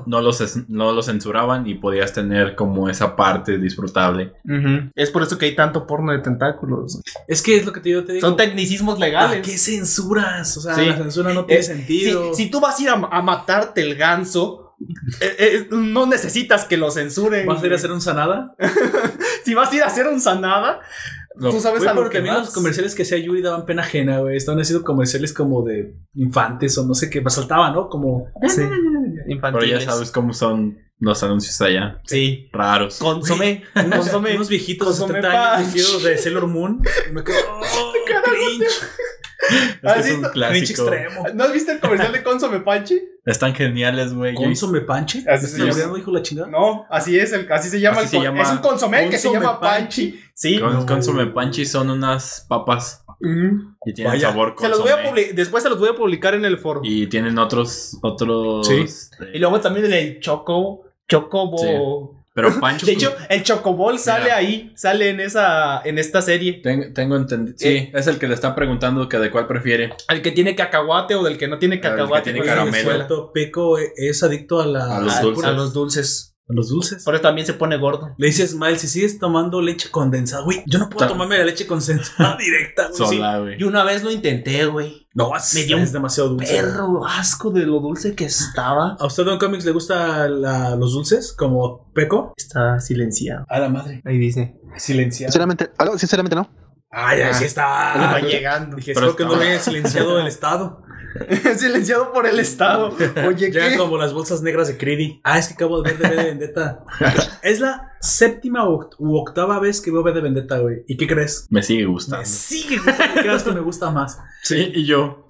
[0.06, 4.34] no los, no los censuraban y podías tener como esa parte disfrutable.
[4.96, 7.02] Es por eso que hay tanto porno de tentáculos.
[7.28, 8.28] Es que es lo que te, yo te digo.
[8.28, 9.46] Son tecnicismos ¿Para legales.
[9.48, 10.58] qué censuras?
[10.58, 10.86] O sea, Sí.
[10.86, 12.34] la censura no tiene Eh, sentido.
[12.34, 14.65] Si, si tú vas a ir a, a matarte el ganso,
[15.22, 17.46] eh, eh, no necesitas que lo censuren.
[17.46, 18.56] ¿Vas a ir a hacer un sanada?
[19.46, 20.80] Si vas a ir a hacer un sanada,
[21.36, 22.40] Lo- tú sabes Güey, a lo pero que vas.
[22.46, 24.38] los comerciales que hacía Yuri daban pena ajena, güey.
[24.38, 27.22] Estaban haciendo comerciales como de infantes o no sé qué.
[27.22, 27.88] Me saltaba, ¿no?
[27.88, 28.26] Como.
[28.48, 28.62] Sí.
[28.64, 29.86] Pero Infantiles.
[29.86, 32.02] ya sabes cómo son los anuncios allá.
[32.06, 32.50] Sí.
[32.54, 32.98] Raros.
[32.98, 33.64] Consomé.
[33.76, 34.36] Unos, Consomé.
[34.36, 36.82] unos viejitos de Consomé 70 años vestidos de Sailor Moon.
[37.08, 37.38] Y me quedo.
[37.62, 37.94] Oh,
[38.24, 38.66] cringe.
[38.66, 40.32] Es que ¿Has es un visto?
[40.32, 40.82] Cringe clásico.
[40.90, 41.26] extremo.
[41.36, 43.00] ¿No has visto el comercial de Consome Panchi?
[43.26, 44.36] Están geniales, güey.
[44.36, 45.24] ¿Consome panche?
[45.28, 45.96] Así se ¿Este llama.
[45.96, 46.48] dijo la chingada?
[46.48, 47.98] No, así es, el, así se llama.
[48.02, 48.42] Así el se llama.
[48.44, 50.20] Es un consomé que se Consomé llama Panchi.
[50.34, 50.60] Sí.
[50.60, 50.86] Con, No.
[50.86, 53.76] Consome Panchi son unas papas Ujú.
[53.86, 54.30] y tienen Vaya.
[54.30, 55.22] sabor Se los voy a consomé.
[55.30, 56.82] publi- Después se los voy a publicar en el foro.
[56.84, 58.68] Y, Y tienen otros, otros.
[58.68, 58.82] Sí.
[58.82, 60.84] este, luego también el Choco.
[61.08, 61.58] Chocobo.
[61.58, 62.15] Sí.
[62.36, 62.86] Pero Pancho.
[62.86, 64.36] De hecho, el Chocobol sale Mira.
[64.36, 66.60] ahí, sale en esa, en esta serie.
[66.62, 67.56] ten- tengo entendido.
[67.58, 67.92] Sí, Eh.
[67.96, 69.94] es el que le está preguntando que de cuál prefiere.
[70.10, 72.24] El que tiene cacahuate o del que no tiene El que cacahuate.
[72.34, 73.32] tiene pues, caramelo.
[73.34, 75.46] Peco es adicto a, la, A los A- dulces.
[75.46, 76.35] A los dulces.
[76.48, 77.04] Los dulces.
[77.04, 78.14] Por eso también se pone gordo.
[78.18, 81.66] Le dices, Miles, si sigues tomando leche condensada, güey, yo no puedo tomarme la leche
[81.66, 83.10] condensada directa, güey.
[83.10, 83.16] sí.
[83.18, 83.58] Sola, güey.
[83.58, 85.08] Yo una vez lo intenté, güey.
[85.16, 86.54] No, es, Me dio es un demasiado dulce.
[86.54, 88.98] Perro asco de lo dulce que estaba.
[89.00, 90.42] ¿A usted, Don Comics, le gustan
[90.80, 91.34] los dulces?
[91.34, 92.34] Como Peco.
[92.38, 93.46] Está silenciado.
[93.50, 94.02] A la madre.
[94.06, 94.56] Ahí dice.
[94.78, 95.32] Silenciado.
[95.32, 96.50] Sinceramente, algo, sinceramente no.
[96.92, 97.30] Ay, Ah.
[97.32, 97.64] así está.
[97.98, 98.76] va llegando.
[98.78, 100.82] Dije, Pero espero que no lo haya silenciado el Estado.
[101.58, 102.96] Silenciado por el Estado.
[103.28, 103.78] Oye, Ya ¿qué?
[103.78, 105.22] como las bolsas negras de Creedy.
[105.24, 106.84] Ah, es que acabo de ver de de Vendetta.
[107.44, 110.84] es la séptima u oct- u octava vez que veo V de Vendetta, güey.
[110.88, 111.48] ¿Y qué crees?
[111.50, 112.22] Me sigue gustando.
[112.22, 113.22] Me sigue gustando.
[113.22, 114.20] Creas que me gusta más.
[114.44, 115.28] Sí, y yo.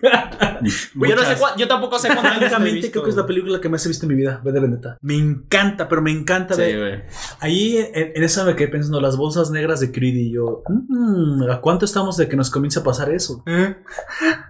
[0.00, 2.92] Yo, no sé yo tampoco sé cuántas veces lo he Francamente, visto.
[2.92, 4.98] creo que es la película que más he visto en mi vida, de Vendetta.
[5.00, 7.06] Me encanta, pero me encanta Sí, ver.
[7.40, 10.28] Ahí en, en esa me quedé pensando, las bolsas negras de Creedy.
[10.28, 13.42] Y yo, mm, ¿a cuánto estamos de que nos comience a pasar eso?
[13.46, 13.76] ¿Eh?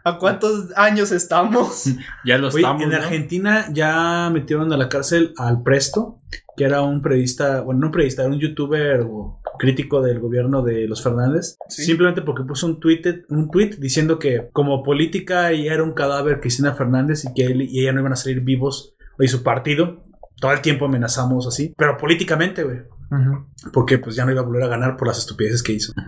[0.05, 1.85] ¿A cuántos años estamos?
[2.25, 2.83] Ya lo Oye, estamos.
[2.83, 2.97] en ¿no?
[2.97, 6.19] Argentina ya metieron a la cárcel al Presto,
[6.57, 10.63] que era un periodista, bueno, no un periodista, era un youtuber o crítico del gobierno
[10.63, 11.85] de los Fernández, Sí.
[11.85, 16.41] simplemente porque puso un tweet, un tweet diciendo que como política ella era un cadáver
[16.41, 20.03] Cristina Fernández y que él y ella no iban a salir vivos y su partido.
[20.41, 22.79] Todo el tiempo amenazamos así, pero políticamente, güey.
[23.73, 25.93] Porque pues ya no iba a volver a ganar por las estupideces que hizo.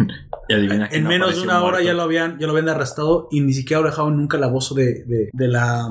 [0.49, 1.87] Y adivina quién En menos de una hora muerto.
[1.87, 5.05] ya lo habían, ya lo habían arrestado y ni siquiera dejado nunca la voz de,
[5.05, 5.89] de, de la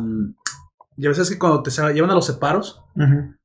[0.98, 2.82] Ya ves que cuando te llevan a los separos,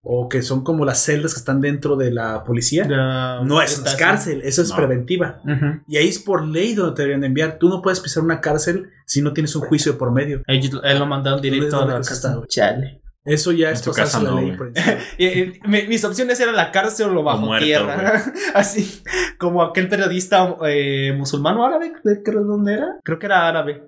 [0.02, 3.90] O que son como las celdas que están dentro de la policía, no es una
[3.90, 4.76] está cárcel, eso es No.
[4.76, 5.40] preventiva.
[5.88, 7.58] Y ahí es por ley donde te deberían de enviar.
[7.58, 10.42] Tú no puedes pisar una cárcel si no tienes un juicio de por medio.
[10.46, 12.48] Ellos- él lo mandaron directo a ¿Dónde la güey?
[12.48, 13.00] Chale.
[13.24, 14.54] Eso ya En es tu casa la no, ley.
[15.18, 18.22] Y- y mi- mis opciones eran la cárcel o lo bajo muerto, tierra.
[18.54, 19.02] Así
[19.38, 22.86] como aquel periodista eh, musulmán o árabe, creo que dónde era.
[23.02, 23.82] Creo que era árabe.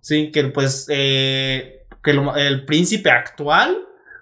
[0.00, 3.76] Sí, que pues eh, que lo- el príncipe actual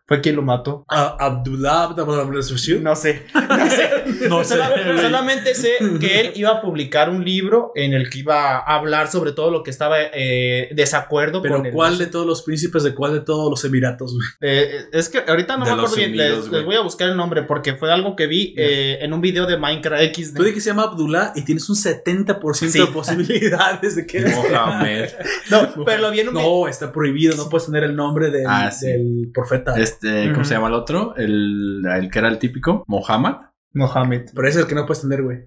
[0.09, 0.85] fue quien lo mató.
[0.89, 2.81] A- Abdullah Abdullah No sé.
[2.81, 3.23] No sé.
[4.29, 4.55] No sé.
[4.55, 8.77] Sola- solamente sé que él iba a publicar un libro en el que iba a
[8.77, 12.43] hablar sobre todo lo que estaba eh, desacuerdo Pero con el ¿cuál de todos los
[12.43, 14.15] príncipes de cuál de todos los emiratos?
[14.15, 14.27] güey?
[14.41, 16.11] Eh, es que ahorita no De me acuerdo bien.
[16.13, 19.13] Unidos, les, les voy a buscar el nombre porque fue algo que vi eh, en
[19.13, 20.33] un video de Minecraft X.
[20.35, 22.79] Tú que se llama Abdullah y tienes un 70% Sí.
[22.79, 24.35] de posibilidades de que eres.
[24.53, 25.09] Mohamed.
[25.51, 26.35] No, pero lo vi en un.
[26.35, 28.87] No, está prohibido, no puedes tener el nombre del, Ah, sí.
[28.87, 29.75] del profeta.
[29.79, 30.45] Este, ¿cómo Ujú.
[30.45, 31.15] se llama el otro?
[31.17, 33.35] El, el que era el típico, Mohammed.
[33.75, 34.31] Mohamed.
[34.35, 35.41] Pero ese es el que no puedes tener, güey.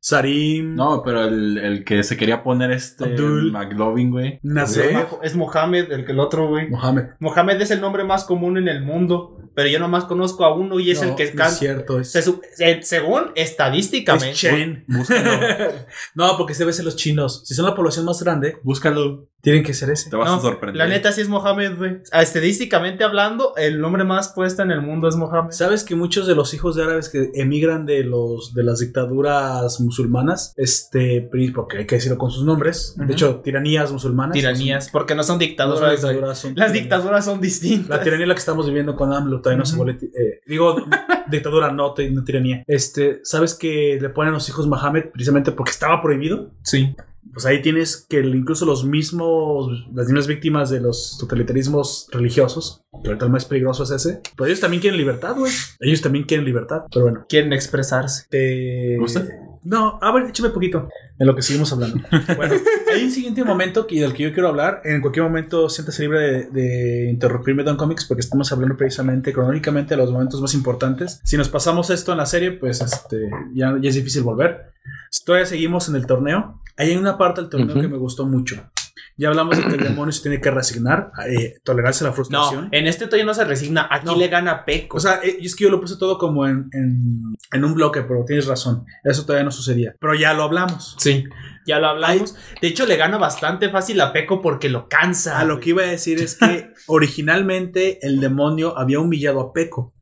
[0.00, 3.52] Sarim, No, pero el, el que se quería poner este Abdul.
[3.52, 4.40] McLovin, güey.
[4.42, 6.68] Nasser, Es Mohamed, el que el otro, güey.
[6.68, 7.04] Mohamed.
[7.20, 10.80] Mohamed es el nombre más común en el mundo, pero yo nomás conozco a uno
[10.80, 12.00] y es No, el que no es cierto.
[12.00, 14.84] Es, Se según es estadísticamente, Chen.
[16.14, 17.42] no, porque se ve ser los chinos.
[17.46, 19.28] Si son la población más grande, Búscalo.
[19.44, 20.10] Tienen que ser ese.
[20.10, 20.76] Te vas No, a sorprender.
[20.76, 21.98] la neta sí es Mohamed, güey.
[22.10, 25.52] Ah, Estadísticamente hablando, el nombre más puesto en el mundo es Mohamed.
[25.52, 29.80] ¿Sabes que muchos de los hijos de árabes que emigran de los de las dictaduras
[29.80, 34.32] musulmanas, este, porque hay que decirlo con sus nombres, de hecho, tiranías musulmanas.
[34.34, 35.78] Tiranías, porque no son son, no dictaduras.
[35.80, 36.72] son dictaduras, Las tiranías.
[36.72, 37.88] dictaduras son distintas.
[37.90, 39.98] La tiranía la que estamos viviendo con AMLO todavía no se vuelve.
[40.02, 40.76] eh, digo,
[41.30, 42.64] dictadura, no, no tiranía.
[42.66, 46.50] Este, ¿sabes que le ponen a los hijos Mohammed precisamente porque estaba prohibido?
[46.62, 46.94] Sí.
[47.32, 53.08] Pues ahí tienes que incluso los mismos, las mismas víctimas de los totalitarismos religiosos, que
[53.08, 55.52] ahorita el más peligroso es ese, pues ellos también quieren libertad, güey.
[55.80, 57.26] Ellos también quieren libertad, pero bueno.
[57.28, 58.26] Quieren expresarse.
[58.30, 58.96] Te...
[58.98, 59.26] ¿Gusta?
[59.64, 60.88] No, a ver, échame poquito
[61.18, 62.00] en lo que seguimos hablando.
[62.36, 62.54] Bueno,
[62.92, 64.82] hay un siguiente momento que, del que yo quiero hablar.
[64.84, 69.94] En cualquier momento siéntase libre de, de interrumpirme, Don Comics, porque estamos hablando precisamente cronológicamente
[69.94, 71.20] de los momentos más importantes.
[71.24, 74.72] Si nos pasamos esto en la serie, pues este, ya, ya es difícil volver.
[75.24, 76.60] Todavía seguimos en el torneo.
[76.76, 78.62] Hay una parte del torneo que me gustó mucho.
[79.16, 82.68] Ya hablamos de que el demonio se tiene que resignar, eh, tolerarse la No, frustración.
[82.72, 83.86] en este todavía no se resigna.
[83.90, 84.16] Aquí No.
[84.16, 84.96] le gana Peco.
[84.96, 88.02] O sea, eh, es que yo lo puse todo como en, en, en un bloque,
[88.02, 88.84] pero tienes razón.
[89.04, 89.94] Eso todavía no sucedía.
[90.00, 90.96] Pero ya lo hablamos.
[90.98, 91.24] sí.
[91.66, 92.34] Ya lo hablamos.
[92.60, 95.38] De hecho, le gana bastante fácil a Peco porque lo cansa.
[95.38, 99.94] A lo que iba a decir es que originalmente el demonio había humillado a Peco.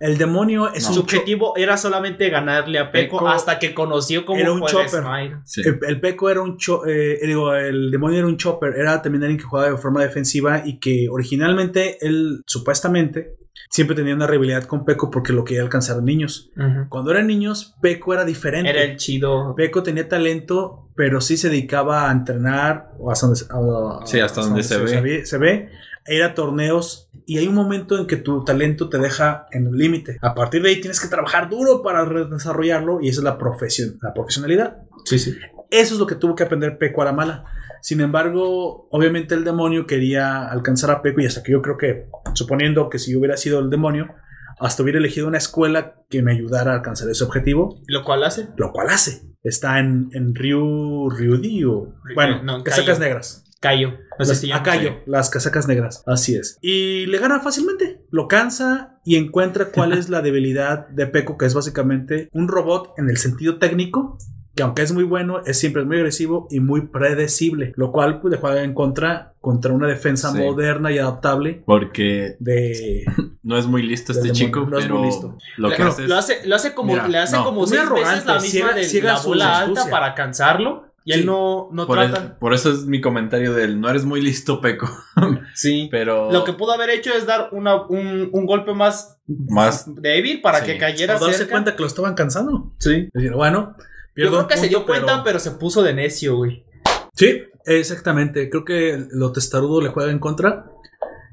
[0.00, 0.88] El demonio es No.
[0.90, 4.60] un Su objetivo era solamente ganarle a Peco, Peco hasta que conoció cómo era un
[4.60, 5.02] fue chopper.
[5.02, 5.36] Smile.
[5.44, 5.62] Sí.
[5.64, 9.24] El, el Peco era un cho- eh, digo, el demonio era un chopper, era también
[9.24, 13.34] alguien que jugaba de forma defensiva y que originalmente él supuestamente
[13.70, 16.50] siempre tenía una rivalidad con Peco porque lo quería alcanzar a niños.
[16.88, 18.70] Cuando eran niños, Peco era diferente.
[18.70, 19.54] Era el chido.
[19.56, 24.42] Peco tenía talento, pero sí se dedicaba a entrenar o hasta donde, a- Sí, hasta
[24.42, 25.26] donde se ve.
[25.26, 25.70] Se ve,
[26.08, 29.66] a ir a torneos y hay un momento en que tu talento te deja en
[29.68, 30.18] un límite.
[30.22, 33.98] A partir de ahí tienes que trabajar duro para desarrollarlo y esa es la profesión,
[34.02, 34.78] la profesionalidad.
[35.04, 35.36] Sí, sí.
[35.70, 37.44] Eso es lo que tuvo que aprender Peco a la mala.
[37.82, 42.06] Sin embargo, obviamente el demonio quería alcanzar a Peco y hasta que yo creo que,
[42.34, 44.08] suponiendo que si yo hubiera sido el demonio,
[44.58, 48.48] hasta hubiera elegido una escuela que me ayudara a alcanzar ese objetivo Lo cual hace.
[48.56, 49.22] lo cual hace.
[49.42, 51.94] Está en, en Ryu, Ryudi o...
[52.14, 53.44] Bueno, no, casacas negras.
[53.60, 53.90] Cayo.
[54.18, 54.62] No sé Las- si a.
[54.62, 56.02] Cayo, las casacas negras.
[56.06, 56.58] Así es.
[56.62, 58.00] Y le gana fácilmente.
[58.10, 62.94] Lo cansa y encuentra cuál es la debilidad de Peco, que es básicamente un robot
[62.98, 64.18] en el sentido técnico.
[64.54, 67.72] Que aunque es muy bueno, es siempre muy agresivo y muy predecible.
[67.76, 70.38] Lo cual pues, le juega en contra contra una defensa Sí.
[70.38, 73.04] moderna y adaptable Porque de...
[73.44, 75.38] no es muy listo este chico, no es muy listo.
[75.58, 76.08] lo que hace es...
[76.08, 78.74] lo hace, lo hace como, Mira, le hace no, como seis veces la misma ciega-
[78.74, 80.87] de ciega la bola alta para alcanzarlo.
[81.08, 81.20] Y Sí.
[81.20, 82.22] él no, no por, trata.
[82.22, 84.86] el- por eso es mi comentario del no eres muy listo, Peco.
[85.54, 85.88] Sí.
[85.90, 90.42] Pero Lo que pudo haber hecho es dar una, un, un golpe más más débil
[90.42, 90.66] para Sí.
[90.66, 91.52] que cayera O darse cerca.
[91.52, 92.72] cuenta que lo estaban cansando.
[92.78, 93.06] Sí.
[93.06, 93.74] Es decir, bueno...
[94.14, 95.38] Yo creo que se dio cuenta, pero...
[95.38, 96.64] se puso de necio, güey.
[97.14, 98.50] Sí, exactamente.
[98.50, 100.66] Creo que lo testarudo le juega en contra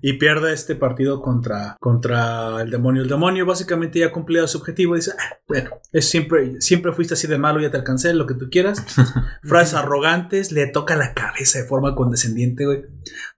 [0.08, 3.02] y pierde este partido contra, contra el demonio.
[3.02, 4.94] El demonio básicamente ya ha cumplido su objetivo.
[4.94, 8.36] Dice, "Ah, bueno, es siempre, siempre fuiste así de malo, ya te alcancé, lo que
[8.36, 8.86] tú quieras.
[9.44, 12.84] Frases arrogantes, le toca la cabeza de forma condescendiente, güey.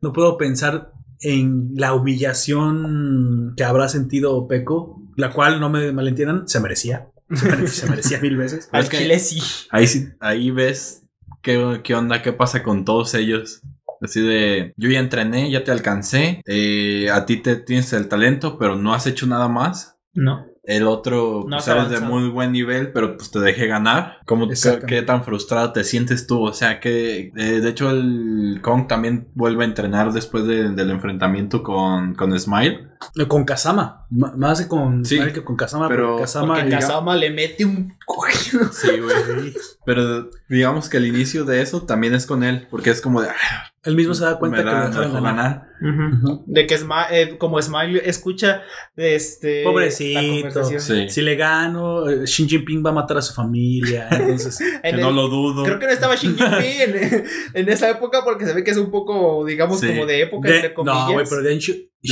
[0.01, 6.47] No puedo pensar en la humillación que habrá sentido Peco, la cual, no me malentiendan,
[6.47, 7.07] se merecía.
[7.33, 8.67] Se mere- se merecía mil veces.
[8.73, 9.39] Al chile sí.
[9.71, 11.03] ahí sí, ahí ves
[11.41, 13.61] qué, qué onda, qué pasa con todos ellos.
[14.01, 18.57] Así de, yo ya entrené, ya te alcancé, eh, a ti te tienes el talento,
[18.57, 19.97] pero no has hecho nada más.
[20.13, 20.45] No.
[20.63, 24.17] El otro, No pues eres de muy buen nivel, pero pues te dejé ganar.
[24.25, 24.47] ¿Cómo,
[24.85, 26.41] qué tan frustrado te sientes tú?
[26.43, 30.89] O sea, que eh, de hecho el Kong también vuelve a entrenar después de- del
[30.91, 32.89] enfrentamiento con, con Smile.
[33.27, 34.05] Con Kazama.
[34.11, 36.55] M- más que con, Sí, que con Kazama, pero- Kazama.
[36.55, 38.67] Porque diga- Kazama le mete un cogido.
[38.71, 39.53] Sí, güey.
[39.85, 43.29] Pero digamos que el inicio de eso también es con él, porque es como de,
[43.29, 45.23] ah, él mismo se da cuenta que lo dejó ganar.
[45.23, 45.67] ganar.
[45.79, 46.43] Ujú.
[46.47, 48.63] De que Smi- eh, como Smile escucha
[48.95, 50.63] este, Pobrecito.
[50.79, 51.09] Sí.
[51.09, 54.07] Si le gano, eh, Xi Jinping va a matar a su familia.
[54.11, 55.63] Entonces, En Que el- no lo dudo.
[55.63, 58.77] Creo que no estaba Xi Jinping en, en esa época porque se ve que es
[58.77, 59.87] un poco, digamos, Sí.
[59.87, 61.05] como de época, de- entre comillas.
[61.07, 61.59] no, güey, pero Deng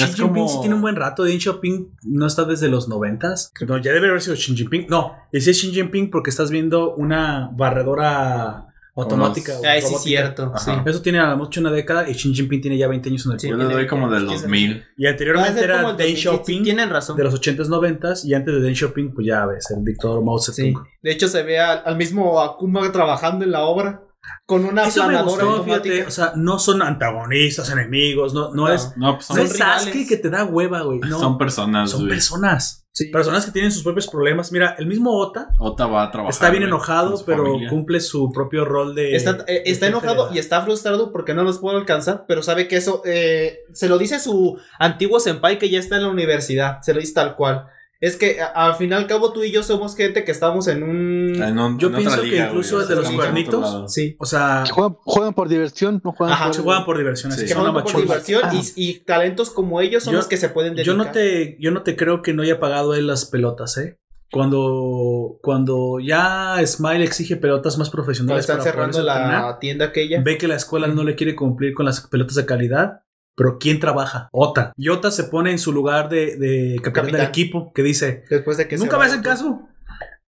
[0.01, 1.24] Xi- Jinping como- sí tiene un buen rato.
[1.24, 3.51] Deng Xiaoping no está desde los noventas.
[3.67, 4.88] No, ya debe haber sido Xi Jinping.
[4.90, 7.49] No, ese es Xi Jinping porque estás viendo una
[7.90, 8.67] barredora
[8.98, 9.53] automática.
[9.59, 10.53] o Ay, sí, cierto.
[10.57, 10.72] Sí.
[10.85, 13.33] Eso tiene a lo mucho una década y Xi Jinping tiene ya 20 años en
[13.33, 13.49] el Sí.
[13.49, 14.51] Yo le doy como del ¿Quién sabe?
[14.51, 14.83] 2000.
[14.98, 17.17] Y anteriormente era Deng 2000, sí, Xiaoping Tienen razón.
[17.17, 20.38] de los 80s, 90s y antes de Deng Xiaoping, pues ya ves, el dictador Mao
[20.40, 20.53] Sí.
[20.53, 20.85] Zedong.
[21.03, 24.01] De hecho, se ve al, al mismo Akuma trabajando en la obra
[24.45, 25.93] con una Eso me aplanadora gustó, automática.
[25.95, 28.69] fíjate, o sea, no son antagonistas, enemigos, no, no, No.
[28.73, 29.57] es, No, pues no son, es.
[29.57, 31.91] Sasuke que te da hueva, güey, no, son personas.
[31.91, 32.11] son güey.
[32.11, 33.07] personas, Sí.
[33.07, 34.53] personas que tienen sus propios problemas.
[34.53, 36.31] Mira, el mismo Ota Ota va a trabajar.
[36.33, 37.69] está bien güey, enojado, pero familia.
[37.69, 39.15] cumple su propio rol de...
[39.17, 42.69] Está, eh, está de enojado y está frustrado porque no los puede alcanzar, pero sabe
[42.69, 46.79] que eso eh, se lo dice su antiguo senpai que ya está en la universidad,
[46.83, 47.65] se lo dice tal cual.
[48.01, 50.67] Es que a- al fin y al cabo tú y yo somos gente que estamos
[50.67, 51.41] en un...
[51.41, 53.93] En un- Yo en otra pienso que incluso güey, el de los cuernitos.
[53.93, 54.15] Sí.
[54.19, 56.56] O sea, Que juegan, juegan por diversión, no juegan Ajá, por...
[56.56, 57.45] se juegan por diversión, Sí.
[57.45, 58.51] que juegan por diversión Ah.
[58.53, 60.93] y, y talentos como ellos son Yo- los que se pueden dedicar.
[60.95, 63.98] Yo no te, yo no te creo que no haya pagado él las pelotas, ¿eh?
[64.32, 69.59] Cuando, cuando ya Smile exige pelotas más Cuando profesionales están para cerrando poderse entrenar, la
[69.59, 70.22] tienda aquella.
[70.22, 73.01] ve que la escuela no le quiere cumplir con las pelotas de calidad,
[73.35, 74.30] pero ¿quién trabaja?
[74.31, 74.72] Ota.
[74.77, 77.19] Y Ota se pone en su lugar de, de capitán, Capitán.
[77.22, 79.31] del equipo, que dice, Después de que nunca se me hacen otro.
[79.31, 79.61] caso.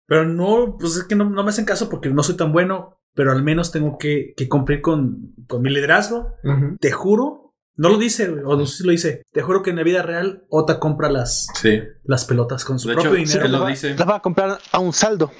[0.07, 3.01] Pero no, pues es que no, no me hacen caso porque no soy tan bueno,
[3.15, 6.35] pero al menos tengo que, que cumplir con, con mi liderazgo.
[6.81, 9.77] Te juro, no lo dice, o no sé si lo dice, te juro que en
[9.77, 11.83] la vida real Ota compra las, Sí.
[12.05, 13.49] las pelotas con su De propio dinero.
[13.49, 13.95] lo dice.
[13.97, 15.33] Las va a comprar a un saldo.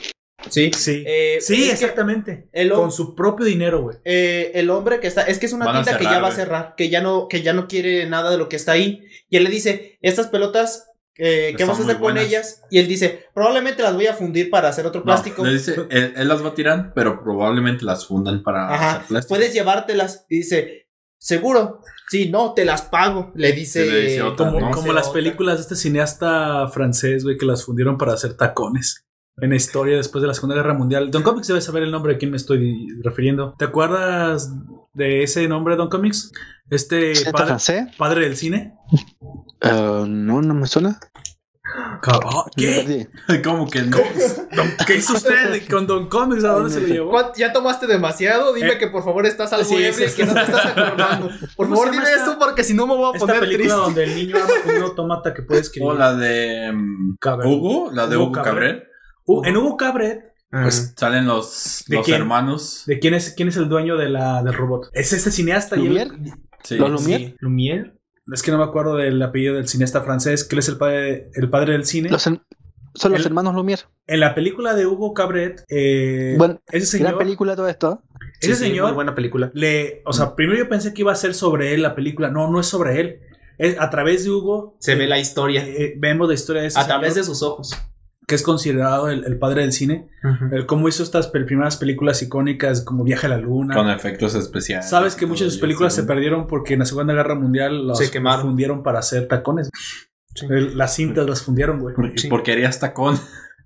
[0.49, 0.71] Sí.
[0.75, 2.49] Sí, Eh, sí, es que- exactamente.
[2.53, 3.97] el- con su propio dinero, güey.
[4.05, 6.33] Eh, el hombre que está, es que es una Van tienda que ya va a
[6.33, 9.03] cerrar, que ya no, que ya no quiere nada de lo que está ahí.
[9.29, 12.25] Y él le dice, estas pelotas, eh, ¿qué vas a hacer con buenas.
[12.27, 12.63] ellas?
[12.71, 15.45] Y él dice, probablemente las voy a fundir para hacer otro No, plástico.
[15.45, 18.91] le dice, él, él las va a tirar, pero probablemente las fundan para Ajá.
[18.97, 19.35] hacer plástico.
[19.35, 20.27] Puedes llevártelas.
[20.29, 21.81] Y dice, seguro.
[22.09, 23.33] Sí, no, te las pago.
[23.35, 23.85] Le dice.
[23.85, 24.71] Sí, le dice otra, Como, ¿no?
[24.71, 25.15] como las otra.
[25.15, 29.06] películas de este cineasta francés, güey, que las fundieron para hacer tacones.
[29.39, 31.11] En la historia después de la Segunda Guerra Mundial.
[31.11, 33.55] Don Comics debe saber el nombre de quién me estoy refiriendo.
[33.59, 34.51] ¿Te acuerdas
[34.95, 36.33] de ese nombre, Don Comics?
[36.71, 37.33] Este ¿Está
[37.99, 38.75] padre, del cine.
[39.61, 40.99] Eh, no, no me suena.
[42.57, 43.09] Me ¿Qué?
[43.45, 43.99] ¿Cómo que no?
[44.87, 46.43] ¿Qué hizo usted con Don Comics?
[46.45, 47.11] ¿A dónde se lo llevó?
[47.11, 48.55] ¿Cuán- ¿Ya tomaste demasiado?
[48.55, 50.15] Dime Eh, que por favor estás algo sí, ebrio sí.
[50.15, 51.29] y que no te estás acordando.
[51.57, 53.77] Por ¿Cómo favor, dime esta- eso porque si no me voy a poner película triste.
[53.77, 55.91] donde el niño ama con un automata que puede escribir.
[55.91, 56.73] O la de
[57.21, 57.47] Cabret.
[57.51, 58.85] Hugo, la de Hugo Hugo Cabret.
[59.27, 62.21] Uh, en Hugo Cabret, pues, Salen los, ¿De los quién?
[62.21, 62.85] hermanos.
[62.87, 64.89] ¿de quién es, quién es el dueño de la, del robot?
[64.93, 65.77] Es este cineasta.
[65.77, 66.39] y él- ¿Lumière?
[66.63, 66.77] Sí.
[66.77, 67.19] ¿Los Lumière?
[67.19, 67.37] Sí.
[67.41, 67.93] ¿Lumière?
[68.33, 71.31] Es que no me acuerdo del apellido del cineasta francés, que él es el padre,
[71.35, 72.09] el padre del cine.
[72.11, 72.41] Los son
[73.13, 73.85] los El- hermanos Lumière.
[74.07, 78.03] En la película de Hugo Cabret, eh, Bueno, ese Gran señor, película todo esto.
[78.41, 79.51] ese Sí, sí, señor muy buena película.
[79.53, 82.31] le, o sea, primero yo pensé que iba a ser sobre él la película.
[82.31, 83.21] No, no es sobre él.
[83.59, 85.67] Es a través de Hugo Se ve la historia.
[85.67, 87.73] eh, eh, vemos la historia de ese a través de sus ojos.
[88.27, 90.09] Que es considerado el, el padre del cine.
[90.51, 93.75] El cómo hizo estas pel- primeras películas icónicas como Viaje a la Luna.
[93.75, 94.89] Con efectos especiales.
[94.91, 97.99] Sabes que muchas de sus películas se perdieron porque en la Segunda Guerra Mundial los
[97.99, 98.41] Se quemaron.
[98.41, 99.71] los fundieron para hacer tacones.
[100.51, 101.95] El- las cintas las fundieron, güey.
[101.95, 102.29] Porque, Sí.
[102.29, 103.17] porque harías tacón.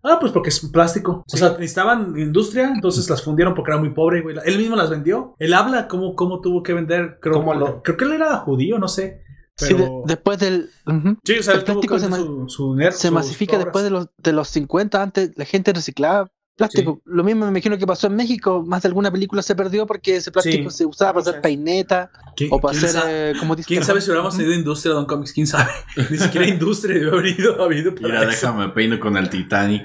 [0.03, 1.25] Ah, pues porque es plástico.
[1.31, 4.37] O sea, necesitaban industria, entonces las fundieron porque era muy pobre, güey.
[4.47, 5.35] Él mismo las vendió.
[5.39, 7.19] Él habla cómo, cómo tuvo que vender.
[7.21, 9.23] Creo, ¿Cómo lo- lo- creo que él era judío, no sé.
[9.67, 10.71] Sí, de- después del.
[10.87, 11.17] ujú.
[11.25, 13.67] Sí, o sea, el él tuvo que plástico se su, su Se sus masifica obras.
[13.67, 15.03] después de los, de los 50.
[15.03, 17.01] Antes la gente reciclaba plástico.
[17.07, 18.63] Lo mismo me imagino que pasó en México.
[18.67, 20.77] Más de alguna película se perdió porque ese plástico Sí.
[20.79, 21.43] se usaba para hacer Muchas.
[21.43, 24.93] peineta ¿Quién, o para hacer, sabe, eh, como dice quién sabe si hubiéramos tenido industria
[24.93, 25.33] Don Comics?
[25.33, 25.71] ¿Quién sabe?
[26.11, 28.31] Ni siquiera industria debe haber ido, habido para Mira, eso.
[28.49, 29.85] déjame peino con el Titanic.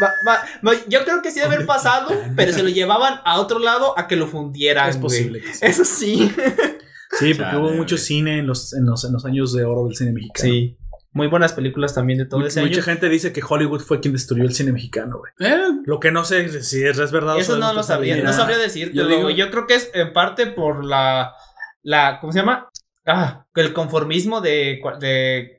[0.00, 3.40] Ma- ma- ma- yo creo que sí debe haber pasado, pero se lo llevaban a
[3.40, 4.88] otro lado a que lo fundieran.
[4.88, 5.42] Es posible.
[5.60, 6.30] Eso sí.
[7.18, 7.76] Sí, porque Chale, hubo güey.
[7.78, 10.48] mucho cine en los, en, los, en los años de oro del cine mexicano.
[10.52, 10.76] Sí.
[11.12, 12.82] Muy buenas películas también de todo Mu- ese Mucha año.
[12.82, 15.32] gente dice que Hollywood fue quien destruyó el cine mexicano, güey.
[15.50, 18.22] Eh, Lo que no sé si es, es verdad o Eso solo no lo sabría,
[18.22, 18.92] no sabría decir.
[18.92, 21.32] yo digo- yo creo que es en parte por la
[21.82, 22.68] la, ¿cómo se llama?
[23.08, 24.80] Ah, el conformismo de,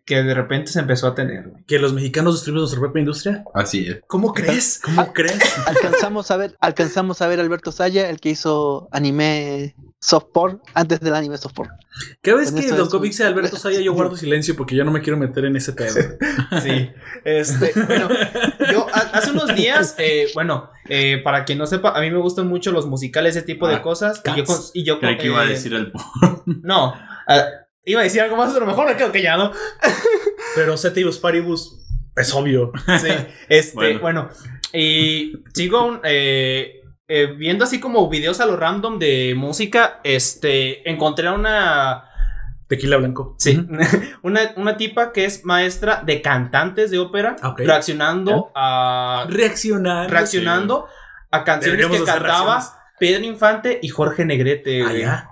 [0.06, 1.48] que de repente se empezó a tener.
[1.48, 1.64] güey.
[1.64, 3.44] ¿Que los mexicanos destruimos nuestra propia industria?
[3.54, 4.02] Así es.
[4.08, 4.82] ¿Cómo crees?
[4.84, 5.40] ¿Cómo crees?
[5.66, 11.00] Alcanzamos a ver, alcanzamos a ver a Alberto Saya, el que hizo anime softcore antes
[11.00, 11.70] del anime softcore.
[12.22, 14.76] Cada vez Con que Don es Comic un- sea Alberto Saya, yo guardo silencio porque
[14.76, 15.96] yo no me quiero meter en ese pedo.
[16.62, 16.90] Sí,
[17.26, 18.08] este, bueno,
[18.72, 22.18] yo ha- hace unos días, eh, bueno, eh, para quien no sepa, a mí me
[22.20, 24.22] gustan mucho los musicales, ese tipo de Ah, cosas.
[24.26, 25.92] Y yo, con- y yo Creí con- que iba a eh, decir el.
[26.46, 26.94] No,
[27.28, 27.44] ah,
[27.86, 29.52] iba a decir algo más, pero mejor creo que ya no.
[30.56, 31.76] Pero Ceteibus Paribus
[32.16, 32.72] es obvio.
[33.02, 33.10] Sí,
[33.50, 34.00] este, bueno.
[34.02, 34.30] Bueno.
[34.74, 40.90] y sigo un, eh, eh, viendo así como videos a lo random de música, este,
[40.90, 42.04] encontré a una,
[42.68, 43.36] Tequila blanco.
[43.38, 43.66] sí,
[44.24, 50.10] una, una tipa que es maestra de cantantes de ópera, reaccionando a, Reaccionar.
[50.10, 50.88] reaccionando
[51.32, 52.74] a canciones Deberíamos que cantaba.
[53.00, 54.82] Pedro Infante y Jorge Negrete.
[54.84, 55.30] Ah, ya.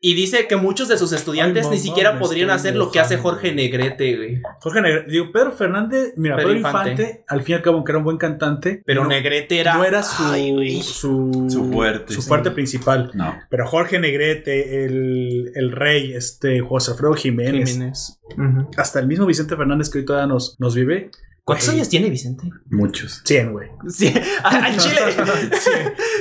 [0.00, 3.16] Y dice que muchos de sus estudiantes Ay, ni siquiera podrían hacer lo que hace.
[3.16, 4.42] Jorge Negrete, güey.
[4.60, 6.90] Jorge Negrete, digo, Pedro Fernández, mira, Pedro Pedro, Infante.
[6.92, 7.24] Infante.
[7.28, 9.74] al fin y al cabo, aunque era un buen cantante, Pero no, Negrete era.
[9.74, 12.28] no era su, Ay, su, Su fuerte, su sí.
[12.28, 13.10] fuerte principal.
[13.14, 13.34] No.
[13.50, 18.20] Pero Jorge Negrete, el, el rey, este José Alfredo Jiménez,
[18.76, 21.10] hasta el mismo Vicente Fernández que hoy todavía nos, nos vive.
[21.44, 22.48] ¿Cuántos años tiene Vicente?
[22.70, 23.20] Muchos.
[23.24, 23.68] 100, güey.
[23.88, 24.12] Sí,
[24.44, 24.96] al Chile.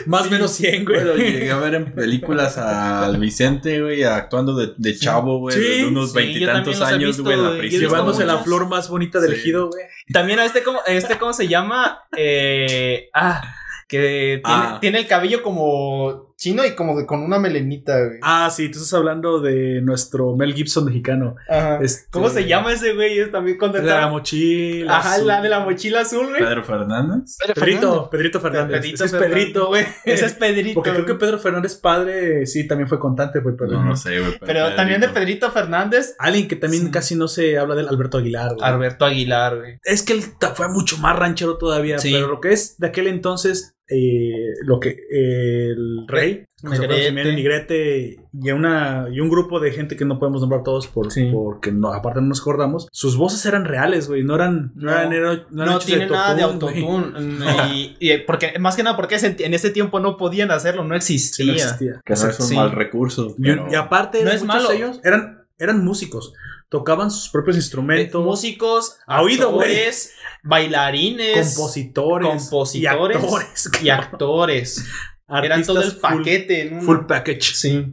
[0.06, 0.98] Más o menos 100, güey.
[1.02, 5.62] Bueno, llegué a ver en películas al Vicente, güey, actuando de, de chavo, güey, Sí,
[5.82, 7.82] de unos sí, veintitantos he años, güey, en la prisión.
[7.84, 9.40] Llevándose la flor más bonita del Sí.
[9.40, 9.84] ejido, güey.
[10.12, 12.00] También a este, ¿cómo, este, ¿cómo se llama?
[12.18, 13.42] Eh, ah,
[13.88, 14.78] que tiene, Ah.
[14.82, 18.20] tiene el cabello como chino y como de- con una melenita, güey.
[18.22, 21.36] Ah, sí, tú estás hablando de nuestro Mel Gibson mexicano.
[21.50, 21.80] Ajá.
[21.82, 23.18] Este- ¿Cómo se llama ese güey?
[23.20, 24.98] Es también De la está- mochila.
[24.98, 25.28] Ajá, azul.
[25.28, 26.40] la de la mochila azul, güey.
[26.42, 27.38] Pedro Fernández.
[27.40, 28.10] Pedro Pedrito, Fernández.
[28.12, 28.78] Pedrito Fernández.
[28.78, 29.38] Pedrito Ese es Fernández.
[29.38, 29.86] Pedrito, güey.
[30.06, 30.74] Ese es Pedrito.
[30.76, 31.14] Porque creo que.
[31.16, 34.34] Pedro Fernández padre sí también fue contante, güey, pero No, no sé, güey.
[34.42, 36.92] Pero también de Pedrito Fernández, Alguien que también Sí.
[36.92, 38.64] casi no se habla del Alberto Aguilar, güey.
[38.70, 39.80] Alberto Aguilar, güey.
[39.84, 40.24] Es que él
[40.56, 42.12] fue mucho más ranchero todavía, Sí.
[42.12, 47.34] pero lo que es de aquel entonces, eh, lo que eh, el rey, Alfredo Negrete.
[47.36, 51.30] Negrete y una y un grupo de gente que no podemos nombrar todos por, Sí.
[51.34, 54.92] porque no, aparte no nos acordamos, sus voces eran reales, güey, no eran no, No,
[55.12, 57.36] eran, no eran No tiene nada de autotune, autotune.
[57.76, 61.00] y, y porque, más que nada, porque ese- en ese tiempo no podían hacerlo, no
[61.02, 61.46] Sí, existía.
[61.48, 62.02] no existía.
[62.06, 62.56] Que no es un Sí.
[62.56, 63.36] mal recurso.
[63.38, 64.70] Y, pero- y aparte, No es muchos malo.
[64.70, 66.34] de ellos eran, eran músicos,
[66.74, 69.70] tocaban sus propios Eh, instrumentos, músicos, A oído, güey.
[69.70, 73.70] actores, bailarines, compositores, compositores y actores.
[73.84, 74.86] y actores.
[75.44, 76.62] Eran todo el full- paquete.
[76.68, 76.82] en.
[76.82, 77.54] Full package.
[77.56, 77.86] Sí.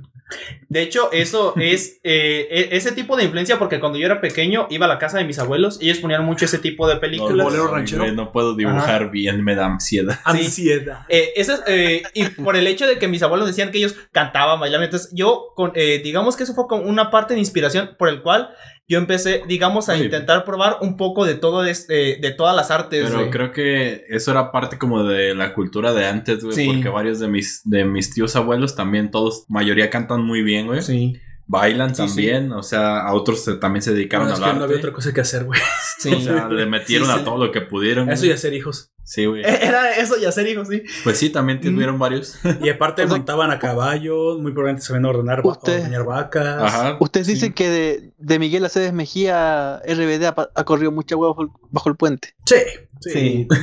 [0.68, 4.66] De hecho, eso es eh, e- ese tipo de influencia porque cuando yo era pequeño
[4.70, 7.00] iba a la casa de mis abuelos y ellos ponían mucho ese tipo de No,
[7.00, 7.46] películas.
[7.46, 10.18] bolero no puedo dibujar bien, me da ansiedad.
[10.24, 11.00] Ansiedad.
[11.08, 13.94] Eh, eso es, eh, y por el hecho de que mis abuelos decían que ellos
[14.12, 17.96] cantaban, bailaban, entonces yo, con, eh, digamos que eso fue como una parte de inspiración
[17.98, 18.50] por el cual
[18.90, 20.04] yo empecé, digamos, a Sí.
[20.04, 23.08] intentar probar un poco de todo este, de todas las artes.
[23.08, 26.56] Pero creo que eso era parte como de la cultura de antes, güey.
[26.56, 26.66] Sí.
[26.66, 30.82] Porque varios de mis, de mis tíos abuelos también, todos, mayoría cantan muy bien, güey.
[30.82, 31.16] Sí,
[31.50, 34.58] Bailan Sí, también, o sea, a otros se- también se dedicaron Bueno, es al que
[34.60, 35.60] no había otra cosa que hacer, güey.
[35.98, 36.14] sí.
[36.14, 37.20] O sea, le metieron Sí, sí.
[37.20, 38.08] a todo lo que pudieron.
[38.08, 38.30] Eso güey.
[38.30, 38.92] y hacer hijos.
[39.02, 39.42] Sí, güey.
[39.44, 40.84] Era eso y hacer hijos, sí.
[41.02, 42.38] Pues sí, también tuvieron varios.
[42.62, 46.62] Y aparte O sea- montaban a caballo, muy probablemente sabían ordenar, Usted- ordeñar vacas.
[46.62, 46.96] Ajá.
[47.00, 47.34] Ustedes sí.
[47.34, 51.88] dicen que de, de Miguel Aceves Mejía, RBD ha, corrido mucha hueá bajo, el- bajo
[51.88, 52.34] el puente.
[52.46, 52.56] Sí,
[53.00, 53.48] sí.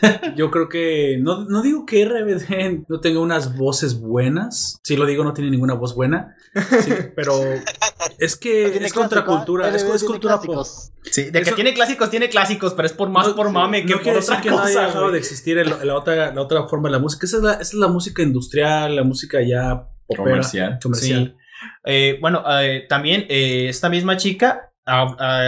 [0.36, 4.78] Yo creo que no, no digo que RBD no tenga unas voces buenas.
[4.84, 6.36] Si lo digo, no tiene ninguna voz buena.
[6.82, 7.32] Sí, pero
[8.18, 9.68] es que es contracultura.
[9.74, 10.66] Es, es cultura pop.
[11.10, 13.84] Sí, de que Eso- tiene clásicos, tiene clásicos, pero es por más No, por mame
[13.86, 14.86] que no por otra que haya cosa.
[14.86, 17.26] dejado de existir el- la, otra, la otra forma de la música.
[17.26, 20.78] Esa es la, esa es la música industrial, la música ya popera, Comercial.
[20.82, 21.34] comercial.
[21.36, 21.44] Sí.
[21.86, 24.67] Eh, bueno, eh, también eh, esta misma chica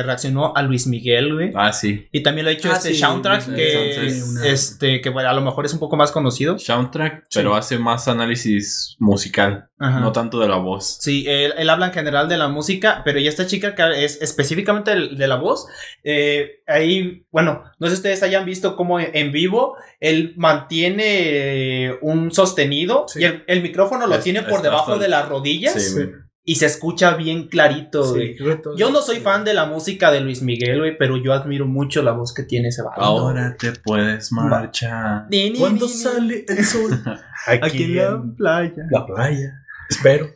[0.04, 1.52] reaccionó a Luis Miguel, güey.
[1.54, 2.08] Ah, sí.
[2.12, 5.32] Y también lo ha hecho Ah, este sí, soundtrack que, una- este, que bueno, a
[5.32, 6.58] lo mejor es un poco más conocido.
[6.58, 10.00] Soundtrack, pero hace más análisis musical, Ajá.
[10.00, 10.98] no tanto de la voz.
[11.00, 14.20] Sí, él, él habla en general de la música, pero ya esta chica que es
[14.22, 15.66] específicamente el- de la voz,
[16.04, 21.98] eh, ahí, bueno, no sé si ustedes hayan visto cómo en vivo él mantiene eh,
[22.02, 23.20] un sostenido Sí.
[23.20, 26.08] y el, el micrófono lo Es- tiene por debajo de las rodillas Sí, güey.
[26.44, 28.36] Y se escucha bien clarito, Sí, güey.
[28.36, 31.16] creo que todo- Yo no soy fan de la música de Luis Miguel, güey, pero
[31.16, 33.00] yo admiro mucho la voz que tiene ese vato.
[33.00, 35.26] Ahora te puedes marchar.
[35.30, 36.90] Ni, ni, Cuando ni, sale el sol
[37.46, 38.82] aquí, Aquí en la playa.
[38.90, 39.56] la playa.
[39.88, 40.30] Espero.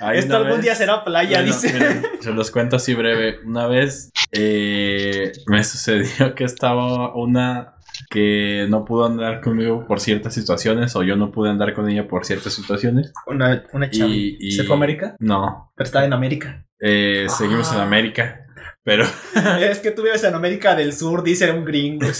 [0.00, 1.72] Hay Esto algún vez- día será playa, Bueno, dice.
[1.74, 3.38] miren, se los cuento así breve.
[3.44, 7.74] Una vez eh, me sucedió que estaba una
[8.10, 12.06] que no pudo andar conmigo por ciertas situaciones o yo no pude andar con ella
[12.08, 13.12] por ciertas situaciones.
[13.26, 14.10] Una, una chava.
[14.10, 15.16] Y, y- ¿Se fue a América?
[15.18, 16.64] No, Pero está en América.
[16.80, 17.82] eh, seguimos en Ah.
[17.84, 18.38] América.
[18.84, 19.04] Pero
[19.60, 22.06] es que tú vives en América del Sur, dice un gringo.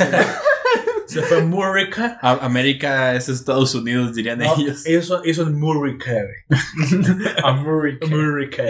[1.06, 2.18] Se fue a Murica.
[2.22, 4.86] a- América es Estados Unidos, dirían No, ellos.
[4.86, 6.60] eso, eso es Murica, güey.
[7.44, 8.06] América.
[8.06, 8.62] Murica.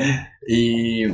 [0.49, 1.07] Y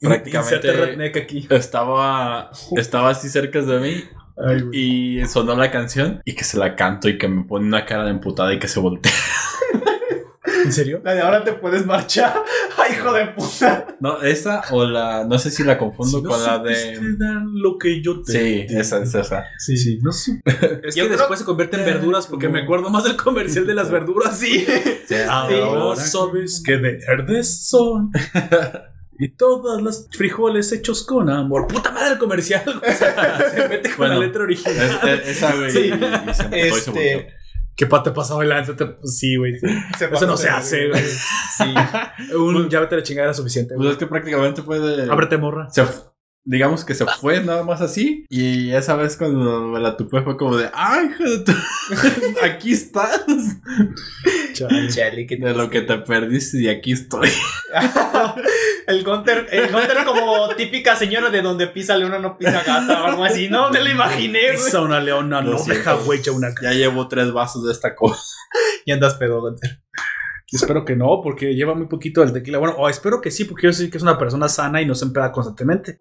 [0.00, 1.20] Prácticamente.
[1.20, 1.46] Aquí.
[1.50, 4.04] estaba, estaba así cerca de mí
[4.36, 7.84] Ay, y sonó la canción y que se la canto y que me pone una
[7.86, 9.12] cara de emputada y que se voltea.
[10.64, 11.02] ¿En serio?
[11.04, 12.34] La de ahora te puedes marchar.
[12.78, 13.86] Ay, hijo de puta.
[14.00, 16.98] No, esa o la, no sé si la confundo Si no con la de...
[17.18, 19.44] dar lo que yo te Sí, esa es esa.
[19.58, 19.98] Sí, sí.
[20.00, 20.50] No supe.
[20.84, 23.66] Es Yo que creo- después se convierte en verduras porque me acuerdo más del comercial
[23.66, 24.38] de las verduras.
[24.38, 24.64] Sí.
[25.06, 28.10] Sí, Ahora sabes que verdes son.
[29.18, 31.66] Y todas las frijoles hechos con amor.
[31.68, 32.62] Puta madre el comercial.
[32.88, 34.76] O sea, se mete con Bueno, la letra original.
[35.04, 35.70] Es- es- esa, güey.
[35.70, 35.78] Sí.
[35.78, 36.94] y- y se emputó y se volteó.
[37.02, 37.34] Este.
[37.76, 38.74] ¿Qué pata pasaba el lance?
[38.74, 39.58] Pues sí, güey.
[39.58, 39.66] sí.
[40.12, 41.02] Eso no se hace, güey.
[41.02, 41.74] Sí.
[42.36, 43.74] Un ya vete a la chingada era suficiente.
[43.76, 45.10] Pues es que prácticamente fue de...
[45.10, 45.68] Ábrete, morra.
[45.70, 45.84] se
[46.44, 48.26] digamos que se fue nada más así.
[48.28, 51.52] Y esa vez cuando me la tupé fue como de, ¡ay, hijo de tu...
[52.42, 53.24] aquí estás!
[54.52, 55.26] Chale.
[55.26, 57.28] De lo que te perdiste y aquí estoy.
[58.86, 63.06] El Gunter, el Gunter como típica señora de donde pisa leona no pisa gata o
[63.06, 63.48] algo así.
[63.48, 64.48] No me lo imaginé.
[64.48, 65.72] Esa una leona no siento.
[65.72, 68.20] deja huella una Ya llevo tres vasos de esta cosa.
[68.84, 69.80] Y andas pedo, Gunter.
[70.52, 72.58] Espero que no, porque lleva muy poquito el tequila.
[72.58, 74.94] Bueno, o espero que sí, porque yo sé que es una persona sana y no
[74.94, 75.98] se empeda constantemente.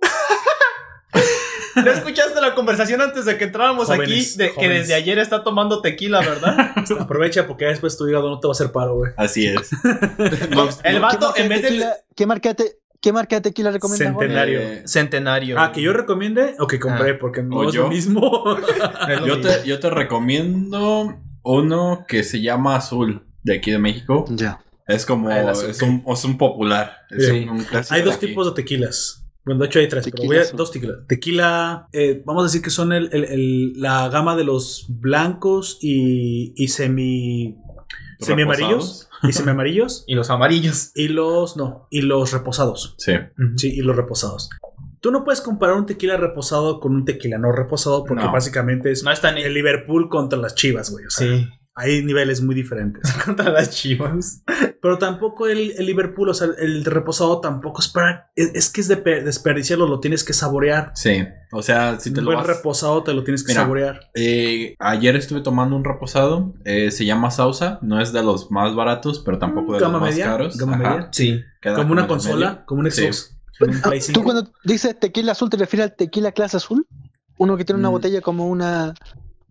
[1.75, 4.37] ¿No escuchaste la conversación antes de que entráramos Jóvenes, aquí?
[4.37, 6.71] De, que desde ayer está tomando tequila, ¿verdad?
[6.99, 9.11] Aprovecha porque ya después tu hígado no te va a hacer paro, güey.
[9.17, 9.71] Así es.
[9.83, 11.67] El ¿Qué vato, marca, en de vez de.
[11.69, 14.07] tequila, ¿qué, marca de te- ¿Qué marca de tequila recomiendas?
[14.17, 14.59] Centenario.
[14.61, 15.59] Eh, Centenario.
[15.59, 17.81] Ah, que yo recomiende o que compré, porque no ¿O es yo?
[17.83, 18.21] lo mismo.
[19.09, 24.25] No yo, te, yo te recomiendo uno que se llama Azul, de aquí de México.
[24.29, 24.61] Ya.
[24.87, 26.97] Es como, Ah, el azul, es, un, es un popular.
[27.09, 27.39] Es Sí.
[27.43, 28.27] un, un clásico hay dos aquí.
[28.27, 29.22] tipos de tequilas.
[29.45, 30.97] Bueno, de hecho hay tres, pero Tequila voy a dos tequilas.
[31.07, 35.77] Tequila, eh, vamos a decir que son el, el- el- la gama de los blancos
[35.81, 37.57] y, y semi,
[38.19, 39.09] semi amarillos.
[39.23, 40.05] Y semi amarillos.
[40.07, 40.91] Y los amarillos.
[40.95, 42.95] Y los, no, y los reposados.
[42.97, 43.13] Sí.
[43.57, 44.49] Sí, y los reposados.
[45.01, 48.31] Tú no puedes comparar un tequila reposado con un tequila no reposado porque No.
[48.31, 51.05] básicamente es No están el Liverpool contra las chivas, güey.
[51.05, 51.45] O sea, Sí.
[51.75, 53.11] Hay niveles muy diferentes.
[53.25, 54.43] Contra las chivas.
[54.81, 58.29] Pero tampoco el, el Liverpool, o sea, el reposado tampoco es para.
[58.35, 60.91] Es, es que es de pe- desperdiciarlo, lo tienes que saborear.
[60.95, 61.25] Sí.
[61.51, 62.47] O sea, si te un lo buen vas...
[62.57, 63.61] reposado te lo tienes que Mira.
[63.63, 63.99] saborear.
[64.15, 66.53] Eh, ayer estuve tomando un reposado.
[66.65, 67.79] eh, se llama Sausa.
[67.81, 70.57] No es de los más baratos, pero tampoco de Gama los más media, caros.
[70.57, 71.09] gama media.
[71.11, 71.41] Sí.
[71.61, 72.91] Queda Como una consola, como un.
[72.91, 73.37] Xbox.
[73.61, 74.23] un Ah, Play ¿Tú 5.
[74.23, 76.85] cuando dices tequila azul te refieres al tequila clase azul?
[77.37, 77.93] ¿Uno que tiene una Mm.
[77.93, 78.93] botella como una,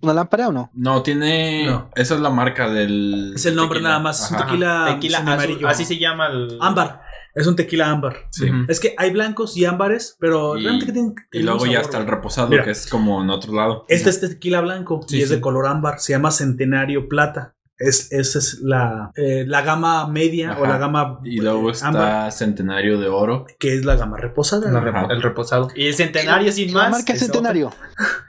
[0.02, 0.70] una lámpara o no?
[0.74, 1.66] No, tiene.
[1.66, 1.90] No.
[1.94, 3.32] Esa es la marca del.
[3.34, 3.88] Es el nombre tequila.
[3.90, 4.22] nada más.
[4.24, 5.32] Es un tequila, Tequila azul.
[5.32, 5.68] amarillo.
[5.68, 6.58] Así se llama el.
[6.60, 7.02] Ámbar.
[7.34, 8.16] Es un tequila ámbar.
[8.30, 8.46] Sí.
[8.68, 11.14] Es que hay blancos y ámbares, pero Y- realmente que tienen.
[11.32, 12.62] Y luego ya está el reposado, Mira.
[12.64, 13.86] que es como en otro lado.
[13.88, 15.36] Este es tequila blanco Sí, y es sí.
[15.36, 15.98] de color ámbar.
[15.98, 17.54] Se llama Centenario Plata.
[17.86, 21.88] Es, esa es la, eh, la gama media o la gama Y luego eh, está
[21.88, 23.46] ámbar, Centenario de Oro.
[23.58, 24.70] que es la gama reposada.
[24.70, 25.68] La el reposado.
[25.74, 26.90] Y el centenario sin La más.
[26.92, 27.70] marca es Centenario.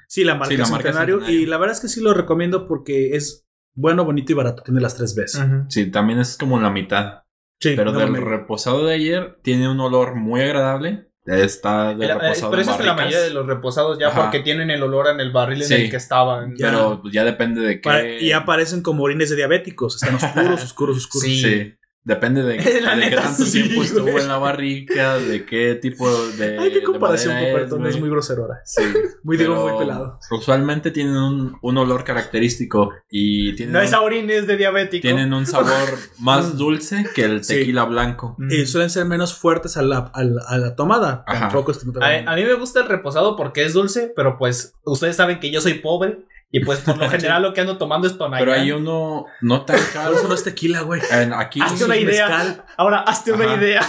[0.07, 1.15] Sí, la marca, Sí, la marca Centenario.
[1.17, 1.41] Centenario.
[1.41, 4.61] Y la verdad es que sí lo recomiendo porque es bueno, bonito y barato.
[4.61, 5.15] Tiene las tres.
[5.35, 5.65] Ujú.
[5.69, 7.23] Sí, también es como la mitad.
[7.59, 11.09] Sí, Pero no del me- reposado de ayer tiene un olor muy agradable.
[11.25, 14.23] Está de El- eh, reposado Pero esa es la mayoría de los reposados ya Ajá.
[14.23, 15.73] porque tienen el olor en el barril Sí.
[15.73, 16.55] en el que estaban.
[16.57, 16.69] Ya.
[16.69, 18.17] Pero ya depende de qué.
[18.19, 19.95] Y aparecen como orines de diabéticos.
[20.03, 21.23] Están oscuros, oscuros, oscuros.
[21.23, 21.41] Sí.
[21.41, 21.73] Sí.
[22.05, 24.21] Depende de, de qué tanto sí, tiempo estuvo güey.
[24.23, 26.57] en la barrica, de qué tipo de.
[26.59, 27.99] Ay, qué comparación, es güey.
[27.99, 28.59] muy grosero ahora.
[28.65, 28.81] Sí.
[29.23, 30.19] Muy, digo, muy pelado.
[30.31, 35.01] Usualmente tienen un, un olor característico y tienen, No es un, a orines de diabético.
[35.01, 35.71] tienen un sabor
[36.19, 37.55] más dulce que el Sí.
[37.59, 38.35] tequila blanco.
[38.37, 38.51] Mm.
[38.51, 41.23] Y suelen ser menos fuertes a la, a la, a la tomada.
[41.25, 41.47] Ajá.
[41.47, 44.11] Tampoco es que no te A, a mí me gusta el reposado porque es dulce,
[44.13, 47.59] pero pues ustedes saben que yo soy pobre y pues por lo general lo que
[47.61, 48.45] ando tomando es Tonayán.
[48.47, 50.15] Pero hay uno no tan caro.
[50.15, 51.01] eso no es tequila, güey.
[51.35, 52.29] Aquí, Hazte una idea.
[52.29, 52.63] mezcal.
[52.77, 53.55] Ahora, hazte una Ajá.
[53.57, 53.81] idea.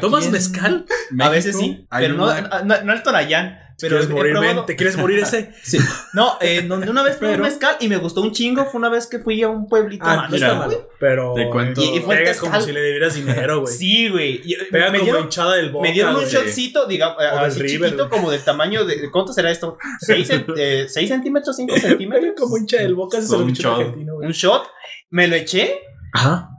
[0.00, 0.84] ¿Tomas mezcal?
[1.18, 2.26] a veces sí, pero no,
[2.64, 3.58] no, no el Tonayán.
[3.80, 4.66] Pero ¿Quieres he morir, probado- men?
[4.66, 5.52] ¿Te quieres morir ese?
[5.62, 5.78] Sí.
[6.12, 8.78] No, eh, donde una vez probé Pero- un mezcal y me gustó un chingo fue
[8.78, 10.54] una vez que fui a un pueblito Ah, está mira.
[10.54, 10.88] malo.
[10.98, 11.34] Pero.
[11.34, 12.50] Te cuento- Y, Y fue pega mezcal.
[12.50, 13.74] como si le debieras dinero, güey.
[13.74, 14.42] Sí, güey.
[14.70, 15.88] Pega Me como dieron, hinchada del boca.
[15.88, 19.10] me dieron un shotcito, digamos, así River, chiquito, como del tamaño de.
[19.10, 19.76] ¿Cuánto será esto?
[20.06, 20.24] ¿6
[21.08, 21.58] centímetros?
[21.58, 22.34] ¿5 Pega centímetros?
[22.38, 23.18] como hincha del boca.
[23.18, 23.96] Un shot.
[23.96, 24.64] Un shot,
[25.10, 25.80] me lo eché,
[26.12, 26.50] Ajá.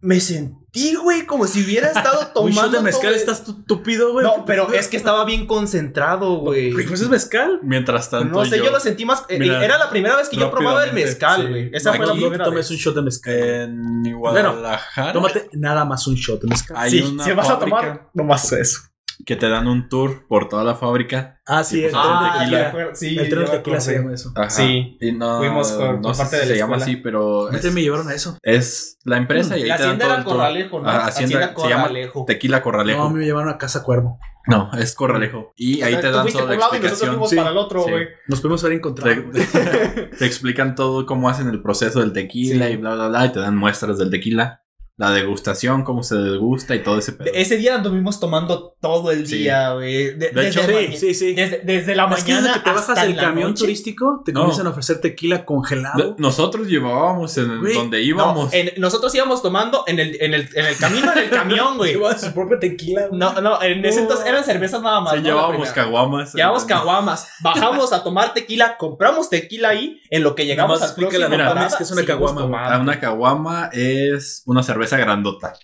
[0.00, 2.62] me sentí sentí, güey, como si hubiera estado Un tomando.
[2.62, 4.26] shot de mezcal todo estás tupido, güey.
[4.26, 6.72] No, pero es que estaba bien concentrado, güey.
[6.72, 7.60] Pues es mezcal.
[7.62, 9.24] Mientras tanto, No sé, yo, lo sentí más.
[9.28, 11.48] eh, Mira, era la primera vez que yo probaba el mezcal, sí.
[11.48, 11.70] güey.
[11.72, 12.70] Esa fue la Aquí primera tomes vez.
[12.70, 13.34] un shot de mezcal.
[13.34, 16.76] en Guadalajara Tómate nada más un shot de mezcal.
[16.78, 18.80] hay Sí, una si vas a tomar, nomás eso.
[19.24, 21.40] Que te dan un tour por toda la fábrica.
[21.46, 22.90] Ah, sí, el tren Ah, tequila.
[22.94, 24.32] sí, el tren de tequila se llama eso.
[24.36, 24.50] Ajá.
[24.50, 24.98] Sí.
[25.00, 27.52] Y no, Fuimos por- no por parte si de la se llama así, pero A
[27.52, 28.36] mí es, me llevaron a eso.
[28.42, 30.36] es la empresa y ahí La te dan hacienda todo era el tour.
[30.36, 30.88] Corralejo, ¿no?
[30.88, 32.24] Ajá, Hacienda hacienda, se llama Corralejo.
[32.26, 33.02] Tequila No, Corralejo.
[33.02, 34.18] a mí me llevaron a Casa Cuervo.
[34.48, 35.52] No, es Corralejo.
[35.56, 37.10] Y ahí te dan toda la y explicación.
[37.10, 37.90] fuimos Sí, para el otro, sí.
[37.90, 38.06] güey.
[38.28, 39.22] Nos pudimos haber encontrado.
[39.32, 39.40] Te,
[40.18, 42.72] te explican todo cómo hacen el proceso del tequila Sí.
[42.74, 43.26] y bla, bla, bla.
[43.26, 44.62] Y te dan muestras del tequila.
[44.98, 47.28] La degustación, cómo se degusta y todo ese pedo.
[47.34, 49.38] Ese día anduvimos tomando todo el Sí.
[49.40, 50.14] día, güey.
[50.14, 51.34] De, De hecho, desde, Sí, sí, sí.
[51.34, 53.60] desde, desde la Es que mañana desde que te bajas hasta del la camión noche.
[53.64, 54.40] turístico, te No.
[54.40, 56.16] comienzan a ofrecer tequila No- congelado.
[56.18, 58.54] Nosotros llevábamos en Güey, donde No, íbamos.
[58.54, 61.92] en- nosotros íbamos tomando en el, en el, en el camino, en el camión, güey.
[61.96, 63.08] Llevaba su propia tequila.
[63.08, 63.20] güey.
[63.20, 65.12] No, no, en ese entonces eran cervezas nada más.
[65.12, 65.24] Sí, ¿no?
[65.24, 66.32] Llevábamos caguamas.
[66.32, 71.28] Llevamos caguamas, bajamos a tomar tequila, compramos tequila ahí, en lo que llegamos a próximo
[71.28, 72.72] la Max que es una caguama.
[72.74, 75.54] Ah, una caguama es una cerveza grandota.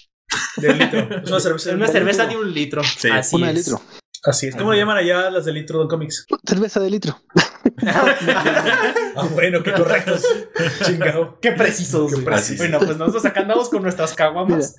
[0.57, 1.01] De litro.
[1.23, 2.83] Es una cerveza, una cerveza de un litro.
[2.83, 3.09] Sí.
[3.10, 3.67] Así Una de es.
[3.67, 3.83] litro.
[4.25, 4.55] Así es.
[4.57, 6.26] ¿Cómo le llaman allá las de litro Don Comics?
[6.47, 7.20] Cerveza de litro.
[9.17, 10.23] Ah, bueno, qué correctos.
[10.84, 11.39] Chingado.
[11.41, 12.15] Qué precisos.
[12.15, 12.59] Qué precisos.
[12.59, 14.76] Bueno, pues nosotros acá andamos con nuestras caguamas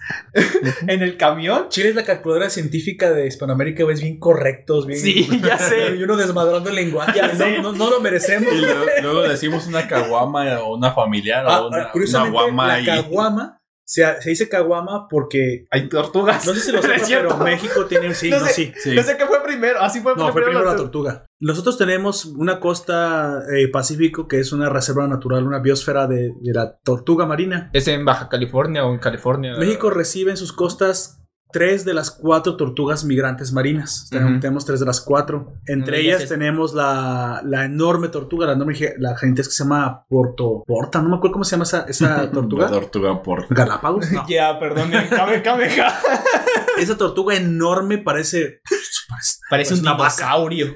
[0.88, 1.68] en el camión.
[1.70, 5.00] Chile es la calculadora científica de Hispanoamérica, güey, es bien correctos, bien.
[5.00, 5.96] Sí, ya sé.
[5.98, 7.12] Y uno desmadrando el lenguaje.
[7.16, 7.60] Ya no, sé.
[7.62, 8.52] No, no lo merecemos.
[8.54, 12.68] Y luego, luego decimos una caguama o una familiar Ah, o una, una curiosamente, guama
[12.68, 13.60] la y- caguama
[13.94, 15.66] se, se dice caguama porque.
[15.70, 16.48] Hay tortugas.
[16.48, 17.36] No sé si lo cierto.
[17.36, 18.54] pero México tiene un sí, No no, sé.
[18.54, 18.74] sí.
[18.76, 18.96] Sí.
[18.96, 19.80] No sé qué fue primero.
[19.82, 21.26] Así fue No, fue primero la la tortuga.
[21.40, 26.54] Nosotros tenemos una costa eh, pacífico que es una reserva natural, una biosfera de, de
[26.54, 27.70] la tortuga marina.
[27.74, 29.56] ¿Es en Baja California o en California?
[29.60, 31.23] México recibe en sus costas
[31.54, 34.10] tres de las cuatro tortugas migrantes marinas.
[34.12, 35.54] Tenemos- tres de las cuatro.
[35.68, 40.06] Entre ellas es- tenemos la, la enorme tortuga, la enorme, la gente que se llama
[40.10, 42.68] Porto Porta, no me acuerdo cómo se llama esa, esa La tortuga.
[42.70, 43.48] tortuga por.
[43.54, 44.12] Galápagos.
[44.12, 44.26] No.
[44.28, 44.92] Ya, perdón.
[45.10, 45.98] Kame, kame, ja.
[46.78, 48.62] Esa tortuga enorme parece.
[49.50, 50.74] Parece un dinosaurio.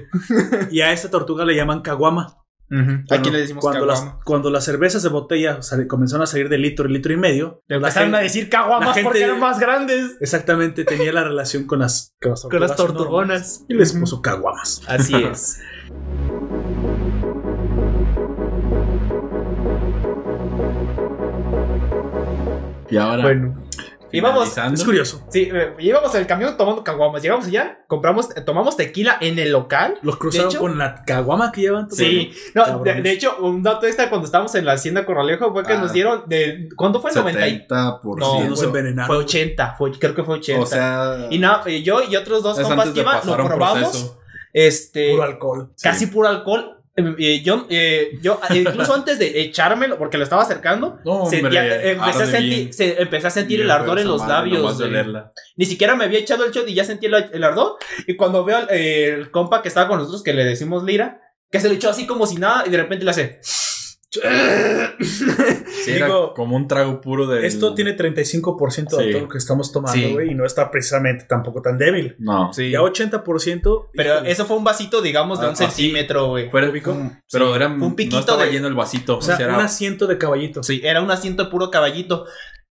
[0.70, 2.36] Y a esta tortuga le llaman caguama.
[2.70, 6.50] Aquí Bueno, le decimos cuando las, cuando las cervezas de botella sal- comenzaron a salir
[6.50, 10.16] de litro, litro y medio, Le empezaron gente- a decir caguamas porque eran más grandes.
[10.20, 13.64] exactamente tenía la relación con las, con las Con las tortugas tortugonas.
[13.68, 14.82] Y les puso caguamas.
[14.86, 15.60] Así es.
[22.90, 23.22] Y ahora.
[23.22, 23.67] bueno.
[24.12, 25.22] Íbamos, Es curioso.
[25.30, 27.22] sí, eh, íbamos en el camión tomando caguamas.
[27.22, 29.98] Llegamos allá, compramos, eh, tomamos tequila en el local.
[30.02, 31.90] Los cruzaron hecho- con la caguama que llevan.
[31.90, 35.72] Sí, no, de, hecho, un dato extra cuando estábamos en la hacienda Corralejo fue que
[35.74, 35.78] Ah.
[35.80, 36.68] nos dieron de.
[36.76, 37.12] ¿Cuánto fue?
[37.12, 38.16] 90 y- 70%.
[38.16, 39.06] No, Sí, no fue, envenenaron.
[39.06, 40.62] fue 80, fue, creo que fue 80.
[40.62, 41.26] O sea.
[41.30, 43.78] y no, yo y otros dos compas que iban, lo probamos.
[43.90, 44.14] proceso.
[44.52, 45.70] Este, Puro alcohol.
[45.82, 46.77] casi puro alcohol.
[47.18, 51.40] Eh, yo, eh, yo eh, incluso antes de echármelo, porque lo estaba acercando, No, hombre,
[51.40, 54.62] sentía- eh, empecé, a sentir, se- empecé a sentir el ardor en los madre, labios.
[55.56, 57.76] Ni siquiera me había echado el shot y ya sentí el, el ardor.
[58.06, 61.20] Y cuando veo al el compa que estaba con nosotros, que le decimos Lira,
[61.50, 63.40] que se lo echó así como si nada y de repente le hace.
[65.84, 67.46] Sí, era Digo, como un trago puro de.
[67.46, 69.10] Esto tiene 35% de Sí.
[69.12, 70.12] todo lo que estamos tomando, Sí.
[70.12, 72.16] güey, y no está precisamente tampoco tan débil.
[72.18, 72.52] No.
[72.52, 72.70] Sí.
[72.70, 73.90] Ya 80%.
[73.94, 75.64] Pero eso fue un vasito, digamos, de Ah, un así.
[75.66, 76.50] centímetro, güey.
[76.50, 77.56] Fuera- Mm, Pero sí.
[77.56, 77.66] era.
[77.68, 79.18] Un piquito no estaba de- lleno el vasito.
[79.18, 80.62] O sea, era- un asiento de caballito.
[80.62, 82.24] Sí, era un asiento de puro caballito.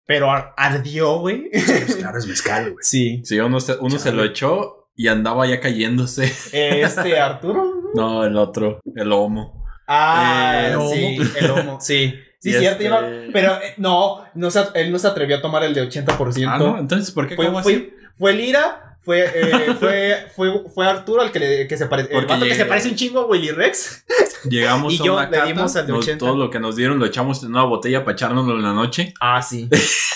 [0.06, 1.50] Pero ar- ardió, güey.
[1.86, 2.78] Pues claro, es mezcal, güey.
[2.82, 3.22] Sí.
[3.24, 6.26] Sí, uno, se, uno se lo echó y andaba ya cayéndose.
[6.52, 7.92] Este, Arturo.
[7.96, 9.63] No, el otro, el homo.
[9.88, 12.14] Ah, Eh, sí, el homo, sí.
[12.40, 15.74] Sí, cierto, este- pero eh, no, no se, él no se atrevió a tomar el
[15.74, 16.46] de 80%.
[16.50, 17.36] Ah, no, entonces, ¿por qué?
[17.38, 17.94] fue, ¿Cómo fue, así?
[18.18, 22.26] fue Lira, fue, eh, fue, fue, fue Arturo el que, le, que se parece, el
[22.26, 24.04] vato que se parece un chingo a Willy Rex.
[24.50, 26.26] Llegamos Y a yo una le cata, dimos al de nos- 80.
[26.26, 29.14] todo lo que nos dieron lo echamos en una botella para echárnoslo en la noche.
[29.22, 29.70] Ah, sí.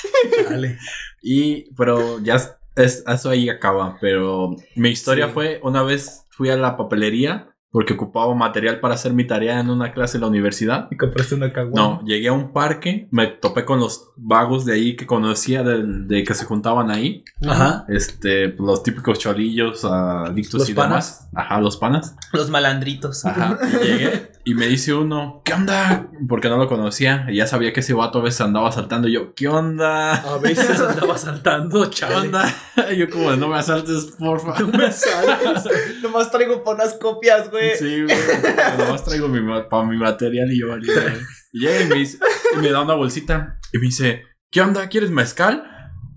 [0.49, 0.77] Dale.
[1.21, 3.97] Y, pero ya es, es- eso ahí acaba.
[4.01, 5.31] Pero mi historia Sí.
[5.33, 9.69] fue, una vez fui a la papelería porque ocupaba material para hacer mi tarea en
[9.69, 10.87] una clase en la universidad.
[10.89, 11.99] Y compraste una caguama.
[11.99, 16.07] No, llegué a un parque, me topé con los vagos de ahí que conocía del-
[16.07, 17.23] de, que se juntaban ahí.
[17.47, 17.85] Ajá.
[17.89, 21.27] Este, los típicos cholillos, adictos Los y panas.
[21.31, 21.45] demás.
[21.45, 22.15] Ajá, los panas.
[22.33, 23.25] Los malandritos.
[23.25, 23.57] Ajá.
[23.83, 26.09] Y llegué y me dice uno, ¿qué onda?
[26.29, 27.25] Porque no lo conocía.
[27.29, 29.09] Y ya sabía que ese vato a veces andaba saltando.
[29.09, 30.13] Y yo, ¿qué onda?
[30.13, 32.27] A veces andaba saltando, ¿Qué chaval.
[32.27, 32.55] onda?
[32.97, 34.57] yo como, no me asaltes, porfa.
[34.59, 35.67] No me salgas.
[36.01, 37.75] Nomás traigo para unas copias, güey.
[37.77, 38.17] Sí, güey.
[38.77, 41.17] Nomás traigo mi, ma- pa' mi material y yo valí, güey.
[41.51, 42.17] Y llega y me, dice,
[42.55, 44.87] y me da una bolsita y me dice, ¿qué onda?
[44.87, 45.73] ¿Quieres mezcal?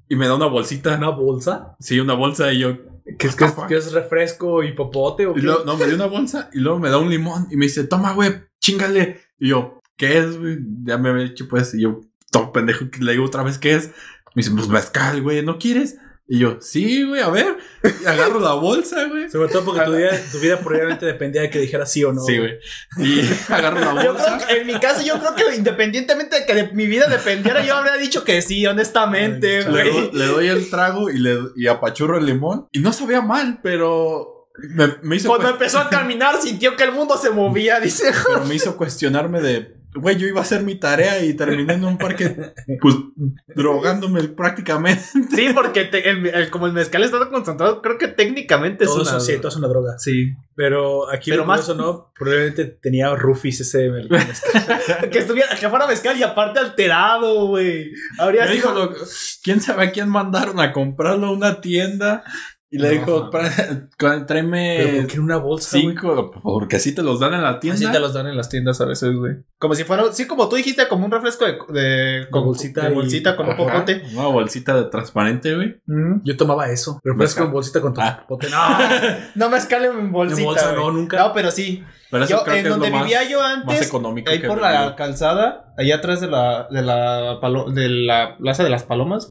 [0.08, 0.96] y me da una bolsita.
[0.96, 1.76] ¿Una bolsa?
[1.80, 2.76] Sí, una bolsa y yo.
[3.18, 5.94] ¿Qué es, que es, que es refresco y popote o Y luego, no, me dio
[5.94, 9.20] una bolsa y luego me da un limón y me dice, toma, güey, chingale.
[9.38, 10.58] Y yo, ¿qué es, güey?
[10.84, 13.88] Ya me había dicho, pues, y yo, todo pendejo, le digo otra vez, ¿qué es?
[14.34, 15.98] Me dice, pues mezcal, güey, ¿no quieres?
[16.32, 17.56] Y yo, sí, güey, a ver.
[17.82, 19.28] Y agarro la bolsa, güey.
[19.28, 22.22] Sobre todo porque tu vida, tu vida probablemente dependía de que dijera sí o no.
[22.22, 22.52] Sí, güey.
[22.98, 23.20] Y
[23.52, 24.36] agarro la Yo bolsa.
[24.36, 27.66] creo que en mi caso, yo creo que independientemente de que de mi vida dependiera,
[27.66, 30.10] yo habría dicho que sí, honestamente, Le, güey.
[30.12, 32.68] le doy el trago y le y apachurro el limón.
[32.70, 36.92] Y no sabía mal, pero me, me hizo Cuando empezó a caminar, sintió que el
[36.92, 38.12] mundo se movía, dice.
[38.24, 41.84] pero me hizo cuestionarme de, güey, yo iba a hacer mi tarea y terminé en
[41.84, 42.94] un parque, pues,
[43.54, 45.02] drogándome prácticamente.
[45.34, 49.02] Sí, porque te- el- el- como el mezcal está concentrado, creo que técnicamente es Todo
[49.02, 49.10] una...
[49.10, 49.98] eso sí, todo es una droga.
[49.98, 50.32] Sí.
[50.54, 54.08] Pero aquí Pero lo más- no, probablemente tenía rufis ese el-
[55.10, 57.92] que estuviera, que fuera mezcal y aparte alterado, güey.
[58.18, 58.74] Habría Me sido...
[58.74, 58.94] lo-
[59.42, 62.24] ¿quién sabe a quién mandaron a comprarlo a una tienda?
[62.72, 66.94] Y le No, dijo, "Pra- Pero tráeme ¿por qué en una bolsa, cinco, porque así
[66.94, 67.74] te los dan en la tienda.
[67.82, 69.38] Así te los dan en las tiendas a veces, güey.
[69.58, 72.92] Como si fuera, sí, como tú dijiste, como un refresco de, de, con bolsita de
[72.92, 74.02] y- bolsita con un popote.
[74.14, 75.80] Una bolsita de transparente, güey.
[75.86, 76.20] Mm.
[76.22, 77.00] Yo tomaba eso.
[77.02, 77.46] Pero fresco Mezcal.
[77.46, 78.24] en bolsita con tu Ah.
[78.28, 78.46] popote.
[79.34, 80.40] No, No mezcal en bolsita.
[80.40, 81.18] En bolsa, no, nunca.
[81.18, 81.82] No, pero sí.
[82.08, 84.40] Pero eso Yo, creo en que es donde más, vivía yo más antes, económico ahí
[84.40, 88.70] que por la calzada, allá atrás de la, de la, palo- de la plaza de
[88.70, 89.28] las palomas,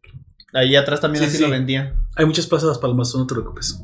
[0.53, 1.43] ahí atrás también Sí, así sí.
[1.43, 1.93] lo vendían.
[2.15, 3.81] Hay muchas plazas palmas, no te preocupes.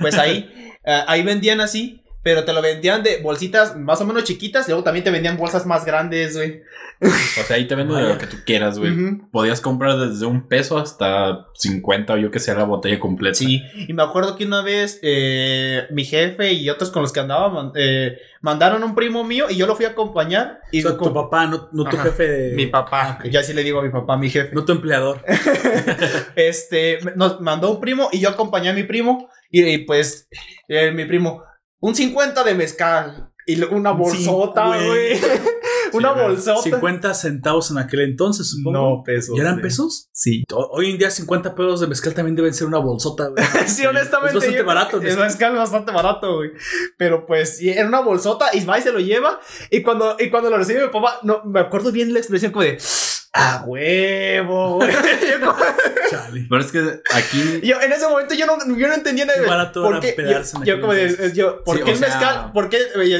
[0.00, 0.50] Pues ahí,
[0.84, 4.70] eh, ahí vendían así, pero te lo vendían de bolsitas más o menos chiquitas, y
[4.70, 6.62] luego también te vendían bolsas más grandes, güey.
[7.00, 8.92] O sea, ahí te venden lo que tú quieras, güey.
[9.32, 13.34] Podías comprar desde un peso hasta 50 o yo que sé la botella completa.
[13.34, 17.18] Sí, y me acuerdo que una vez eh, mi jefe y otros con los que
[17.18, 20.60] andaba eh, mandaron un primo mío y yo lo fui a acompañar.
[20.70, 22.54] Y O sea, con- tu papá, no, no tu jefe de...
[22.54, 24.54] mi papá, Ah, ya así le digo a mi papá, mi jefe.
[24.54, 25.20] No tu empleador.
[26.36, 30.28] este, nos mandó un primo y yo acompañé a mi primo y, y, pues
[30.68, 31.42] eh, mi primo,
[31.82, 35.18] un 50 de mezcal y una Un bolsota, güey.
[35.94, 36.62] una bolsota.
[36.62, 38.78] 50 centavos en aquel entonces, supongo.
[38.98, 39.34] No, pesos.
[39.36, 39.64] ¿Ya eran güey.
[39.64, 40.08] pesos?
[40.12, 40.44] Sí.
[40.54, 43.44] Hoy en día 50 pesos de mezcal también deben ser una bolsota, güey.
[43.66, 44.28] Sí, honestamente.
[44.38, 45.26] Es bastante yo- barato el Es mezcal.
[45.26, 46.52] mezcal bastante barato, güey.
[46.96, 49.40] Pero pues, sí, era una bolsota y va y se lo lleva.
[49.70, 52.62] Y cuando, y cuando lo recibe mi papá, no, me acuerdo bien la expresión como
[52.62, 52.78] de.
[53.34, 54.90] ¡Ah, huevo, güey!
[56.10, 56.46] Chale.
[56.48, 59.40] Pero es que aquí yo, en ese momento yo no, yo no entendía nada.
[59.46, 60.14] Barato ¿Por qué?
[60.18, 62.52] Yo, yo como de, yo, ¿por Sí, qué el sea- mezcal?
[62.52, 62.78] ¿Por qué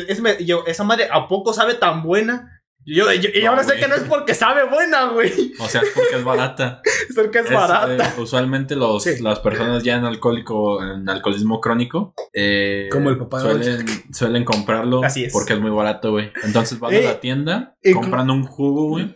[0.08, 2.61] es me- yo, esa madre a poco sabe tan buena?
[2.85, 5.52] Yo, yo- y No, ahora sé que no es porque sabe buena, güey.
[5.61, 6.81] O sea, es porque es barata.
[7.09, 7.94] Es porque es, Es, barata.
[8.09, 9.23] eh, usualmente los, Sí.
[9.23, 14.44] las personas ya en alcohólico, en alcoholismo crónico, eh, Como el papá de suelen, suelen
[14.44, 15.33] comprarlo Así es.
[15.33, 16.33] porque es muy barato, güey.
[16.43, 19.15] Entonces van Eh, a la tienda, eh, compran un jugo, güey,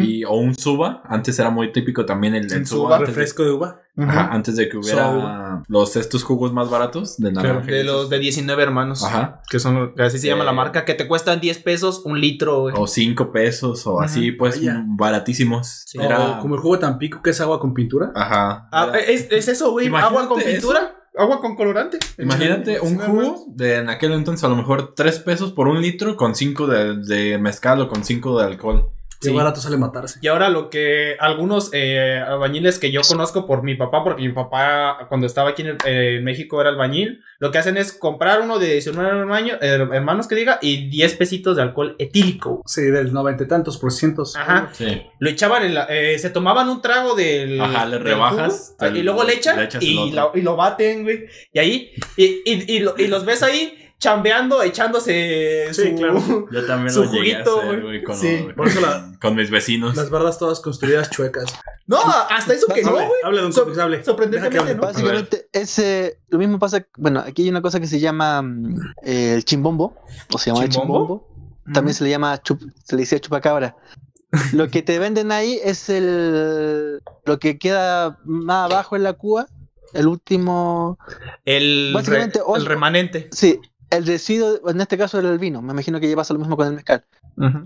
[0.00, 1.02] y, o un suba.
[1.06, 2.98] Antes era muy típico también el, el Un suba.
[2.98, 3.80] Refresco de uva.
[3.98, 7.70] Ajá, antes de que hubiera los estos jugos más baratos de naranja.
[7.70, 9.02] De los de 19 hermanos.
[9.02, 9.40] Ajá.
[9.48, 12.60] Que son, así se llama Eh, la marca, que te cuestan 10 pesos un litro,
[12.62, 12.74] güey.
[12.76, 14.82] O 5 pesos o así, pues Vaya.
[14.86, 15.84] baratísimos.
[15.86, 15.98] Sí.
[15.98, 16.38] Era.
[16.38, 18.12] O como el jugo Tampico que es agua con pintura.
[18.14, 18.68] Ajá.
[18.70, 19.86] Ah, es, es eso, güey.
[19.86, 20.92] Imagínate Agua con pintura.
[21.18, 21.98] Agua con colorante.
[22.18, 26.14] Imagínate un jugo de en aquel entonces a lo mejor 3 pesos por un litro
[26.16, 28.90] con 5 de, de mezcal o con 5 de alcohol.
[29.20, 29.34] Qué Sí.
[29.34, 30.18] barato sale matarse.
[30.22, 34.32] Y ahora lo que algunos eh, albañiles que yo conozco por mi papá, porque mi
[34.32, 37.92] papá cuando estaba aquí en, el- eh, en México era albañil, lo que hacen es
[37.92, 42.62] comprar uno de 19 hermano- eh, hermanos que diga y 10 pesitos de alcohol etílico.
[42.66, 44.36] Sí, del noventa y tantos por cientos.
[44.36, 44.68] Ajá.
[44.72, 45.02] Sí.
[45.18, 47.60] Lo echaban en la, eh, se tomaban un trago del.
[47.60, 51.02] Ajá, le del rebajas, jugo, y luego le echan le y, lo, y lo baten,
[51.04, 51.26] güey.
[51.52, 56.48] Y ahí, y, y, y, lo- y los ves ahí chambeando, echándose Sí, su- claro.
[56.50, 58.02] Yo también Su lo llegué juguito, a hacer, güey.
[58.04, 58.46] con, Sí.
[58.80, 59.96] La- mis vecinos.
[59.96, 61.46] Las bardas todas construidas chuecas.
[61.86, 61.98] No,
[62.30, 63.20] hasta eso que no, Hable, güey.
[63.24, 64.04] hable, don Sor- Cómics, hable.
[64.04, 64.74] sorprendentemente.
[64.74, 64.82] ¿no?
[64.82, 69.34] Básicamente, ese, lo mismo pasa, bueno, aquí hay una cosa que se llama mm, eh,
[69.34, 69.96] el chimbombo,
[70.32, 71.28] o se llama el ¿Chimbombo?
[71.72, 73.76] También se le llama, chup- se le decía chupacabra.
[74.52, 79.46] lo que te venden ahí es el, lo que queda más abajo en la cuba,
[79.94, 80.98] el último,
[81.44, 83.28] El, Básicamente, re- hoy- el remanente.
[83.32, 86.40] sí, el residuo, en este caso era el vino, me imagino que ya pasa lo
[86.40, 87.04] mismo con el mezcal.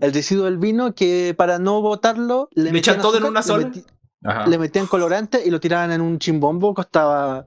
[0.00, 3.44] El residuo del vino que para no botarlo, Le echan metían todo en una le
[3.46, 3.66] sola.
[3.68, 3.84] meti-
[4.22, 4.46] Ajá.
[4.48, 7.44] le metían colorante y lo tiraban en un chimbombo, costaba...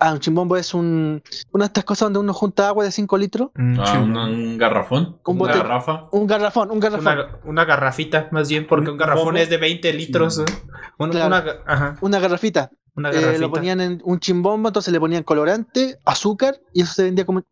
[0.00, 3.16] Ah, un chimbombo es un, una de estas cosas donde uno junta agua de 5
[3.16, 3.48] litros.
[3.78, 5.18] Ah, un, un garrafón.
[5.24, 6.08] Un una garrafa.
[6.12, 7.06] Un garrafón, un garrafón.
[7.06, 9.38] Una, una garrafita, más bien, porque un garrafón ¿Bombo?
[9.38, 10.40] es de 20 litros.
[10.40, 10.44] ¿eh?
[10.98, 11.26] Una, Claro.
[11.28, 11.96] una ga- ajá.
[12.02, 12.70] Una garrafita.
[12.96, 13.40] Una eh, garrafita.
[13.40, 17.42] lo ponían en un chimbombo, entonces le ponían colorante, azúcar, y eso se vendía como.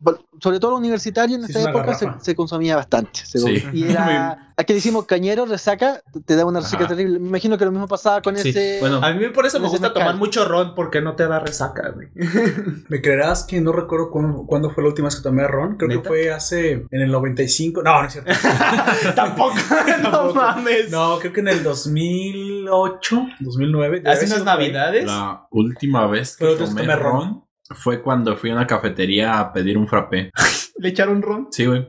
[0.41, 3.21] Sobre todo los universitarios en Sí, esa es una época se, consumía bastante.
[3.25, 3.65] se Sí.
[3.73, 4.49] Y era.
[4.57, 6.95] Aquí le hicimos cañero, resaca, te da una resaca Ajá.
[6.95, 7.19] terrible.
[7.19, 8.51] Me imagino que lo mismo pasaba con Sí.
[8.51, 8.79] ese.
[8.81, 10.03] Bueno, A mí por eso me gusta mezcal.
[10.03, 12.09] tomar mucho ron porque no te da resaca, güey.
[12.89, 15.77] ¿Me creerás que no recuerdo cuándo, cuándo fue la última vez que tomé ron?
[15.77, 17.83] Creo que fue hace en el 95.
[17.83, 18.31] No, no es cierto.
[19.15, 19.55] Tampoco,
[20.03, 20.91] no mames.
[20.91, 24.01] No, creo que en el 2008, 2009.
[24.01, 25.05] debe Hace unas navidades.
[25.07, 27.45] la última vez que tomé tomé ron.
[27.71, 30.31] Fue cuando fui a una cafetería a pedir un frappé.
[30.79, 31.47] ¿Le echaron ron?
[31.53, 31.87] Sí, güey.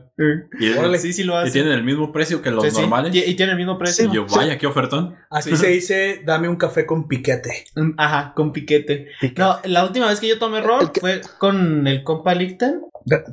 [0.60, 0.98] Y, Órale.
[0.98, 1.52] Sí, sí lo y hace.
[1.52, 2.80] tienen el mismo precio que los Sí, sí.
[2.80, 3.12] normales.
[3.14, 4.08] Y, y tiene el mismo precio.
[4.08, 5.16] Y yo, vaya, qué ofertón.
[5.30, 7.64] Aquí se dice, dame un café con piquete.
[7.74, 9.08] Mm, Ajá, con piquete.
[9.36, 12.82] No, la última vez que yo tomé ron El que- fue con el compa Lichten.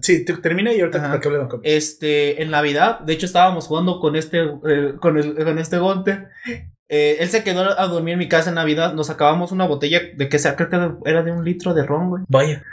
[0.02, 1.08] Sí, te- termina y ahorita Ajá.
[1.10, 4.94] para que hable de un Este, en Navidad, de hecho estábamos jugando con este, eh,
[5.00, 6.28] con, el, con este Gunter.
[6.90, 8.94] Eh, él se quedó a dormir en mi casa en Navidad.
[8.94, 12.10] Nos acabamos una botella de que sea, creo que era de un litro de ron,
[12.10, 12.24] güey.
[12.28, 12.64] Vaya.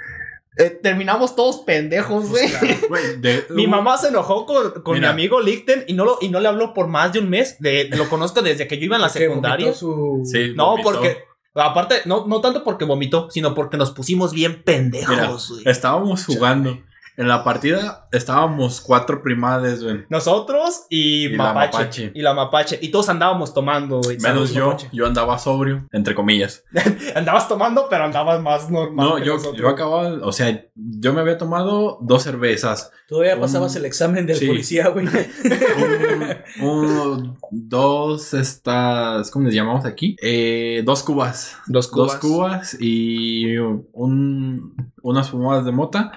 [0.56, 2.48] Eh, terminamos todos pendejos, güey.
[2.88, 3.02] Güey,
[3.50, 5.10] Mi mamá se enojó con, con mi Mira.
[5.10, 7.58] amigo Lichten y no, lo, y no le habló por más de un mes.
[7.60, 9.66] De, lo conozco desde que yo iba en la secundaria.
[9.66, 10.90] vomitó su- Sí, No, vomitó.
[10.90, 11.18] porque.
[11.54, 15.62] Aparte, no, no tanto porque vomitó, sino porque nos pusimos bien Mira, pendejos, güey.
[15.66, 16.78] estábamos jugando.
[17.18, 20.04] En la partida estábamos cuatro primades, güey.
[20.08, 22.12] Nosotros y, Y la Mapache, Mapache.
[22.14, 22.78] Y la Mapache.
[22.80, 24.18] Y todos andábamos tomando, güey.
[24.20, 24.66] Menos yo.
[24.68, 24.88] Mapache.
[24.92, 26.62] Yo andaba sobrio, entre comillas.
[27.16, 29.04] Andabas tomando, pero andabas más normal.
[29.04, 29.58] No, que yo, nosotros.
[29.60, 32.92] yo acababa, o sea, yo me había tomado dos cervezas.
[33.08, 34.46] Todavía Un- pasabas el examen del sí.
[34.46, 35.08] policía, güey.
[36.62, 40.16] Un, un- dos, estas, ¿cómo les llamamos aquí?
[40.22, 41.56] Eh, dos cubas.
[41.66, 42.12] Dos cubas.
[42.12, 46.12] Dos cubas y un, unas fumadas de mota.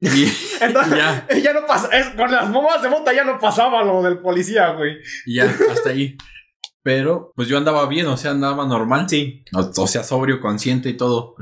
[0.00, 0.24] Y
[0.60, 1.88] Entonces, ya, ya no pasa.
[1.96, 4.96] es- con las bombas de mota ya no pasaba lo del policía, güey.
[5.26, 6.16] y ya, hasta ahí.
[6.82, 9.06] Pero, pues yo andaba bien, o sea, andaba normal.
[9.08, 9.44] Sí.
[9.52, 11.34] O, o sea, sobrio, consciente y todo.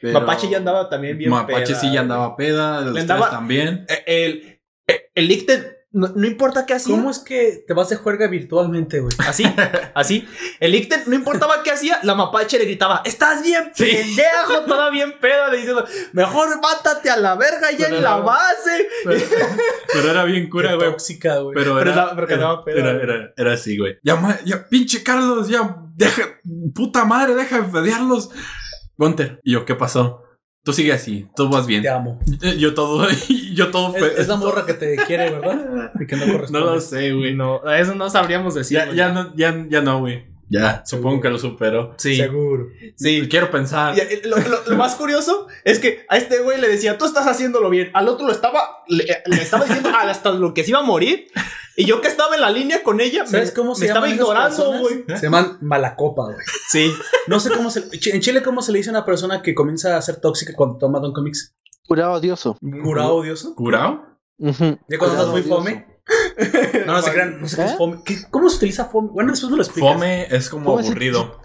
[0.00, 3.84] Pero Mapache ya andaba también bien Mapache peda, sí ya andaba peda, ustedes andaba- también.
[3.88, 5.66] Eh, El, eh, el Lichten,
[5.98, 6.94] no, no importa qué hacía.
[6.94, 9.12] ¿Cómo es que te vas de juerga virtualmente, güey?
[9.26, 9.44] Así,
[9.94, 10.28] así.
[10.60, 13.84] El Lichten, no importaba qué hacía, la mapache le gritaba, estás bien Sí.
[13.84, 18.16] pendejo, toda bien peda, le diciendo, mejor mátate a la verga ya Pero en la
[18.16, 18.88] base.
[19.04, 19.20] Pero,
[19.92, 20.90] pero era bien cura, güey.
[20.90, 21.54] tóxica, güey.
[21.54, 23.98] Pero, Pero era, era, peda, era, así, güey.
[24.02, 26.22] Ya, ya, pinche Carlos, ya, deja,
[26.74, 28.30] puta madre, deja de fedearlos.
[28.96, 30.22] Gunter, y yo, ¿qué pasó?
[30.68, 31.80] Tú sigue así, tú vas bien.
[31.80, 32.20] Te amo.
[32.58, 33.06] Yo todo,
[33.54, 35.90] yo todo Es, es la morra que te quiere, ¿verdad?
[35.98, 36.60] Y que no No corresponde.
[36.60, 37.34] lo sé, güey.
[37.34, 38.76] No, eso no sabríamos decir.
[38.76, 40.24] Ya, ya no, ya, ya no, güey.
[40.50, 41.94] Ya, supongo que lo superó.
[41.98, 42.68] Sí, Seguro.
[42.96, 43.28] sí.
[43.28, 43.96] Quiero pensar.
[43.96, 47.04] Y, eh, lo, lo- lo más curioso es que a este güey le decía, tú
[47.04, 47.90] estás haciéndolo bien.
[47.94, 51.26] Al otro lo estaba, le, le estaba diciendo hasta lo que se iba a morir.
[51.76, 54.08] Y yo que estaba en la línea con ella, ¿Sabes me, cómo se me estaba
[54.08, 55.04] ignorando, güey.
[55.06, 56.36] Se llaman malacopa, güey.
[56.70, 56.92] Sí.
[57.28, 57.84] No sé cómo se...
[58.12, 60.76] En Chile, ¿cómo se le dice a una persona que comienza a ser tóxica cuando
[60.78, 61.54] toma Don Comics?
[61.86, 62.58] Curado odioso.
[62.82, 63.54] ¿Curado odioso?
[63.54, 64.18] ¿Curao?
[64.38, 64.64] Ujú.
[64.88, 65.56] ¿Ya cuando estás Curado muy odioso.
[65.56, 65.86] fome?
[66.86, 67.40] No, no se crean.
[67.40, 67.74] No sé qué es ¿Eh?
[67.76, 67.98] fome.
[68.04, 69.08] ¿Qué- ¿Cómo se utiliza fome?
[69.12, 69.92] Bueno, después me lo explicas.
[69.92, 70.86] Fome es como ¿Cómo es?
[70.86, 71.40] aburrido.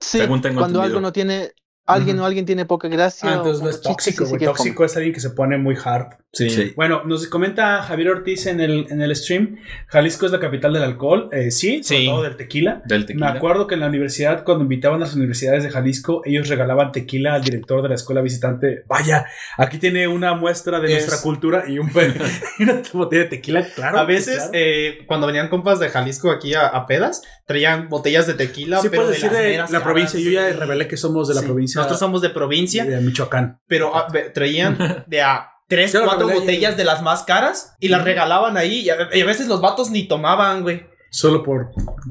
[0.00, 0.82] Sí, Según tengo cuando entendido.
[0.82, 1.52] algo no tiene,
[1.86, 2.24] alguien Ujú.
[2.24, 3.30] o alguien tiene poca gracia.
[3.30, 4.32] Ah, entonces o no es chiste, tóxico, sí, güey.
[4.32, 6.14] sí que es Tóxico es alguien que se pone muy hard.
[6.32, 6.72] Sí.
[6.76, 9.56] Bueno, nos comenta Javier Ortiz en el, en el stream.
[9.88, 11.28] Jalisco es la capital del alcohol.
[11.32, 12.06] Eh, sí, sobre Sí.
[12.06, 12.82] todo del tequila.
[12.84, 13.28] Del Me tequila.
[13.32, 17.34] acuerdo que en la universidad, cuando invitaban a las universidades de Jalisco, ellos regalaban tequila
[17.34, 18.84] al director de la escuela visitante.
[18.86, 19.26] Vaya,
[19.58, 21.90] aquí tiene una muestra de Es- nuestra cultura y, un
[22.60, 23.98] y una botella de tequila, claro.
[23.98, 24.50] a veces, claro.
[24.54, 28.80] eh, cuando venían compas de Jalisco aquí a, a pedas, traían botellas de tequila.
[28.80, 30.20] sí, pero puedes decir las de la provincia.
[30.20, 30.52] Yo ya sí.
[30.56, 31.46] revelé que somos de la Sí.
[31.46, 33.58] provincia Nosotros somos de provincia, de Michoacán.
[33.66, 34.78] pero ah, traían
[35.08, 38.80] de a tres, cuatro botellas de las más caras y las regalaban ahí.
[38.80, 40.90] Y a, y a veces los vatos ni tomaban, güey.
[41.12, 41.70] Solo por,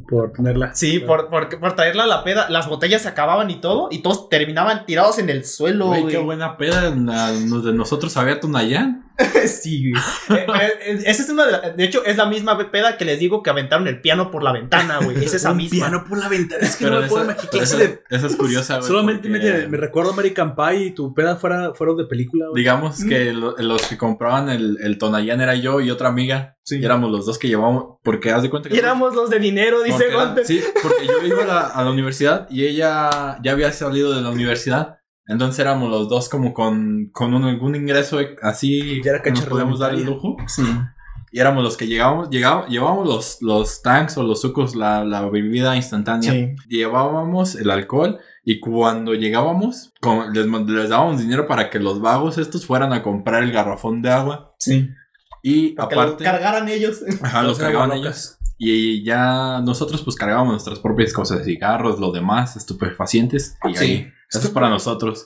[0.09, 0.75] por tenerla.
[0.75, 3.99] Sí, por, por, por traerla a la peda, las botellas se acababan y todo, y
[3.99, 6.89] todos terminaban tirados en el suelo, Güey, qué buena peda.
[6.89, 9.08] nos- De nosotros había Tunayán.
[9.47, 10.03] sí, güey.
[10.29, 10.45] Eh,
[10.85, 13.41] eh, esa es una de la- de hecho, es la misma peda que les digo
[13.43, 15.23] que aventaron el piano por la ventana, güey.
[15.23, 15.87] Es esa Un misma.
[15.87, 16.61] piano por la ventana.
[16.65, 17.49] Es que Pero no me puedo esa, imaginar.
[17.51, 18.87] pero que esa- de- esa es curiosa, güey.
[18.87, 22.47] Solamente porque, me, recuerdo American Pie y tu peda fuera, fueron de película.
[22.49, 22.61] güey.
[22.61, 26.55] Digamos que lo- los que compraban el, el Tonayán era yo y otra amiga.
[26.71, 27.97] Y éramos los dos que llevábamos.
[28.03, 28.75] Porque haz de cuenta que.
[28.75, 30.45] Y éramos los de dinero, dice Gunter.
[30.45, 34.21] Sí, porque yo iba a la, a la universidad y ella ya había salido de
[34.21, 34.98] la universidad.
[35.29, 39.93] Entonces éramos los dos como con, con un, algún ingreso así que nos podíamos dar
[39.93, 40.35] el lujo.
[40.47, 40.63] Sí.
[41.31, 45.29] Y éramos los que llegábamos, llegábamos, llevábamos los, los tanks o los sucos, la, la
[45.29, 46.31] bebida instantánea.
[46.31, 46.55] Sí.
[46.67, 49.93] Llevábamos el alcohol y cuando llegábamos,
[50.33, 54.09] les, les dábamos dinero para que los vagos estos fueran a comprar el garrafón de
[54.09, 54.55] agua.
[54.57, 54.89] Sí.
[55.43, 57.01] Y aparte, cargaran ellos.
[57.21, 58.37] ajá, los cargaban ellos.
[58.57, 63.57] Y ya nosotros pues cargábamos nuestras propias cosas, cigarros, lo demás, estupefacientes.
[63.69, 63.83] Y Sí.
[63.85, 65.25] ahí, eso es para nosotros.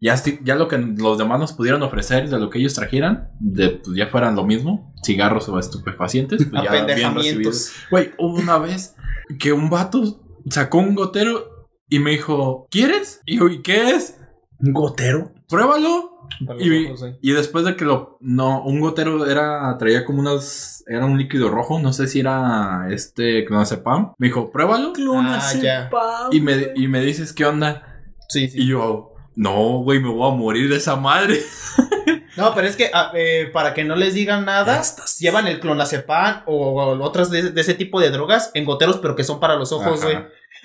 [0.00, 3.70] Ya, ya lo que los demás nos pudieran ofrecer de lo que ellos trajeran, de,
[3.84, 7.72] pues ya fueran lo mismo, cigarros o estupefacientes, pues ya bien recibidos.
[7.88, 8.96] Güey, hubo una vez
[9.38, 13.20] que un vato sacó un gotero y me dijo, ¿quieres?
[13.26, 14.18] Y yo, ¿y qué es?
[14.58, 15.32] ¿Un gotero?
[15.48, 16.11] Pruébalo.
[16.58, 17.18] Y, ojos, eh.
[17.20, 18.18] y después de que lo.
[18.20, 19.76] No, un gotero era.
[19.78, 20.84] Traía como unas.
[20.86, 21.78] Era un líquido rojo.
[21.78, 24.14] No sé si era este clonazepam.
[24.18, 24.92] Me dijo, pruébalo.
[25.16, 25.90] Ah, ya.
[26.30, 28.02] Y me, y me dices, ¿qué onda?
[28.28, 28.62] Sí, sí.
[28.62, 31.38] Y yo, no, güey, me voy a morir de esa madre.
[32.34, 35.60] No, pero es que ah, eh, para que no les digan nada, Estas- llevan el
[35.60, 39.38] clonazepam o, o otras de, de ese tipo de drogas en goteros, pero que son
[39.38, 40.16] para los ojos, güey.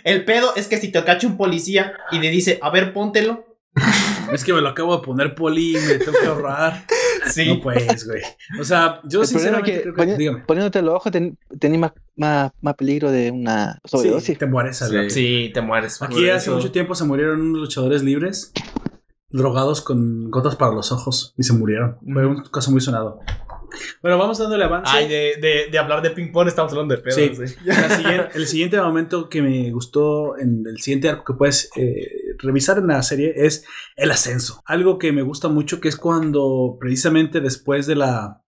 [0.05, 3.45] El pedo es que si te cacha un policía y le dice, a ver, póntelo.
[4.33, 6.85] Es que me lo acabo de poner poli y me tengo que ahorrar.
[7.29, 7.45] Sí.
[7.45, 8.21] No pues, güey.
[8.57, 10.01] O sea, yo El es sinceramente que, creo que...
[10.01, 10.39] poni- Dígame.
[10.45, 14.37] poniéndote los ojos ten- tenés más, más, más peligro de una Sí, sobredosis.
[14.37, 15.09] te mueres al Sí.
[15.09, 16.01] Sí, te mueres.
[16.01, 18.53] Aquí hace eso- mucho tiempo se murieron unos luchadores libres
[19.29, 21.97] drogados con gotas para los ojos y se murieron.
[22.13, 23.19] Fue un caso muy sonado.
[24.01, 24.89] Bueno, vamos dándole avance.
[24.95, 27.55] Ay, de, de, de hablar de ping-pong estamos hablando de pedos, Sí.
[27.97, 32.09] siguiente- el siguiente momento que me gustó en el siguiente arco que puedes eh,
[32.39, 34.61] revisar en la serie es el ascenso.
[34.65, 38.43] Algo que me gusta mucho que es cuando precisamente después de la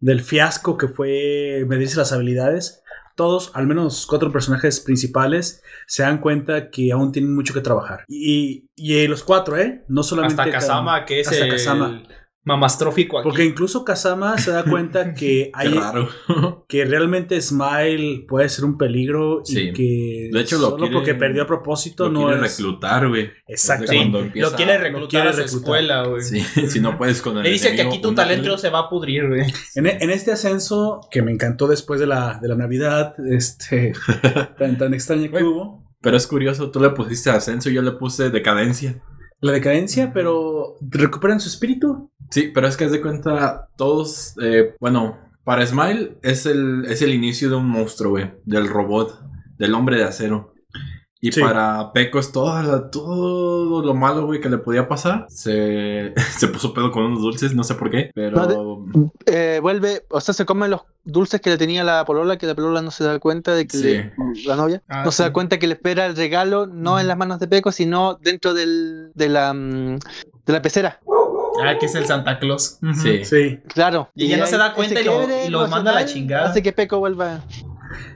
[0.00, 2.82] del fiasco que fue medirse las habilidades,
[3.16, 8.04] todos, al menos cuatro personajes principales, se dan cuenta que aún tienen mucho que trabajar.
[8.06, 9.84] Y, y los cuatro, ¿eh?
[9.88, 10.40] No solamente...
[10.40, 12.02] Hasta Kazama, que es hasta el Kazama.
[12.48, 13.28] Mamastrófico aquí.
[13.28, 16.08] Porque incluso Kazama se da cuenta que hay, raro.
[16.68, 19.68] que realmente Smile puede ser un peligro Sí.
[19.68, 22.56] y que De hecho, lo solo quiere- porque perdió a propósito Lo no quiere es
[22.58, 23.30] reclutar, güey.
[23.46, 23.86] Exacto.
[23.88, 25.60] Sí, empieza- lo quiere reclutar quiere a su reclutar.
[25.60, 26.22] escuela, güey.
[26.22, 28.88] Sí, si no puedes con el Le dice que aquí tu talento se va a
[28.88, 29.42] pudrir, güey.
[29.74, 33.92] en, e- en este ascenso que me encantó después de la, de la Navidad este
[34.58, 37.92] tan, tan extraña que hubo Pero es curioso, tú le pusiste ascenso y yo le
[37.92, 39.02] puse decadencia.
[39.40, 44.74] La decadencia pero recuperan su espíritu Sí, pero es que haz de cuenta, todos, eh,
[44.80, 49.18] bueno, para Smile es el, es el inicio de un monstruo, güey, del robot,
[49.56, 50.52] del hombre de acero.
[51.20, 51.40] Y Sí.
[51.40, 55.26] para Peco es toda la- todo lo malo, güey, que le podía pasar.
[55.28, 58.84] Se, se puso pedo con unos dulces, no sé por qué, pero...
[59.26, 62.54] Eh, vuelve, o sea, se come los dulces que le tenía la polola, que la
[62.54, 63.82] polola no se da cuenta de que Sí.
[63.84, 64.12] le-
[64.46, 67.16] la novia Ah, no se da cuenta que le espera el regalo no en las
[67.16, 69.98] manos de Peco, sino dentro del, de la mm,
[70.46, 71.00] de la pecera.
[71.64, 72.78] Ah, que es el Santa Claus.
[73.02, 73.24] Sí.
[73.24, 74.08] sí Claro.
[74.14, 76.50] Y ella no se da cuenta y lo- y lo manda a la chingada.
[76.50, 77.40] Hace que Peco vuelva.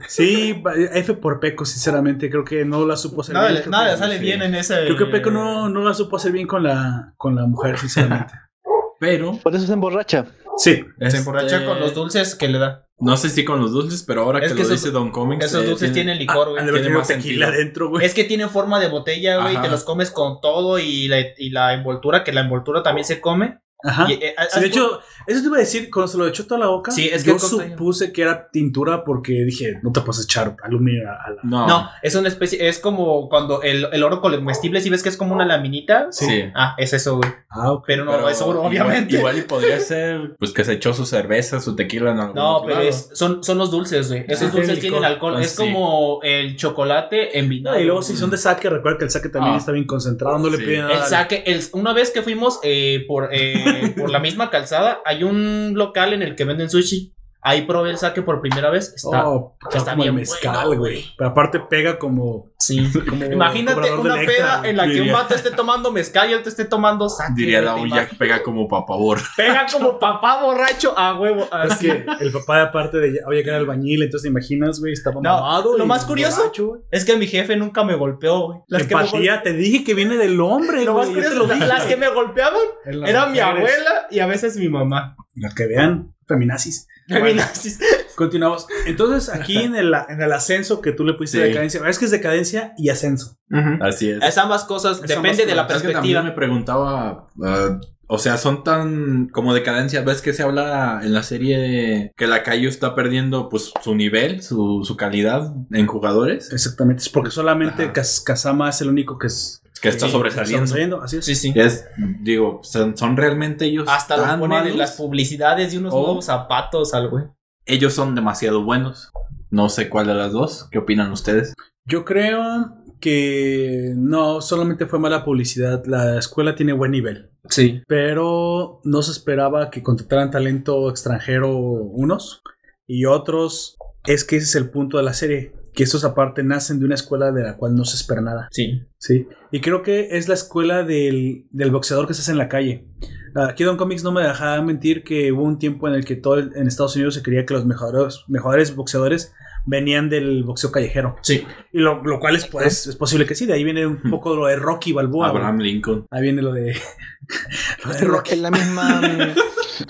[0.07, 0.61] Sí
[0.93, 4.17] F por Peco sinceramente creo que no la supo hacer Nada, bien nada le sale
[4.17, 4.21] sí.
[4.23, 4.83] bien en ese.
[4.85, 8.33] creo que Peco no, no la supo hacer bien con la con la mujer sinceramente
[8.99, 9.37] Pero...
[9.43, 10.27] Por eso se emborracha.
[10.57, 12.85] sí Se este, emborracha con los dulces que le da.
[12.99, 15.11] No sé si con los dulces, pero ahora Es que, que lo esos- dice Don
[15.11, 15.45] Comics...
[15.45, 16.61] Esos eh, dulces tiene- tienen licor, güey.
[16.63, 19.57] haber tiene más tequila adentro güey Es que tienen forma de botella, güey.
[19.57, 19.61] y.
[19.61, 23.19] Te los comes con todo y la, y la envoltura, que la envoltura también se
[23.19, 23.59] come.
[23.83, 24.05] Ajá.
[24.09, 26.59] Y, eh, Sí, de hecho, eso te iba a decir, cuando se lo echó toda
[26.61, 30.01] la boca, Sí, es yo que consta- supuse que era tintura porque dije, no te
[30.01, 31.37] puedes echar aluminio a la...
[31.43, 35.09] No, No, es una especie, es como cuando el, el oro comestible, si ves que
[35.09, 36.07] es como una laminita.
[36.11, 36.45] sí.
[36.55, 37.29] Ah, es eso, güey.
[37.49, 37.83] Ah, ok.
[37.85, 39.17] Pero no Pero es oro, obviamente.
[39.17, 42.63] Igual, y podría ser, pues que se echó su cerveza, su tequila en algún No,
[42.65, 44.25] pero es, son, son los dulces, güey.
[44.27, 45.35] Esos Ah, dulces tienen alcohol.
[45.37, 45.57] Ah, es sí.
[45.57, 47.71] como el chocolate en vino.
[47.71, 49.57] No, y luego si son de saque, recuerda que el saque también Ah.
[49.57, 50.63] está bien concentrado, no le Sí.
[50.63, 50.93] piden nada.
[50.93, 53.53] El saque, el- una vez que fuimos eh, por, eh,
[53.97, 57.13] por la misma calzada, hay un local en el que venden sushi.
[57.41, 58.93] Ahí probé el saque por primera vez.
[58.95, 61.03] Está, Oh, está bien mezcal, güey.
[61.17, 62.52] Pero aparte pega como...
[62.63, 62.91] sí.
[63.09, 66.65] como Imagínate una peda en la que un vato esté tomando mezcal y otro esté
[66.65, 67.33] tomando saque.
[67.35, 69.19] Diría la te que pega como papabor.
[69.35, 71.47] Pega como papá borracho a huevo.
[71.67, 75.15] Es que el papá, aparte de, oye, que era albañil, entonces te imaginas, güey, estaba
[75.21, 75.77] No, mamado.
[75.77, 76.83] lo más curioso borracho.
[76.91, 78.59] Es que mi jefe nunca me golpeó, güey.
[78.67, 81.21] Las que me, te dije que viene del hombre, lo más güey.
[81.21, 81.67] yo te curioso, lo dije.
[81.67, 85.15] las que me golpeaban En las era mi abuela y a veces mi mamá.
[85.35, 86.87] Las que vean, feminazis.
[87.07, 87.79] Feminazis.
[88.15, 88.67] Continuamos.
[88.85, 91.47] Entonces, aquí en el, en el ascenso que tú le pusiste Sí.
[91.49, 93.37] decadencia, es que es decadencia y ascenso.
[93.81, 94.23] Así es.
[94.23, 96.23] Es ambas cosas, Es depende ambas de la Es que también perspectiva.
[96.23, 101.23] me preguntaba, ah, o sea, son tan como decadencia, ves que se habla en la
[101.23, 107.01] serie que la Cayo está perdiendo pues su nivel, su, su calidad en jugadores, Exactamente.
[107.03, 109.61] Es porque solamente Kazama es el único que es.
[109.81, 111.01] que está que sobresaliendo.
[111.01, 111.25] Así es.
[111.25, 111.53] Sí, sí.
[111.55, 111.85] Es,
[112.21, 114.77] digo, son, son realmente ellos Hasta tan ponen en malos?
[114.77, 116.01] las publicidades de unos Oh.
[116.05, 117.25] nuevos zapatos al güey.
[117.65, 119.11] Ellos son demasiado buenos.
[119.49, 120.67] No sé cuál de las dos.
[120.71, 121.53] ¿Qué opinan ustedes?
[121.85, 125.85] Yo creo que no, solamente fue mala publicidad.
[125.85, 127.31] La escuela tiene buen nivel.
[127.49, 127.81] Sí.
[127.87, 132.41] Pero no se esperaba que contrataran talento extranjero unos
[132.87, 133.77] y otros.
[134.05, 135.53] Es que ese es el punto de la serie.
[135.73, 138.47] Que estos aparte nacen de una escuela de la cual no se espera nada.
[138.51, 138.83] Sí.
[138.97, 139.27] Sí.
[139.51, 142.87] Y creo que es la escuela del, del boxeador que se hace en la calle.
[143.35, 146.35] Aquí Don Comics no me dejaba mentir que hubo un tiempo en el que todo
[146.35, 149.33] el- en Estados Unidos se creía que los mejores, mejores boxeadores
[149.65, 151.15] venían del boxeo callejero.
[151.21, 151.45] Sí.
[151.71, 153.45] Y lo, lo cual es, pues, es posible que sí.
[153.45, 155.29] De ahí viene un poco lo de Rocky Balboa.
[155.29, 156.05] Abraham Lincoln.
[156.11, 156.75] Ahí viene lo de,
[157.85, 158.35] lo de Es Rocky.
[158.35, 159.01] la misma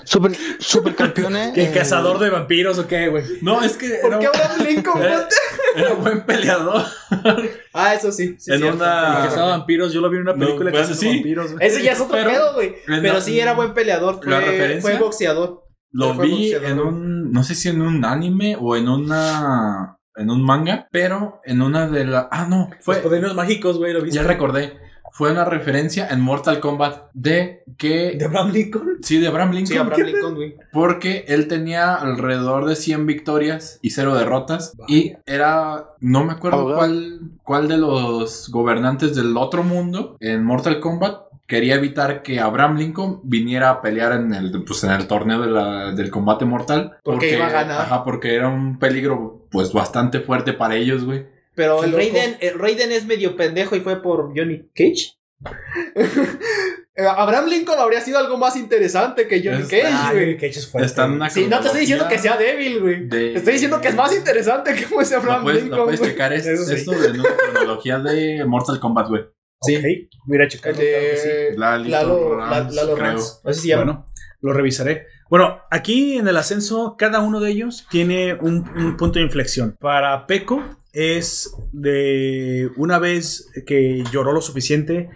[0.04, 1.52] super, supercampeones.
[1.54, 3.24] ¿Qué eh, cazador de vampiros o qué, güey?
[3.42, 5.02] No, es que ¿Por era, qué Abraham Lincoln?
[5.02, 5.28] era,
[5.76, 6.82] era buen peleador.
[7.72, 8.36] Ah, eso sí.
[8.38, 8.76] sí En cierto.
[8.76, 9.92] una- Que cazaba vampiros.
[9.92, 11.08] Yo lo vi en una No, película pues, cazando sí.
[11.16, 11.50] vampiros.
[11.60, 12.74] Ese ya es otro Pero- pedo, güey.
[12.86, 14.16] Pero sí era buen peleador.
[14.26, 15.64] la Fue, referencia- fue boxeador.
[15.92, 16.70] Lo Fue vi boxeador.
[16.70, 21.40] en un, no sé si en un anime o en una, en un manga, pero
[21.44, 24.16] en una de las, ah no, Los fue, poderes mágicos, güey, lo viste.
[24.20, 24.76] ya recordé,
[25.16, 28.88] fue una referencia en Mortal Kombat de que, ¿De Abraham Lincoln?
[29.00, 30.56] sí, de Abraham Lincoln, Sí, Abraham Lincoln, güey.
[30.72, 36.74] porque él tenía alrededor de 100 victorias y cero derrotas y era, no me acuerdo
[36.74, 42.76] cuál, cuál de los gobernantes del otro mundo en Mortal Kombat quería evitar que Abraham
[42.78, 46.96] Lincoln viniera a pelear en el, pues, en el torneo de la- del combate mortal.
[47.04, 47.80] Porque iba a ganar.
[47.82, 51.26] Ajá, porque era un peligro pues bastante fuerte para ellos, güey.
[51.54, 51.92] Pero el.
[51.92, 55.12] Raiden, el Raiden es medio pendejo y fue por Johnny Cage.
[56.96, 60.24] Abraham Lincoln habría sido algo más interesante que Johnny Cage, Ah, güey.
[60.26, 60.86] Johnny Cage es fuerte.
[60.86, 63.08] Está en una Sí, no te estoy diciendo que sea débil, güey.
[63.08, 66.00] de- Te estoy diciendo que es más interesante que fuese Lo Abraham puedes, Lincoln, puedes
[66.00, 66.12] güey.
[66.12, 66.74] checar es- sí.
[66.74, 69.24] esto en una cronología de Mortal Kombat, güey.
[69.62, 70.08] Sí.
[70.26, 71.28] Mira, claro que sí.
[71.28, 73.06] de Lalo, Rams, La- Lalo creo.
[73.06, 73.40] Rams.
[73.44, 73.84] Así se llama.
[73.84, 74.06] Bueno,
[74.40, 75.06] lo revisaré.
[75.30, 79.76] Bueno, aquí en el ascenso, cada uno de ellos tiene un, un punto de inflexión.
[79.80, 80.62] Para Peco
[80.92, 85.10] es de una vez que lloró lo suficiente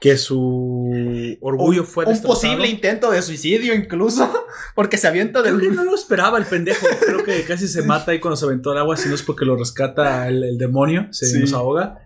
[0.00, 2.34] que su orgullo fue un destrozado.
[2.34, 4.30] posible intento de suicidio incluso,
[4.74, 5.76] porque se avienta Creo que del...
[5.76, 6.84] no lo esperaba el pendejo.
[7.06, 9.44] Creo que casi se mata ahí cuando se aventó al agua, si no es porque
[9.44, 11.38] lo rescata el, el demonio, se Sí.
[11.38, 12.00] nos ahoga.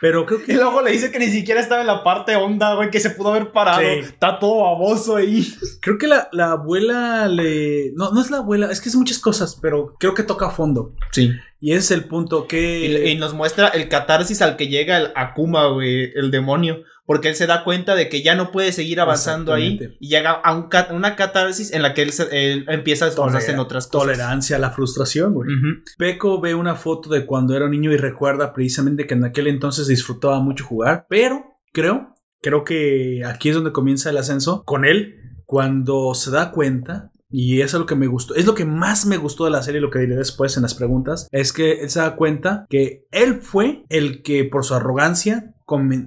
[0.00, 2.74] Pero creo Y que luego le dice que ni siquiera estaba en la parte honda,
[2.74, 3.80] güey, que se pudo haber parado.
[3.80, 4.00] Sí.
[4.00, 5.46] Está todo baboso ahí.
[5.80, 9.18] creo que la, la abuela le no no es la abuela, es que es muchas
[9.18, 10.92] cosas, pero creo que toca a fondo.
[11.12, 11.32] Sí.
[11.60, 14.98] Y ese es el punto que Y, y nos muestra el catarsis al que llega
[14.98, 16.82] el Akuma, güey, el demonio.
[17.06, 19.78] Porque él se da cuenta de que ya no puede seguir avanzando ahí.
[20.00, 23.52] Y llega a un una catarsis en la que él, se- él empieza a esforzarse
[23.52, 24.06] en otras cosas.
[24.08, 25.48] tolerancia a la frustración, güey.
[25.98, 29.46] Peco ve una foto de cuando era un niño y recuerda precisamente que en aquel
[29.46, 34.84] entonces disfrutaba mucho jugar, pero creo, creo que aquí es donde comienza el ascenso con
[34.84, 38.64] él cuando se da cuenta y eso es lo que me gustó, es lo que
[38.64, 41.80] más me gustó de la serie, lo que diré después en las preguntas, es que
[41.82, 45.52] él se da cuenta que él fue el que por su arrogancia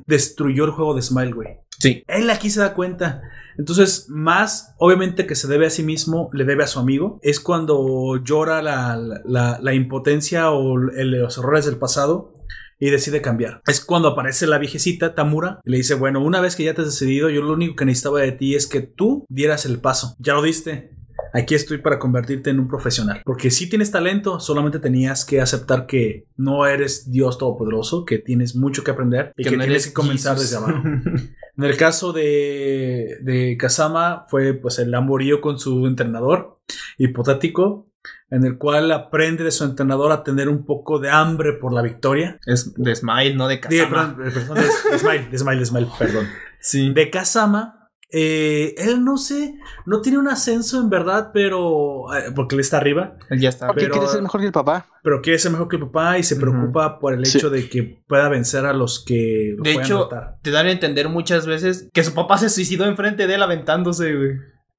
[0.08, 1.48] destruyó el juego de Smile, güey.
[1.80, 2.04] Sí.
[2.08, 3.22] Él aquí se da cuenta.
[3.58, 7.20] Entonces, más obviamente que se debe a sí mismo, le debe a su amigo.
[7.22, 12.34] Es cuando llora la, la- la impotencia o el- los errores del pasado
[12.80, 13.62] y decide cambiar.
[13.68, 16.82] Es cuando aparece la viejecita Tamura y le dice, bueno, una vez que ya te
[16.82, 20.16] has decidido, yo lo único que necesitaba de ti es que tú dieras el paso.
[20.20, 20.92] Ya lo diste.
[21.34, 23.22] Aquí estoy para convertirte en un profesional.
[23.26, 28.56] Porque si tienes talento, solamente tenías que aceptar que no eres Dios Todopoderoso, que tienes
[28.56, 30.52] mucho que aprender y que, Que no tienes que comenzar Jesus.
[30.52, 30.84] desde abajo.
[31.58, 36.56] En el caso de, de Kazama fue pues el amorío con su entrenador
[36.98, 37.86] hipotético,
[38.30, 41.82] en el cual aprende de su entrenador a tener un poco de hambre por la
[41.82, 42.40] victoria.
[42.46, 44.16] Es de Smile, no de Kazama.
[44.16, 46.28] perdón, eh, perdón, de, de Smile, de Smile, de Smile, perdón.
[46.62, 46.94] Sí.
[46.94, 47.79] De Kazama,
[48.12, 49.56] eh, él no sé,
[49.86, 53.68] no tiene un ascenso en verdad, pero eh, porque él está arriba, Él ya está.
[53.68, 54.88] Porque pero- quiere ser mejor que el papá.
[55.04, 57.38] pero quiere ser mejor que el papá y se preocupa por el Sí.
[57.38, 60.38] hecho de que pueda vencer a los que lo De puedan hecho, derrotar.
[60.42, 64.16] te dan a entender muchas veces que su papá se suicidó enfrente de él aventándose,
[64.16, 64.32] güey.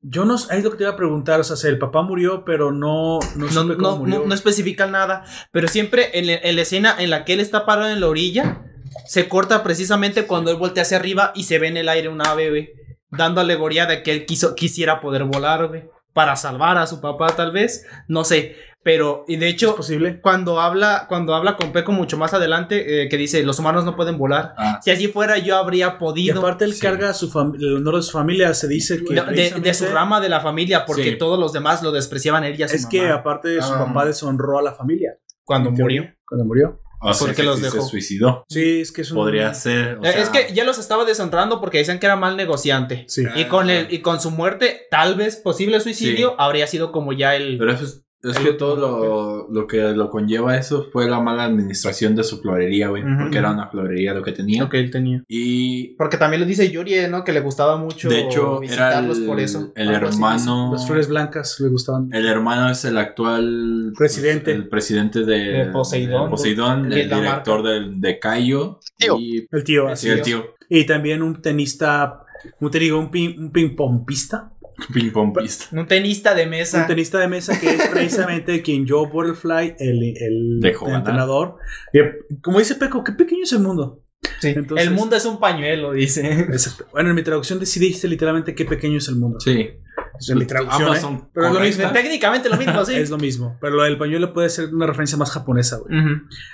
[0.03, 2.01] Yo no sé, es lo que te iba a preguntar, o sea, si el papá
[2.03, 4.19] murió, pero no, no, No, supe cómo no, murió.
[4.21, 5.25] no, no especifican nada.
[5.53, 8.09] Pero siempre en, la- en la escena en la que él está parado en la
[8.09, 8.63] orilla,
[9.07, 12.27] se corta precisamente cuando él voltea hacia arriba y se ve en el aire un
[12.27, 12.71] ave, güey.
[13.11, 15.85] Dando alegoría de que él quiso, quisiera poder volar, güey.
[16.13, 17.87] Para salvar a su papá, tal vez.
[18.09, 18.57] No sé.
[18.83, 20.21] Pero, y de ¿Es hecho, posible?
[20.23, 23.95] cuando habla, cuando habla con Peco mucho más adelante, eh, que dice, los humanos no
[23.95, 24.55] pueden volar.
[24.57, 26.41] Ah, Si así fuera, yo habría Y podido.
[26.41, 26.81] aparte él sí.
[26.81, 27.27] carga su
[27.59, 29.15] el honor de su familia, se dice que...
[29.15, 31.19] de, de- de su rama de la familia, porque Sí.
[31.19, 33.85] todos los demás lo despreciaban él y a su Es que aparte su Ah.
[33.87, 35.13] papá deshonró a la familia.
[35.45, 36.05] cuando murió.
[36.27, 36.81] Cuando murió.
[37.01, 37.83] O sea porque que los sí dejó.
[37.83, 38.45] se suicidó.
[38.49, 39.17] Sí, es que es un...
[39.17, 39.99] Podría ser.
[39.99, 43.05] o Eh, sea, es que ya los estaba deshonrando porque decían que era mal negociante.
[43.09, 43.25] Sí.
[43.37, 46.35] Y con el, y con su muerte, tal vez posible suicidio, Sí.
[46.39, 47.59] habría sido como ya el.
[47.59, 51.45] Pero eso es Es que todo lo, lo que lo conlleva eso fue la mala
[51.45, 53.03] administración de su florería, güey.
[53.19, 54.63] Porque era una florería lo que tenía.
[54.63, 55.23] Lo que él tenía.
[55.27, 57.25] Y Porque también lo dice Yuri, ¿no?
[57.25, 59.73] Que le gustaba mucho de hecho, era visitarlos el, por eso.
[59.75, 60.71] el así hermano.
[60.73, 62.11] Las flores blancas le gustaban.
[62.13, 64.53] El hermano es el actual Presidente.
[64.53, 66.25] El presidente de, Poseidón.
[66.25, 68.81] de Poseidón, el director del, de Cayo.
[68.97, 69.17] Tío.
[69.19, 70.07] Y, El tío, Sí, así.
[70.07, 70.25] sí, el es.
[70.25, 70.45] tío.
[70.69, 72.21] Y también un tenista,
[72.59, 72.99] ¿cómo te digo?
[72.99, 74.53] Un ping, un ping pongista.
[74.93, 75.67] Ping pong pista.
[75.73, 76.83] Un tenista de mesa.
[76.83, 81.57] Un tenista de mesa que es precisamente quien Joe Butterfly, el, el Dejó entrenador.
[81.93, 82.01] Y,
[82.41, 84.03] como dice Peco, qué pequeño es el mundo.
[84.41, 84.49] Sí.
[84.49, 86.29] Entonces- el mundo es un pañuelo, dice.
[86.41, 86.87] Exacto.
[86.93, 89.41] Bueno, en mi traducción decidiste literalmente qué pequeño es el mundo.
[89.41, 89.71] Sí.
[90.19, 90.83] Es en mi traducción.
[90.83, 91.21] Ambas ¿eh?
[91.33, 91.93] Pero es lo mismo.
[91.93, 92.95] Técnicamente lo mismo, sí.
[92.97, 93.57] Es lo mismo.
[93.61, 95.99] Pero lo del pañuelo puede ser una referencia más japonesa, güey.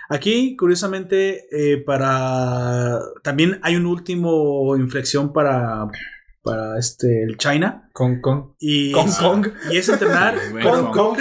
[0.08, 3.00] Aquí, curiosamente, eh, para.
[3.22, 5.86] También hay un último inflexión para.
[6.46, 7.24] Para este.
[7.24, 7.90] El China.
[8.60, 9.48] Y, Kong Kong.
[9.70, 10.36] y es entrenar.
[10.62, 11.18] Kong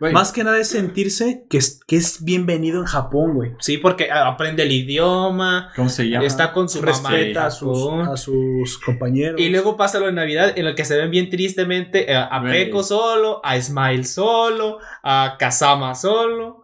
[0.00, 3.52] Güey, más que nada es sentirse que es, que es bienvenido en Japón, güey.
[3.60, 6.26] Sí, porque aprende el idioma, ¿Cómo se llama?
[6.26, 8.08] está con su Respeta a sus, Japón.
[8.08, 9.40] a sus compañeros.
[9.40, 12.42] Y luego pasa lo de Navidad en el que se ven bien tristemente eh, a.
[12.42, 16.63] Peko solo, a Smile solo, a Kazama solo.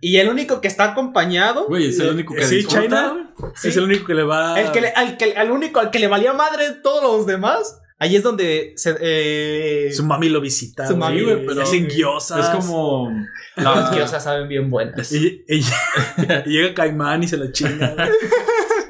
[0.00, 3.52] Y el único que está acompañado, Güey, es el único que Sí, disfruta, China güey.
[3.64, 4.60] es el único que le va.
[4.60, 7.80] el que le- al, que, al único al que le valía madre todos los demás,
[7.98, 10.86] ahí es donde se, eh, Su mami lo visita.
[10.86, 12.40] Su mami, güey, pero sí, hacen guiosas.
[12.40, 13.10] Es como.
[13.56, 15.10] las la- diosas saben bien buenas.
[15.12, 15.60] Y, y-
[16.46, 17.94] y llega Caimán y se la chinga.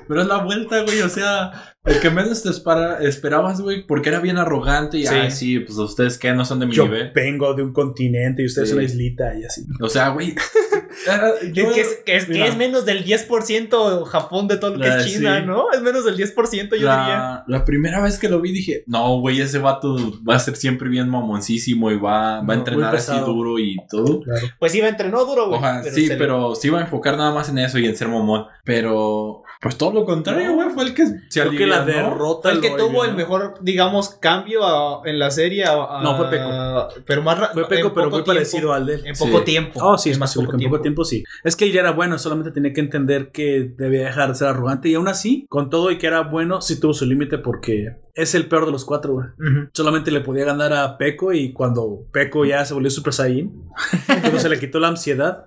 [0.06, 1.00] Pero es la vuelta, güey.
[1.00, 5.14] O sea, el que menos te espara- esperabas, güey, porque era bien arrogante y, Sí.
[5.14, 7.10] ay, sí, pues ustedes qué, no son de mi Yo nivel.
[7.14, 8.74] vengo de un continente y ustedes Sí.
[8.74, 9.64] una islita y así.
[9.80, 10.34] O sea, güey.
[11.40, 12.46] Que, yo- que es, que es- que Mira.
[12.46, 15.46] es menos del 10% Japón de todo lo que es China, sí.
[15.46, 15.70] ¿no?
[15.72, 17.44] Es menos del 10%, yo diría.
[17.46, 19.96] la, primera vez que lo vi dije, no, güey, ese vato
[20.28, 23.76] va a ser siempre bien mamoncísimo y va, va No, a entrenar así duro y
[23.90, 24.20] todo.
[24.20, 24.46] Claro.
[24.58, 25.58] Pues iba, entrenó duro, güey.
[25.58, 28.46] Ojalá, sí, pero sí iba a enfocar nada más en eso y en ser mamón.
[28.64, 32.48] Pero, pues todo lo contrario, güey, fue el que se Creo que la derrota.
[32.48, 35.64] Fue el que lo tuvo el mejor, digamos, cambio a- en la serie.
[35.64, 36.88] a- a- No, fue Peco.
[37.06, 38.26] Pero más Fue Peco, pero muy tiempo.
[38.26, 39.02] parecido al de él.
[39.06, 39.44] En poco Sí.
[39.44, 39.80] tiempo.
[39.82, 41.24] Oh, sí, es más posible que en poco tiempo sí.
[41.42, 44.48] Es que él ya era bueno, solamente tenía que entender que debía dejar de ser
[44.48, 44.88] arrogante.
[44.88, 48.34] Y aún así, con todo y que era bueno, sí tuvo su límite porque es
[48.34, 49.26] el peor de los cuatro, güey.
[49.72, 53.50] Solamente le podía ganar a Peco y cuando Peco ya se volvió Super Saiyan,
[54.20, 55.46] cuando se le quitó la ansiedad,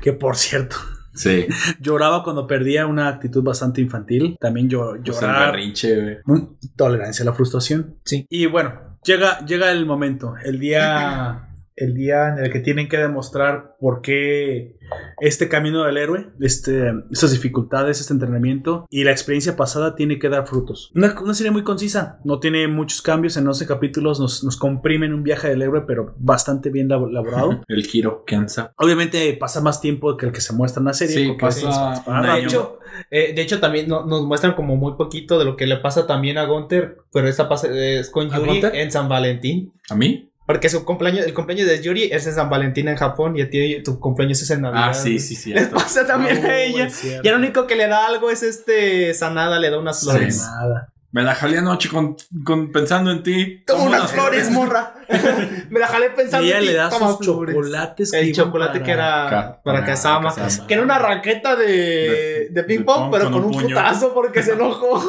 [0.00, 0.76] que por cierto,
[1.18, 1.46] Sí,
[1.80, 4.36] lloraba cuando perdía una actitud bastante infantil.
[4.40, 6.18] También llor pues güey.
[6.24, 7.96] Mm, Tolerancia a la frustración.
[8.04, 8.26] Sí.
[8.30, 11.47] Y bueno, llega, llega el momento, el día,
[11.80, 14.76] el día en el que tienen que demostrar por qué
[15.20, 20.28] este camino del héroe, este, estas dificultades, este entrenamiento y la experiencia pasada tiene que
[20.28, 20.90] dar frutos.
[20.94, 25.12] Una, una serie muy concisa, no tiene muchos cambios, en 11 capítulos nos, nos comprimen
[25.12, 27.60] un viaje del héroe, pero bastante bien lab- elaborado.
[27.68, 28.72] El giro, Kenza.
[28.76, 31.14] Obviamente pasa más tiempo que el que se muestra en la serie.
[31.16, 32.46] Sí, porque pasa es- es- un De año.
[32.48, 32.78] hecho,
[33.10, 36.06] eh, de hecho, también no- nos muestran como muy poquito de lo que le pasa
[36.06, 39.72] también a Gunther, pero esta pasa, es con ¿A Yuri en San Valentín.
[39.90, 40.30] ¿A mí?
[40.48, 43.50] Porque su cumpleaños, el cumpleaños de Yuri es en San Valentín en Japón y a
[43.50, 44.88] ti tu cumpleaños es en Navidad.
[44.88, 45.52] Ah, sí, sí, sí.
[45.52, 46.88] Les pasa también a ella.
[47.22, 50.06] Y el único que le da algo es este Sanada, le da unas Sí.
[50.08, 50.40] flores.
[50.40, 50.92] Nada.
[51.10, 53.62] Me la jalé anoche con, con- pensando en ti.
[53.66, 54.94] Toma unas flores, morra.
[55.70, 56.68] Me la jalé pensando Y ella en ti.
[56.68, 57.54] le da Toma sus flores.
[57.54, 58.12] chocolates.
[58.14, 60.34] El chocolate para- que era Ca- para para Kazama.
[60.34, 60.66] Kazama.
[60.66, 64.12] Que era una raqueta de, De- de ping de pong, pero con con un putazo
[64.14, 65.02] porque se enojó.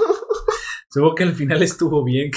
[0.91, 2.31] Supongo que al final estuvo bien.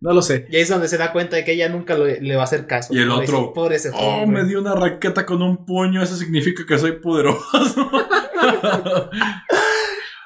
[0.00, 0.46] No lo sé.
[0.50, 2.44] Y ahí es donde se da cuenta de que ella nunca lo- le va a
[2.44, 2.94] hacer caso.
[2.94, 6.02] Y el otro, ese- Por ese Oh, me dio una raqueta con un puño.
[6.02, 7.90] Eso significa que soy poderoso.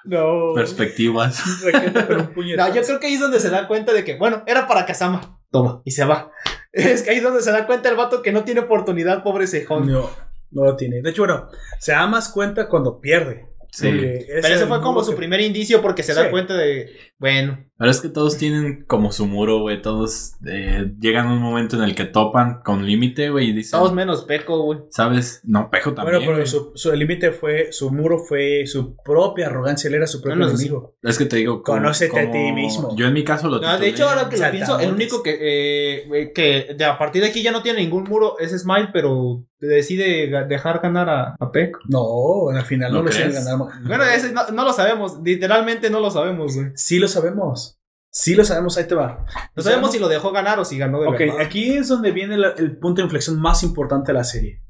[0.05, 0.53] No.
[0.55, 1.41] Perspectivas.
[1.65, 2.57] Raqueta, pero un.
[2.57, 4.85] No, yo creo que ahí es donde se da cuenta de que, bueno, era para
[4.85, 5.39] Kazama.
[5.51, 5.81] Toma.
[5.85, 6.31] Y se va.
[6.73, 9.47] Es que ahí es donde se da cuenta el vato que no tiene oportunidad, pobre
[9.47, 9.87] cejón.
[9.93, 10.09] No,
[10.53, 11.03] no lo tiene.
[11.03, 13.47] De hecho, bueno, se da más cuenta cuando pierde.
[13.75, 13.89] Sí.
[13.91, 18.01] Pero ese fue como su primer indicio porque se da cuenta de, bueno, Pero es
[18.03, 19.81] que todos tienen como su muro, güey.
[19.81, 23.79] Todos eh, llegan a un momento en el que topan con límite, güey, y dicen,
[23.81, 24.81] todos menos Peco, güey.
[24.91, 25.41] ¿sabes?
[25.45, 26.19] No, Pejo también.
[26.19, 29.89] Bueno, pero su, su límite fue, su muro fue su propia arrogancia.
[29.89, 30.65] Él era su propio No, no, sí.
[30.67, 30.95] enemigo.
[31.03, 32.95] Es que te digo, como- Conócete a ti mismo.
[32.95, 35.39] Yo en mi caso lo No, de hecho, ahora que lo pienso, el único que,
[35.41, 39.47] eh, que de a partir de aquí ya no tiene ningún muro es Smile, pero
[39.67, 41.79] decide dejar ganar a, a Peco.
[41.89, 43.59] No, al final no, ¿No lo hicieron ganar.
[43.87, 46.69] Bueno, ese no, no lo sabemos, literalmente no lo sabemos, güey.
[46.75, 47.79] Sí lo sabemos.
[48.15, 49.25] Sí lo sabemos, ahí te va.
[49.57, 51.41] No sabemos si lo dejó ganar o si ganó de Ok, verdad.
[51.41, 54.61] aquí es donde viene la- el punto de inflexión más importante de la serie.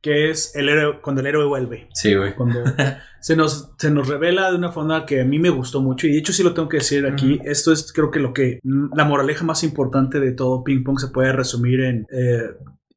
[0.00, 1.88] Que es el héroe, cuando el héroe vuelve.
[1.94, 2.34] Sí, güey.
[2.34, 2.64] Cuando
[3.20, 6.08] se nos, se nos revela de una forma que a mí me gustó mucho.
[6.08, 7.38] Y de hecho sí lo tengo que decir aquí.
[7.44, 8.58] Esto es creo que lo que...
[8.96, 12.06] La moraleja más importante de todo Ping Pong se puede resumir en...
[12.12, 12.50] eh,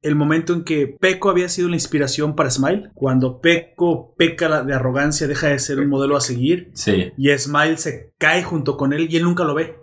[0.05, 2.91] el momento en que Peco había sido la inspiración para Smile.
[2.93, 6.71] Cuando Peco peca de arrogancia, deja de ser un modelo a seguir.
[6.73, 7.11] Sí.
[7.17, 9.75] Y Smile se cae junto con él y él nunca lo ve.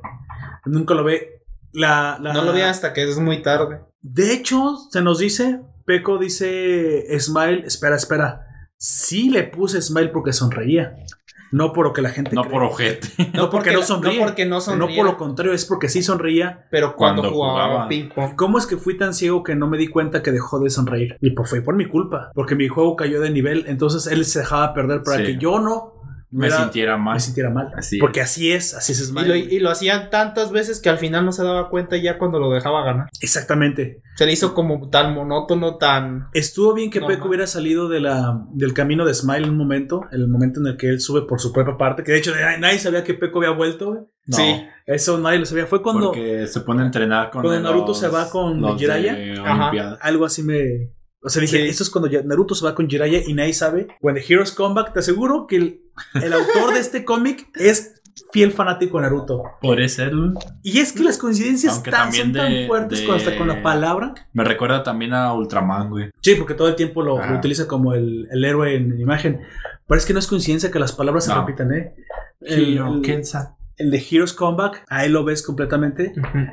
[0.64, 1.42] Nunca lo ve.
[1.72, 3.80] La, la- No lo vi hasta que es muy tarde.
[4.00, 8.46] De hecho, se nos dice, Peco dice, Smile, espera, espera.
[8.76, 10.94] Sí le puse Smile porque sonreía.
[11.52, 12.52] No por lo que la gente No cree.
[12.52, 13.08] por ojete.
[13.34, 14.18] No porque no sonríe.
[14.18, 14.88] No porque no sonríe.
[14.88, 16.66] No por lo contrario, es porque sí sonreía.
[16.70, 17.88] Pero cuando, Cuando jugaba, jugaba.
[17.88, 18.34] ping pong.
[18.36, 21.16] ¿Cómo es que fui tan ciego que no me di cuenta que dejó de sonreír?
[21.20, 24.40] Y pues fue por mi culpa, porque mi juego cayó de nivel, entonces él se
[24.40, 25.24] dejaba perder para Sí.
[25.24, 26.01] que yo no
[26.34, 27.14] Me era- sintiera mal.
[27.14, 27.70] me sintiera mal.
[27.76, 29.28] Así Porque así es, así es Y Smile.
[29.28, 32.38] lo, y lo hacían tantas veces que al final no se daba cuenta ya cuando
[32.38, 33.08] lo dejaba ganar.
[33.20, 34.00] Exactamente.
[34.16, 36.28] Se le hizo como tan monótono, tan...
[36.32, 39.56] Estuvo bien que No, Peco hubiera salido de la, del camino de Smile en un
[39.58, 42.18] momento, en el momento en el que él sube por su propia parte, que de
[42.18, 43.86] hecho nadie sabía que Peco había vuelto.
[43.92, 44.00] güey.
[44.26, 44.64] No, Sí.
[44.86, 45.66] Eso nadie lo sabía.
[45.66, 49.96] Fue cuando Porque se pone a entrenar con cuando los- Naruto se va con Jiraiya.
[50.00, 50.90] Algo así me...
[51.24, 51.68] O sea, dije, Sí.
[51.68, 53.88] esto es cuando ya Naruto se va con Jiraiya y nadie sabe.
[54.00, 55.80] When the Heroes Come Back, te aseguro que el,
[56.22, 58.00] el autor de este cómic es
[58.32, 59.42] fiel fanático de Naruto.
[59.60, 60.12] Por ser.
[60.62, 63.46] Y es que las coincidencias Aunque tan, también son tan fuertes de- con, hasta con
[63.48, 64.14] la palabra.
[64.32, 66.10] Me recuerda también a Ultraman, güey.
[66.20, 69.40] Sí, porque todo el tiempo lo, utiliza como el, el héroe en imagen.
[69.86, 71.94] Pero es que no es coincidencia que las palabras se repitan, ¿eh?
[72.40, 73.56] El, el- Kensa.
[73.76, 76.12] El de Heroes Comeback, ahí lo ves completamente.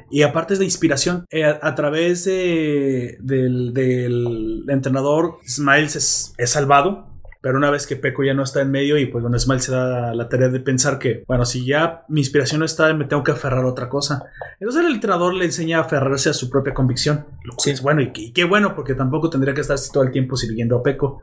[0.10, 1.26] Y aparte es de inspiración.
[1.30, 7.08] Eh, a, a través de, del, del entrenador, Smiles es, es salvado.
[7.42, 9.72] Pero una vez que Peco ya no está en medio y pues bueno, Smiles se
[9.72, 13.24] da la tarea de pensar que, bueno, si ya mi inspiración no está, me tengo
[13.24, 14.24] que aferrar a otra cosa.
[14.60, 17.28] Entonces el entrenador le enseña a aferrarse a su propia convicción.
[17.46, 20.12] Lo que es bueno y, y qué bueno porque tampoco tendría que estar todo el
[20.12, 21.22] tiempo sirviendo a Peco.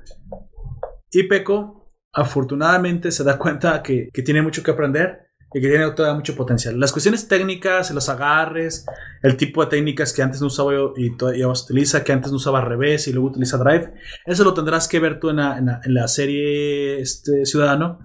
[1.10, 5.90] Y Peco, afortunadamente, se da cuenta que, que tiene mucho que aprender y que tiene
[5.92, 6.78] todavía mucho potencial.
[6.78, 8.84] Las cuestiones técnicas, los agarres,
[9.22, 12.60] el tipo de técnicas que antes no usaba y todavía utiliza, que antes no usaba
[12.60, 13.92] revés y luego utiliza drive,
[14.26, 18.00] eso lo tendrás que ver tú en la, en la- en la serie este, Ciudadano.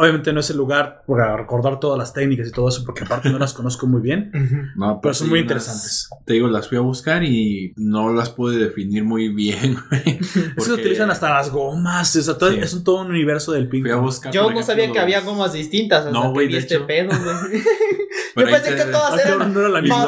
[0.00, 3.30] Obviamente no es el lugar para recordar todas las técnicas y todo eso, porque aparte
[3.30, 4.30] no las conozco muy bien,
[4.76, 6.08] No, pero son sí, muy unas- interesantes.
[6.24, 10.18] Te digo, las fui a buscar y no las pude definir muy bien, güey.
[10.20, 12.58] Es que Porque utilizan hasta las gomas, o sea, todo- Sí.
[12.60, 14.32] es un, todo un universo del ping Fui a buscar.
[14.32, 16.86] Yo no ejemplo, sabía que había gomas distintas hasta No, que güey, de este hecho.
[16.86, 17.10] pedo,
[18.36, 20.06] Yo pensé que todas Ah, eran no era la misma.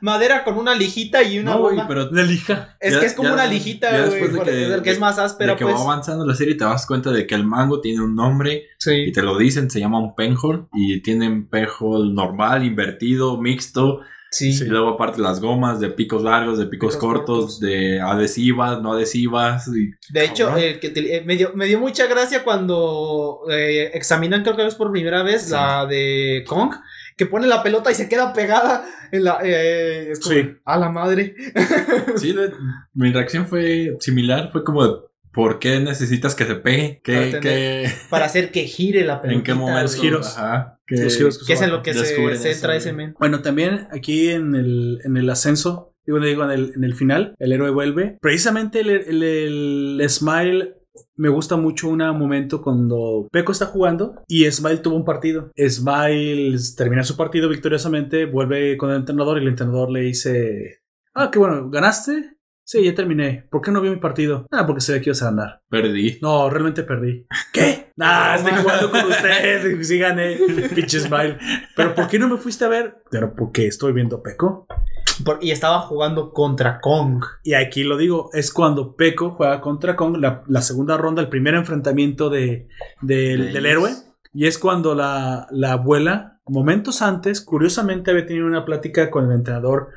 [0.00, 2.76] Madera con una lijita y una No, güey, pero Una lija.
[2.80, 4.30] Es Ya- que es como ya- una lijita, después güey.
[4.32, 5.76] de por- que- el que es más áspera, de que pues.
[5.76, 8.62] va avanzando la serie te das cuenta de que el mango tiene un nombre y
[8.78, 9.12] Sí.
[9.12, 14.50] te lo dicen, se llama un penhole y tienen penhole normal, invertido, mixto Sí.
[14.50, 17.60] y luego aparte las gomas de picos largos, de picos, Picos cortos, cortos.
[17.60, 21.80] de adhesivas, no adhesivas y De hecho, eh, que te- eh, me, dio, me dio
[21.80, 25.52] mucha gracia cuando eh, examinan, creo que es por primera vez, Sí.
[25.52, 26.74] la de Kong,
[27.18, 29.40] que pone la pelota y se queda pegada en la.
[29.44, 30.50] eh, es como, Sí.
[30.64, 31.34] A la madre.
[32.16, 32.52] sí, de-
[32.94, 37.02] mi reacción fue similar, fue como ¿por qué necesitas que se pegue?
[37.04, 39.36] Para ¿Qué, tener- qué- Para hacer que gire la pelota.
[39.38, 39.82] ¿En qué momento?
[39.82, 40.38] Los giros.
[40.38, 42.04] Ajá, que- Los giros Que es en lo que se
[42.38, 43.14] centra ese men.
[43.18, 47.34] Bueno, también aquí en el, en el ascenso, digo, digo en, el, en el final,
[47.38, 48.16] el héroe vuelve.
[48.22, 50.74] Precisamente el, el- el Smile
[51.16, 55.50] me gusta mucho un momento cuando Peco está jugando y Smile tuvo un partido.
[55.56, 60.82] Smile termina su partido victoriosamente, vuelve con el entrenador y el entrenador le dice,
[61.14, 62.38] ah, qué bueno, ¿ganaste?
[62.68, 63.46] Sí, ya terminé.
[63.50, 64.46] ¿Por qué no vi mi partido?
[64.50, 65.62] Ah, porque sabía que ibas a ganar.
[65.70, 66.18] Perdí.
[66.20, 67.26] No, realmente perdí.
[67.50, 67.92] ¿Qué?
[67.96, 69.80] Nah, estoy jugando con usted.
[69.82, 70.36] Sí gané.
[70.74, 71.38] Pinche Smile.
[71.74, 73.02] Pero ¿por qué no me fuiste a ver?
[73.10, 74.66] Pero porque estoy viendo Peco.
[75.24, 77.24] Por- y estaba jugando contra Kong.
[77.44, 81.28] Y aquí lo digo, es cuando Peco juega contra Kong, la, la segunda ronda, el
[81.28, 82.68] primer enfrentamiento de,
[83.02, 83.90] del- De del héroe.
[84.34, 89.32] Y es cuando la, la abuela, momentos antes, curiosamente había tenido una plática con el
[89.32, 89.88] entrenador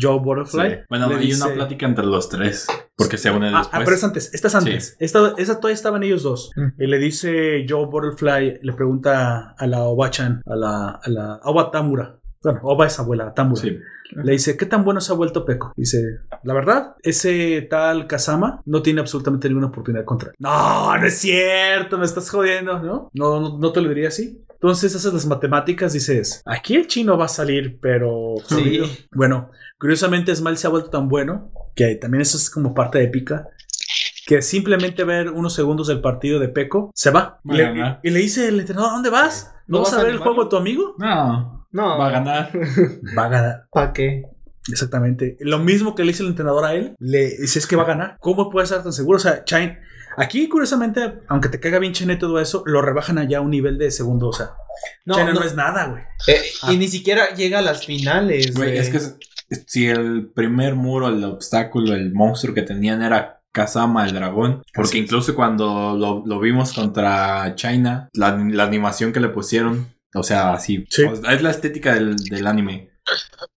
[0.00, 0.24] Joe Sí.
[0.24, 0.78] Butterfly.
[0.88, 3.80] Bueno, Le hay dice- una plática entre los tres, porque se unen Ah, después.
[3.82, 4.96] ah, pero es antes, esta es antes.
[5.00, 6.52] Esta, esa todavía estaban ellos dos.
[6.54, 6.80] Mm.
[6.80, 11.72] Y le dice Joe Butterfly, le pregunta a la Oba-chan, a la, a la Oba
[11.72, 12.19] Tamura.
[12.42, 13.60] Bueno, Oba es abuela, Tamura.
[13.60, 13.78] Sí.
[14.12, 15.72] Le dice, ¿qué tan bueno se ha vuelto Peco?
[15.76, 20.36] Dice, la verdad, ese tal Kazama no tiene absolutamente ninguna oportunidad contra él.
[20.38, 23.10] No, no es cierto, me estás jodiendo, ¿no?
[23.12, 24.42] No, no, no te lo diría así.
[24.52, 28.34] Entonces haces las matemáticas, dices, aquí el chino va a salir, pero...
[28.48, 28.54] Sí.
[28.54, 28.86] jodido".
[29.12, 33.48] Bueno, curiosamente Smile se ha vuelto tan bueno, que también eso es como parte épica,
[34.26, 37.38] que simplemente ver unos segundos del partido de Peco, se va.
[37.44, 39.54] Le- y le dice el entrenador, ¿a dónde vas?
[39.66, 40.94] ¿No, ¿No vas, vas a a ver el juego de tu amigo?
[40.98, 41.98] No, No.
[41.98, 42.50] va a ganar.
[43.18, 43.66] Va a ganar.
[43.70, 44.22] ¿Para qué?
[44.70, 45.36] Exactamente.
[45.40, 47.86] Lo mismo que le dice el entrenador a él, le dice es que va a
[47.86, 48.16] ganar.
[48.20, 49.16] ¿Cómo puede estar tan seguro?
[49.16, 49.78] O sea, Chain.
[50.16, 53.50] Aquí, curiosamente, aunque te caiga bien Chain y todo eso, lo rebajan allá a un
[53.50, 54.28] nivel de segundo.
[54.28, 54.50] O sea,
[55.06, 55.42] No, Chain no, no.
[55.44, 56.02] es nada, güey.
[56.26, 56.72] Eh, Ah.
[56.72, 58.54] Y ni siquiera llega a las finales.
[58.54, 58.78] Güey, güey.
[58.78, 59.16] es que es-
[59.66, 64.62] si el primer muro, el obstáculo, el monstruo que tenían era Kazama, el dragón.
[64.74, 70.22] Porque incluso cuando lo, lo vimos contra China, la, la animación que le pusieron, o
[70.22, 71.04] sea, así, Sí.
[71.04, 72.90] o sea, es la estética del, del anime.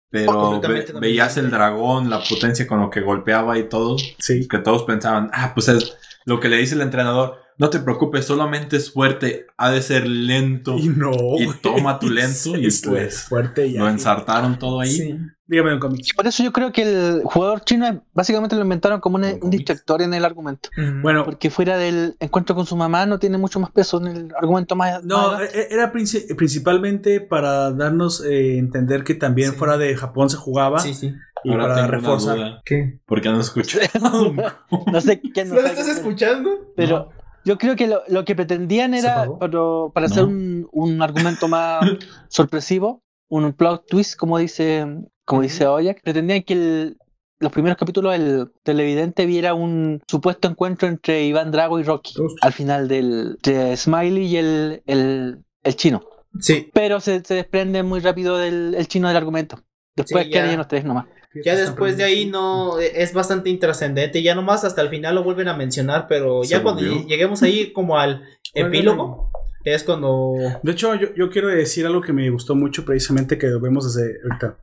[0.09, 4.47] Pero ve- veías el dragón, la potencia con lo que golpeaba y todo, Sí.
[4.47, 8.25] que todos pensaban, ah, pues es lo que le dice el entrenador, no te preocupes,
[8.25, 10.75] solamente es fuerte, ha de ser lento.
[10.77, 11.11] Y no.
[11.39, 14.91] Y toma tu lento y Es pues fuerte y Lo ensartaron todo ahí.
[14.91, 15.17] Sí.
[15.45, 16.05] Dígame, don cómic.
[16.15, 20.01] Por eso yo creo que el jugador chino básicamente lo inventaron como un, un distractor
[20.01, 20.69] en el argumento.
[21.01, 24.31] Bueno, Porque fuera del encuentro con su mamá no tiene mucho más peso en el
[24.39, 25.03] argumento más.
[25.03, 29.57] No, más- e- era princi- principalmente para darnos eh, entender que también Sí.
[29.57, 31.13] fuera de Japón se jugaba Sí, sí.
[31.43, 32.35] y Ahora para tengo una reforzar.
[32.37, 32.61] duda.
[32.63, 32.99] ¿Qué?
[33.05, 33.79] ¿Por qué no escucho?
[34.91, 36.49] no sé quién ¿No nos lo estás escuchando?
[36.77, 37.09] Pero
[37.43, 40.29] yo creo que lo, lo que pretendían ¿Se era, pero para hacer No.
[40.29, 41.83] un, un argumento más
[42.29, 44.85] sorpresivo, un plot twist, como dice,
[45.25, 46.97] como dice Oyak, pretendían que el-
[47.39, 52.53] los primeros capítulos el televidente viera un supuesto encuentro entre Iván Drago y Rocky al
[52.53, 56.03] final del de Smiley y el, el, el chino.
[56.39, 56.69] Sí.
[56.73, 59.59] Pero se, se desprende muy rápido del el chino del argumento.
[59.95, 60.57] Después Sí, quedan ya.
[60.57, 61.05] los tres nomás.
[61.43, 64.21] Ya después de ahí no es bastante intrascendente.
[64.23, 67.97] Ya nomás hasta el final lo vuelven a mencionar, pero ya cuando lleguemos ahí como
[67.97, 69.31] al epílogo,
[69.63, 73.47] es cuando De hecho, yo, yo quiero decir algo que me gustó mucho precisamente que
[73.61, 74.57] vemos desde ahorita.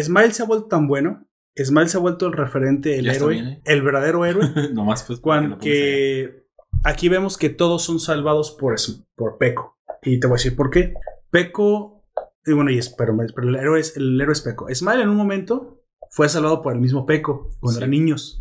[0.00, 1.26] Smile se ha vuelto tan bueno.
[1.56, 3.62] Smile se ha vuelto el referente, el Ya héroe, bien, ¿eh?
[3.64, 4.48] el verdadero héroe.
[4.72, 5.20] Nomás pues.
[5.20, 6.46] cuando que
[6.84, 8.74] aquí vemos que todos son salvados por,
[9.14, 9.78] por Peco.
[10.02, 10.94] Y te voy a decir por qué.
[11.30, 12.04] Peco,
[12.44, 14.66] y bueno, y es, pero, pero el, héroe es, el héroe es Peco.
[14.72, 15.81] Smile en un momento
[16.14, 17.78] fue salvado por el mismo Peco cuando Sí.
[17.78, 18.38] eran niños.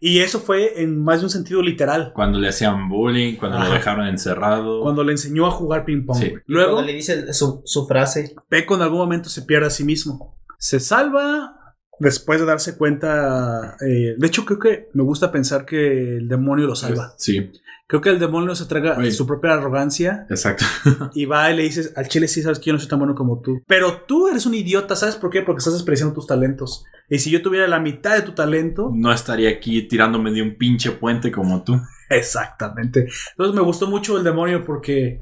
[0.00, 2.12] Y eso fue en más de un sentido literal.
[2.14, 3.74] Cuando le hacían bullying, cuando lo Ajá.
[3.74, 4.80] dejaron encerrado.
[4.80, 6.16] Cuando le enseñó a jugar ping pong.
[6.18, 6.32] Sí.
[6.46, 8.34] luego Luego, le dice su, su frase.
[8.48, 10.38] Peco en algún momento se pierde a sí mismo.
[10.58, 13.76] Se salva después de darse cuenta.
[13.86, 17.12] eh, de hecho, creo que me gusta pensar que el demonio lo salva.
[17.18, 17.50] Sí,
[17.90, 19.10] Creo que el demonio se traga Oye.
[19.10, 20.64] su propia arrogancia exacto.
[21.14, 23.16] y va y le dices al chile, sí sabes que yo no soy tan bueno
[23.16, 23.60] como tú.
[23.66, 25.42] Pero tú eres un idiota, ¿sabes por qué?
[25.42, 26.84] Porque estás despreciando tus talentos.
[27.08, 30.54] Y si yo tuviera la mitad de tu talento, No estaría aquí tirándome de un
[30.56, 31.80] pinche puente como tú.
[32.08, 33.08] exactamente.
[33.32, 35.20] Entonces me gustó mucho el demonio porque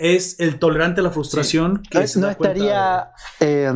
[0.00, 3.70] es el tolerante a la frustración que No, se no da estaría eh,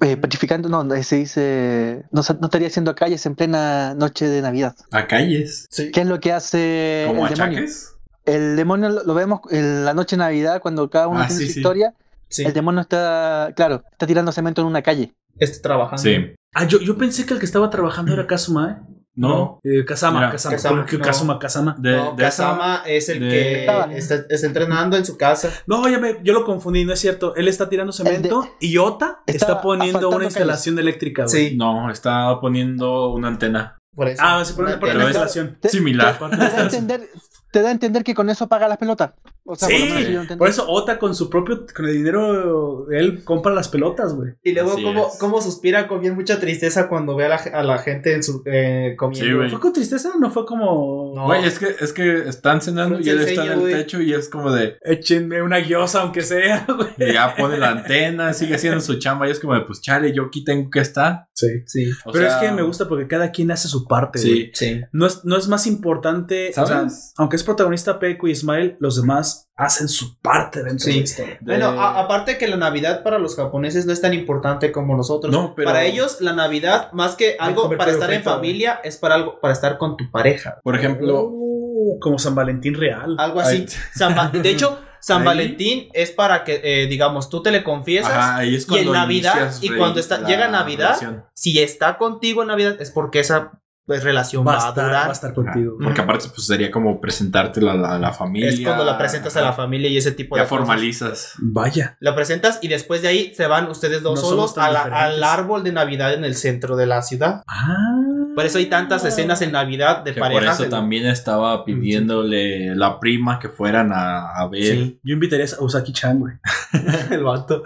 [0.00, 4.74] eh, petrificando, no, se dice, no, no estaría haciendo calles en plena noche de Navidad.
[4.90, 5.66] A calles.
[5.70, 5.90] Sí.
[5.92, 7.58] ¿Qué es lo que hace Como el demonio?
[7.58, 7.94] achaques.
[8.24, 11.40] El demonio lo, lo vemos en la noche de Navidad cuando cada uno Ah, tiene
[11.40, 11.58] sí, su sí.
[11.60, 11.94] historia.
[12.28, 12.44] Sí.
[12.44, 15.14] El demonio está, claro, está tirando cemento en una calle.
[15.38, 16.02] Está trabajando.
[16.02, 16.34] Sí.
[16.54, 18.94] Ah, yo, yo pensé que el que estaba trabajando era Kazuma, ¿eh?
[19.14, 19.58] No.
[19.64, 21.04] Eh, Kazama, Mira, Kazama, Kazama, ¿Por no.
[21.04, 21.76] Kazuma, Kazama.
[21.78, 25.50] De, No, de esa- Kazama es el de- que está, está entrenando en su casa.
[25.66, 27.34] No, ya me- yo lo confundí, no es cierto.
[27.34, 31.24] Él está tirando cemento y Ota está, está poniendo una instalación eléctrica.
[31.24, 31.48] güey.
[31.50, 31.56] Sí.
[31.56, 33.76] No, está poniendo una antena.
[33.94, 34.22] Por eso.
[34.24, 35.58] Ah, se pone Una instalación.
[35.60, 36.16] Te- Similar.
[36.18, 37.08] Te, te da a entender,
[37.50, 39.14] te da a entender que con eso paga las pelotas.
[39.50, 41.94] O sea, por lo menos Sí, yo por eso Ota con su propio, con el
[41.94, 44.34] dinero, él compra las pelotas, güey.
[44.42, 47.78] Y luego cómo, cómo suspira con bien mucha tristeza cuando ve a la, a la
[47.78, 49.48] gente en su, eh, comiendo.
[49.48, 50.12] ¿Fue con tristeza?
[50.20, 51.14] No fue como...
[51.16, 51.24] No.
[51.24, 54.28] Güey, es que, es que están cenando y él está en el techo y es
[54.28, 54.76] como de.
[54.82, 56.66] Échenme una guiosa, aunque sea,
[56.98, 57.10] güey.
[57.10, 60.12] y ya pone la antena, sigue haciendo su chamba y es como de, pues chale,
[60.12, 61.26] yo aquí tengo que estar.
[61.32, 61.46] Sí.
[61.64, 64.32] Sí, O Pero sea, es que me gusta porque cada quien hace su parte, güey.
[64.32, 64.50] Sí.
[64.52, 64.80] sí.
[64.92, 67.14] No es, no es más importante, o sea, ¿Sabes?
[67.16, 70.90] aunque es protagonista Peco y Ismael, los demás hacen su parte dentro Sí.
[70.92, 71.38] de la historia.
[71.40, 74.96] De- Bueno, a- aparte que la Navidad para los japoneses no es tan importante como
[74.96, 75.32] nosotros.
[75.32, 79.14] No, pero- Para ellos la Navidad, más que algo para estar en familia, es para
[79.16, 80.58] algo para estar con tu pareja.
[80.62, 83.16] Por ejemplo, Uh, como San Valentín real.
[83.18, 83.66] Algo así.
[83.94, 85.26] San de hecho, San Ahí.
[85.26, 88.12] Valentín es para que, eh, digamos, tú te le confiesas.
[88.12, 91.24] ajá, ahí es y en Navidad, y cuando está- llega Navidad, relación.
[91.34, 93.52] Si está contigo en Navidad, es porque esa
[93.88, 94.92] pues, relación va, va, a durar.
[95.06, 95.72] va a estar contigo.
[95.80, 98.50] Ajá, Porque aparte, pues sería como presentártela a la, familia.
[98.50, 100.58] Es cuando la presentas a la familia y ese tipo Ya de cosas.
[100.66, 101.32] formalizas.
[101.38, 101.96] Vaya.
[101.98, 105.24] La presentas y después de ahí se van ustedes dos No solos a la- al
[105.24, 107.42] árbol de Navidad en el centro de la ciudad.
[107.48, 107.96] Ah.
[108.34, 110.44] Por eso hay tantas escenas en Navidad de Que parejas.
[110.44, 114.62] por eso en- también estaba pidiéndole la prima que fueran a, a ver.
[114.62, 115.00] Sí.
[115.02, 116.34] Yo invitaría a Usaki-chan, güey.
[117.10, 117.62] el vato.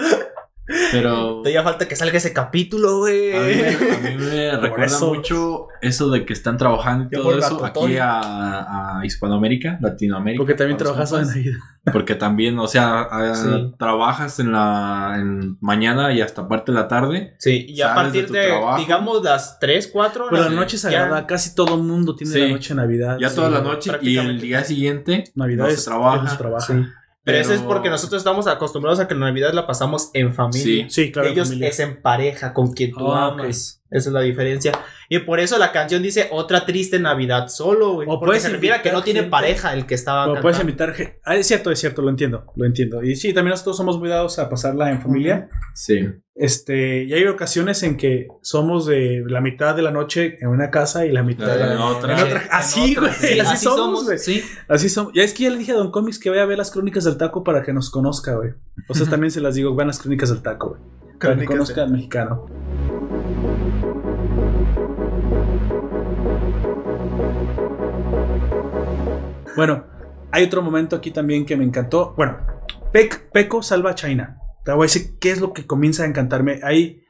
[0.92, 3.32] Pero Todavía falta que salga ese capítulo, güey.
[3.36, 5.12] a mí me, a mí me recuerda eso.
[5.12, 10.38] mucho eso de que están trabajando y todo eso aquí a, a Hispanoamérica, Latinoamérica.
[10.38, 11.26] Porque también trabajas en.
[11.26, 11.58] Navidad.
[11.92, 13.74] Porque también, o sea, a- Sí.
[13.76, 17.34] trabajas en la en mañana y hasta parte de la tarde.
[17.40, 20.54] Sí, y a partir de digamos, las 3, 4 Pero la Sí.
[20.54, 21.26] noche sagrada.
[21.26, 22.40] Casi todo el mundo tiene Sí.
[22.40, 23.16] la noche de Navidad.
[23.20, 23.34] Ya Sí.
[23.36, 26.38] toda la noche y el día siguiente Navidad no es se trabaja.
[26.38, 26.94] trabaja.
[27.24, 30.86] Pero, eso es porque nosotros estamos acostumbrados a que la Navidad la pasamos en familia.
[30.88, 31.04] Sí.
[31.04, 31.28] Sí, claro.
[31.28, 31.68] Ellos familia.
[31.68, 33.81] es en pareja, con quien tú Ah, amas.
[33.92, 34.72] Esa es la diferencia.
[35.08, 38.08] Y por eso la canción dice otra triste Navidad solo, güey.
[38.08, 40.22] O Porque puedes se refiere a que invitar no tiene gente- pareja el que estaba
[40.24, 40.62] O puedes cantando.
[40.70, 41.20] invitar gente.
[41.24, 43.02] Ah, es cierto, es cierto, lo entiendo, lo entiendo.
[43.02, 45.48] Y sí, también nosotros somos muy dados a pasarla en familia.
[45.74, 46.08] Sí.
[46.34, 50.70] Este, y hay ocasiones en que somos de la mitad de la noche en una
[50.70, 52.18] casa y la mitad de la En otra.
[52.18, 52.42] en otra.
[52.50, 53.12] Así, güey.
[53.12, 54.18] Sí, así, somos, güey.
[54.18, 54.42] Sí.
[54.66, 55.12] Así somos.
[55.14, 57.04] Ya es que ya le dije a Don Comics que vaya a ver las crónicas
[57.04, 58.52] del taco para que nos conozca, güey.
[58.88, 60.80] O sea, también se las digo, vean las crónicas del taco, güey.
[61.20, 62.46] Para que conozca al mexicano.
[69.56, 69.84] Bueno,
[70.30, 72.14] hay otro momento aquí también que me encantó.
[72.16, 72.38] Bueno,
[72.92, 74.38] Pec- Peco salva a China.
[74.64, 76.60] Te voy a decir qué es lo que comienza a encantarme.
[76.62, 77.02] Ahí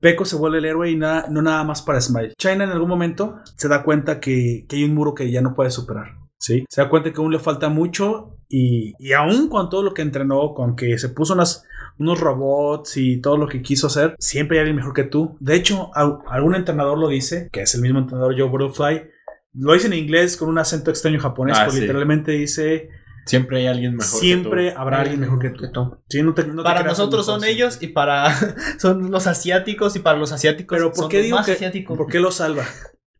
[0.00, 2.34] Peco se vuelve el héroe y nada, no nada más para Smile.
[2.38, 5.54] China en algún momento se da cuenta que, que hay un muro que ya no
[5.54, 6.16] puede superar.
[6.38, 6.64] ¿sí?
[6.68, 10.02] Se da cuenta que aún le falta mucho y, y aún con todo lo que
[10.02, 11.64] entrenó, con que se puso unas,
[11.98, 15.36] unos robots y todo lo que quiso hacer, siempre hay alguien mejor que tú.
[15.40, 19.10] De hecho, algún entrenador lo dice, que es el mismo entrenador Joe Butterfly.
[19.54, 21.80] Lo dice en inglés con un acento extraño japonés, Ah, pero sí.
[21.80, 22.90] literalmente dice
[23.26, 24.18] Siempre hay alguien mejor.
[24.20, 24.78] siempre que tú.
[24.80, 25.98] habrá alguien mejor que tú.
[26.08, 28.26] Sí, no te- no te para nosotros son ellos y para
[28.78, 31.52] son los asiáticos y para los asiáticos Pero ¿por son qué los digo más que
[31.52, 31.96] asiáticos.
[31.98, 32.64] ¿por qué lo salva?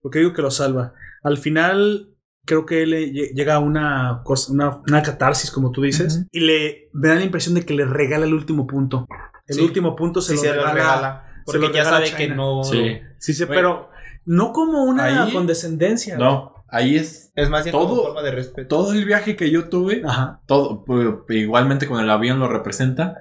[0.00, 0.94] ¿Por qué digo que lo salva?
[1.22, 2.14] Al final
[2.46, 6.40] creo que le lle- llega a una, cosa- una, una catarsis, como tú dices, y
[6.40, 9.06] le me da la impresión de que le regala el último punto.
[9.46, 9.60] El Sí.
[9.62, 11.42] último punto se Sí, lo se lo regala.
[11.46, 12.62] se Porque ya sabe que no.
[12.64, 12.98] Sí.
[13.18, 13.90] Sí, pero
[14.24, 16.16] no como una Ahí- condescendencia.
[16.16, 18.68] No, ahí es Es más bien como Todo- forma de respeto.
[18.68, 20.02] todo el viaje que yo tuve.
[20.06, 20.40] Ajá.
[20.46, 23.16] Todo, pu- igualmente con el avión lo representa.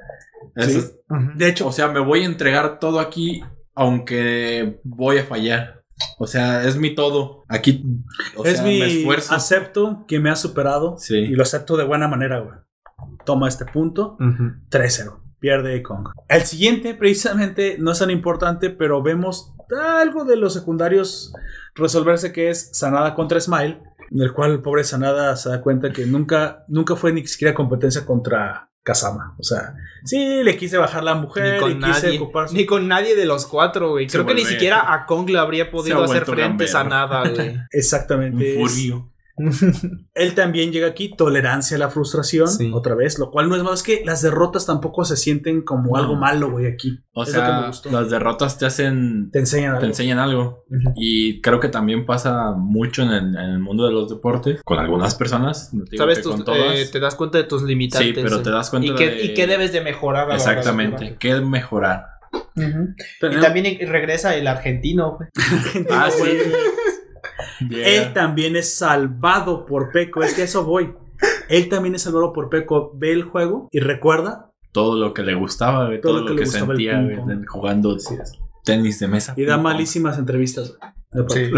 [0.56, 0.78] Eso Sí.
[0.78, 0.96] es-
[1.36, 3.42] De hecho, o sea, me voy a entregar todo aquí,
[3.76, 5.84] aunque voy a fallar.
[6.18, 7.44] O sea, es mi todo.
[7.50, 7.84] Aquí,
[8.38, 9.34] o es sea, mi me esfuerzo.
[9.36, 11.16] acepto que me ha superado Sí.
[11.18, 12.56] y lo acepto de buena manera, güey.
[13.26, 14.18] Toma este punto.
[14.70, 15.22] 3-0.
[15.40, 16.10] Pierde Kong.
[16.28, 19.54] El siguiente, precisamente, no es tan importante, pero vemos
[20.00, 21.34] algo de los secundarios
[21.76, 25.92] resolverse que es Sanada contra Smile, en el cual el pobre Sanada se da cuenta
[25.92, 29.36] que nunca, nunca fue ni siquiera competencia contra Kazama.
[29.38, 32.56] O sea, sí, le quise bajar la mujer, Ni con, y quise nadie, ocupar su-
[32.56, 34.10] ni con nadie de los cuatro, güey.
[34.10, 36.90] Se Creo que ni siquiera a Kong le habría podido ha hacer frente a gambero.
[36.90, 37.58] nada, güey.
[37.72, 38.58] Exactamente.
[38.58, 39.12] Un.
[40.14, 42.70] Él también llega aquí, tolerancia a la frustración, Sí.
[42.74, 45.96] otra vez, lo cual no es más que las derrotas tampoco se sienten como No.
[45.98, 47.00] algo malo, güey, aquí.
[47.14, 47.92] O Es lo que me sea, gustó.
[47.92, 49.30] las derrotas te hacen.
[49.32, 49.88] Te enseñan Te algo.
[49.88, 50.66] enseñan algo.
[50.96, 54.62] Y creo que también pasa mucho en el, en el mundo de los deportes.
[54.64, 55.74] Con algunas personas.
[55.74, 56.76] No te digo Sabes, que tus- con todas.
[56.76, 58.08] eh, te das cuenta de tus limitantes.
[58.08, 58.54] Sí, pero te eh.
[58.54, 60.30] das cuenta ¿Y qué, de- y qué debes de mejorar.
[60.32, 61.16] Exactamente.
[61.20, 62.06] ¿Qué mejorar?
[62.56, 65.30] Y también regresa el argentino, güey.
[65.90, 66.24] Ah, sí.
[67.70, 70.94] Él también es salvado por Peco, es que a eso voy.
[71.50, 72.92] Él también es salvado por Peco.
[72.96, 76.42] Ve el juego y recuerda Todo lo que le gustaba, güey, todo, lo que, le
[76.42, 77.98] gustaba el sentía jugando
[78.64, 79.34] tenis de mesa.
[79.36, 80.78] y da malísimas entrevistas.
[81.30, 81.50] Sí.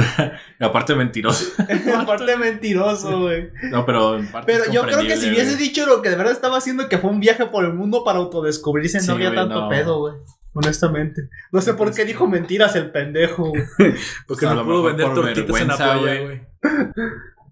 [0.60, 1.46] Y aparte mentiroso.
[1.98, 3.50] Aparte mentiroso, güey.
[3.70, 6.32] No, pero en parte Pero yo creo que si hubiese dicho lo que de verdad
[6.32, 9.62] estaba haciendo, que fue un viaje por el mundo para autodescubrirse, Sí, no había tanto
[9.62, 9.70] no.
[9.70, 10.14] pedo, güey.
[10.54, 11.30] Honestamente.
[11.52, 13.64] No sé por qué dijo mentiras el pendejo, güey.
[14.28, 16.42] Porque no pudo vender por tortitas en la playa, güey.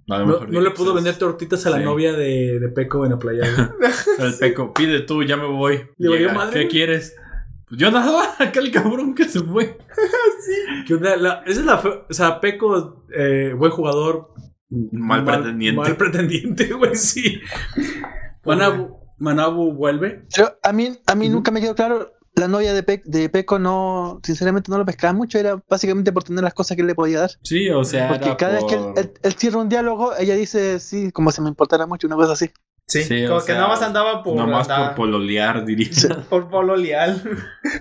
[0.07, 1.83] No, no le digo, pudo pues, vender tortitas a la Sí.
[1.83, 3.43] novia de, de Peco en la playa.
[3.55, 3.91] güey.
[4.27, 5.87] El peco, pide tú, ya me voy.
[5.97, 7.15] Llega, madre, ¿Qué quieres?
[7.67, 9.77] Pues yo nada, aquel cabrón que se fue.
[10.87, 11.15] ¿Qué onda?
[11.15, 11.77] La- esa es la.
[11.77, 14.33] fe- O sea, Peco, eh, buen jugador.
[14.71, 15.79] Mal pretendiente.
[15.81, 17.39] Mal pretendiente, güey, sí.
[18.45, 20.25] Manabu, Manabu vuelve.
[20.35, 22.13] Pero a mí, a mí nunca me quedó claro.
[22.39, 26.23] La novia de, Pe- de Peco no, sinceramente no lo pescaba mucho, era básicamente por
[26.23, 27.31] tener las cosas que él le podía dar.
[27.43, 30.13] Sí, o sea, Porque era cada vez que él, por- él- él cierra un diálogo,
[30.17, 32.49] ella dice, sí, como si me importara mucho, una cosa así.
[32.87, 34.35] Sí, Sí, como o que sea, nada más andaba por.
[34.35, 35.89] Nomás por andar- pololear, diría.
[36.29, 37.21] por polo leal.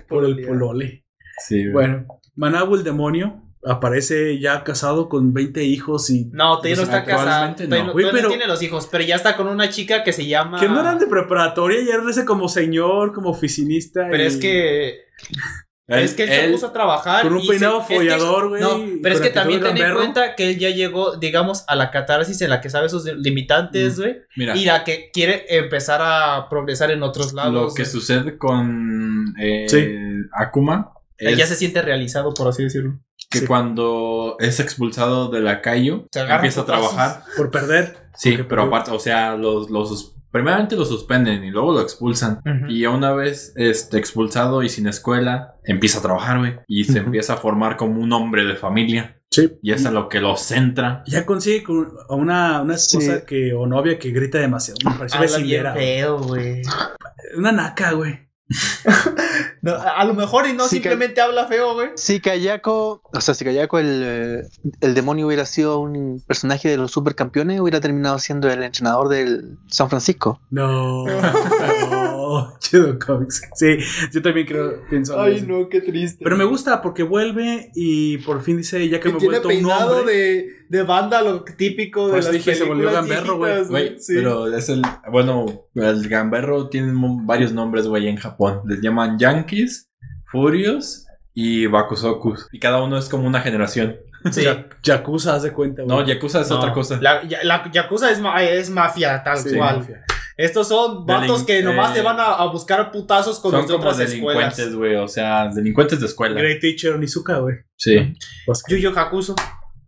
[0.07, 1.03] Por el polole.
[1.47, 1.67] Sí.
[1.69, 2.05] Bueno,
[2.35, 6.25] Manabu el demonio aparece ya casado con 20 hijos y.
[6.31, 7.55] No, todavía no Pues está casado.
[7.67, 7.93] no.
[7.93, 10.59] no, tiene los hijos, pero ya está con una chica que se llama.
[10.59, 14.07] Que no eran de preparatoria, ya eran como señor, como oficinista.
[14.09, 14.99] Pero y- es que.
[15.87, 17.23] Él- es que él, se puso a trabajar.
[17.23, 19.95] con un peinado se- es que- follador, güey, No, pero es que también ten en
[19.95, 23.97] cuenta que él ya llegó, digamos, a la catarsis en la que sabe sus limitantes,
[23.97, 24.01] Mm.
[24.01, 24.17] güey.
[24.37, 27.53] Mira, Y la que quiere empezar a progresar en otros lados.
[27.53, 29.87] lo que sucede con eh, Sí.
[30.31, 32.99] Akuma Él es ya se siente realizado, por así decirlo.
[33.29, 33.45] Que Sí.
[33.47, 37.23] cuando es expulsado de la calle, empieza a trabajar.
[37.37, 38.09] Por perder.
[38.15, 38.75] Sí, Porque pero perdió.
[38.75, 42.39] aparte, o sea, los, los primeramente lo suspenden y luego lo expulsan.
[42.45, 42.71] Ujú.
[42.71, 46.55] Y una vez este, expulsado y sin escuela, empieza a trabajar, güey.
[46.67, 49.15] Y se empieza a formar como un hombre de familia.
[49.31, 49.51] Sí.
[49.61, 51.03] Y es a lo que lo centra.
[51.05, 53.25] Ya consigue con- a una, una esposa Sí.
[53.27, 54.79] que, o novia que grita demasiado.
[54.83, 55.19] Me pareció
[56.19, 56.61] güey.
[57.37, 58.27] Una naca, güey.
[59.61, 61.89] No, a lo mejor y no que- simplemente habla feo, güey.
[61.95, 64.41] Si Kayako, o sea, si Kayako el, eh,
[64.79, 69.57] el demonio hubiera sido un personaje de los supercampeones, hubiera terminado siendo el entrenador del
[69.67, 70.39] San Francisco.
[70.49, 71.03] No.
[72.47, 72.53] no.
[72.59, 73.41] Chido Comics.
[73.55, 73.77] Sí,
[74.11, 75.19] yo también creo, pienso.
[75.19, 76.23] Ay, no, qué triste.
[76.23, 79.47] Pero me gusta porque vuelve y por fin dice, ya que Que me he vuelto
[79.49, 80.13] un hombre.
[80.13, 83.99] de, de banda, lo típico de las dije, se volvió gamberro, güey.
[83.99, 84.13] Sí.
[84.15, 84.81] pero es el.
[85.11, 85.45] Bueno,
[85.75, 86.91] el gamberro tiene
[87.23, 88.61] varios nombres, güey, en Japón.
[88.65, 89.89] Les llaman Yankees,
[90.31, 92.47] Furios y Bakusokus.
[92.51, 93.97] Y cada uno es como una generación.
[94.31, 94.43] Sí.
[94.43, 95.95] Ya- Yakuza, haz de cuenta, güey.
[95.97, 96.99] No, Yakuza es No, otra cosa.
[97.01, 99.77] La, ya- la Yakuza es, ma- es mafia, tal Sí, cual.
[99.77, 100.03] mafia.
[100.39, 103.67] Estos son vatos que nomás eh, te van a, a buscar putazos con Son los
[103.67, 104.55] de como otras escuelas.
[104.55, 104.95] delincuentes, güey.
[104.95, 106.39] O sea, delincuentes de escuela.
[106.39, 107.55] Great Teacher Onizuka, güey.
[107.75, 108.13] Sí.
[108.69, 109.35] Yu Yu Hakuso.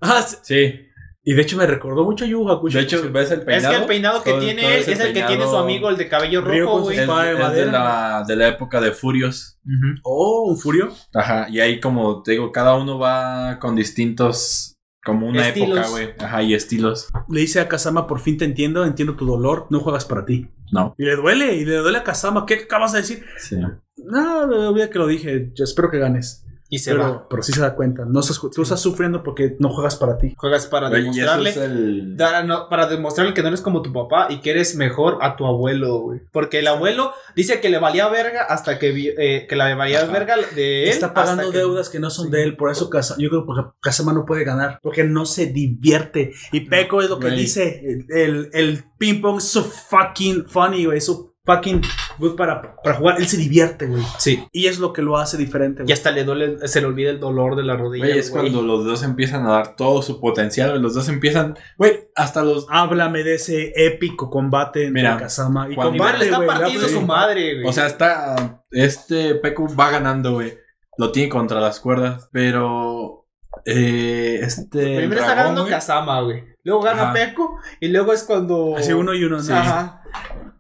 [0.01, 0.35] Ah, sí.
[0.43, 0.79] Sí.
[1.23, 2.77] y de hecho me recordó mucho a Yu Hakusho.
[2.79, 3.73] De hecho, ¿ves el Es peinado?
[3.75, 5.95] que el peinado que Todo- tiene todo él es el que tiene su amigo, el
[5.97, 6.97] de cabello rojo, güey.
[6.97, 9.57] Es, es de, la, de la época de Furios.
[10.03, 10.91] Oh, un furio.
[11.13, 11.47] Ajá.
[11.49, 14.75] Y ahí, como te digo, cada uno va con distintos.
[15.03, 15.77] Como una Estilos.
[15.77, 16.09] época, güey.
[16.19, 17.09] Ajá, y estilos.
[17.27, 20.47] Le dice a Kazama, por fin te entiendo, entiendo tu dolor, no juegas para ti.
[20.71, 20.93] No.
[20.97, 22.45] Y le duele, y le duele a Kazama.
[22.45, 23.25] ¿Qué acabas de decir?
[23.39, 23.57] Sí.
[23.97, 25.51] No, olvida que lo dije.
[25.55, 26.45] Yo espero que ganes.
[26.73, 27.05] Y se va.
[27.05, 28.05] Pero, pero sí se da cuenta.
[28.05, 30.33] No estás, tú estás sufriendo porque no juegas para ti.
[30.37, 31.49] Juegas para demostrarle.
[31.49, 32.15] es el...
[32.17, 35.35] Para, no- para demostrarle que no eres como tu papá y que eres mejor a
[35.35, 36.21] tu abuelo, güey.
[36.31, 40.03] Porque el abuelo dice que le valía verga hasta que vi- eh, que la valía
[40.03, 40.11] Ajá.
[40.13, 40.89] verga de él.
[40.89, 42.31] Está pagando hasta deudas que no son Sí.
[42.31, 42.55] de él.
[42.55, 44.79] Por eso Kazama, yo creo que Kazama no puede ganar.
[44.81, 46.31] Porque no se divierte.
[46.53, 47.39] Y Peko es lo que Güey.
[47.39, 47.81] dice.
[47.83, 50.99] El, el, el ping pong es so fucking funny, güey.
[50.99, 51.81] Es so fucking
[52.21, 53.17] good para, para jugar.
[53.19, 54.01] Él se divierte, güey.
[54.17, 54.47] Sí.
[54.53, 55.93] Y es lo que lo hace diferente, Y güey.
[55.93, 58.05] hasta le duele, se le olvida el dolor de la rodilla.
[58.05, 58.43] Güey, es güey.
[58.43, 60.81] cuando los dos empiezan a dar todo su potencial, güey.
[60.81, 61.57] Los dos empiezan...
[61.77, 62.65] Güey, hasta los...
[62.69, 66.93] Háblame de ese épico combate entre Mira, Kazama y está güey, partiendo sí.
[66.93, 67.67] su madre, güey.
[67.67, 68.63] O sea, está...
[68.71, 70.57] Este Peku va ganando, güey.
[70.97, 72.29] Lo tiene contra las cuerdas.
[72.31, 73.27] Pero...
[73.65, 74.95] Eh, este...
[74.95, 76.51] primero está ganando güey, Kazama, güey.
[76.63, 77.33] Luego gana Ajá.
[77.79, 78.75] Y luego es cuando.
[78.77, 79.43] Así uno y uno, ¿no?
[79.43, 79.51] Sí.
[79.51, 80.03] Ajá.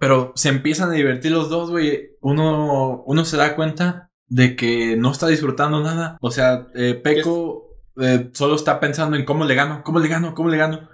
[0.01, 2.09] Pero se empiezan a divertir los dos, güey.
[2.21, 6.17] Uno, uno se da cuenta de que no está disfrutando nada.
[6.21, 10.33] O sea, eh, Peco eh, solo está pensando en cómo le gano, cómo le gano,
[10.33, 10.89] cómo le gano.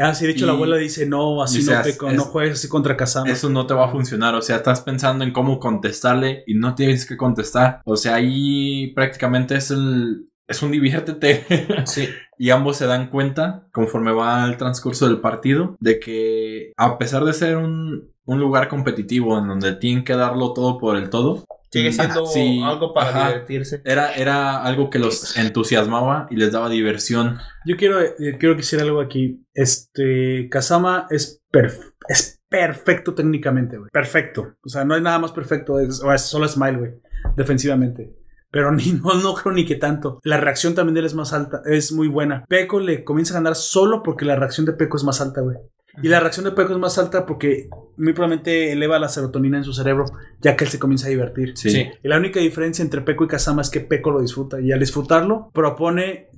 [0.00, 2.68] Ah, sí, de hecho Y- la abuela dice, no, así no, es- no juegues así
[2.68, 3.30] contra Kazama.
[3.30, 4.34] Eso no te va a funcionar.
[4.34, 7.82] O sea, estás pensando en cómo contestarle y no tienes que contestar.
[7.84, 10.26] O sea, ahí prácticamente es el.
[10.46, 11.44] Es un diviértete.
[11.86, 12.08] Sí.
[12.38, 17.24] Y ambos se dan cuenta, conforme va el transcurso del partido, de que a pesar
[17.24, 21.44] de ser un, un lugar competitivo en donde tienen que darlo todo por el todo,
[21.70, 23.28] Sigue siendo Sí, algo para ajá.
[23.28, 23.82] divertirse.
[23.84, 27.36] era, era algo que los entusiasmaba y les daba diversión.
[27.66, 29.44] Yo quiero, eh, quiero decir algo aquí.
[29.52, 33.90] Este, Kazama es, perf- es perfecto técnicamente, güey.
[33.92, 34.54] Perfecto.
[34.64, 35.78] O sea, no hay nada más perfecto.
[35.78, 36.92] Es, o es solo Smile, güey.
[37.36, 38.14] Defensivamente.
[38.50, 40.20] Pero ni, no, no creo ni que tanto.
[40.24, 41.60] La reacción también de él es más alta.
[41.66, 42.44] Es muy buena.
[42.48, 45.58] Peco le comienza a ganar solo porque la reacción de Peco es más alta, güey.
[46.02, 49.64] Y la reacción de Peco es más alta porque muy probablemente eleva la serotonina en
[49.64, 50.04] su cerebro,
[50.40, 51.56] ya que él se comienza a divertir.
[51.56, 51.70] Sí.
[51.70, 51.88] Sí.
[52.02, 54.60] Y la única diferencia entre Peco y Kazama es que Peco lo disfruta.
[54.60, 56.28] Y al disfrutarlo, propone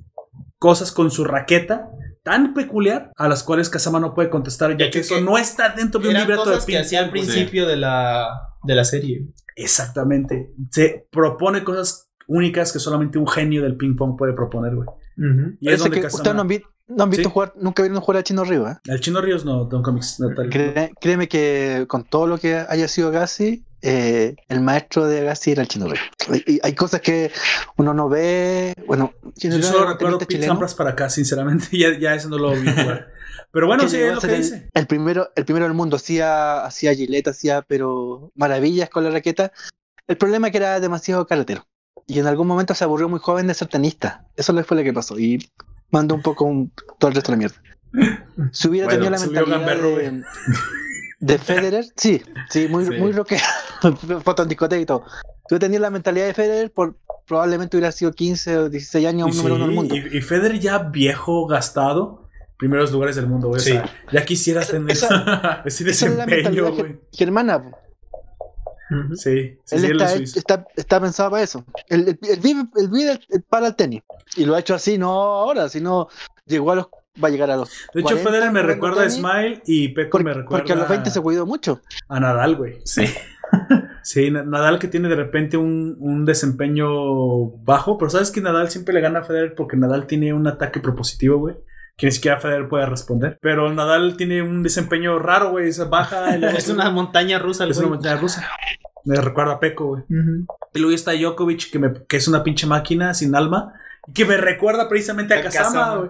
[0.57, 1.89] cosas con su raqueta
[2.23, 5.69] tan peculiar a las cuales Kazama no puede contestar, ya que que- eso no está
[5.69, 8.27] dentro de un libreto de cosas que hacía al principio de la,
[8.63, 9.25] de la serie.
[9.55, 10.51] Exactamente.
[10.69, 14.87] Se propone cosas únicas que solamente un genio del ping pong puede proponer, güey.
[15.59, 17.33] Y es Parece donde que ustedes no han, vi- no han visto Sí.
[17.33, 18.77] jugar, nunca vieron jugar a Chino Río, ¿eh?
[18.85, 20.49] El Chino Ríos no, Don Comics, Natal.
[20.49, 25.51] Cré- créeme que con todo lo que haya sido Agassi, eh, el maestro de Agassi
[25.51, 26.01] era el Chino Río.
[26.45, 27.31] Y, y hay cosas que
[27.77, 28.73] uno no ve.
[28.87, 31.67] Bueno, Chino Yo solo recuerdo Pete Sampras para acá, sinceramente.
[31.77, 33.07] Ya, ya eso no lo vi jugar.
[33.51, 34.69] Pero bueno, sí, es lo que el, dice.
[34.73, 35.95] el primero, el primero del mundo.
[35.97, 39.51] Hacía, hacía Gillette, hacía pero maravillas con la raqueta.
[40.07, 41.65] El problema es que era demasiado carretero.
[42.07, 44.25] Y en algún momento se aburrió muy joven de ser tenista.
[44.35, 45.17] Eso fue lo que pasó.
[45.19, 45.49] Y
[45.91, 47.55] mandó un poco un- todo el resto de la mierda.
[48.51, 50.23] Si hubiera Bueno, tenido la mentalidad de,
[51.19, 52.91] de Federer, sí, sí, muy, Sí.
[52.91, 53.43] muy rockero,
[54.23, 55.03] foto en discoteca y todo.
[55.47, 56.97] Si hubiera tenido la mentalidad de Federer, por,
[57.27, 59.95] probablemente hubiera sido 15 o 16 años un número uno del sí, mundo.
[59.95, 63.59] y, y Federer ya viejo, gastado, primeros lugares del mundo, güey.
[63.59, 63.71] O Sí.
[63.71, 66.99] sea, ya quisieras tener Esa- ese Esa es la desempeño, mentalidad güey.
[69.15, 70.39] Sí, sí, Él sí,
[70.75, 71.63] está, pensado para eso.
[71.87, 74.01] Él, él- él vive, él vive para el tenis.
[74.35, 76.07] Y lo ha hecho así, no ahora, sino
[76.45, 76.87] llegó a los.
[77.21, 77.69] Va a llegar a los.
[77.93, 80.75] De hecho, 40 Federer me recuerda a Smile y Peco por- me recuerda Porque a
[80.75, 81.81] los 20 se cuidó mucho.
[82.07, 82.75] a Nadal, güey.
[82.85, 83.03] Sí.
[84.03, 88.69] Sí, Na- Nadal que tiene de repente un, un desempeño bajo, pero sabes que Nadal
[88.69, 91.55] siempre le gana a Federer porque Nadal tiene un ataque propositivo, güey.
[91.97, 93.37] Que ni siquiera Federer puede responder.
[93.41, 95.71] Pero Nadal tiene un desempeño raro, güey.
[95.73, 96.33] Se baja.
[96.57, 98.49] Es una montaña rusa, el es una montaña rusa.
[99.05, 100.03] Me recuerda a Peco, güey.
[100.73, 103.73] Y luego está Djokovic, que, me, que es una pinche máquina sin alma.
[104.07, 106.09] y Que me recuerda precisamente a Kazama, güey.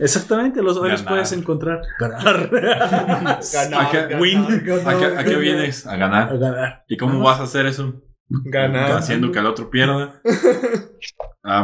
[0.00, 1.04] Exactamente, los, Ganar.
[1.04, 1.80] puedes encontrar.
[1.98, 2.50] Ganar.
[3.76, 4.44] ¿A qué, Win.
[4.84, 5.86] ¿a qué, a qué vienes?
[5.86, 6.38] A A ganar.
[6.38, 6.84] ganar.
[6.88, 8.02] ¿Y cómo vas a hacer eso?
[8.28, 8.92] Ganar.
[8.92, 10.20] Haciendo que el otro pierda.
[11.48, 11.60] Ah,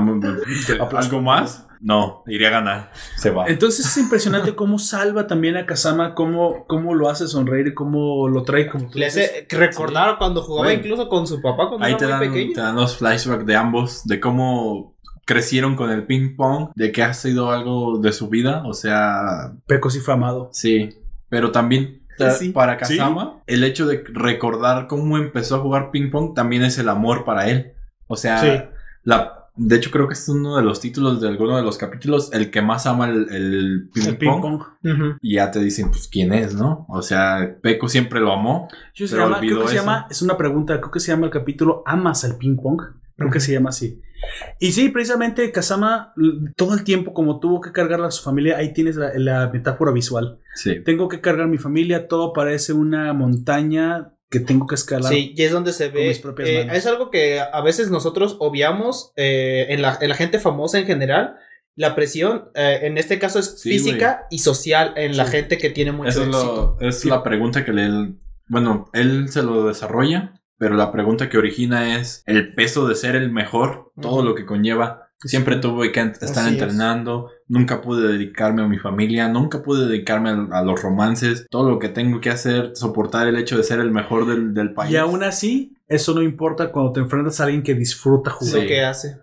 [0.97, 1.67] ¿Algo más?
[1.85, 2.93] No, iría a ganar.
[3.17, 3.47] Se va.
[3.49, 8.29] Entonces es impresionante cómo salva también a Kazama, cómo, cómo lo hace sonreír y cómo
[8.29, 9.31] lo trae como tú Le dices.
[9.31, 12.53] hace recordar cuando jugaba incluso con su papá cuando Ahí era te muy dan, pequeño.
[12.55, 14.97] te dan los flashbacks de ambos, de cómo
[15.27, 19.53] crecieron con el ping pong, de que ha sido algo de su vida, o sea,
[19.67, 20.51] Peco sí fue amado.
[20.53, 20.91] sí,
[21.29, 22.01] pero también
[22.39, 22.51] Sí.
[22.51, 26.89] para Kazama, el hecho de recordar cómo empezó a jugar ping pong también es el
[26.89, 27.73] amor para él.
[28.07, 28.63] O sea, Sí.
[29.03, 32.33] la, de hecho creo que es uno de los títulos de alguno de los capítulos,
[32.33, 34.63] el que más ama el, el ping, El ping pong.
[35.21, 36.87] Y ya te dicen, pues, quién es, ¿no?
[36.89, 38.69] O sea, Peco siempre lo amó.
[38.95, 41.27] Yo se Pero llama, creo que se llama, es una pregunta, creo que se llama
[41.27, 42.81] el capítulo Amas al ping pong.
[43.17, 44.01] Creo que se llama así.
[44.59, 48.57] Y sí, precisamente Kazama, l- todo el tiempo, como tuvo que cargar a su familia,
[48.57, 50.39] ahí tienes la, la metáfora visual.
[50.55, 50.81] Sí.
[50.83, 55.13] Tengo que cargar mi familia, todo parece una montaña que tengo que escalar.
[55.13, 56.09] Sí, y es donde se Con ve.
[56.09, 56.77] mis propias eh, manos.
[56.79, 60.87] es algo que a veces nosotros obviamos eh, en, la, en la gente famosa en
[60.87, 61.37] general.
[61.77, 65.71] La presión, eh, en este caso, es Sí, física y social en la gente que
[65.71, 66.77] tiene mucho Esa es, éxito.
[66.81, 67.09] lo- es Sí.
[67.09, 68.15] la pregunta que le...
[68.49, 73.17] Bueno, él se lo desarrolla, pero la pregunta que origina es el peso de ser
[73.17, 75.09] el mejor, todo lo que conlleva.
[75.25, 76.61] Siempre tuve que estar Así es.
[77.53, 81.79] Nunca pude dedicarme a mi familia, nunca pude dedicarme a, a los romances, todo lo
[81.79, 84.91] que tengo que hacer, soportar el hecho de ser el mejor del, del país.
[84.93, 88.63] Y aún así, eso no importa cuando te enfrentas a alguien que disfruta Es jugar.
[88.63, 89.19] lo que hace.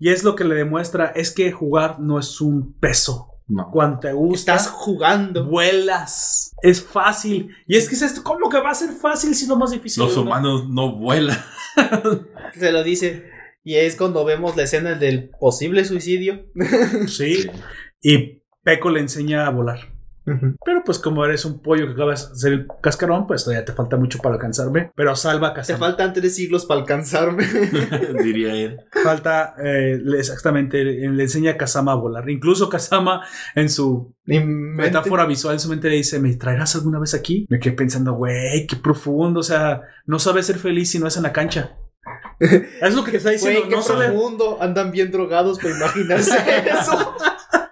[0.00, 3.26] Y es lo que le demuestra, es que jugar no es un peso.
[3.46, 3.70] No.
[3.70, 5.46] Cuando te gusta, Estás jugando.
[5.46, 6.52] vuelas.
[6.62, 7.48] Es fácil.
[7.66, 9.70] Y es que es esto, ¿cómo que va a ser fácil si es lo más
[9.70, 10.02] difícil?
[10.02, 11.38] Los humanos no vuelan.
[12.54, 13.24] Se lo dice.
[13.68, 16.46] Y es cuando vemos la escena del posible suicidio.
[17.06, 17.50] Sí.
[18.00, 19.80] Y Peco le enseña a volar.
[20.24, 23.74] Pero pues como eres un pollo que acabas de hacer el cascarón, pues todavía te
[23.74, 24.90] falta mucho para alcanzarme.
[24.96, 25.78] Pero salva a Te Kazama.
[25.80, 27.44] faltan tres siglos para alcanzarme.
[28.24, 28.78] diría él.
[29.04, 32.30] Falta, eh, exactamente, le le enseña a Kazama a volar.
[32.30, 33.22] Incluso Kazama
[33.54, 37.44] en su metáfora visual en su mente le dice, ¿me traerás alguna vez aquí?
[37.50, 39.40] Me quedé pensando, güey, qué profundo.
[39.40, 41.76] O sea, no sabes ser feliz si no es en la cancha.
[42.40, 43.60] Es lo que te está diciendo.
[43.60, 44.58] Güey, qué no sabe profundo.
[44.60, 46.36] Andan bien drogados para imaginarse
[46.66, 47.14] eso.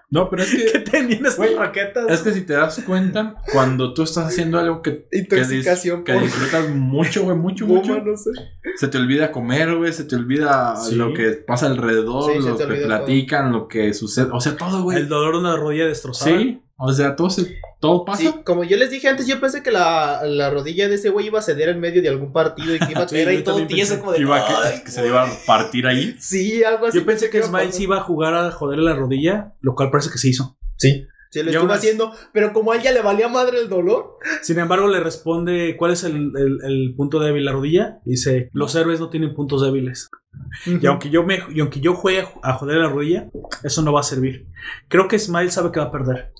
[0.08, 0.66] No, pero es que...
[0.72, 2.06] que tenían estas Güey, raquetas.
[2.08, 6.04] Es que si te das cuenta, cuando tú estás haciendo algo que, que, dis- Intoxicación
[6.04, 8.30] que disfrutas mucho, güey, mucho, mucho, goma, no sé.
[8.76, 10.94] se te olvida comer, güey, se te olvida Sí.
[10.94, 14.96] lo que pasa alrededor, Sí, lo que platican, lo que sucede, o sea, todo, güey.
[14.98, 16.38] El dolor de una rodilla destrozada.
[16.38, 18.18] Sí, o sea, todo, se, todo pasa.
[18.22, 21.26] Sí, como yo les dije antes, yo pensé que la, la rodilla de ese güey
[21.26, 23.36] iba a ceder en medio de algún partido y que iba a Sí, caer ahí
[23.38, 24.18] yo todo tieso como de...
[24.18, 26.14] Que iba a- "Ay, que, se le iba a partir ahí.
[26.20, 26.98] Sí, algo así.
[26.98, 27.76] Yo pensé que iba a Smile pasar.
[27.76, 30.58] sí iba a jugar a joderle la rodilla, lo cual parece que se hizo.
[30.76, 31.06] Sí.
[31.40, 34.18] Sí, lo estuvo haciendo, pero como a ella le valía madre el dolor.
[34.42, 37.44] Sin embargo, le responde, ¿cuál es el, el- el punto débil?
[37.44, 37.98] La rodilla.
[38.04, 40.08] Dice, los héroes no tienen puntos débiles.
[40.66, 43.30] Y aunque yo me, y aunque yo juegue a joder la rodilla,
[43.64, 44.46] eso no va a servir.
[44.88, 46.32] Creo que Smile sabe que va a perder.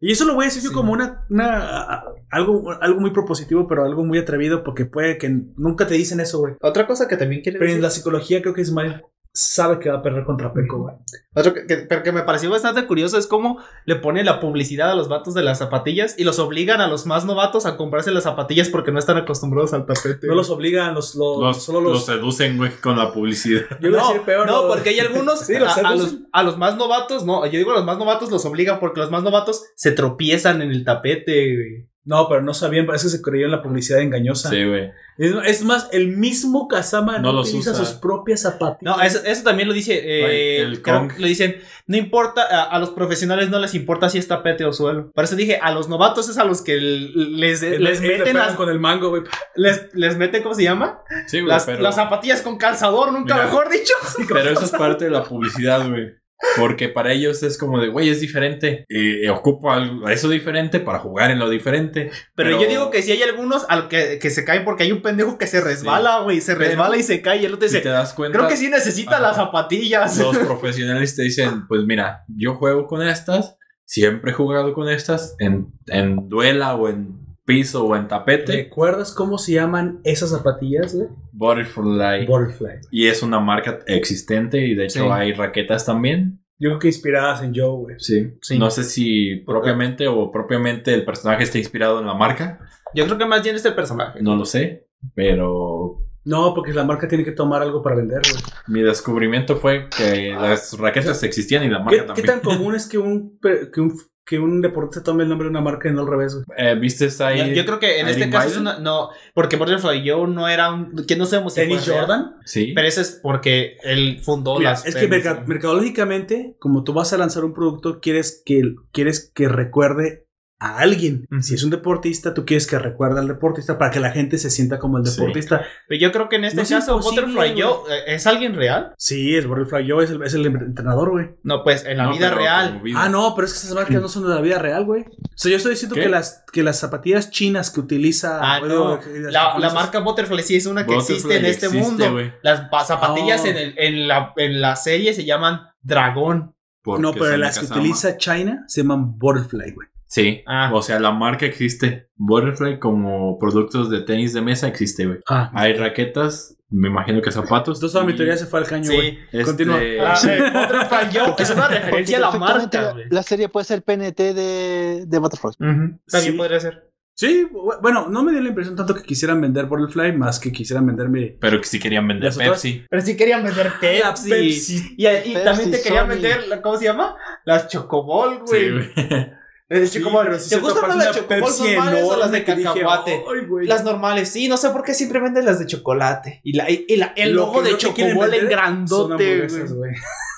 [0.00, 3.84] Y eso lo voy a decir yo como una, una algo, algo muy propositivo, pero
[3.84, 6.54] algo muy atrevido, porque puede que nunca te dicen eso, güey.
[6.62, 9.02] Otra cosa que también quiere Pero en la psicología creo que Smile
[9.34, 10.94] sabe que va a perder contra Peco, güey.
[11.34, 14.90] otro que, que- pero que me pareció bastante curioso es cómo le pone la publicidad
[14.90, 18.10] a los vatos de las zapatillas y los obligan a los más novatos a comprarse
[18.10, 20.26] las zapatillas porque no están acostumbrados al tapete.
[20.26, 22.04] No los obligan, los, los, Los, solo los los...
[22.06, 23.62] seducen, güey, con la publicidad.
[23.80, 25.94] yo iba a no, decir peor, no, los- porque hay algunos Sí, los a, a
[25.94, 26.28] los, seducen.
[26.32, 29.10] a los más novatos, no, yo digo a los más novatos los obligan porque los
[29.10, 31.54] más novatos se tropiezan en el tapete.
[31.54, 31.88] güey.
[32.04, 34.50] No, pero no sabían, parece que se creyó en la publicidad engañosa.
[34.50, 34.90] Sí, güey.
[35.18, 37.84] Es, es más, el mismo Kazama no, No los utiliza usa.
[37.84, 38.96] sus propias zapatillas.
[38.96, 41.12] No, eso, eso también lo dice, eh, el creo Kong.
[41.14, 44.64] que lo dicen, no importa, a, a los profesionales no les importa si es tapete
[44.64, 45.10] o suelo.
[45.12, 48.36] Por eso dije, a los novatos es a los que les, Les, les les meten
[48.36, 49.22] las, con el mango, güey.
[49.54, 51.00] les, les meten, ¿cómo se llama?
[51.26, 53.46] Sí, güey, Las, pero, las zapatillas con calzador, nunca Mira.
[53.46, 53.94] mejor dicho.
[54.28, 56.14] pero eso es parte de la publicidad, güey.
[56.58, 58.84] Porque para ellos es como de, güey, es diferente.
[58.88, 62.10] Y ocupo algo, eso diferente para jugar en lo diferente.
[62.34, 65.02] Pero, yo digo que si hay algunos al que, que se caen porque hay un
[65.02, 67.74] pendejo que se resbala, güey, se Pero- resbala y se cae y el otro si
[67.76, 69.20] dice, te das cuenta, creo que sí necesita Ajá.
[69.22, 70.18] las zapatillas.
[70.18, 75.36] los profesionales te dicen, pues mira, yo juego con estas, siempre he jugado con estas
[75.38, 77.20] en, en duela o en
[77.56, 78.52] piso o en tapete.
[78.52, 81.08] ¿Recuerdas cómo se llaman esas zapatillas, güey?
[81.32, 82.26] Butterfly.
[82.26, 82.80] Butterfly.
[82.90, 85.08] y es una marca existente y de hecho Sí.
[85.10, 86.38] hay raquetas también.
[86.58, 87.96] Yo creo que inspiradas en Joe, güey.
[87.98, 88.34] Sí.
[88.40, 88.58] Sí.
[88.58, 92.60] No sé si propiamente o propiamente el personaje está inspirado en la marca.
[92.94, 94.22] Yo creo que más bien es el personaje.
[94.22, 94.86] No lo sé.
[95.14, 98.42] Pero No, porque la marca tiene que tomar algo para vender, güey.
[98.68, 102.26] Mi descubrimiento fue que las raquetas existían y la ¿Qué, marca qué también.
[102.26, 103.92] tan común es que un, que un,
[104.24, 106.38] que un deportista tome el nombre de una marca y no al revés?
[106.56, 107.38] Eh, ¿Viste ahí?
[107.38, 108.78] Yo, yo creo que en este caso es una.
[108.78, 111.04] No, porque Butterfly Joe no era un.
[111.06, 112.36] Que no sabemos si ¿Dennis fue Jordan?
[112.44, 112.72] Sí.
[112.74, 114.86] Pero ese es porque él fundó Mira, las.
[114.86, 115.44] es que ¿no?
[115.46, 120.26] mercadológicamente, como tú vas a lanzar un producto, quieres que, quieres que recuerde
[120.64, 121.26] a alguien.
[121.40, 124.48] Si es un deportista, tú quieres que recuerde al deportista para que la gente se
[124.50, 125.18] sienta como el Sí.
[125.20, 125.64] deportista.
[125.88, 127.60] Pero yo creo que en este No caso, Butterfly.
[127.60, 128.92] Joe eh, es alguien real.
[128.96, 131.30] Sí, es Butterfly Joe, es el, es el entrenador, güey.
[131.42, 132.80] No, pues en la No, vida real.
[132.80, 133.02] vida.
[133.02, 135.02] Ah, no, pero es que esas marcas no son de la vida real, güey.
[135.02, 136.02] O sea, yo estoy diciendo ¿Qué?
[136.02, 138.38] que las, que las zapatillas chinas que utiliza.
[138.40, 139.00] Ah, no.
[139.30, 142.30] La, marca Butterfly sí es una que Butterfly existe en este existe, mundo.
[142.42, 143.46] Las pa- zapatillas Oh.
[143.48, 146.54] en, el, en, la, en la serie se llaman Dragón.
[146.84, 149.88] Porque No, pero las que utiliza China se llaman Butterfly, güey.
[150.12, 150.42] Sí.
[150.46, 150.70] Ah.
[150.74, 152.08] O sea, la marca existe.
[152.16, 155.18] Butterfly como productos de tenis de mesa existe, güey.
[155.26, 155.50] Ah.
[155.54, 157.78] Hay raquetas, me imagino que zapatos.
[157.78, 158.94] Entonces toda mi y, teoría se fue al caño, Sí.
[158.94, 159.18] güey.
[159.32, 159.78] este, Continúa.
[160.02, 163.04] Ah, eh, Butterfly Joe es una referencia a la marca, la, güey.
[163.08, 165.52] la serie puede ser PNT de, de Butterfly.
[165.58, 166.32] También Sí.
[166.32, 166.92] podría ser.
[167.14, 170.50] Sí, bu- bueno, no me dio la impresión tanto que quisieran vender Butterfly más que
[170.52, 171.26] quisieran vender mi...
[171.30, 172.84] Pero que si querían vender Pepsi.
[172.88, 174.28] Pero sí querían vender Pepsi.
[174.30, 174.94] Pepsi.
[174.96, 176.12] Y, y Pepsi, también te querían Sony.
[176.14, 177.16] vender, la- ¿cómo se llama?
[177.44, 178.60] Las Chocobol, güey.
[178.60, 179.32] Sí, güey.
[179.80, 179.98] Las Sí,
[180.44, 183.24] si ¿Te se gustan más las Pepsi normales o las de dije, cacahuate?
[183.62, 186.40] Las normales, sí, no sé por qué siempre venden las de chocolate.
[186.44, 189.92] Y, la, y, y la- el Lo logo de no Chocobol en grandote, güey.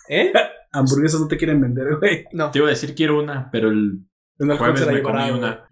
[0.09, 0.33] ¿Eh?
[0.73, 2.25] Hamburguesas no te quieren vender, güey.
[2.33, 2.51] No.
[2.51, 4.01] Te iba a decir quiero una, pero el
[4.39, 5.39] Un halcón se la me llevará, comí güey.
[5.43, 5.65] una.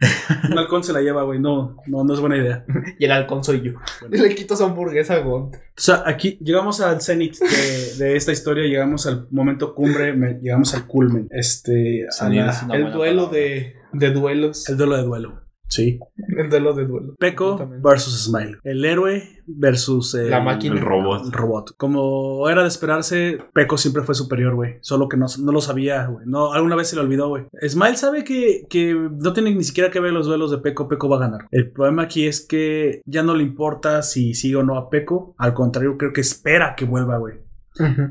[0.53, 1.41] Un halcón se la lleva, güey.
[1.41, 2.65] No, no, no es buena idea.
[2.99, 3.73] Y el halcón soy yo.
[4.01, 4.23] Bueno.
[4.25, 5.43] Le quito su hamburguesa a Gon.
[5.47, 10.35] O sea, aquí llegamos al cenit de, de esta historia, llegamos al momento cumbre, me-
[10.35, 11.27] llegamos al culmen.
[11.33, 13.39] Este, a la- es El duelo palabra.
[13.39, 14.69] de, de duelos.
[14.69, 15.41] el duelo de duelo.
[15.73, 15.99] Sí.
[16.37, 17.15] El duelo de duelo.
[17.19, 18.59] Peco versus Smile.
[18.63, 20.75] El héroe versus el, La máquina.
[20.75, 21.25] El robot.
[21.25, 21.77] el robot.
[21.79, 24.75] Como era de esperarse, Peco siempre fue superior, güey.
[24.83, 26.27] Solo que no, no lo sabía, güey.
[26.27, 27.47] No, alguna vez se le olvidó, güey.
[27.67, 30.89] Smile sabe que, que no tiene ni siquiera que ver los duelos de Peco.
[30.89, 31.47] Peco va a ganar.
[31.51, 35.35] El problema aquí es que ya no le importa si sigue o no a Peco.
[35.39, 37.37] Al contrario, creo que espera que vuelva, güey.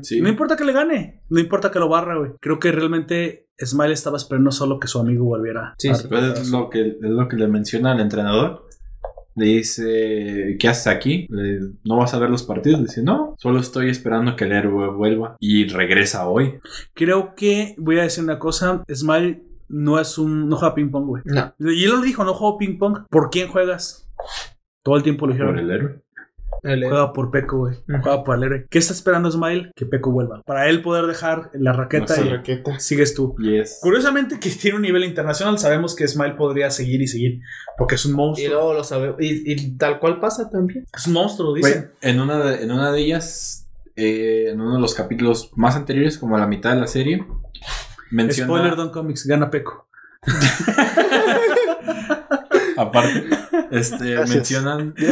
[0.02, 0.20] Sí.
[0.20, 1.22] No importa que le gane.
[1.28, 2.32] No importa que lo barra, güey.
[2.40, 5.74] Creo que realmente Smile estaba esperando solo que su amigo volviera.
[5.78, 6.04] Sí, Pues
[6.40, 8.66] es lo que, es lo que le menciona al entrenador.
[9.34, 11.26] Le dice, ¿qué haces aquí?
[11.30, 12.80] Le- ¿No vas a ver los partidos?
[12.80, 15.36] Le dice, no, solo estoy esperando que el héroe vuelva.
[15.40, 16.58] Y regresa hoy.
[16.94, 18.82] Creo que voy a decir una cosa.
[18.92, 20.48] Smile no es un.
[20.50, 21.22] No juega ping pong, güey.
[21.24, 21.54] No.
[21.72, 23.06] Y él lo dijo, no juego ping pong.
[23.08, 24.06] ¿Por quién juegas?
[24.82, 25.54] Todo el tiempo lo dijeron.
[25.54, 26.02] Por el héroe.
[26.62, 27.74] El- Juega por Peco, güey.
[27.88, 28.02] Ujú.
[28.02, 28.66] Juega por el héroe.
[28.70, 29.72] ¿Qué está esperando Smile?
[29.74, 30.42] Que Peco vuelva.
[30.46, 32.78] Para él poder dejar la raqueta No y raqueta.
[32.78, 33.34] sigues tú.
[33.40, 33.80] Y es...
[33.82, 37.40] Curiosamente que tiene un nivel internacional, sabemos que Smile podría seguir y seguir.
[37.76, 38.48] Porque es un Y monstruo.
[38.54, 39.14] luego lo sabe.
[39.18, 40.86] Y, y tal cual pasa también.
[40.94, 41.90] Es un monstruo, dicen.
[42.00, 46.16] en, una de, en una de ellas, eh, en uno de los capítulos más anteriores,
[46.16, 47.26] como a la mitad de la serie,
[48.10, 48.46] menciona...
[48.52, 49.88] Spoiler Don Comics, gana Peco.
[52.82, 53.24] Aparte,
[53.70, 54.28] este, Gracias.
[54.36, 54.94] mencionan.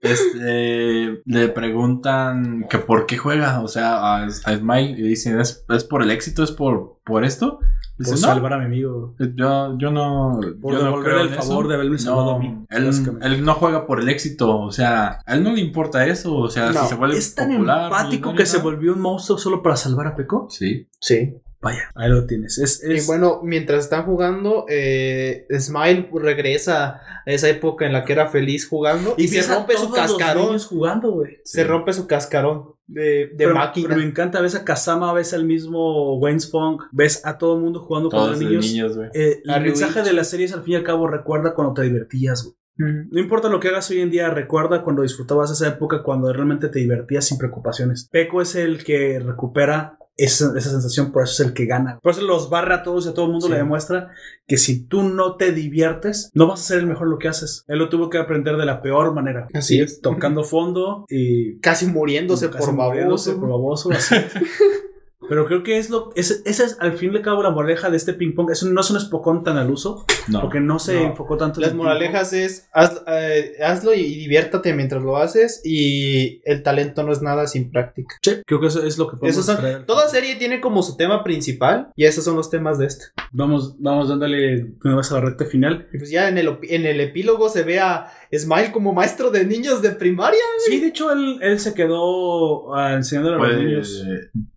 [0.00, 5.64] este, le preguntan que por qué juega, o sea, a, a Smile y dicen, ¿es,
[5.68, 6.42] es por el éxito?
[6.42, 7.58] ¿Es por, por esto?
[7.98, 9.16] Dice, Por no, salvar a mi amigo.
[9.34, 10.38] yo, yo no.
[10.62, 11.68] Por yo no creo el en favor eso.
[11.68, 15.34] de haberme salvado No, a mí, Él, no juega por el éxito, o sea, a
[15.34, 18.36] él no le importa eso, o sea, No, si se vuelve Es tan popular, empático
[18.36, 20.46] que se volvió un monstruo solo para salvar a Peco.
[20.48, 20.86] Sí.
[21.00, 21.34] Sí.
[21.60, 22.56] Vaya, ahí lo tienes.
[22.58, 28.04] Es, es- Y bueno, mientras están jugando, eh, Smile regresa a esa época en la
[28.04, 30.58] que era feliz jugando y, se rompe su todos los cascarón.
[30.60, 31.38] jugando, güey.
[31.44, 33.88] Se rompe su cascarón de, de Pero, máquina.
[33.88, 37.62] pero me encanta, ves a Kazama, ves al mismo Wayne's Funk, ves a todo el
[37.62, 38.64] mundo jugando Todos con de niños.
[38.66, 38.96] niños.
[39.12, 41.82] Eh, el mensaje de la serie es al fin y al cabo recuerda cuando te
[41.82, 42.54] divertías, güey.
[42.80, 46.68] No importa lo que hagas hoy en día, recuerda cuando disfrutabas esa época cuando realmente
[46.68, 48.08] te divertías sin preocupaciones.
[48.12, 51.98] Peco es el que recupera esa, esa sensación, por eso es el que gana.
[52.02, 53.52] Por eso los barra a todos y a todo el mundo Sí.
[53.52, 54.10] le demuestra
[54.46, 57.64] que si tú no te diviertes, no vas a ser el mejor lo que haces.
[57.68, 59.46] Él lo tuvo que aprender de la peor manera.
[59.54, 60.00] Así es.
[60.02, 63.40] Tocando fondo y Casi muriéndose casi por muriéndose baboso.
[63.40, 64.14] por baboso, así.
[65.28, 66.10] Pero creo que es lo.
[66.14, 68.50] Esa es al fin y al cabo la moraleja de este ping pong.
[68.50, 70.40] Es un- no es un espocón tan al uso, No.
[70.40, 71.06] porque no se No.
[71.08, 75.60] enfocó tanto en Las ping moralejas es haz- eh, hazlo y diviértete mientras lo haces
[75.64, 78.16] y el talento no es nada sin práctica.
[78.22, 79.84] Sí, creo que eso es lo que podemos son- traer.
[79.86, 83.06] toda serie tiene como su tema principal y esos son los temas de este.
[83.32, 85.88] Vamos, vamos dándole vez a la recta final.
[85.92, 89.44] Y pues ya en el, en el epílogo se ve a Smile como maestro de
[89.44, 90.40] niños de primaria.
[90.66, 94.04] Sí, de hecho, él, él se quedó ah, enseñándole a los Pues, niños.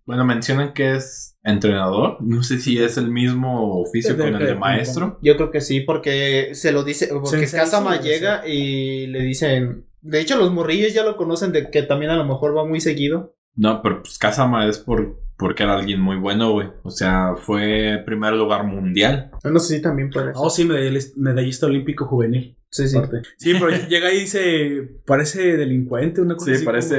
[0.04, 2.18] bueno, menciona mencionan que es entrenador.
[2.20, 5.18] No sé si es el mismo oficio con el de maestro.
[5.22, 9.20] Yo creo que sí, porque se lo dice, porque Sensei, Kazama sí, llega y le
[9.22, 12.64] dicen, de hecho los morrillos ya lo conocen de que también a lo mejor va
[12.66, 13.36] muy seguido.
[13.54, 16.68] No, pero pues Kazama es por, porque era alguien muy bueno, güey.
[16.82, 19.30] O sea, fue primer lugar mundial.
[19.44, 20.32] No sé si también puede.
[20.34, 22.56] Oh, sí, medallista, medallista olímpico juvenil.
[22.72, 22.98] Sí, sí.
[23.36, 26.96] Sí, pero llega ahí y dice, parece delincuente, una cosa Sí, así parece,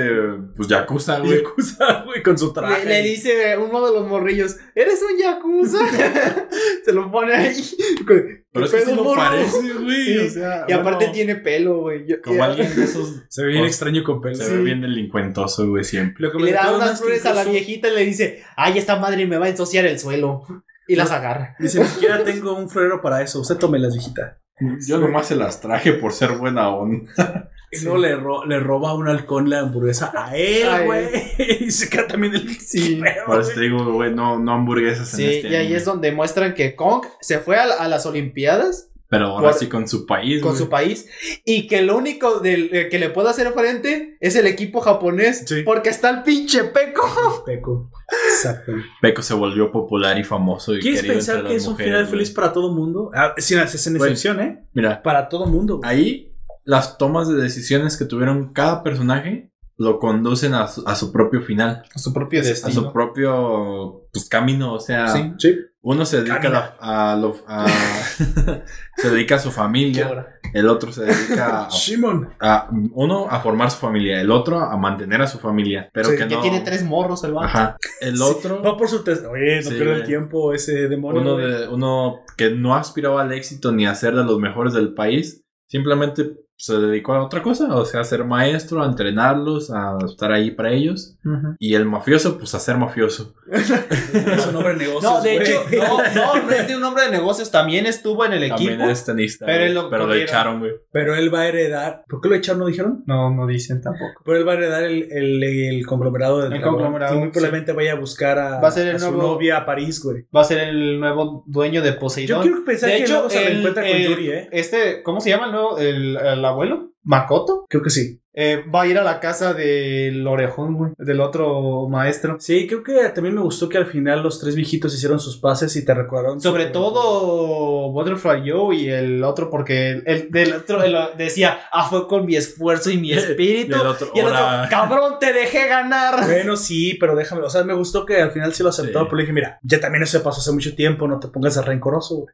[0.55, 1.39] pues, Yakuza, como- güey.
[1.43, 2.85] Yakuza, güey, con su Le, traje.
[2.87, 5.79] le dice uno de los morrillos, ¿eres un yakuza?
[6.85, 7.55] se lo pone ahí.
[8.07, 9.19] ¿Qué Pero es que lo morro?
[9.21, 10.05] parece, güey.
[10.05, 12.05] Sí, o sea, Y aparte tiene pelo, güey.
[12.21, 13.23] Como alguien de esos.
[13.29, 14.35] Se ve bien extraño con pelo.
[14.35, 14.51] Se Sí.
[14.55, 16.23] ve bien delincuentoso, güey, siempre.
[16.27, 18.77] Lo que Y me le da unas flores a la viejita y le dice, ay,
[18.77, 20.43] esta madre me va a ensuciar el suelo.
[20.87, 21.55] Y las agarra.
[21.59, 23.39] Dice, ni siquiera tengo un florero para eso.
[23.39, 24.39] Usted tome las viejita.
[24.87, 27.49] Yo nomás se las traje por ser buena onda.
[27.71, 31.07] Y luego le, ro- le roba un halcón la hamburguesa a A él, güey.
[31.61, 32.97] y se queda también el Sí.
[33.01, 35.77] pedo, Por eso te digo, güey, no, no hamburguesas en Sí, este y ahí anime.
[35.77, 39.59] es donde muestran que Kong se fue a, la- a las Olimpiadas Pero ahora por-
[39.59, 41.07] sí con su país, con su país
[41.45, 45.43] y que lo único del, eh, que le puede hacer frente es el equipo japonés
[45.47, 45.63] Sí.
[45.63, 47.01] porque está el pinche Peco.
[47.45, 47.89] Peco.
[48.29, 48.73] Exacto.
[49.01, 51.73] Peco se volvió popular y famoso y ¿Quieres querido pensar entre que las es un
[51.73, 53.11] mujeres, final feliz para todo mundo?
[53.13, 54.63] Ah, sin, sin excepción, ¿eh?
[54.73, 55.79] Mira, Para todo mundo.
[55.83, 56.29] ahí
[56.65, 61.41] las tomas de decisiones que tuvieron cada personaje lo conducen a su, a su propio
[61.41, 62.93] final, A su propio a su destino.
[62.93, 64.73] propio pues, camino.
[64.73, 65.33] O sea, Sí.
[65.39, 65.55] Sí.
[65.85, 67.67] Uno se dedica a, lo- a-
[68.97, 72.29] se dedica a su ¿Qué familia, el otro se dedica a, Shimon.
[72.39, 76.17] a- uno a formar su familia, el otro a mantener a su familia, pero Sí,
[76.17, 76.41] que Que no.
[76.41, 77.47] tiene tres morros el vato.
[77.47, 77.77] Ajá.
[78.01, 78.61] El otro.
[78.63, 79.25] Va por su test.
[79.25, 81.21] Oye, no Sí, pierde el tiempo ese demonio.
[81.21, 84.93] uno, de, uno que no aspiraba al éxito ni a ser de los mejores del
[84.93, 89.97] país, simplemente se dedicó a otra cosa, o sea, a ser maestro, a entrenarlos, a
[90.05, 91.17] estar ahí para ellos.
[91.59, 93.33] Y el mafioso, pues a ser mafioso.
[93.53, 95.03] Es un hombre de negocios.
[95.03, 98.33] No, de hecho, no, no, no es de un hombre de negocios, también estuvo en
[98.33, 98.89] el También equipo.
[98.89, 99.45] es tenista.
[99.45, 100.29] Pero lo pero lo corrieron.
[100.29, 100.71] echaron, güey.
[100.91, 102.03] Pero él va a heredar.
[102.07, 103.03] ¿Por qué lo echaron, no dijeron?
[103.07, 104.21] No, no dicen tampoco.
[104.23, 106.75] Pero él va a heredar el, el, el conglomerado del El dragón.
[106.75, 109.33] conglomerado, Y muy probablemente vaya a buscar a, Va a ser el a su nuevo-
[109.33, 110.25] novia a París, güey.
[110.35, 112.41] Va a ser el nuevo dueño de Yo Poseidón.
[112.43, 114.49] quiero pensar de que hecho, luego se el- reencuentra con Yuri, ¿eh?
[114.51, 115.77] Este, ¿cómo se llama el nuevo?
[115.77, 117.65] El, el abuelo, Makoto.
[117.69, 118.19] Creo que sí.
[118.35, 122.37] Eh, va a ir a la casa del orejón, güey, del otro maestro.
[122.39, 125.75] Sí, creo que también me gustó que al final los tres viejitos hicieron sus pases
[125.75, 126.41] y te recordaron.
[126.41, 131.87] Sobre su- todo Butterfly Joe y el otro, porque el del otro el- decía, ah,
[131.87, 133.77] fue con mi esfuerzo y mi espíritu.
[133.77, 134.39] Y el otro, y el otro,
[134.71, 136.25] cabrón, te dejé ganar.
[136.25, 137.43] Bueno, sí, pero déjame.
[137.43, 138.99] O sea, me gustó que al final sí lo aceptó.
[139.01, 139.05] Sí.
[139.05, 141.07] Pero le dije, mira, ya también eso pasó hace mucho tiempo.
[141.07, 142.33] No te pongas rencoroso, güey.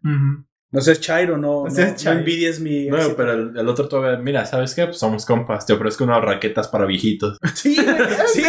[0.72, 2.20] No seas Chairo, no, No no, seas no Chairo.
[2.20, 2.86] envidies mi.
[2.88, 3.16] No, éxito.
[3.18, 4.86] pero el, el otro todavía, mira, ¿sabes qué?
[4.86, 7.38] Pues somos compas, te ofrezco unas raquetas para viejitos.
[7.56, 7.76] Sí,
[8.34, 8.44] sí.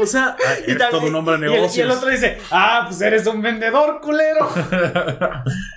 [0.00, 1.76] O sea, ay, Y también- todo un hombre de y el- negocios.
[1.76, 4.48] Y el, otro dice, ah, pues eres un vendedor, culero.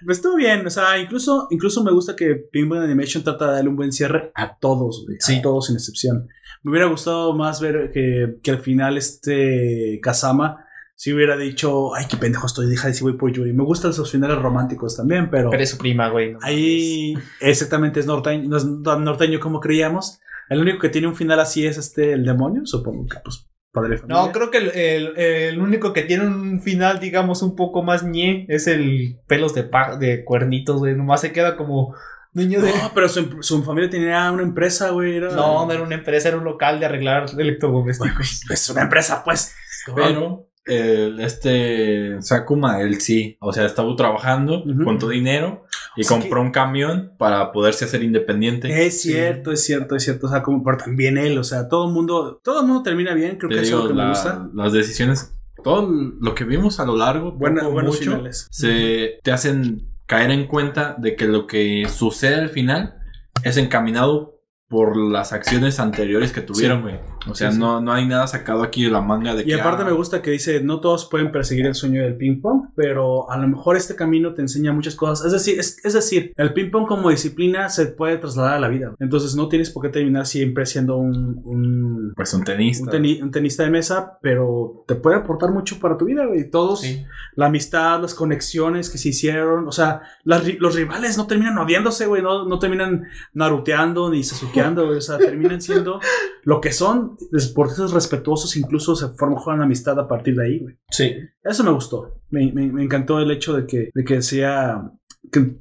[0.06, 3.70] Pues estuvo bien, o sea, incluso, incluso me gusta que Pinball Animation trata de darle
[3.70, 5.38] un buen cierre a todos, güey, Sí.
[5.38, 6.28] a todos sin excepción.
[6.64, 10.66] Me hubiera gustado más ver que, que al final este Kazama
[11.00, 13.54] si hubiera dicho, ay, qué pendejo estoy, deja de decir voy por Yuri.
[13.54, 16.34] Me gustan esos finales románticos también, pero, Pero es su prima, güey.
[16.34, 20.20] no ahí exactamente es norteño, no es tan norteño como creíamos.
[20.50, 23.92] El único que tiene un final así es este, el demonio, supongo que pues padre
[23.92, 24.22] de familia.
[24.24, 28.04] No, creo que el, el- el único que tiene un final, digamos, un poco más
[28.04, 30.96] ñe es el pelos de, pa- de cuernitos, güey.
[30.96, 31.94] Nomás se queda como
[32.34, 32.72] niño de.
[32.72, 35.18] No, pero su, su familia tenía una empresa, güey.
[35.18, 38.42] Era, No, no era una empresa, era un local de arreglar electrodomésticos.
[38.50, 39.54] Es una empresa, pues.
[39.94, 44.84] Pero el- este Sakuma, él sí, o sea, estaba trabajando, Ujú.
[44.84, 45.66] contó dinero
[45.96, 48.86] y compró un camión para poderse hacer independiente.
[48.86, 50.28] Es cierto, es cierto, es cierto.
[50.28, 53.14] O sea, como, pero también él, o sea, todo el mundo, todo el mundo termina
[53.14, 54.50] bien, creo Te que eso es lo que me la- gusta.
[54.54, 58.48] las decisiones, todo lo que vimos a lo largo, Buena- poco buenos mucho, finales.
[58.52, 62.96] se te hacen caer en cuenta de que lo que sucede al final
[63.44, 64.36] es encaminado
[64.70, 66.96] por las acciones anteriores que tuvieron, güey.
[67.30, 67.60] O sea, Sí, sí.
[67.62, 69.56] No, no hay nada sacado aquí de la manga de Y que.
[69.56, 72.68] aparte ah, me gusta que dice, no todos pueden perseguir el sueño del ping pong,
[72.76, 75.26] pero a lo mejor este camino te enseña muchas cosas.
[75.28, 78.68] Es decir, es, es decir, el ping pong como disciplina se puede trasladar a la
[78.68, 78.94] vida.
[79.00, 82.84] Entonces no tienes por qué terminar siempre siendo un, un, Pues un tenista.
[82.84, 86.50] un teni- un tenista de mesa, pero te puede aportar mucho para tu vida, güey.
[86.50, 87.04] Todos, Sí.
[87.36, 91.58] la amistad, las conexiones que se hicieron, o sea, las ri- los rivales no terminan
[91.58, 96.00] odiándose, güey, no, no terminan naruteando ni sasukeando, güey, o sea, terminan siendo
[96.44, 100.78] lo que son deportistas respetuosos, incluso se forma una amistad a partir de ahí, güey.
[100.90, 101.16] Sí.
[101.44, 104.92] Eso me gustó, me, me- me encantó el hecho de que, de que sea,
[105.32, 105.58] que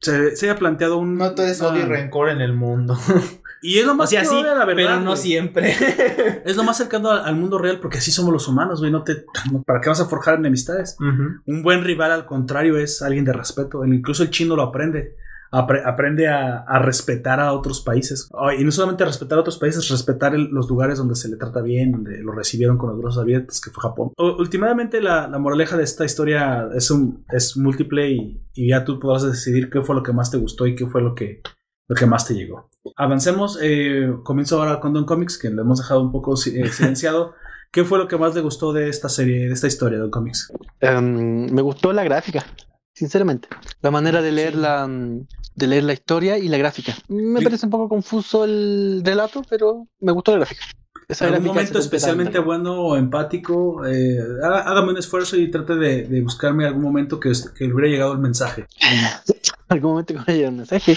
[0.00, 1.16] se, se haya planteado un...
[1.16, 2.96] No te des una- odio y rencor en el mundo.
[3.62, 4.82] Y es lo O más sea, sí, probable, la verdad.
[4.90, 5.74] pero no siempre.
[6.44, 8.92] Es lo más cercano al, al mundo real porque así somos los humanos, güey.
[8.92, 9.24] No te,
[9.64, 10.96] ¿Para qué vas a forjar enemistades?
[11.46, 13.82] Un buen rival, al contrario, es alguien de respeto.
[13.82, 15.16] El- Incluso el chino lo aprende.
[15.54, 18.28] Apre- aprende a, a respetar a otros países.
[18.32, 21.36] Oh, y no solamente respetar a otros países, respetar el- los lugares donde se le
[21.36, 24.10] trata bien, donde lo recibieron con los brazos abiertos, que fue Japón.
[24.18, 29.70] Últimamente, la, moraleja de esta historia es, un, es múltiple y, ya tú podrás decidir
[29.70, 31.40] qué fue lo que más te gustó y qué fue lo que,
[31.88, 32.68] lo que más te llegó.
[32.96, 33.58] Avancemos.
[33.62, 37.34] eh, comienzo ahora con Don Comics, que lo hemos dejado un poco eh, silenciado.
[37.72, 40.52] ¿Qué fue lo que más le gustó de esta serie, de esta historia, Don Comics?
[40.80, 42.44] Em, me gustó la gráfica,
[42.94, 43.48] sinceramente.
[43.82, 46.94] La manera de leer la mm, de leer la historia y la gráfica.
[47.08, 50.62] Me parece un poco confuso el relato, pero me gustó la gráfica.
[51.06, 55.74] Esa algún gráfica momento especialmente bueno o empático, eh, haga- hágame un esfuerzo y trate
[55.76, 58.66] de, de buscarme algún momento que, que hubiera llegado el mensaje.
[59.68, 60.96] algún momento que me llegó un mensaje.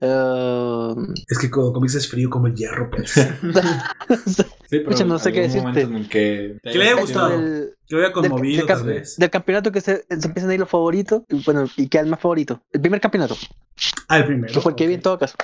[0.00, 3.12] Em, Es que cuando comienza es frío como el hierro, pues.
[4.70, 5.66] Sí, Pucha, no sé qué decirte.
[5.66, 7.30] momento en el que te ¿Qué le haya gustado?
[7.30, 9.16] del, Que lo había del- conmovido, del tal vez.
[9.16, 12.08] del campeonato que se, se empiezan a ir los favoritos, y bueno, y queda el
[12.10, 12.60] más favorito.
[12.70, 13.34] El primer campeonato,
[14.08, 14.52] Ah, el primero.
[14.52, 15.36] que fue el que vi en todo caso.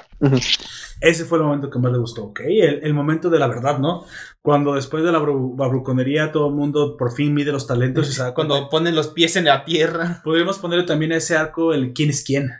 [1.00, 2.40] Ese fue el momento que más le gustó, ok.
[2.46, 4.04] El, el momento de la verdad, ¿no?
[4.42, 8.20] Cuando después de la bru- babruconería todo el mundo por fin mide los talentos y
[8.34, 10.20] Cuando ponen los pies en la tierra.
[10.22, 12.50] Podríamos ponerle también a ese arco el quién es quién.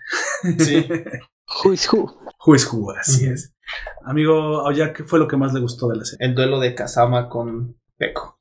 [0.58, 0.86] Sí.
[1.62, 2.12] Who is who?
[2.46, 3.54] Who is who, así es.
[4.04, 6.26] Amigo Aoya, ¿qué fue lo que más le gustó de la serie?
[6.26, 8.38] El duelo de Kazama con Peko.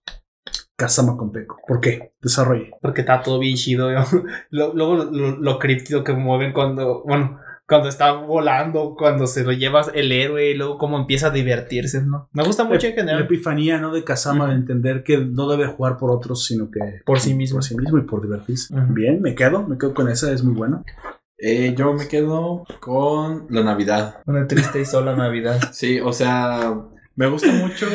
[0.76, 1.58] Kazama con Peco.
[1.68, 2.14] ¿Por qué?
[2.22, 2.72] Desarrolle.
[2.82, 3.90] Porque está todo bien chido.
[4.50, 7.04] Luego lo, lo, lo críptido que mueven cuando.
[7.06, 7.40] Bueno.
[7.66, 12.02] Cuando está volando, cuando se lo llevas el héroe y luego cómo empieza a divertirse,
[12.04, 12.28] ¿no?
[12.34, 13.22] Me gusta mucho en La general.
[13.24, 13.94] epifanía, ¿no?
[13.94, 17.56] De Kazama de entender que no debe jugar por otros, sino que Por sí mismo.
[17.56, 18.76] por sí mismo y por divertirse.
[18.90, 20.84] Bien, me quedo, me quedo con esa, es muy bueno.
[21.38, 24.22] Eh, yo me quedo con la Navidad.
[24.26, 25.60] Una triste y sola Navidad.
[25.74, 26.74] Sí, o sea,
[27.16, 27.88] me gusta mucho.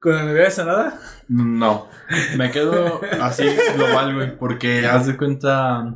[0.00, 1.00] ¿Con la Navidad de Sanada?
[1.28, 1.88] No,
[2.36, 5.94] me quedo así global, güey, porque haz de cuenta.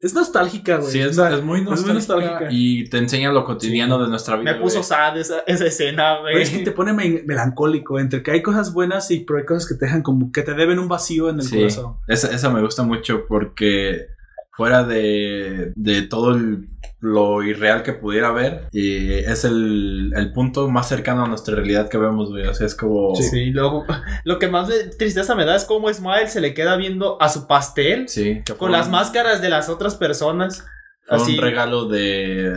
[0.00, 0.90] Es nostálgica, güey.
[0.90, 2.46] Sí, es, O sea, es muy muy nostálgica, nostálgica.
[2.50, 4.52] y te enseña lo cotidiano de nuestra vida.
[4.54, 6.42] Me puso sad esa, esa escena, güey, güey.
[6.42, 9.68] es que te pone me- melancólico entre que hay cosas buenas y pero hay cosas
[9.68, 11.98] que te dejan como que te deben un vacío en el Sí, corazón.
[12.08, 14.06] esa, esa me gusta mucho porque
[14.52, 16.68] fuera de, de todo el-
[17.00, 21.88] lo irreal que pudiera haber, y es el, el punto más cercano a nuestra realidad
[21.88, 22.46] que vemos, güey.
[22.46, 23.12] O sea, es como...
[23.16, 23.84] Sí, y luego
[24.24, 27.28] lo que más de tristeza me da es cómo Smile se le queda viendo a
[27.28, 30.64] su pastel Sí, con las máscaras de las otras personas.
[31.04, 32.48] fue Así, un regalo de,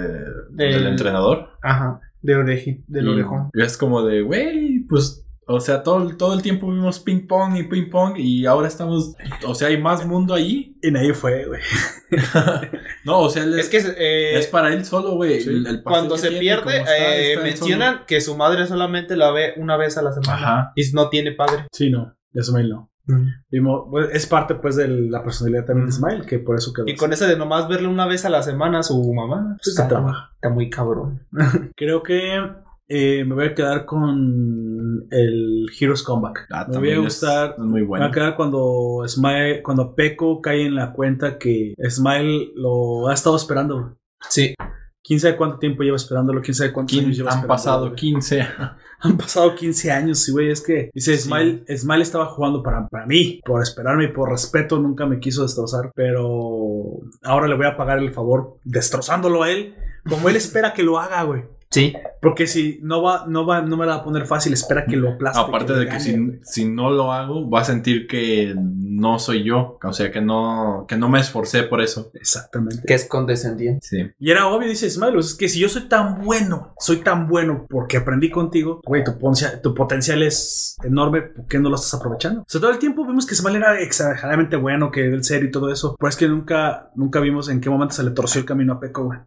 [0.51, 1.49] Del- del entrenador.
[1.63, 3.49] ajá, de oreji, del Y orejón.
[3.53, 7.63] Es como de, güey, pues, o sea, todo, todo el tiempo vimos ping pong y
[7.63, 9.13] ping pong y ahora estamos,
[9.45, 10.77] o sea, hay más mundo allí.
[10.81, 11.61] Y nadie fue, güey.
[13.05, 15.39] No, o sea, él Es que eh, es para él solo, güey.
[15.41, 15.49] Sí.
[15.49, 19.15] el- el pastel cuando se tiene, pierde, está, eh, está mencionan que su madre solamente
[19.15, 20.71] la ve una vez a la semana Ajá.
[20.75, 21.67] y no tiene padre.
[21.71, 22.91] Sí, no, de Smile no.
[23.51, 25.99] Vimos- pues, es parte pues de la personalidad también de Ujú.
[26.07, 26.87] Smile, que por eso quedó.
[26.87, 29.75] Y con ese de nomás verle una vez a la semana a su mamá, Pues,
[29.87, 30.31] trabaja.
[30.33, 31.27] está muy cabrón.
[31.75, 32.41] Creo que
[32.87, 36.47] eh, me voy a quedar con el Heroes Comeback.
[36.51, 37.57] Ah, me voy a gustar.
[37.57, 38.05] muy Me bueno.
[38.05, 43.13] va a quedar cuando Smile, cuando Peco cae en la cuenta que Smile lo ha
[43.13, 43.97] estado esperando.
[44.29, 44.53] Sí.
[45.03, 47.95] Quién sabe cuánto tiempo lleva esperándolo, quién sabe cuántos años lleva han pasado güey.
[47.99, 48.47] 15.
[49.01, 50.49] Han pasado 15 años, sí, güey.
[50.49, 51.27] Es que dice Sí.
[51.29, 55.43] Smile, Smile estaba jugando para, para mí, por esperarme y por respeto, nunca me quiso
[55.43, 55.91] destrozar.
[55.93, 59.75] Pero ahora le voy a pagar el favor destrozándolo a él,
[60.09, 61.43] como él espera que lo haga, güey.
[61.75, 61.93] Sí.
[62.21, 64.95] Porque si no va, no va, no me la va a poner fácil, espera que
[64.95, 65.41] lo aplaste.
[65.41, 69.43] Aparte de que gane, si, si no lo hago, va a sentir que no soy
[69.43, 69.77] yo.
[69.83, 72.11] O sea, que no, que no me esforcé por eso.
[72.13, 72.81] Exactamente.
[72.87, 73.85] Que es condescendiente.
[73.85, 74.09] Sí.
[74.17, 77.67] Y era obvio, dice Smile, es que si yo soy tan bueno, soy tan bueno
[77.69, 79.03] porque aprendí contigo, güey,
[79.61, 82.41] tu potencial es enorme, ¿por qué no lo estás aprovechando?
[82.41, 85.49] O sea, todo el tiempo vimos que Smile era exageradamente bueno, que era el serio
[85.49, 88.39] y todo eso, pero es que nunca, nunca vimos en qué momento se le torció
[88.39, 89.19] el camino a Peco, güey.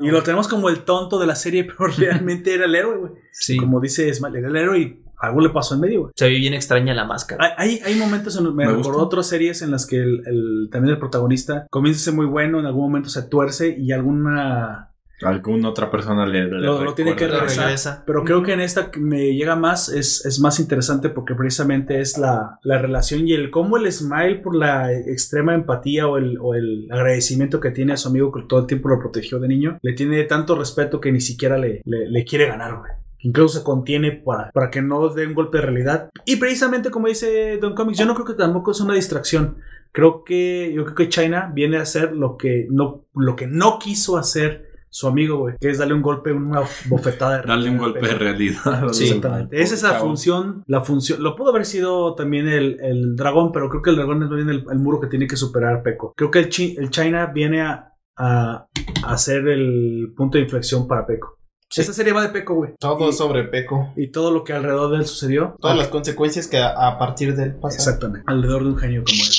[0.00, 3.12] Y lo tenemos como el tonto de la serie, pero realmente era el héroe, güey.
[3.32, 3.56] Sí.
[3.56, 6.12] Como dice Smile, era el héroe y algo le pasó en medio, güey.
[6.16, 7.54] Se ve bien extraña la máscara.
[7.56, 10.94] Hay, hay, momentos en me, Me recordó otras series en las que el, el- también
[10.94, 14.91] el protagonista comienza a ser muy bueno, en algún momento se tuerce y alguna
[15.24, 17.64] Alguna otra persona le, le Lo- lo tiene que regresar.
[17.66, 18.02] regresa.
[18.06, 22.00] Pero creo que en esta que me llega más, es, es más interesante porque precisamente
[22.00, 26.38] es la, la relación y el cómo el smile por la extrema empatía o el,
[26.40, 29.48] o el agradecimiento que tiene a su amigo que todo el tiempo lo protegió de
[29.48, 32.90] niño, le tiene tanto respeto que ni siquiera le, le, le quiere ganar, güey.
[33.24, 36.10] Incluso se contiene para, para que no dé un golpe de realidad.
[36.26, 39.58] Y precisamente como dice Don Comics, yo no creo que tampoco es una distracción.
[39.92, 43.78] Creo que yo creo que China viene a hacer lo que no, lo que no
[43.78, 47.78] quiso hacer su amigo, güey, que es darle un golpe, una bofetada de Darle un
[47.78, 48.88] golpe de realidad.
[48.92, 49.04] Sí.
[49.04, 49.60] Exactamente.
[49.60, 50.04] Esa es la Chavo.
[50.04, 51.22] función, la función.
[51.22, 54.36] Lo pudo haber sido también el, el dragón, pero creo que el dragón es más
[54.36, 56.12] bien el, el muro que tiene que superar Peco.
[56.16, 58.66] Creo que el, Chi- el China viene a, a,
[59.06, 61.38] a ser el punto de inflexión para Peco.
[61.74, 62.72] Esta serie va de Peco, güey.
[62.78, 63.94] Todo y, sobre Peco.
[63.96, 65.56] y todo lo que alrededor de él sucedió.
[65.58, 67.78] Todas las consecuencias que a, a partir de él pasan.
[67.80, 68.24] Exactamente.
[68.26, 69.30] Alrededor de un genio como él.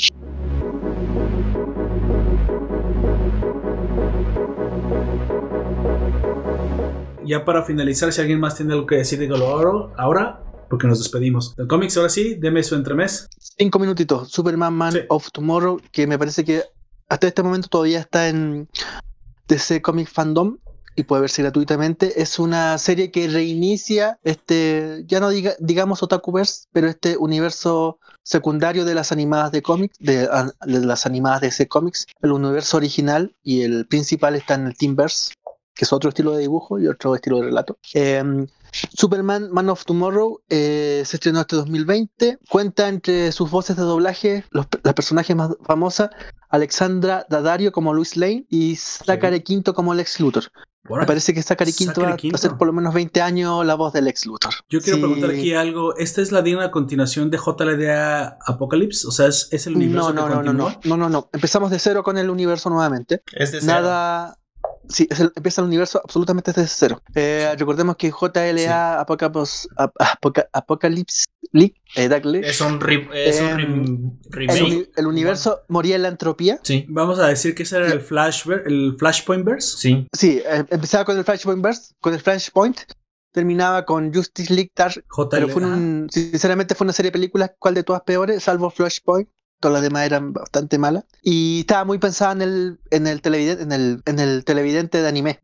[7.26, 10.98] Ya para finalizar, si alguien más tiene algo que decir, dígalo ahora, ahora porque nos
[10.98, 11.54] despedimos.
[11.58, 13.28] El cómics, ahora sí, deme su entremés.
[13.38, 14.30] Cinco minutitos.
[14.30, 15.00] Superman Man Sí.
[15.08, 16.62] of Tomorrow, que me parece que
[17.08, 18.68] hasta este momento todavía está en
[19.48, 20.56] DC Comic Fandom
[20.96, 22.20] y puede verse gratuitamente.
[22.22, 28.84] Es una serie que reinicia este, ya no diga, digamos Otakuverse, pero este universo secundario
[28.84, 32.06] de las animadas de cómics, de, a- de las animadas de DC Comics.
[32.22, 35.34] El universo original y el principal está en el Teamverse,
[35.74, 37.78] que es otro estilo de dibujo y otro estilo de relato.
[37.94, 38.46] Em,
[38.96, 42.38] Superman Man of Tomorrow eh, se estrenó este 2020.
[42.48, 46.10] Cuenta entre sus voces de doblaje los, las personajes más famosas:
[46.48, 50.44] Alexandra Daddario como Luis Lane y Zachary Quinto como Lex Luthor.
[50.86, 52.36] Me parece que Zachary Quinto Zachary va a Quinto.
[52.36, 54.52] hacer por lo menos 20 años la voz de Lex Luthor.
[54.68, 55.02] Yo quiero Sí.
[55.02, 55.96] preguntar aquí algo.
[55.96, 59.06] ¿Esta es la digna continuación de JLDA Apocalypse?
[59.06, 60.80] O sea, ¿es, es el universo No, no, que no, no, continúa?
[60.84, 61.28] no, no, no, no.
[61.32, 63.22] Empezamos de cero con el universo nuevamente.
[63.32, 63.72] Es de cero.
[63.72, 64.36] Nada.
[64.88, 67.02] Sí, es el- empieza el universo absolutamente desde cero.
[67.14, 72.08] Eh, recordemos que JLA Apocalypse, Ap- Apoca- Apocalypse League, eh,
[72.44, 74.90] Es un, re- es un Em, el, remake.
[74.96, 76.58] el universo moría en la entropía.
[76.62, 76.84] Sí.
[76.88, 79.76] Vamos a decir que ese era el, flash, el Flashpoint Verse.
[79.78, 80.06] Sí.
[80.12, 82.78] Sí, eh, empezaba con el Flashpoint Burst, con el Flashpoint,
[83.32, 85.66] terminaba con Justice League Dark, pero fue JLA.
[85.74, 89.28] un, sinceramente fue una serie de películas, cual de todas peores, salvo Flashpoint.
[89.60, 91.04] Todas las demás eran bastante malas.
[91.22, 95.08] Y estaba muy pensada en el, en el televidente, en el, en el televidente de
[95.08, 95.40] anime.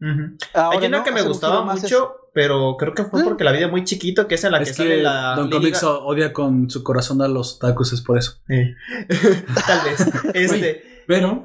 [0.53, 3.25] Ahora Hay una no, que me gustaba mucho, pero creo que fue ¿Eh?
[3.25, 5.51] porque la vi muy chiquito, que es en la que, Es sale que la Don
[5.51, 8.39] Comics odia con su corazón a los otakus, es por eso.
[8.49, 8.75] Eh.
[9.67, 10.07] Tal vez.
[10.35, 11.05] Este.
[11.07, 11.45] Pero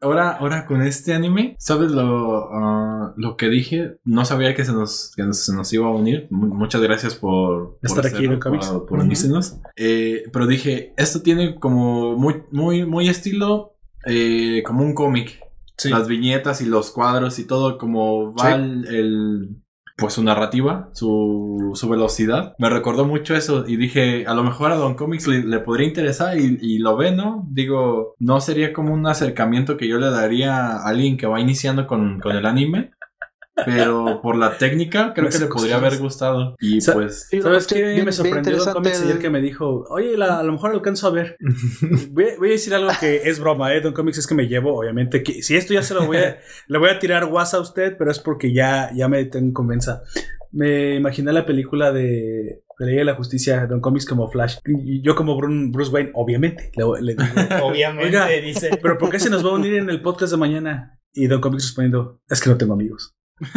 [0.00, 3.96] ahora, ahora con este anime, ¿sabes lo, ah, lo que dije?
[4.04, 6.26] No sabía que se nos, que nos- se nos iba a unir.
[6.30, 8.98] Mu- muchas gracias por, por Estar aquí en el por- por.
[9.76, 15.40] Eh, pero dije, esto tiene como muy, muy, muy estilo eh, como un cómic.
[15.90, 18.62] Las viñetas y los cuadros y todo, como va Sí.
[18.88, 19.56] el-
[20.00, 22.54] pues su narrativa, su, su velocidad.
[22.58, 26.38] Me recordó mucho eso y dije, a lo mejor a Don Comics le, podría interesar
[26.38, 27.46] y, y lo ve, ¿no?
[27.50, 31.86] Digo, no sería como un acercamiento que yo le daría a alguien que va iniciando
[31.86, 32.90] con, con el anime.
[33.64, 36.54] Pero por la técnica, creo que le podría haber gustado.
[36.58, 37.28] Y Sa- pues.
[37.42, 37.82] ¿Sabes qué?
[37.94, 40.52] bien- me sorprendió Don interesante Comics ayer el- que me dijo, oye, la- a lo
[40.52, 41.36] mejor lo alcanzo a ver.
[42.10, 43.80] voy, a, voy a decir algo que es broma, ¿eh?
[43.80, 45.22] Don Comics es que me llevo, obviamente.
[45.22, 47.96] Que, si esto ya se lo voy a, le voy a tirar guasa a usted,
[47.98, 50.02] pero es porque ya, ya me tengo convenza.
[50.52, 54.56] Me imaginé la película de, de la Liga de la Justicia, Don Comics como Flash.
[54.66, 57.24] Y yo como Bruce Wayne, obviamente, le, le digo,
[57.66, 58.70] Obviamente, Oiga, dice.
[58.82, 60.98] pero ¿por qué se nos va a unir en el podcast de mañana?
[61.12, 63.14] Y Don Comics respondiendo, es que no tengo amigos.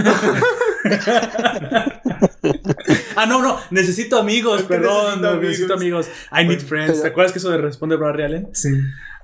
[3.15, 6.07] ah, no, no, necesito amigos, Es que perdón, necesito necesito, amigos.
[6.31, 7.01] I need friends.
[7.01, 8.49] ¿Te acuerdas que eso de responde Barry Allen?
[8.53, 8.69] Sí.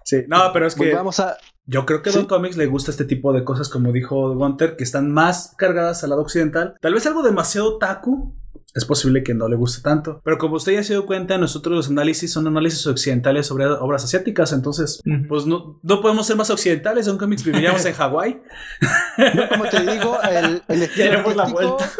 [0.03, 1.37] Sí, no, pero es que Volvamos a.
[1.65, 2.17] yo creo que a Sí.
[2.17, 6.03] Don Comics le gusta este tipo de cosas, como dijo Gunter, que están más cargadas
[6.03, 6.75] al lado occidental.
[6.81, 8.35] Tal vez algo demasiado taku.
[8.75, 10.21] Es posible que no le guste tanto.
[10.23, 14.03] Pero como usted ya se dio cuenta, nosotros los análisis son análisis occidentales sobre obras
[14.03, 14.53] asiáticas.
[14.53, 17.07] Entonces, pues no, no podemos ser más occidentales.
[17.07, 18.41] Don Comics viviríamos en Hawái.
[19.49, 21.91] Como te digo, el, el estilo Queremos la artístico vuelta.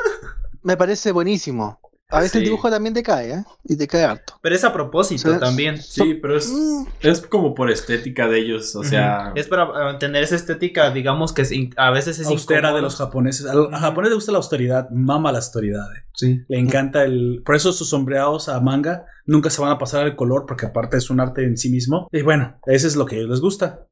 [0.61, 1.79] me parece buenísimo.
[2.11, 2.37] A veces Sí.
[2.39, 3.43] el dibujo también decae, ¿eh?
[3.65, 4.33] Y decae harto.
[4.41, 5.79] Pero es a propósito también.
[5.79, 6.85] Sí, pero es, Mm.
[7.01, 8.75] es como por estética de ellos.
[8.75, 9.31] O sea.
[9.35, 12.75] Es para eh, tener esa estética, digamos que es in- a veces es austera incómodo.
[12.77, 13.45] de los japoneses.
[13.45, 15.85] A japonés le gusta la austeridad, mama la austeridad.
[15.95, 16.03] eh.
[16.15, 16.41] Sí.
[16.47, 17.43] Le encanta el.
[17.45, 20.97] Por eso sus sombreados a manga nunca se van a pasar al color, porque aparte
[20.97, 22.09] es un arte en sí mismo.
[22.11, 23.85] Y bueno, eso es lo que a ellos les gusta.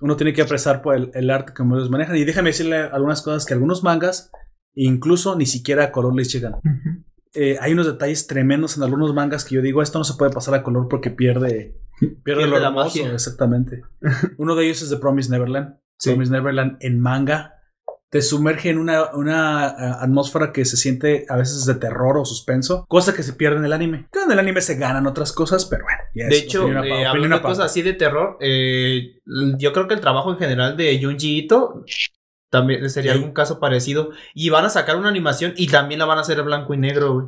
[0.00, 2.16] Uno tiene que apreciar por el, el arte como ellos manejan.
[2.16, 4.30] Y déjame decirle algunas cosas que algunos mangas,
[4.74, 6.54] incluso ni siquiera a color les llegan.
[7.34, 10.32] Eh, hay unos detalles tremendos en algunos mangas que yo digo, esto no se puede
[10.32, 12.86] pasar a color porque pierde, pierde, Pierde lo la hermoso.
[12.98, 13.12] magia.
[13.12, 13.82] Exactamente.
[14.38, 15.76] Uno de ellos es The Promise Neverland.
[15.98, 16.10] Sí.
[16.10, 17.52] Promise Neverland en manga
[18.08, 22.24] te sumerge en una, una eh, atmósfera que se siente a veces de terror o
[22.24, 24.08] suspenso, cosa que se pierde en el anime.
[24.12, 25.98] Que en el anime se ganan otras cosas, pero bueno.
[26.14, 29.20] ya De hecho, opinión eh, opinión hablando de cosas así de terror, eh,
[29.58, 31.84] yo creo que el trabajo en general de Junji Ito
[32.50, 33.18] también sería Sí.
[33.18, 34.10] algún caso parecido.
[34.34, 37.12] Y van a sacar una animación y también la van a hacer blanco y negro,
[37.14, 37.26] güey.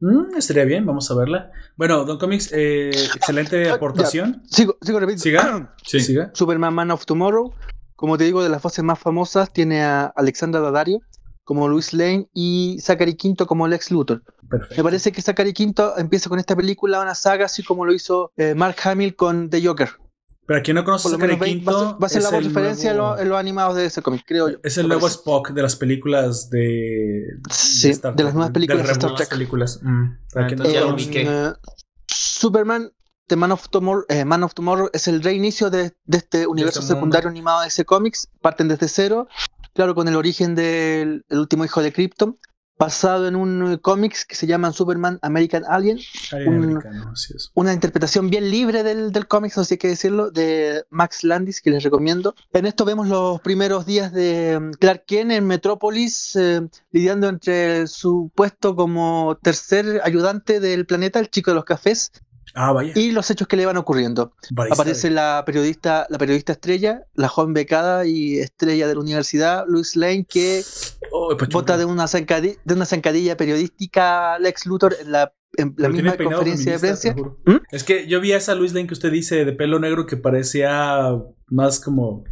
[0.00, 1.50] Mm, estaría bien, vamos a verla.
[1.76, 4.42] Bueno, Don Comics, eh, excelente aportación.
[4.46, 5.18] Sigo, sigo repito.
[5.20, 5.74] Siga.
[5.84, 6.00] Sí.
[6.00, 6.30] Siga.
[6.34, 7.54] Superman Man of Tomorrow
[8.00, 11.00] como te digo, de las voces más famosas, tiene a Alexandra Daddario
[11.44, 14.22] como Luis Lane y Zachary Quinto como Lex Luthor.
[14.74, 18.32] Me parece que Zachary Quinto empieza con esta película una saga así como lo hizo
[18.38, 19.90] eh, Mark Hamill con The Joker.
[20.50, 22.06] Para quien no conoce Por a lo Zachary menos ve- Quinto, va a ser, va
[22.06, 24.22] a ser es la el referencia en nuevo- lo- en los animados de ese cómic,
[24.26, 24.58] creo yo.
[24.64, 25.06] Es el nuevo.
[25.06, 27.22] Spock de las películas de.
[27.48, 29.28] Sí, Star de las nuevas películas de Star Trek.
[29.28, 29.78] películas.
[29.80, 30.06] Mm.
[30.34, 31.52] Para que no lo Eh,
[32.08, 32.90] Superman,
[33.28, 36.82] The Man of Tomorrow, eh, Man of Tomorrow es el reinicio de, de este universo
[36.82, 38.28] secundario animado de ese cómics.
[38.40, 39.28] Parten desde cero,
[39.72, 42.36] claro, con el origen del el último hijo de Krypton,
[42.80, 45.98] basado en un eh, cómics que se llama Superman American Alien,
[46.32, 46.72] Alien un-
[47.54, 51.70] una interpretación bien libre del, del cómics, no sé qué decirlo, de Max Landis, que
[51.70, 52.34] les recomiendo.
[52.54, 57.86] En esto vemos los primeros días de mm, Clark Kent en Metrópolis, eh, lidiando entre
[57.86, 62.10] su puesto como tercer ayudante del planeta, el chico de los cafés,
[62.54, 62.92] Ah, vaya.
[62.96, 64.32] y los hechos que le van ocurriendo.
[64.50, 69.64] Barista Aparece la periodista, la periodista estrella, la joven becada y estrella de la universidad,
[69.68, 70.62] Louis Lane, que
[71.12, 75.68] Oh, pues, vota de una, zancadi- de una zancadilla periodística Lex Luthor en la, en
[75.76, 77.14] la Pero misma conferencia de prensa.
[77.14, 77.56] ¿Mm?
[77.72, 80.16] Es que yo vi a esa Luis Lane que usted dice de pelo negro que
[80.16, 81.12] parecía
[81.48, 82.24] más como.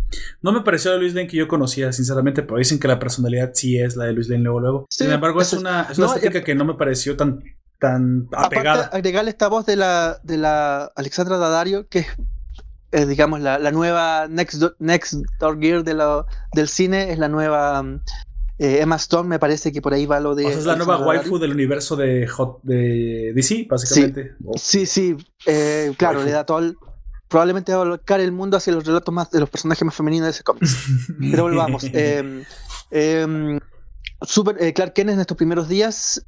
[0.42, 3.50] No me pareció la Luis Lane que yo conocía, sinceramente, pero dicen que la personalidad
[3.54, 4.86] sí es la de Luis Lane luego luego.
[4.90, 7.42] Sí, Sin embargo, es una, es una no, estética que no me pareció tan,
[7.78, 8.80] tan apegada.
[8.86, 12.06] Aparte, agregarle esta voz de la, de la Alexandra Daddario, que es,
[12.92, 17.18] eh, digamos, la, la nueva Next, Do- Next Door Gear de la- del cine, es
[17.18, 18.00] la nueva mm,
[18.58, 20.46] eh, Emma Stone, me parece que por ahí va lo de.
[20.46, 24.32] o sea, es la nueva waifu del universo de, Hot, de DC, básicamente.
[24.44, 25.16] Oh, Sí, sí,
[25.46, 26.26] eh, claro, Waifu.
[26.28, 26.76] le da todo el-
[27.28, 30.24] Probablemente va a volcar el mundo hacia los relatos más de los personajes más femeninos
[30.24, 30.62] de ese cómic.
[31.30, 31.84] Pero volvamos.
[31.92, 32.42] eh,
[34.22, 36.24] Super, eh, Clark Kent en estos primeros días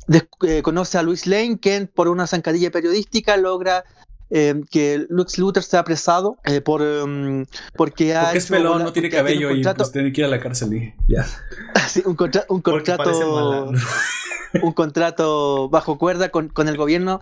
[0.47, 3.85] eh, conoce a Luis Lane, quien por una zancadilla periodística logra
[4.31, 7.45] eh, que Lux Luthor sea apresado eh, por um,
[7.75, 10.39] porque ha Porque es pelón, no tiene cabello y pues tiene que ir a la
[10.39, 11.27] cárcel y ya.
[11.89, 13.81] sí, un, contra- contrato malandro.
[14.63, 17.19] un contrato bajo cuerda con, con el gobierno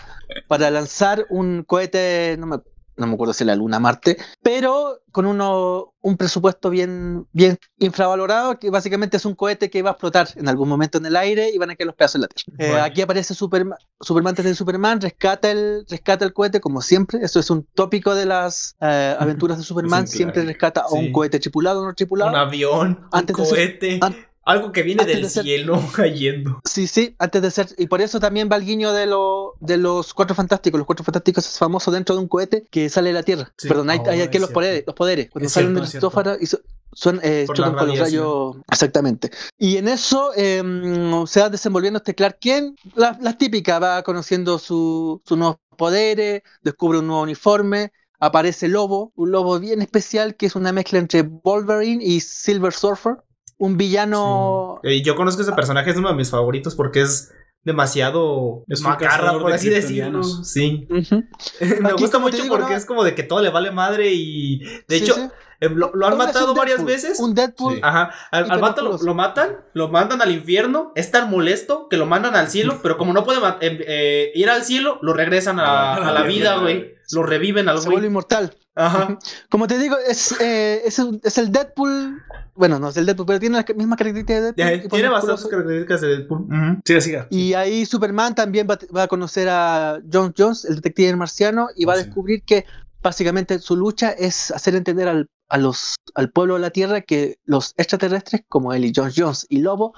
[0.48, 2.58] para lanzar un cohete, no me,
[2.98, 8.58] no me acuerdo si la Luna Marte, pero con uno, un presupuesto bien, bien infravalorado,
[8.58, 11.50] que básicamente es un cohete que va a explotar en algún momento en el aire
[11.52, 12.78] y van a caer los pedazos en la Tierra.
[12.78, 17.20] Eh, aquí aparece Superman, Superman antes de Superman, rescata el, rescata el cohete como siempre,
[17.22, 21.12] eso es un tópico de las eh, aventuras de Superman, siempre rescata a un Sí.
[21.12, 22.30] cohete tripulado o no tripulado.
[22.30, 24.16] Un avión, Antes un de cohete, an-
[24.48, 26.60] algo que viene antes del de ser- cielo cayendo.
[26.64, 27.68] Sí, sí, antes de ser.
[27.78, 30.78] Y por eso también va el guiño de, lo, de los Cuatro Fantásticos.
[30.78, 33.52] Los Cuatro Fantásticos es famoso dentro de un cohete que sale de la Tierra.
[33.56, 33.68] Sí.
[33.68, 34.84] Perdón, hay, Oh, hay aquí los poderes.
[34.86, 35.30] Los poderes.
[35.30, 36.06] Cuando Es salen cierto, del es cierto.
[36.08, 36.60] estrófano y so-
[36.92, 38.56] son, eh, chocan con los rayos.
[38.70, 39.30] Exactamente.
[39.58, 42.78] Y en eso em, se va desenvolviendo este Clark Kent.
[42.94, 47.92] La, la típica, va conociendo su- sus nuevos poderes, descubre un nuevo uniforme.
[48.20, 53.18] Aparece Lobo, un lobo bien especial que es una mezcla entre Wolverine y Silver Surfer.
[53.58, 54.80] Un villano.
[54.82, 57.32] Eh, yo conozco ese personaje, es uno de mis favoritos porque es
[57.64, 60.22] demasiado Es un macarra, por de así decirlo.
[60.24, 60.86] Sí.
[60.90, 61.24] Ujú.
[61.82, 64.10] Me Aquí, gusta mucho digo, porque no- es como de que todo le vale madre
[64.12, 65.22] y de Sí, hecho sí.
[65.60, 67.20] eh, lo, lo han Ahora matado varias Deadpool, veces.
[67.20, 67.74] Un Deadpool.
[67.74, 67.80] Sí.
[67.82, 72.06] Ajá, al, al vato lo, matan, lo mandan al infierno, es tan molesto que lo
[72.06, 75.58] mandan al cielo, pero como no puede ma- eh, eh, ir al cielo, lo regresan
[75.60, 76.94] a, a la vida, güey.
[77.12, 78.08] Lo reviven al se vuelve güey.
[78.10, 78.56] inmortal.
[78.74, 79.18] Ajá.
[79.50, 82.22] Como te digo, es, eh, es, es el Deadpool.
[82.58, 84.90] Bueno, no es el Deadpool, pero tiene las mismas características de Ya, Deadpool.
[84.90, 86.46] Tiene bastantes características de Deadpool.
[86.84, 87.26] Siga, siga.
[87.30, 91.84] Y ahí Superman también va, va a conocer a John Jones, el detective marciano, y
[91.84, 92.66] va a descubrir que
[93.00, 97.38] básicamente su lucha es hacer entender al, a los, al pueblo de la Tierra que
[97.44, 99.94] los extraterrestres, como él y John Jones y Lobo,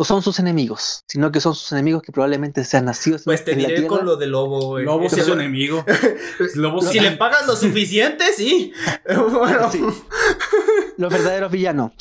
[0.00, 3.52] no son sus enemigos, sino que son sus enemigos que probablemente sean nacidos Pues te
[3.52, 3.96] en la diré Tierra.
[3.98, 4.86] con lo de Lobo, güey.
[4.86, 5.84] Lobo es su enemigo.
[6.54, 7.00] Lobo Si sí.
[7.00, 8.72] le pagas lo suficiente, sí.
[9.30, 9.70] bueno.
[9.70, 9.84] Sí.
[10.96, 11.92] los verdaderos villanos.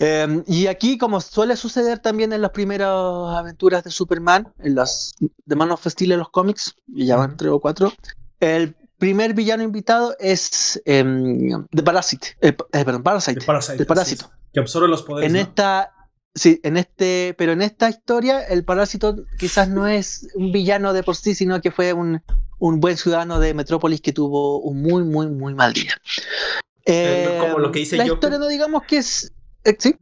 [0.00, 2.90] Eh, y aquí, como suele suceder también en las primeras
[3.36, 7.36] aventuras de Superman, en las de Man of Steel en los cómics, y ya van
[7.36, 7.92] tres o cuatro,
[8.40, 13.38] el primer villano invitado es em, The Parasite, eh, eh, perdón, Parasite.
[13.38, 14.24] De Parasite, El parásito.
[14.24, 14.50] así es.
[14.52, 15.28] Que absorbe los poderes.
[15.30, 15.40] En ¿no?
[15.40, 15.92] esta,
[16.34, 21.02] sí, en este, pero en esta historia, el parásito quizás no es un villano de
[21.02, 22.22] por sí, sino que fue un,
[22.58, 25.94] un buen ciudadano de Metrópolis que tuvo un muy, muy, muy mal día.
[26.86, 28.14] Eh, como lo que dice La Joker.
[28.16, 29.32] historia no digamos que es.
[29.64, 29.94] eh, ¿Sí?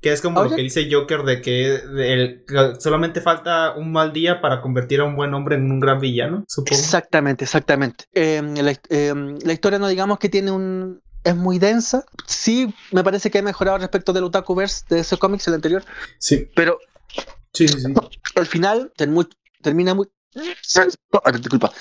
[0.00, 3.92] Que es como lo que dice Joker de que, de el- que solamente falta un
[3.92, 6.76] mal día para convertir a un buen hombre en un gran villano, supongo.
[6.78, 8.06] Exactamente, exactamente.
[8.12, 11.00] Eh, la, eh, la historia no digamos que tiene un...
[11.24, 12.04] Es muy densa.
[12.26, 15.84] Sí, me parece que ha mejorado respecto del Otakuverse de ese cómics, el anterior.
[16.18, 16.78] Sí, Pero
[17.52, 17.80] sí, sí.
[17.80, 17.94] sí.
[18.34, 18.92] al final
[19.62, 20.08] termina muy...
[21.34, 21.72] Disculpa.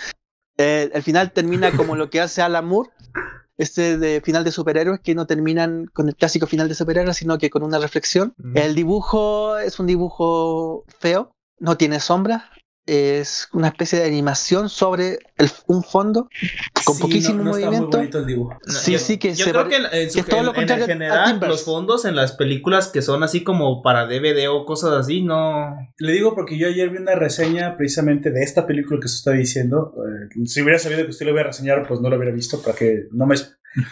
[0.57, 2.91] Eh, al final termina como lo que hace Alan Moore
[3.61, 7.37] este de final de superhéroes que no terminan con el clásico final de superhéroes, sino
[7.37, 8.33] que con una reflexión.
[8.37, 8.57] Mm.
[8.57, 12.43] El dibujo es un dibujo feo, no tiene sombras,
[12.91, 16.29] es una especie de animación sobre el- un fondo
[16.85, 17.97] con Sí, poquísimo no- no está muy movimiento.
[17.97, 18.59] bonito el dibujo.
[18.67, 20.45] Sí, yo, sí, que yo se creo que en, en su- que es todo en-
[20.45, 24.05] lo en contrario a general los fondos en las películas que son así como para
[24.07, 28.43] DVD o cosas así no Le digo porque yo ayer vi una reseña precisamente de
[28.43, 29.93] esta película que se está diciendo.
[30.35, 32.61] Eh, si hubiera sabido que usted lo iba a reseñar, pues no lo hubiera visto
[32.61, 33.35] para que no me,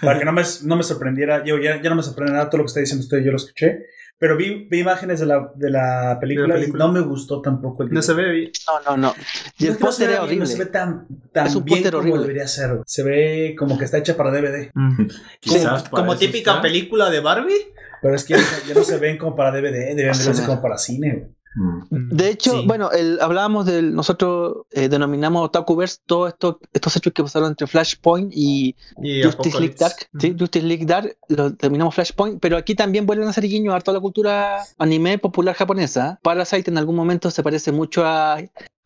[0.01, 1.43] para que no me, no me sorprendiera.
[1.45, 3.37] Yo ya, ya no me sorprende nada todo lo que está diciendo usted, yo lo
[3.37, 3.85] escuché.
[4.19, 6.85] Pero vi, vi imágenes de la, de la película película.
[6.85, 8.51] y no me gustó tampoco el no se ve bien.
[8.67, 9.15] No, no, no.
[9.57, 10.71] Y el No póster es bien, no se ve horrible.
[10.71, 12.21] tan, tan Es un bien póster como horrible.
[12.21, 12.69] debería ser.
[12.71, 12.83] güey.
[12.85, 14.71] Se ve como que está hecha para DVD.
[15.39, 16.61] Quizás para como típica está.
[16.61, 20.17] película de Barbie Pero es que ya, ya no se ven como para DVD, deberían
[20.17, 20.45] verse ve.
[20.47, 21.29] como para cine.
[21.55, 22.15] Mm.
[22.15, 22.63] De hecho, Sí.
[22.67, 23.93] bueno, el, hablábamos del.
[23.93, 29.59] Nosotros eh, denominamos Otakuverse todos esto, estos hechos que pasaron entre Flashpoint y y Justice
[29.59, 29.75] League.
[29.79, 29.95] Dark.
[30.19, 33.81] Sí, Justice League Dark lo denominamos Flashpoint, pero aquí también vuelven a hacer guiño a
[33.81, 36.19] toda la cultura anime popular japonesa.
[36.21, 38.37] Parasite en algún momento se parece mucho a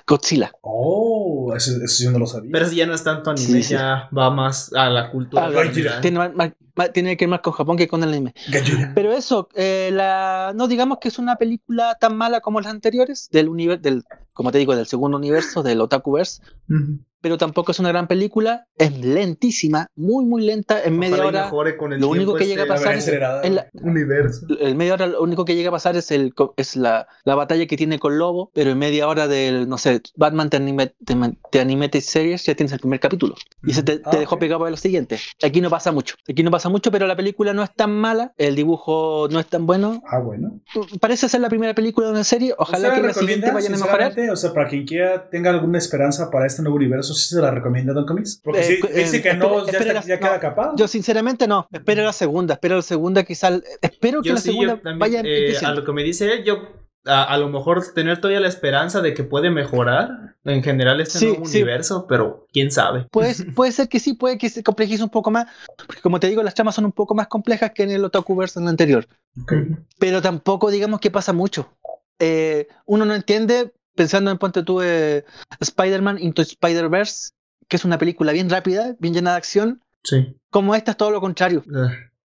[0.06, 0.52] Godzilla.
[0.62, 2.50] Oh, eso, eso sí no lo sabía.
[2.52, 3.74] pero si ya no es tanto anime Sí, sí.
[3.74, 6.02] ya va más a la cultura Ah.
[6.02, 8.34] Tiene, más- más- más- tiene que ver más con Japón que con el anime.
[8.50, 8.92] Gallura.
[8.96, 13.30] Pero eso, eh, la, no digamos que es una película tan mala como las anteriores,
[13.32, 17.00] del universo, del, como te digo, del segundo universo, del Otakuverse, Ujú.
[17.22, 21.28] pero tampoco es una gran película, es lentísima, muy muy lenta, en media Ojalá y
[21.30, 24.76] hora, mejore con el lo único que llega a este pasar en la, universo en
[24.78, 27.78] media hora lo único que llega a pasar es el es la, la batalla que
[27.78, 30.60] tiene con Lobo, pero en media hora del, no sé, Batman The,
[31.06, 33.36] The- The Animated Series ya tienes el primer capítulo.
[33.64, 34.42] Y se te, te Ah, dejó ok.
[34.42, 35.20] pegado para lo siguiente.
[35.44, 36.16] Aquí no pasa mucho.
[36.28, 39.46] Aquí no pasa mucho, pero la película no es tan mala, el dibujo no es
[39.48, 40.02] tan bueno.
[40.08, 40.60] Ah, bueno.
[41.00, 42.54] Parece ser la primera película de una serie.
[42.58, 44.14] Ojalá ¿Usted que la siguiente vayan a mejorar.
[44.32, 47.52] O sea, para quien quiera tenga alguna esperanza para este nuevo universo, ¿sí se la
[47.52, 48.40] recomienda Don Comics?
[48.44, 50.34] Porque Eh, sí, cu- dice eh, que no, espera- ya, espera está- ya la- queda
[50.36, 50.40] no.
[50.40, 50.72] capaz.
[50.76, 51.68] Yo sinceramente no.
[51.72, 52.54] Espero la segunda.
[52.56, 53.62] Espero la segunda quizás.
[53.82, 56.32] Espero que yo la sí, yo segunda también, vaya eh, a lo que me dice
[56.34, 56.58] él, yo
[57.06, 61.20] a, a lo mejor tener todavía la esperanza de que puede mejorar en general este
[61.20, 61.58] Sí, nuevo sí.
[61.58, 63.08] universo, pero quién sabe.
[63.12, 65.48] Puede, puede ser que sí, puede que se complejice un poco más.
[65.86, 68.60] Porque como te digo, las tramas son un poco más complejas que en el Otakuverse
[68.60, 69.06] en el anterior.
[69.42, 69.54] Ok.
[70.00, 71.74] Pero tampoco digamos que pasa mucho.
[72.20, 75.26] Eh, uno no entiende, pensando en Ponte tú eh,
[75.60, 77.32] Spider-Man Into Spider-Verse,
[77.68, 79.82] que es una película bien rápida, bien llena de acción.
[80.04, 80.36] Sí.
[80.50, 81.64] Como esta es todo lo contrario.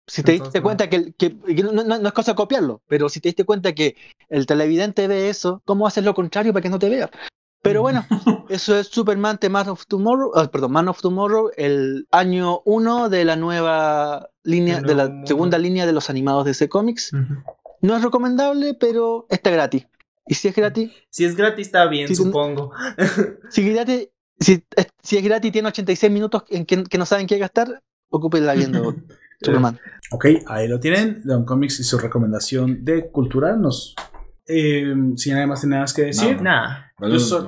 [0.08, 3.22] Si te diste cuenta que, que- que no, no- no es cosa copiarlo, pero si
[3.22, 3.96] te diste cuenta que
[4.30, 7.10] el televidente ve eso, ¿cómo haces lo contrario para que no te vea?
[7.62, 8.06] Pero bueno,
[8.50, 13.08] eso es Superman The Man of Tomorrow, ah, perdón, Man of Tomorrow, el año 1
[13.10, 15.28] de la nueva línea, de la mundo.
[15.28, 17.14] segunda línea de los animados de ese cómics.
[17.14, 17.36] Ujú.
[17.82, 19.88] No es recomendable, pero está gratis.
[20.28, 22.72] Y si es gratis, Si es gratis está bien, supongo.
[23.50, 24.10] si es gratis,
[24.40, 27.38] si, es- si es gratis y tiene 86 minutos en que, que no saben qué
[27.38, 28.96] gastar, ocúpenla viendo
[29.42, 29.80] Superman.
[30.12, 31.22] Ok, ahí lo tienen.
[31.24, 33.56] Don Comics y su recomendación de cultura.
[33.56, 33.96] Nos,
[34.48, 36.52] eh, si nada más tiene nada más que decir, No.
[37.10, 37.48] Yo soy-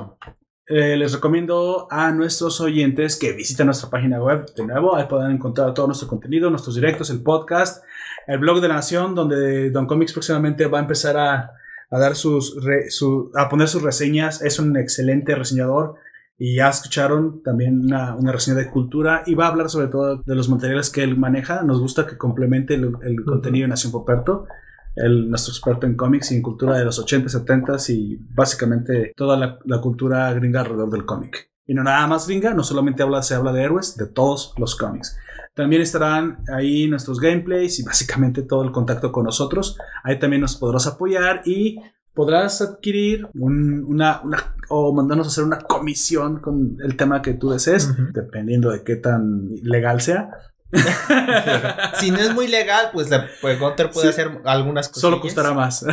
[0.66, 4.96] eh, les recomiendo a nuestros oyentes que visiten nuestra página web de nuevo.
[4.96, 7.84] Ahí pueden encontrar todo nuestro contenido, nuestros directos, el podcast,
[8.28, 11.52] el blog de la Nación, donde Don Comics próximamente va a empezar a,
[11.94, 14.42] a dar sus, re- su- a poner sus reseñas.
[14.42, 15.96] Es un excelente reseñador.
[16.38, 20.18] Y ya escucharon también una, una reseña de cultura y va a hablar sobre todo
[20.26, 21.62] de los materiales que él maneja.
[21.62, 24.48] Nos gusta que complemente el, el contenido de Nación Poperto,
[24.96, 29.38] el, nuestro experto en cómics y en cultura de los 80, 70 y básicamente toda
[29.38, 31.50] la, la cultura gringa alrededor del cómic.
[31.66, 34.76] Y no nada más gringa, no solamente habla, se habla de héroes, de todos los
[34.76, 35.18] cómics.
[35.56, 39.78] También estarán ahí nuestros gameplays y básicamente todo el contacto con nosotros.
[40.04, 41.78] Ahí también nos podrás apoyar y
[42.14, 47.34] podrás adquirir un- una, una- o mandarnos a hacer una comisión con el tema que
[47.34, 50.30] tú desees, dependiendo de qué tan legal sea.
[52.00, 54.10] Si no es muy legal, pues, la, pues Gunter puede Sí.
[54.14, 55.02] hacer algunas cosas.
[55.02, 55.86] Solo costará más.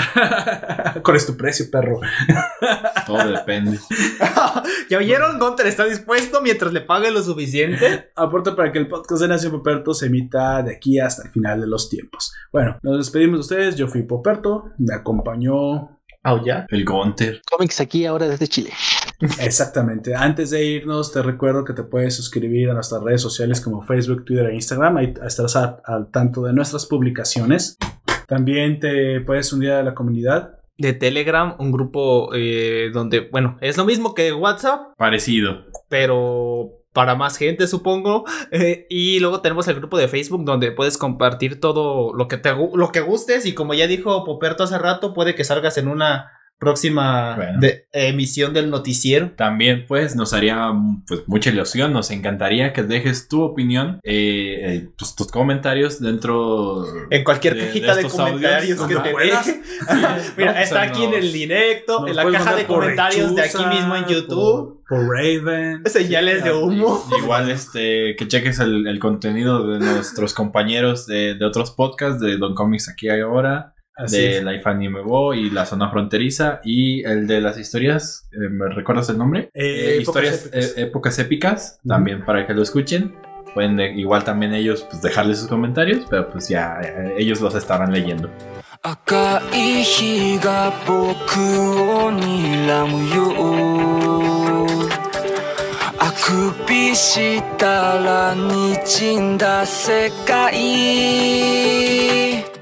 [1.04, 2.00] ¿Cuál es tu precio, perro?
[3.06, 3.78] Todo depende.
[4.88, 5.38] ¿Ya oyeron?
[5.38, 8.10] Gunter está dispuesto mientras le pague lo suficiente.
[8.16, 11.60] Aporta para que el podcast de Nación Poperto se emita de aquí hasta el final
[11.60, 12.32] de los tiempos.
[12.52, 13.76] Bueno, nos despedimos de ustedes.
[13.76, 14.64] Yo fui Poperto.
[14.78, 16.66] Me acompañó Ah, ya.
[16.68, 17.40] El Gunter.
[17.50, 18.70] Cómics aquí ahora desde Chile.
[19.40, 20.14] Exactamente.
[20.14, 24.24] Antes de irnos, te recuerdo que te puedes suscribir a nuestras redes sociales como Facebook,
[24.24, 24.96] Twitter e Instagram.
[24.96, 27.76] Ahí estarás al tanto de nuestras publicaciones.
[28.26, 30.58] También te puedes unir a la comunidad.
[30.78, 35.66] De Telegram, un grupo eh, donde, bueno, es lo mismo que WhatsApp, Parecido.
[35.90, 38.24] pero para más gente, supongo.
[38.50, 42.52] Eh, y luego tenemos el grupo de Facebook donde puedes compartir todo lo que te
[42.52, 43.44] lo que gustes.
[43.46, 47.58] Y como ya dijo Poperto hace rato, puede que salgas en una próxima Bueno.
[47.60, 49.32] de- emisión del noticiero.
[49.32, 50.70] También, pues, nos haría
[51.08, 56.84] pues, mucha ilusión, nos encantaría que dejes tu opinión, eh, eh, pues, tus comentarios dentro
[57.10, 59.62] En cualquier de- de cajita de, estos comentarios audios, que te deje.
[60.36, 63.42] Mira, No, está o sea, aquí en el directo, en la caja de comentarios de
[63.42, 64.80] aquí mismo en YouTube.
[64.88, 65.82] Por, por Raven.
[65.86, 67.02] Señales de humo.
[67.22, 72.36] Igual este que cheques el, el contenido de nuestros compañeros de, de otros podcasts de
[72.36, 74.43] Don Comics aquí ahora, Así de es.
[74.43, 79.07] Life Anime Bo y la zona fronteriza y el de las historias, eh, ¿me recuerdas
[79.09, 79.49] el nombre?
[79.53, 80.77] Eh, Eh, historias épocas épicas.
[80.77, 83.15] eh, épocas épicas, también para que lo escuchen.
[83.53, 87.55] Pueden de- igual también ellos pues, dejarles sus comentarios, pero pues ya eh, ellos los
[87.55, 88.29] estarán leyendo.
[88.83, 91.39] 赤い日が僕
[91.81, 93.33] を睨むよ
[95.97, 100.53] あくびしたら滲んだ世界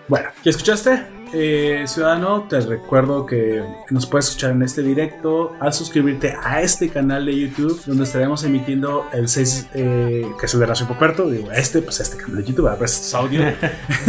[0.07, 1.03] Bueno, ¿qué escuchaste?
[1.32, 6.88] Eh, ciudadano, te recuerdo que nos puedes escuchar en este directo al suscribirte a este
[6.88, 11.28] canal de YouTube donde estaremos emitiendo el 6, eh, que es el de Nación Poperto,
[11.28, 13.42] digo, este, pues a este canal de YouTube, a ver, este es audio,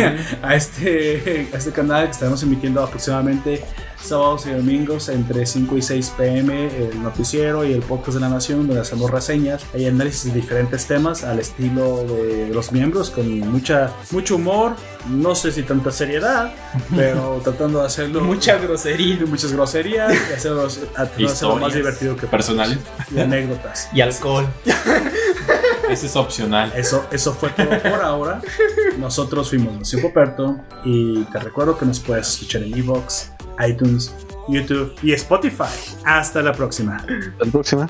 [0.42, 3.64] a, este, a este canal que estaremos emitiendo aproximadamente
[4.02, 8.30] sábados y domingos entre 5 y 6 pm el noticiero y el podcast de la
[8.30, 13.28] Nación donde hacemos reseñas, hay análisis de diferentes temas al estilo de los miembros con
[13.52, 14.76] mucha, mucho humor,
[15.10, 16.52] no sé si tanta seriedad,
[16.96, 19.16] pero tratando de hacerlo Mucha grosería.
[19.16, 22.78] y muchas groserías y hacerlo, hacerlo más divertido que personales.
[23.14, 23.90] y anécdotas.
[23.94, 24.48] Y alcohol.
[25.90, 26.72] Ese es opcional.
[26.76, 28.42] Eso, eso fue todo por ahora.
[29.00, 33.32] Nosotros fuimos Nación Poperto y te recuerdo que nos puedes escuchar en Evox,
[33.68, 34.14] iTunes,
[34.48, 35.64] YouTube y Spotify.
[36.06, 36.98] Hasta la próxima.
[36.98, 37.90] Hasta la próxima.